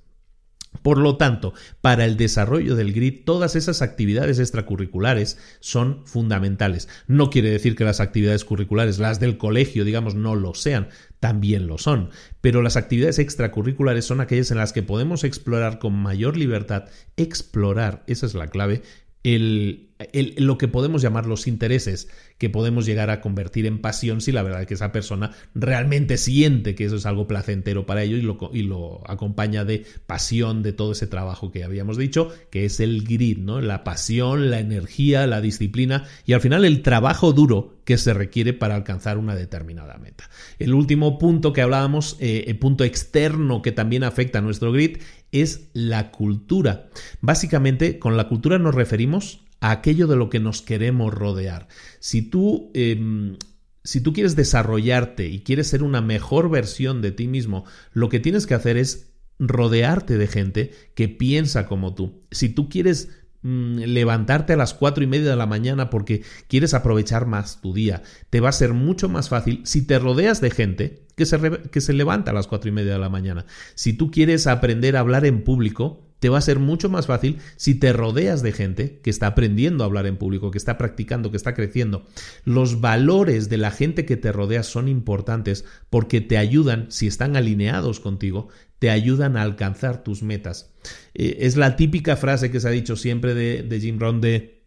Por 0.81 0.99
lo 0.99 1.17
tanto, 1.17 1.53
para 1.81 2.05
el 2.05 2.17
desarrollo 2.17 2.75
del 2.75 2.93
grid, 2.93 3.25
todas 3.25 3.55
esas 3.57 3.83
actividades 3.83 4.39
extracurriculares 4.39 5.39
son 5.61 6.07
fundamentales. 6.07 6.89
No 7.07 7.31
quiere 7.31 7.51
decir 7.51 7.77
que 7.77 7.85
las 7.85 8.01
actividades 8.01 8.45
curriculares, 8.45 8.99
las 8.99 9.21
del 9.21 9.37
colegio, 9.37 9.85
digamos, 9.85 10.15
no 10.15 10.35
lo 10.35 10.55
sean, 10.55 10.89
también 11.21 11.67
lo 11.69 11.79
son, 11.79 12.11
pero 12.41 12.63
las 12.63 12.77
actividades 12.77 13.21
extracurriculares 13.21 14.05
son 14.05 14.21
aquellas 14.21 14.51
en 14.51 14.59
las 14.59 14.73
que 14.73 14.83
podemos 14.83 15.23
explorar 15.23 15.79
con 15.79 15.93
mayor 15.93 16.37
libertad, 16.37 16.87
explorar, 17.17 18.03
esa 18.09 18.27
es 18.27 18.35
la 18.35 18.49
clave, 18.49 18.83
el, 19.23 19.92
lo 20.37 20.59
que 20.59 20.69
podemos 20.69 21.03
llamar 21.03 21.27
los 21.27 21.47
intereses 21.47 22.09
que 22.39 22.51
podemos 22.51 22.87
llegar 22.87 23.11
a 23.11 23.21
convertir 23.21 23.67
en 23.67 23.81
pasión 23.81 24.21
si 24.21 24.33
la 24.33 24.43
verdad 24.43 24.63
es 24.63 24.67
que 24.67 24.75
esa 24.75 24.93
persona 24.93 25.33
realmente 25.55 26.17
siente 26.17 26.75
que 26.75 26.85
eso 26.85 26.97
es 26.97 27.07
algo 27.07 27.29
placentero 27.29 27.87
para 27.87 28.03
ello 28.03 28.17
y 28.17 28.23
lo, 28.23 28.51
y 28.53 28.63
lo 28.63 29.03
acompaña 29.09 29.65
de 29.65 29.85
pasión 30.07 30.63
de 30.63 30.73
todo 30.73 30.93
ese 30.93 31.07
trabajo 31.07 31.53
que 31.53 31.65
habíamos 31.65 31.97
dicho, 31.97 32.33
que 32.51 32.65
es 32.65 32.81
el 32.81 33.05
grit, 33.05 33.39
¿no? 33.39 33.61
La 33.61 33.85
pasión, 33.85 34.51
la 34.51 34.59
energía, 34.59 35.27
la 35.27 35.41
disciplina 35.41 36.05
y 36.27 36.33
al 36.33 36.41
final 36.41 36.65
el 36.65 36.83
trabajo 36.83 37.33
duro 37.33 37.77
que 37.85 37.99
se 37.99 38.15
requiere 38.15 38.53
para 38.53 38.75
alcanzar 38.75 39.19
una 39.19 39.35
determinada 39.35 39.99
meta. 39.99 40.31
El 40.59 40.75
último 40.75 41.19
punto 41.19 41.53
que 41.53 41.63
hablábamos, 41.63 42.17
eh, 42.21 42.45
el 42.47 42.59
punto 42.59 42.85
externo 42.85 43.63
que 43.63 43.73
también 43.73 44.05
afecta 44.05 44.39
a 44.39 44.43
nuestro 44.43 44.73
grit, 44.73 45.03
es 45.33 45.69
la 45.73 46.11
cultura. 46.11 46.89
Básicamente, 47.21 47.99
con 47.99 48.17
la 48.17 48.29
cultura 48.29 48.59
nos 48.59 48.75
referimos 48.75 49.45
a 49.63 49.71
aquello 49.71 50.07
de 50.07 50.17
lo 50.17 50.29
que 50.29 50.41
nos 50.41 50.61
queremos 50.61 51.15
rodear. 51.15 51.69
Si 51.99 52.21
tú, 52.21 52.71
em, 52.75 53.39
si 53.83 54.03
tú 54.03 54.13
quieres 54.13 54.37
desarrollarte 54.37 55.29
y 55.29 55.41
quieres 55.41 55.69
ser 55.69 55.83
una 55.83 56.03
mejor 56.03 56.51
versión 56.51 57.01
de 57.01 57.13
ti 57.13 57.27
mismo, 57.27 57.65
lo 57.93 58.11
que 58.11 58.21
tienes 58.21 58.47
que 58.47 58.55
hacer 58.55 58.77
es 58.77 59.15
rodearte 59.39 60.19
de 60.19 60.27
gente 60.27 60.73
que 60.95 61.09
piensa 61.09 61.67
como 61.67 61.95
tú. 61.95 62.23
Si 62.31 62.51
tú 62.51 62.69
quieres 62.69 63.09
Mm, 63.45 63.79
levantarte 63.87 64.53
a 64.53 64.57
las 64.57 64.73
cuatro 64.73 65.03
y 65.03 65.09
media 65.09 65.31
de 65.31 65.37
la 65.37 65.47
mañana 65.47 65.91
porque 65.91 66.23
quieres 66.47 66.75
aprovechar 66.75 67.27
más 67.27 67.61
tu 67.61 67.75
día. 67.75 68.03
Te 68.31 68.39
va 68.41 68.51
a 68.51 68.53
ser 68.53 68.73
mucho 68.73 69.09
más 69.09 69.29
fácil 69.29 69.63
si 69.65 69.85
te 69.85 69.99
rodeas 69.99 70.41
de 70.41 70.51
gente 70.53 71.07
que 71.17 71.27
se, 71.27 71.41
que 71.73 71.81
se 71.81 71.93
levanta 71.93 72.31
a 72.31 72.35
las 72.35 72.47
cuatro 72.47 72.69
y 72.69 72.73
media 72.73 72.93
de 72.93 72.99
la 73.01 73.09
mañana. 73.09 73.45
Si 73.75 73.95
tú 73.95 74.13
quieres 74.13 74.47
aprender 74.47 74.97
a 74.97 75.01
hablar 75.01 75.27
en 75.27 75.43
público, 75.43 76.12
te 76.23 76.29
va 76.29 76.39
a 76.39 76.43
ser 76.43 76.61
mucho 76.61 76.89
más 76.89 77.09
fácil 77.09 77.39
si 77.57 77.75
te 77.75 77.93
rodeas 77.93 78.45
de 78.45 78.53
gente 78.53 79.01
que 79.03 79.11
está 79.11 79.27
aprendiendo 79.27 79.83
a 79.83 79.89
hablar 79.89 80.07
en 80.07 80.17
público, 80.17 80.53
que 80.53 80.59
está 80.59 80.79
practicando, 80.79 81.33
que 81.33 81.37
está 81.37 81.53
creciendo. 81.53 82.05
Los 82.45 82.81
valores 82.81 83.49
de 83.49 83.57
la 83.57 83.73
gente 83.73 84.07
que 84.07 84.17
te 84.17 84.31
rodea 84.31 84.63
son 84.63 84.87
importantes 84.87 85.65
porque 85.91 86.21
te 86.21 86.39
ayudan, 86.39 86.87
si 86.93 87.09
están 87.09 87.35
alineados 87.35 87.99
contigo, 87.99 88.51
te 88.79 88.91
ayudan 88.91 89.37
a 89.37 89.43
alcanzar 89.43 90.05
tus 90.05 90.23
metas. 90.23 90.71
Eh, 91.13 91.39
es 91.41 91.57
la 91.57 91.75
típica 91.75 92.15
frase 92.15 92.53
que 92.53 92.61
se 92.61 92.69
ha 92.69 92.71
dicho 92.71 92.95
siempre 92.95 93.35
de, 93.35 93.65
de 93.65 93.81
Jim 93.81 93.99
Rohn 93.99 94.21
de 94.21 94.62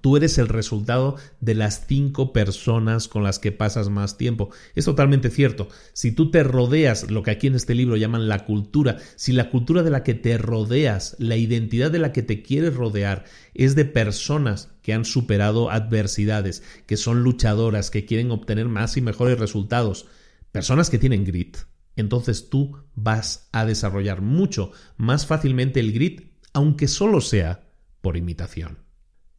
Tú 0.00 0.16
eres 0.16 0.36
el 0.38 0.48
resultado 0.48 1.16
de 1.40 1.54
las 1.54 1.86
cinco 1.86 2.32
personas 2.32 3.06
con 3.06 3.22
las 3.22 3.38
que 3.38 3.52
pasas 3.52 3.88
más 3.88 4.18
tiempo. 4.18 4.50
Es 4.74 4.84
totalmente 4.84 5.30
cierto. 5.30 5.68
Si 5.92 6.10
tú 6.10 6.30
te 6.30 6.42
rodeas, 6.42 7.10
lo 7.10 7.22
que 7.22 7.30
aquí 7.30 7.46
en 7.46 7.54
este 7.54 7.74
libro 7.74 7.96
llaman 7.96 8.28
la 8.28 8.44
cultura, 8.44 8.98
si 9.14 9.32
la 9.32 9.48
cultura 9.48 9.82
de 9.82 9.90
la 9.90 10.02
que 10.02 10.14
te 10.14 10.38
rodeas, 10.38 11.16
la 11.18 11.36
identidad 11.36 11.90
de 11.90 12.00
la 12.00 12.12
que 12.12 12.22
te 12.22 12.42
quieres 12.42 12.74
rodear, 12.74 13.24
es 13.54 13.76
de 13.76 13.84
personas 13.84 14.70
que 14.82 14.92
han 14.92 15.04
superado 15.04 15.70
adversidades, 15.70 16.62
que 16.86 16.96
son 16.96 17.22
luchadoras, 17.22 17.90
que 17.90 18.04
quieren 18.04 18.32
obtener 18.32 18.68
más 18.68 18.96
y 18.96 19.00
mejores 19.00 19.38
resultados, 19.38 20.06
personas 20.50 20.90
que 20.90 20.98
tienen 20.98 21.24
grit, 21.24 21.58
entonces 21.96 22.50
tú 22.50 22.76
vas 22.94 23.48
a 23.52 23.64
desarrollar 23.64 24.20
mucho 24.20 24.70
más 24.96 25.26
fácilmente 25.26 25.80
el 25.80 25.92
grit, 25.92 26.32
aunque 26.52 26.88
solo 26.88 27.20
sea 27.20 27.68
por 28.02 28.16
imitación. 28.16 28.85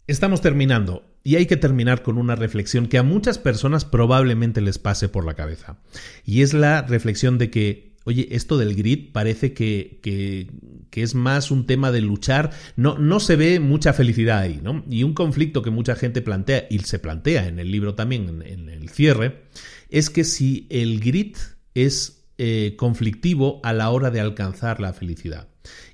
Estamos 0.08 0.40
terminando 0.40 1.04
y 1.26 1.36
hay 1.36 1.48
que 1.48 1.58
terminar 1.58 2.02
con 2.02 2.18
una 2.18 2.38
reflexión 2.38 2.88
que 2.88 2.98
a 2.98 3.04
muchas 3.04 3.38
personas 3.38 3.84
probablemente 3.84 4.62
les 4.62 4.80
pase 4.80 5.10
por 5.10 5.26
la 5.26 5.34
cabeza. 5.34 5.80
Y 6.24 6.44
es 6.44 6.54
la 6.54 6.82
reflexión 6.84 7.38
de 7.38 7.52
que, 7.52 7.98
oye, 8.06 8.30
esto 8.32 8.58
del 8.58 8.74
grit 8.74 9.12
parece 9.12 9.52
que, 9.52 10.00
que, 10.02 10.48
es 10.94 11.14
más 11.14 11.52
un 11.52 11.68
tema 11.68 11.92
de 11.92 12.00
luchar, 12.00 12.52
no, 12.78 12.98
no 12.98 13.20
se 13.20 13.36
ve 13.36 13.60
mucha 13.60 13.92
felicidad 13.92 14.40
ahí, 14.40 14.62
¿no? 14.64 14.84
Y 14.90 15.04
un 15.04 15.14
conflicto 15.14 15.62
que 15.62 15.70
mucha 15.70 15.96
gente 15.96 16.22
plantea, 16.22 16.68
y 16.70 16.80
se 16.80 17.00
plantea 17.00 17.48
en 17.48 17.60
el 17.60 17.70
libro 17.70 17.94
también, 17.94 18.42
en, 18.46 18.70
el 18.70 18.90
cierre, 18.90 19.44
es 19.90 20.10
que 20.10 20.24
si 20.24 20.68
el 20.70 21.02
grit 21.02 21.38
es 21.76 22.24
eh, 22.38 22.76
conflictivo 22.78 23.60
a 23.64 23.74
la 23.74 23.90
hora 23.90 24.10
de 24.10 24.22
alcanzar 24.22 24.80
la 24.80 24.94
felicidad. 24.94 25.50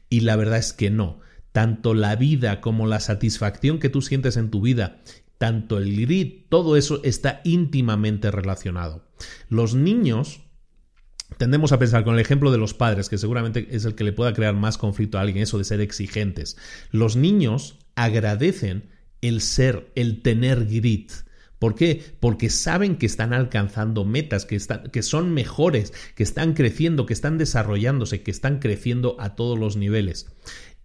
Y 0.07 0.19
la 0.19 0.35
verdad 0.35 0.59
es 0.59 0.71
que 0.71 0.91
no 0.91 1.22
tanto 1.53 1.93
la 1.93 2.17
vida 2.17 2.59
como 2.59 2.85
la 2.85 2.99
satisfacción 2.99 3.79
que 3.79 3.89
tú 3.89 4.01
sientes 4.01 4.35
en 4.35 4.49
tu 4.49 4.59
vida, 4.59 4.99
tanto 5.37 5.77
el 5.77 5.95
grit, 6.01 6.47
todo 6.49 6.75
eso 6.75 7.01
está 7.03 7.39
íntimamente 7.45 8.29
relacionado. 8.29 9.05
Los 9.47 9.73
niños 9.75 10.41
Tendemos 11.37 11.71
a 11.71 11.79
pensar 11.79 12.03
con 12.03 12.13
el 12.13 12.19
ejemplo 12.19 12.51
de 12.51 12.57
los 12.57 12.73
padres, 12.73 13.09
que 13.09 13.17
seguramente 13.17 13.67
es 13.71 13.85
el 13.85 13.95
que 13.95 14.03
le 14.03 14.13
pueda 14.13 14.33
crear 14.33 14.53
más 14.53 14.77
conflicto 14.77 15.17
a 15.17 15.21
alguien, 15.21 15.43
eso 15.43 15.57
de 15.57 15.63
ser 15.63 15.81
exigentes. 15.81 16.57
Los 16.91 17.15
niños 17.15 17.79
agradecen 17.95 18.89
el 19.21 19.41
ser, 19.41 19.91
el 19.95 20.21
tener 20.21 20.65
grit. 20.65 21.11
¿Por 21.59 21.75
qué? 21.75 22.03
Porque 22.19 22.49
saben 22.49 22.97
que 22.97 23.05
están 23.05 23.33
alcanzando 23.33 24.03
metas, 24.03 24.45
que, 24.45 24.55
están, 24.55 24.83
que 24.91 25.01
son 25.01 25.33
mejores, 25.33 25.93
que 26.13 26.23
están 26.23 26.53
creciendo, 26.53 27.05
que 27.05 27.13
están 27.13 27.37
desarrollándose, 27.37 28.21
que 28.21 28.31
están 28.31 28.59
creciendo 28.59 29.15
a 29.19 29.35
todos 29.35 29.57
los 29.57 29.77
niveles. 29.77 30.27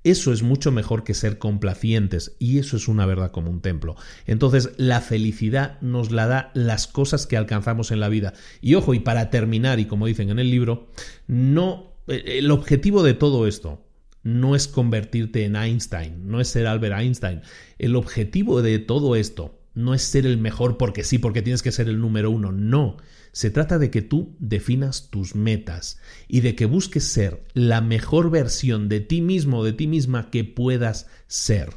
Eso 0.04 0.32
es 0.32 0.42
mucho 0.42 0.70
mejor 0.70 1.04
que 1.04 1.14
ser 1.14 1.38
complacientes 1.38 2.36
y 2.38 2.58
eso 2.58 2.76
es 2.76 2.88
una 2.88 3.04
verdad 3.04 3.30
como 3.30 3.50
un 3.50 3.60
templo. 3.60 3.96
Entonces 4.26 4.70
la 4.76 5.00
felicidad 5.00 5.80
nos 5.80 6.12
la 6.12 6.26
da 6.26 6.50
las 6.54 6.86
cosas 6.86 7.26
que 7.26 7.36
alcanzamos 7.36 7.90
en 7.90 8.00
la 8.00 8.08
vida. 8.08 8.32
Y 8.60 8.74
ojo, 8.74 8.94
y 8.94 9.00
para 9.00 9.30
terminar, 9.30 9.80
y 9.80 9.86
como 9.86 10.06
dicen 10.06 10.30
en 10.30 10.38
el 10.38 10.50
libro, 10.50 10.88
no 11.26 11.94
eh, 12.06 12.38
el 12.38 12.50
objetivo 12.50 13.02
de 13.02 13.14
todo 13.14 13.46
esto 13.46 13.84
no 14.22 14.54
es 14.54 14.68
convertirte 14.68 15.44
en 15.44 15.56
Einstein, 15.56 16.28
no 16.28 16.40
es 16.40 16.48
ser 16.48 16.66
Albert 16.66 16.98
Einstein. 16.98 17.42
El 17.78 17.96
objetivo 17.96 18.62
de 18.62 18.78
todo 18.78 19.16
esto 19.16 19.58
no 19.74 19.94
es 19.94 20.02
ser 20.02 20.26
el 20.26 20.38
mejor 20.38 20.76
porque 20.76 21.04
sí, 21.04 21.18
porque 21.18 21.42
tienes 21.42 21.62
que 21.62 21.72
ser 21.72 21.88
el 21.88 22.00
número 22.00 22.30
uno, 22.30 22.52
no 22.52 22.96
se 23.32 23.50
trata 23.50 23.78
de 23.78 23.90
que 23.90 24.02
tú 24.02 24.36
definas 24.38 25.10
tus 25.10 25.34
metas 25.34 25.98
y 26.26 26.40
de 26.40 26.54
que 26.54 26.66
busques 26.66 27.04
ser 27.04 27.44
la 27.54 27.80
mejor 27.80 28.30
versión 28.30 28.88
de 28.88 29.00
ti 29.00 29.20
mismo 29.20 29.64
de 29.64 29.72
ti 29.72 29.86
misma 29.86 30.30
que 30.30 30.44
puedas 30.44 31.06
ser. 31.26 31.70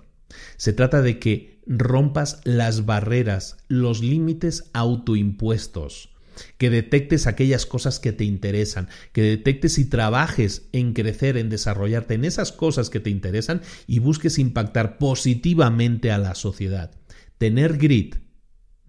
Se 0.57 0.73
trata 0.73 1.01
de 1.01 1.19
que 1.19 1.59
rompas 1.67 2.41
las 2.43 2.85
barreras, 2.85 3.57
los 3.67 4.01
límites 4.01 4.69
autoimpuestos, 4.73 6.09
que 6.57 6.69
detectes 6.69 7.27
aquellas 7.27 7.65
cosas 7.65 7.99
que 7.99 8.11
te 8.11 8.23
interesan, 8.23 8.87
que 9.11 9.21
detectes 9.21 9.77
y 9.77 9.85
trabajes 9.85 10.67
en 10.71 10.93
crecer, 10.93 11.37
en 11.37 11.49
desarrollarte 11.49 12.13
en 12.15 12.25
esas 12.25 12.51
cosas 12.51 12.89
que 12.89 12.99
te 12.99 13.09
interesan 13.09 13.61
y 13.87 13.99
busques 13.99 14.39
impactar 14.39 14.97
positivamente 14.97 16.11
a 16.11 16.17
la 16.17 16.35
sociedad. 16.35 16.91
Tener 17.37 17.77
grit 17.77 18.20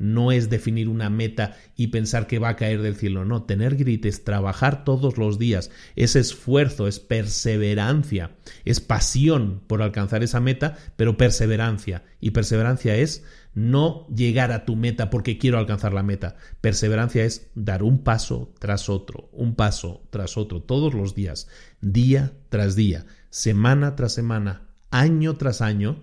no 0.02 0.32
es 0.32 0.50
definir 0.50 0.88
una 0.88 1.10
meta 1.10 1.56
y 1.76 1.86
pensar 1.86 2.26
que 2.26 2.40
va 2.40 2.50
a 2.50 2.56
caer 2.56 2.82
del 2.82 2.96
cielo. 2.96 3.24
No, 3.24 3.44
tener 3.44 3.76
grit 3.76 4.04
es 4.04 4.24
trabajar 4.24 4.84
todos 4.84 5.16
los 5.16 5.38
días, 5.38 5.70
es 5.94 6.16
esfuerzo, 6.16 6.88
es 6.88 6.98
perseverancia, 6.98 8.32
es 8.64 8.80
pasión 8.80 9.62
por 9.68 9.80
alcanzar 9.80 10.24
esa 10.24 10.40
meta, 10.40 10.76
pero 10.96 11.16
perseverancia. 11.16 12.02
Y 12.20 12.32
perseverancia 12.32 12.96
es 12.96 13.24
no 13.54 14.08
llegar 14.08 14.50
a 14.50 14.64
tu 14.64 14.74
meta 14.74 15.08
porque 15.08 15.38
quiero 15.38 15.58
alcanzar 15.58 15.94
la 15.94 16.02
meta. 16.02 16.34
Perseverancia 16.60 17.24
es 17.24 17.50
dar 17.54 17.84
un 17.84 18.02
paso 18.02 18.52
tras 18.58 18.88
otro, 18.88 19.28
un 19.32 19.54
paso 19.54 20.02
tras 20.10 20.36
otro, 20.36 20.62
todos 20.62 20.94
los 20.94 21.14
días, 21.14 21.46
día 21.80 22.32
tras 22.48 22.74
día, 22.74 23.06
semana 23.30 23.94
tras 23.94 24.12
semana, 24.12 24.68
año 24.90 25.36
tras 25.36 25.62
año. 25.62 26.02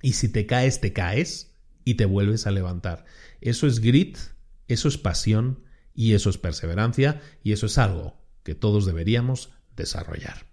Y 0.00 0.12
si 0.12 0.28
te 0.28 0.46
caes, 0.46 0.80
te 0.80 0.92
caes 0.92 1.49
y 1.90 1.94
te 1.94 2.04
vuelves 2.04 2.46
a 2.46 2.52
levantar. 2.52 3.04
Eso 3.40 3.66
es 3.66 3.80
grit, 3.80 4.16
eso 4.68 4.86
es 4.86 4.96
pasión 4.96 5.64
y 5.92 6.14
eso 6.14 6.30
es 6.30 6.38
perseverancia 6.38 7.20
y 7.42 7.50
eso 7.50 7.66
es 7.66 7.78
algo 7.78 8.16
que 8.44 8.54
todos 8.54 8.86
deberíamos 8.86 9.50
desarrollar. 9.76 10.46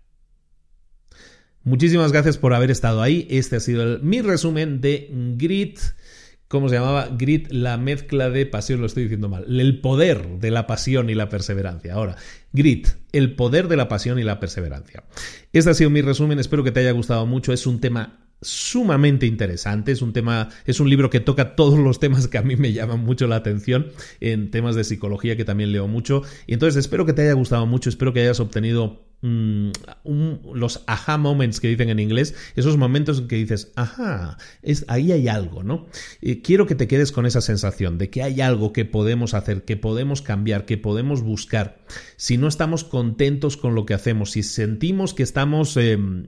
Muchísimas 1.64 2.12
gracias 2.12 2.38
por 2.38 2.56
haber 2.56 2.72
estado 2.72 3.04
ahí. 3.04 3.28
Este 3.30 3.58
ha 3.58 3.60
sido 3.60 4.00
mi 4.00 4.22
resumen 4.22 4.82
de 4.82 5.12
Grit. 5.38 5.80
¿Cómo 6.48 6.70
se 6.70 6.76
llamaba? 6.76 7.10
Grit, 7.12 7.52
la 7.52 7.78
mezcla 7.78 8.32
de 8.32 8.48
pasión, 8.48 8.80
lo 8.80 8.88
estoy 8.88 9.04
diciendo 9.04 9.30
mal. 9.30 9.46
El 9.60 9.80
poder 9.82 10.40
de 10.40 10.50
la 10.50 10.66
pasión 10.66 11.10
y 11.12 11.14
la 11.14 11.30
perseverancia. 11.30 11.94
Ahora, 11.94 12.16
Grit, 12.52 12.88
el 13.12 13.36
poder 13.36 13.68
de 13.68 13.76
la 13.76 13.90
pasión 13.90 14.18
y 14.18 14.24
la 14.24 14.40
perseverancia. 14.40 15.04
Este 15.54 15.70
ha 15.70 15.74
sido 15.76 15.92
mi 15.92 16.02
resumen, 16.02 16.40
espero 16.40 16.64
que 16.64 16.72
te 16.72 16.80
haya 16.80 16.92
gustado 16.92 17.28
mucho. 17.28 17.54
Es 17.54 17.68
un 17.68 17.80
tema 17.80 18.27
sumamente 18.42 19.26
interesante. 19.26 19.92
Es 19.92 20.02
un 20.02 20.14
tema, 20.14 20.50
es 20.66 20.80
un 20.80 20.90
libro 20.90 21.10
que 21.10 21.20
toca 21.20 21.56
todos 21.56 21.80
los 21.80 22.00
temas 22.00 22.28
que 22.28 22.38
a 22.38 22.44
mí 22.44 22.56
me 22.56 22.74
llaman 22.74 23.04
mucho 23.04 23.28
la 23.28 23.38
atención, 23.38 23.88
en 24.20 24.52
temas 24.52 24.76
de 24.76 24.84
psicología 24.84 25.36
que 25.36 25.46
también 25.46 25.72
leo 25.72 25.88
mucho. 25.88 26.24
Y 26.46 26.54
entonces 26.54 26.78
espero 26.78 27.06
que 27.06 27.14
te 27.14 27.24
haya 27.24 27.34
gustado 27.34 27.66
mucho, 27.66 27.90
espero 27.90 28.14
que 28.14 28.22
hayas 28.22 28.40
obtenido 28.40 29.07
Mm, 29.22 29.72
los 30.54 30.84
aha 30.86 31.18
moments 31.18 31.60
que 31.60 31.68
dicen 31.68 31.90
en 31.90 32.00
inglés, 32.00 32.36
esos 32.56 32.78
momentos 32.78 33.18
en 33.18 33.28
que 33.28 33.36
dices, 33.38 33.72
ajá, 33.76 34.38
es, 34.62 34.86
ahí 34.88 35.12
hay 35.12 35.28
algo, 35.28 35.64
¿no? 35.64 35.88
quiero 36.44 36.68
que 36.68 36.76
te 36.76 36.88
quedes 36.88 37.12
con 37.12 37.26
esa 37.26 37.42
sensación 37.42 37.98
de 37.98 38.12
que 38.12 38.22
hay 38.22 38.42
algo 38.42 38.74
que 38.74 38.86
podemos 38.86 39.34
hacer, 39.34 39.66
que 39.66 39.76
podemos 39.76 40.22
cambiar, 40.22 40.66
que 40.66 40.78
podemos 40.78 41.22
buscar. 41.24 41.80
Si 42.16 42.38
no 42.38 42.48
estamos 42.48 42.84
contentos 42.84 43.58
con 43.58 43.74
lo 43.74 43.88
que 43.88 43.96
hacemos, 43.96 44.32
si 44.32 44.44
sentimos 44.44 45.16
que 45.16 45.24
estamos 45.24 45.78
em, 45.78 46.28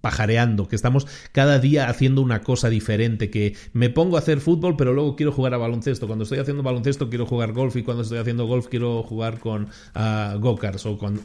pajareando, 0.00 0.68
que 0.68 0.76
estamos 0.76 1.06
cada 1.32 1.58
día 1.58 1.88
haciendo 1.88 2.22
una 2.22 2.42
cosa 2.42 2.70
diferente, 2.70 3.30
que 3.30 3.56
me 3.72 3.90
pongo 3.90 4.16
a 4.16 4.20
hacer 4.20 4.40
fútbol, 4.40 4.76
pero 4.76 4.92
luego 4.92 5.16
quiero 5.16 5.32
jugar 5.32 5.54
a 5.54 5.58
baloncesto. 5.58 6.06
Cuando 6.06 6.22
estoy 6.22 6.38
haciendo 6.38 6.62
baloncesto 6.62 7.08
quiero 7.08 7.26
jugar 7.26 7.52
golf 7.52 7.74
y 7.76 7.82
cuando 7.82 8.04
estoy 8.04 8.18
haciendo 8.18 8.46
golf 8.46 8.68
quiero 8.68 9.02
jugar 9.02 9.40
con 9.40 9.64
uh, 9.64 10.46
o 10.46 10.98
con 10.98 11.20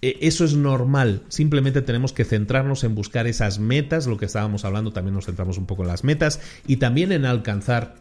eso 0.00 0.44
es 0.44 0.54
normal, 0.54 1.22
simplemente 1.28 1.82
tenemos 1.82 2.12
que 2.12 2.24
centrarnos 2.24 2.84
en 2.84 2.94
buscar 2.94 3.26
esas 3.26 3.58
metas, 3.58 4.06
lo 4.06 4.16
que 4.16 4.26
estábamos 4.26 4.64
hablando, 4.64 4.92
también 4.92 5.14
nos 5.14 5.26
centramos 5.26 5.58
un 5.58 5.66
poco 5.66 5.82
en 5.82 5.88
las 5.88 6.04
metas 6.04 6.40
y 6.66 6.76
también 6.76 7.10
en 7.10 7.24
alcanzar 7.24 7.96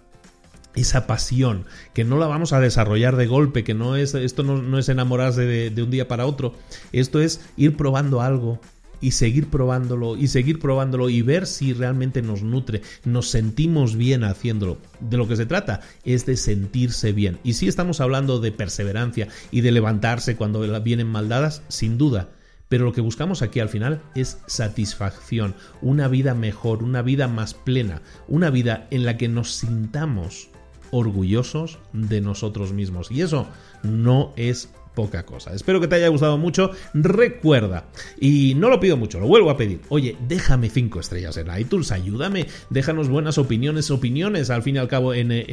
esa 0.75 1.07
pasión, 1.07 1.65
que 1.95 2.03
no 2.03 2.19
la 2.19 2.27
vamos 2.27 2.53
a 2.53 2.59
desarrollar 2.59 3.15
de 3.15 3.25
golpe, 3.25 3.63
que 3.63 3.73
no 3.73 3.95
es, 3.95 4.13
esto 4.13 4.43
no, 4.43 4.77
es 4.77 4.89
enamorarse 4.89 5.41
de, 5.41 5.83
un 5.83 5.89
día 5.89 6.07
para 6.07 6.27
otro, 6.27 6.53
esto 6.91 7.19
es 7.19 7.41
ir 7.57 7.75
probando 7.75 8.21
algo, 8.21 8.59
y 9.01 9.11
seguir 9.11 9.49
probándolo 9.49 10.17
y 10.17 10.27
seguir 10.27 10.59
probándolo 10.59 11.09
y 11.09 11.21
ver 11.21 11.47
si 11.47 11.73
realmente 11.73 12.21
nos 12.21 12.41
nutre, 12.43 12.81
nos 13.05 13.29
sentimos 13.29 13.95
bien 13.95 14.23
haciéndolo. 14.23 14.77
De 14.99 15.17
lo 15.17 15.27
que 15.27 15.35
se 15.35 15.45
trata 15.45 15.81
es 16.03 16.25
de 16.25 16.37
sentirse 16.37 17.11
bien. 17.11 17.39
Y 17.43 17.53
si 17.53 17.67
estamos 17.67 18.01
hablando 18.01 18.39
de 18.39 18.51
perseverancia 18.51 19.27
y 19.51 19.61
de 19.61 19.71
levantarse 19.71 20.35
cuando 20.35 20.61
vienen 20.81 21.07
maldadas, 21.07 21.61
sin 21.67 21.97
duda. 21.97 22.29
Pero 22.69 22.83
lo 22.83 22.91
que 22.91 23.01
buscamos 23.01 23.41
aquí 23.41 23.59
al 23.61 23.69
final 23.69 24.01
es 24.13 24.39
satisfacción, 24.47 25.55
una 25.81 26.09
vida 26.09 26.33
mejor, 26.33 26.83
una 26.83 27.01
vida 27.01 27.27
más 27.29 27.53
plena, 27.53 28.01
una 28.27 28.49
vida 28.49 28.87
en 28.91 29.05
la 29.05 29.15
que 29.17 29.29
nos 29.29 29.53
sintamos 29.53 30.49
orgullosos 30.91 31.79
de 31.93 32.21
nosotros 32.21 32.73
mismos. 32.73 33.09
Y 33.11 33.21
eso 33.21 33.47
no 33.83 34.33
es 34.35 34.69
poca 34.97 35.27
cosa. 35.27 35.53
Espero 35.53 35.79
que 35.79 35.87
te 35.87 35.93
haya 35.93 36.07
gustado 36.07 36.39
mucho. 36.39 36.71
Recuerda, 36.95 37.85
y 38.19 38.55
no 38.55 38.67
lo 38.67 38.79
pido 38.79 38.97
mucho, 38.97 39.19
lo 39.19 39.27
vuelvo 39.27 39.51
a 39.51 39.55
pedir. 39.55 39.79
Oye, 39.89 40.17
déjame 40.27 40.71
cinco 40.71 40.99
estrellas 40.99 41.37
en 41.37 41.55
iTunes, 41.55 41.91
ayúdame, 41.91 42.47
déjanos 42.71 43.07
buenas 43.07 43.37
opiniones, 43.37 43.91
opiniones 43.91 44.49
al 44.49 44.63
fin 44.63 44.77
y 44.77 44.79
al 44.79 44.87
cabo. 44.87 45.13
En, 45.13 45.31
eh, 45.31 45.45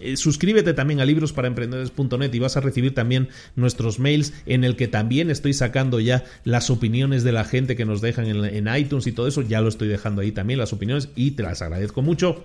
eh, 0.00 0.16
suscríbete 0.16 0.74
también 0.74 0.98
a 0.98 1.04
librosparaemprendedores.net 1.04 2.34
y 2.34 2.38
vas 2.40 2.56
a 2.56 2.60
recibir 2.60 2.92
también 2.92 3.28
nuestros 3.54 4.00
mails 4.00 4.32
en 4.46 4.64
el 4.64 4.74
que 4.74 4.88
también 4.88 5.30
estoy 5.30 5.52
sacando 5.52 6.00
ya 6.00 6.24
las 6.42 6.68
opiniones 6.68 7.22
de 7.22 7.30
la 7.30 7.44
gente 7.44 7.76
que 7.76 7.84
nos 7.84 8.00
dejan 8.00 8.26
en 8.26 8.76
iTunes 8.76 9.06
y 9.06 9.12
todo 9.12 9.28
eso. 9.28 9.42
Ya 9.42 9.60
lo 9.60 9.68
estoy 9.68 9.86
dejando 9.86 10.22
ahí 10.22 10.32
también 10.32 10.58
las 10.58 10.72
opiniones 10.72 11.10
y 11.14 11.30
te 11.30 11.44
las 11.44 11.62
agradezco 11.62 12.02
mucho. 12.02 12.42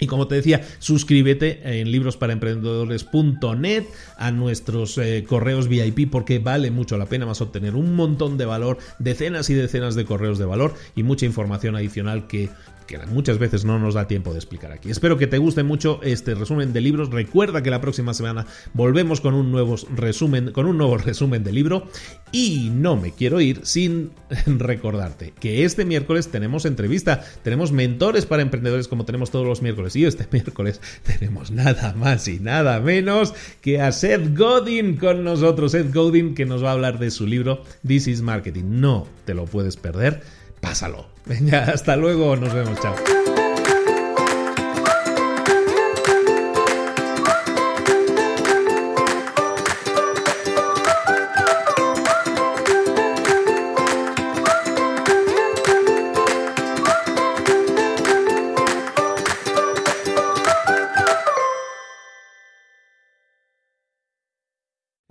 Y 0.00 0.06
como 0.06 0.26
te 0.26 0.34
decía, 0.34 0.62
suscríbete 0.78 1.80
en 1.80 1.92
librosparaemprendedores.net 1.92 3.84
a 4.16 4.30
nuestros 4.30 4.98
eh, 4.98 5.24
correos 5.28 5.68
VIP 5.68 6.10
porque 6.10 6.38
vale 6.38 6.70
mucho 6.70 6.96
la 6.98 7.06
pena 7.06 7.26
más 7.26 7.40
obtener 7.40 7.74
un 7.74 7.94
montón 7.94 8.38
de 8.38 8.46
valor, 8.46 8.78
decenas 8.98 9.50
y 9.50 9.54
decenas 9.54 9.94
de 9.94 10.06
correos 10.06 10.38
de 10.38 10.46
valor 10.46 10.74
y 10.96 11.02
mucha 11.02 11.26
información 11.26 11.76
adicional 11.76 12.26
que 12.26 12.48
que 12.90 12.98
muchas 13.06 13.38
veces 13.38 13.64
no 13.64 13.78
nos 13.78 13.94
da 13.94 14.08
tiempo 14.08 14.32
de 14.32 14.38
explicar 14.38 14.72
aquí. 14.72 14.90
Espero 14.90 15.16
que 15.16 15.28
te 15.28 15.38
guste 15.38 15.62
mucho 15.62 16.00
este 16.02 16.34
resumen 16.34 16.72
de 16.72 16.80
libros. 16.80 17.10
Recuerda 17.10 17.62
que 17.62 17.70
la 17.70 17.80
próxima 17.80 18.14
semana 18.14 18.46
volvemos 18.74 19.20
con 19.20 19.34
un 19.34 19.52
nuevo 19.52 19.76
resumen, 19.94 20.50
con 20.50 20.66
un 20.66 20.76
nuevo 20.76 20.98
resumen 20.98 21.44
de 21.44 21.52
libro. 21.52 21.86
Y 22.32 22.70
no 22.72 22.96
me 22.96 23.12
quiero 23.12 23.40
ir 23.40 23.60
sin 23.62 24.10
recordarte 24.46 25.32
que 25.38 25.64
este 25.64 25.84
miércoles 25.84 26.28
tenemos 26.32 26.64
entrevista, 26.64 27.22
tenemos 27.44 27.70
mentores 27.70 28.26
para 28.26 28.42
emprendedores 28.42 28.88
como 28.88 29.04
tenemos 29.04 29.30
todos 29.30 29.46
los 29.46 29.62
miércoles. 29.62 29.94
Y 29.94 30.04
este 30.04 30.26
miércoles 30.32 30.80
tenemos 31.04 31.52
nada 31.52 31.94
más 31.94 32.26
y 32.26 32.40
nada 32.40 32.80
menos 32.80 33.34
que 33.60 33.80
a 33.80 33.92
Seth 33.92 34.36
Godin 34.36 34.96
con 34.96 35.22
nosotros. 35.22 35.72
Seth 35.72 35.94
Godin 35.94 36.34
que 36.34 36.44
nos 36.44 36.64
va 36.64 36.70
a 36.70 36.72
hablar 36.72 36.98
de 36.98 37.12
su 37.12 37.24
libro 37.24 37.62
This 37.86 38.08
is 38.08 38.20
Marketing. 38.20 38.64
No 38.80 39.06
te 39.26 39.34
lo 39.34 39.44
puedes 39.44 39.76
perder 39.76 40.40
pásalo. 40.60 41.06
Venga, 41.26 41.64
hasta 41.64 41.96
luego, 41.96 42.36
nos 42.36 42.52
vemos, 42.52 42.80
chao. 42.80 42.94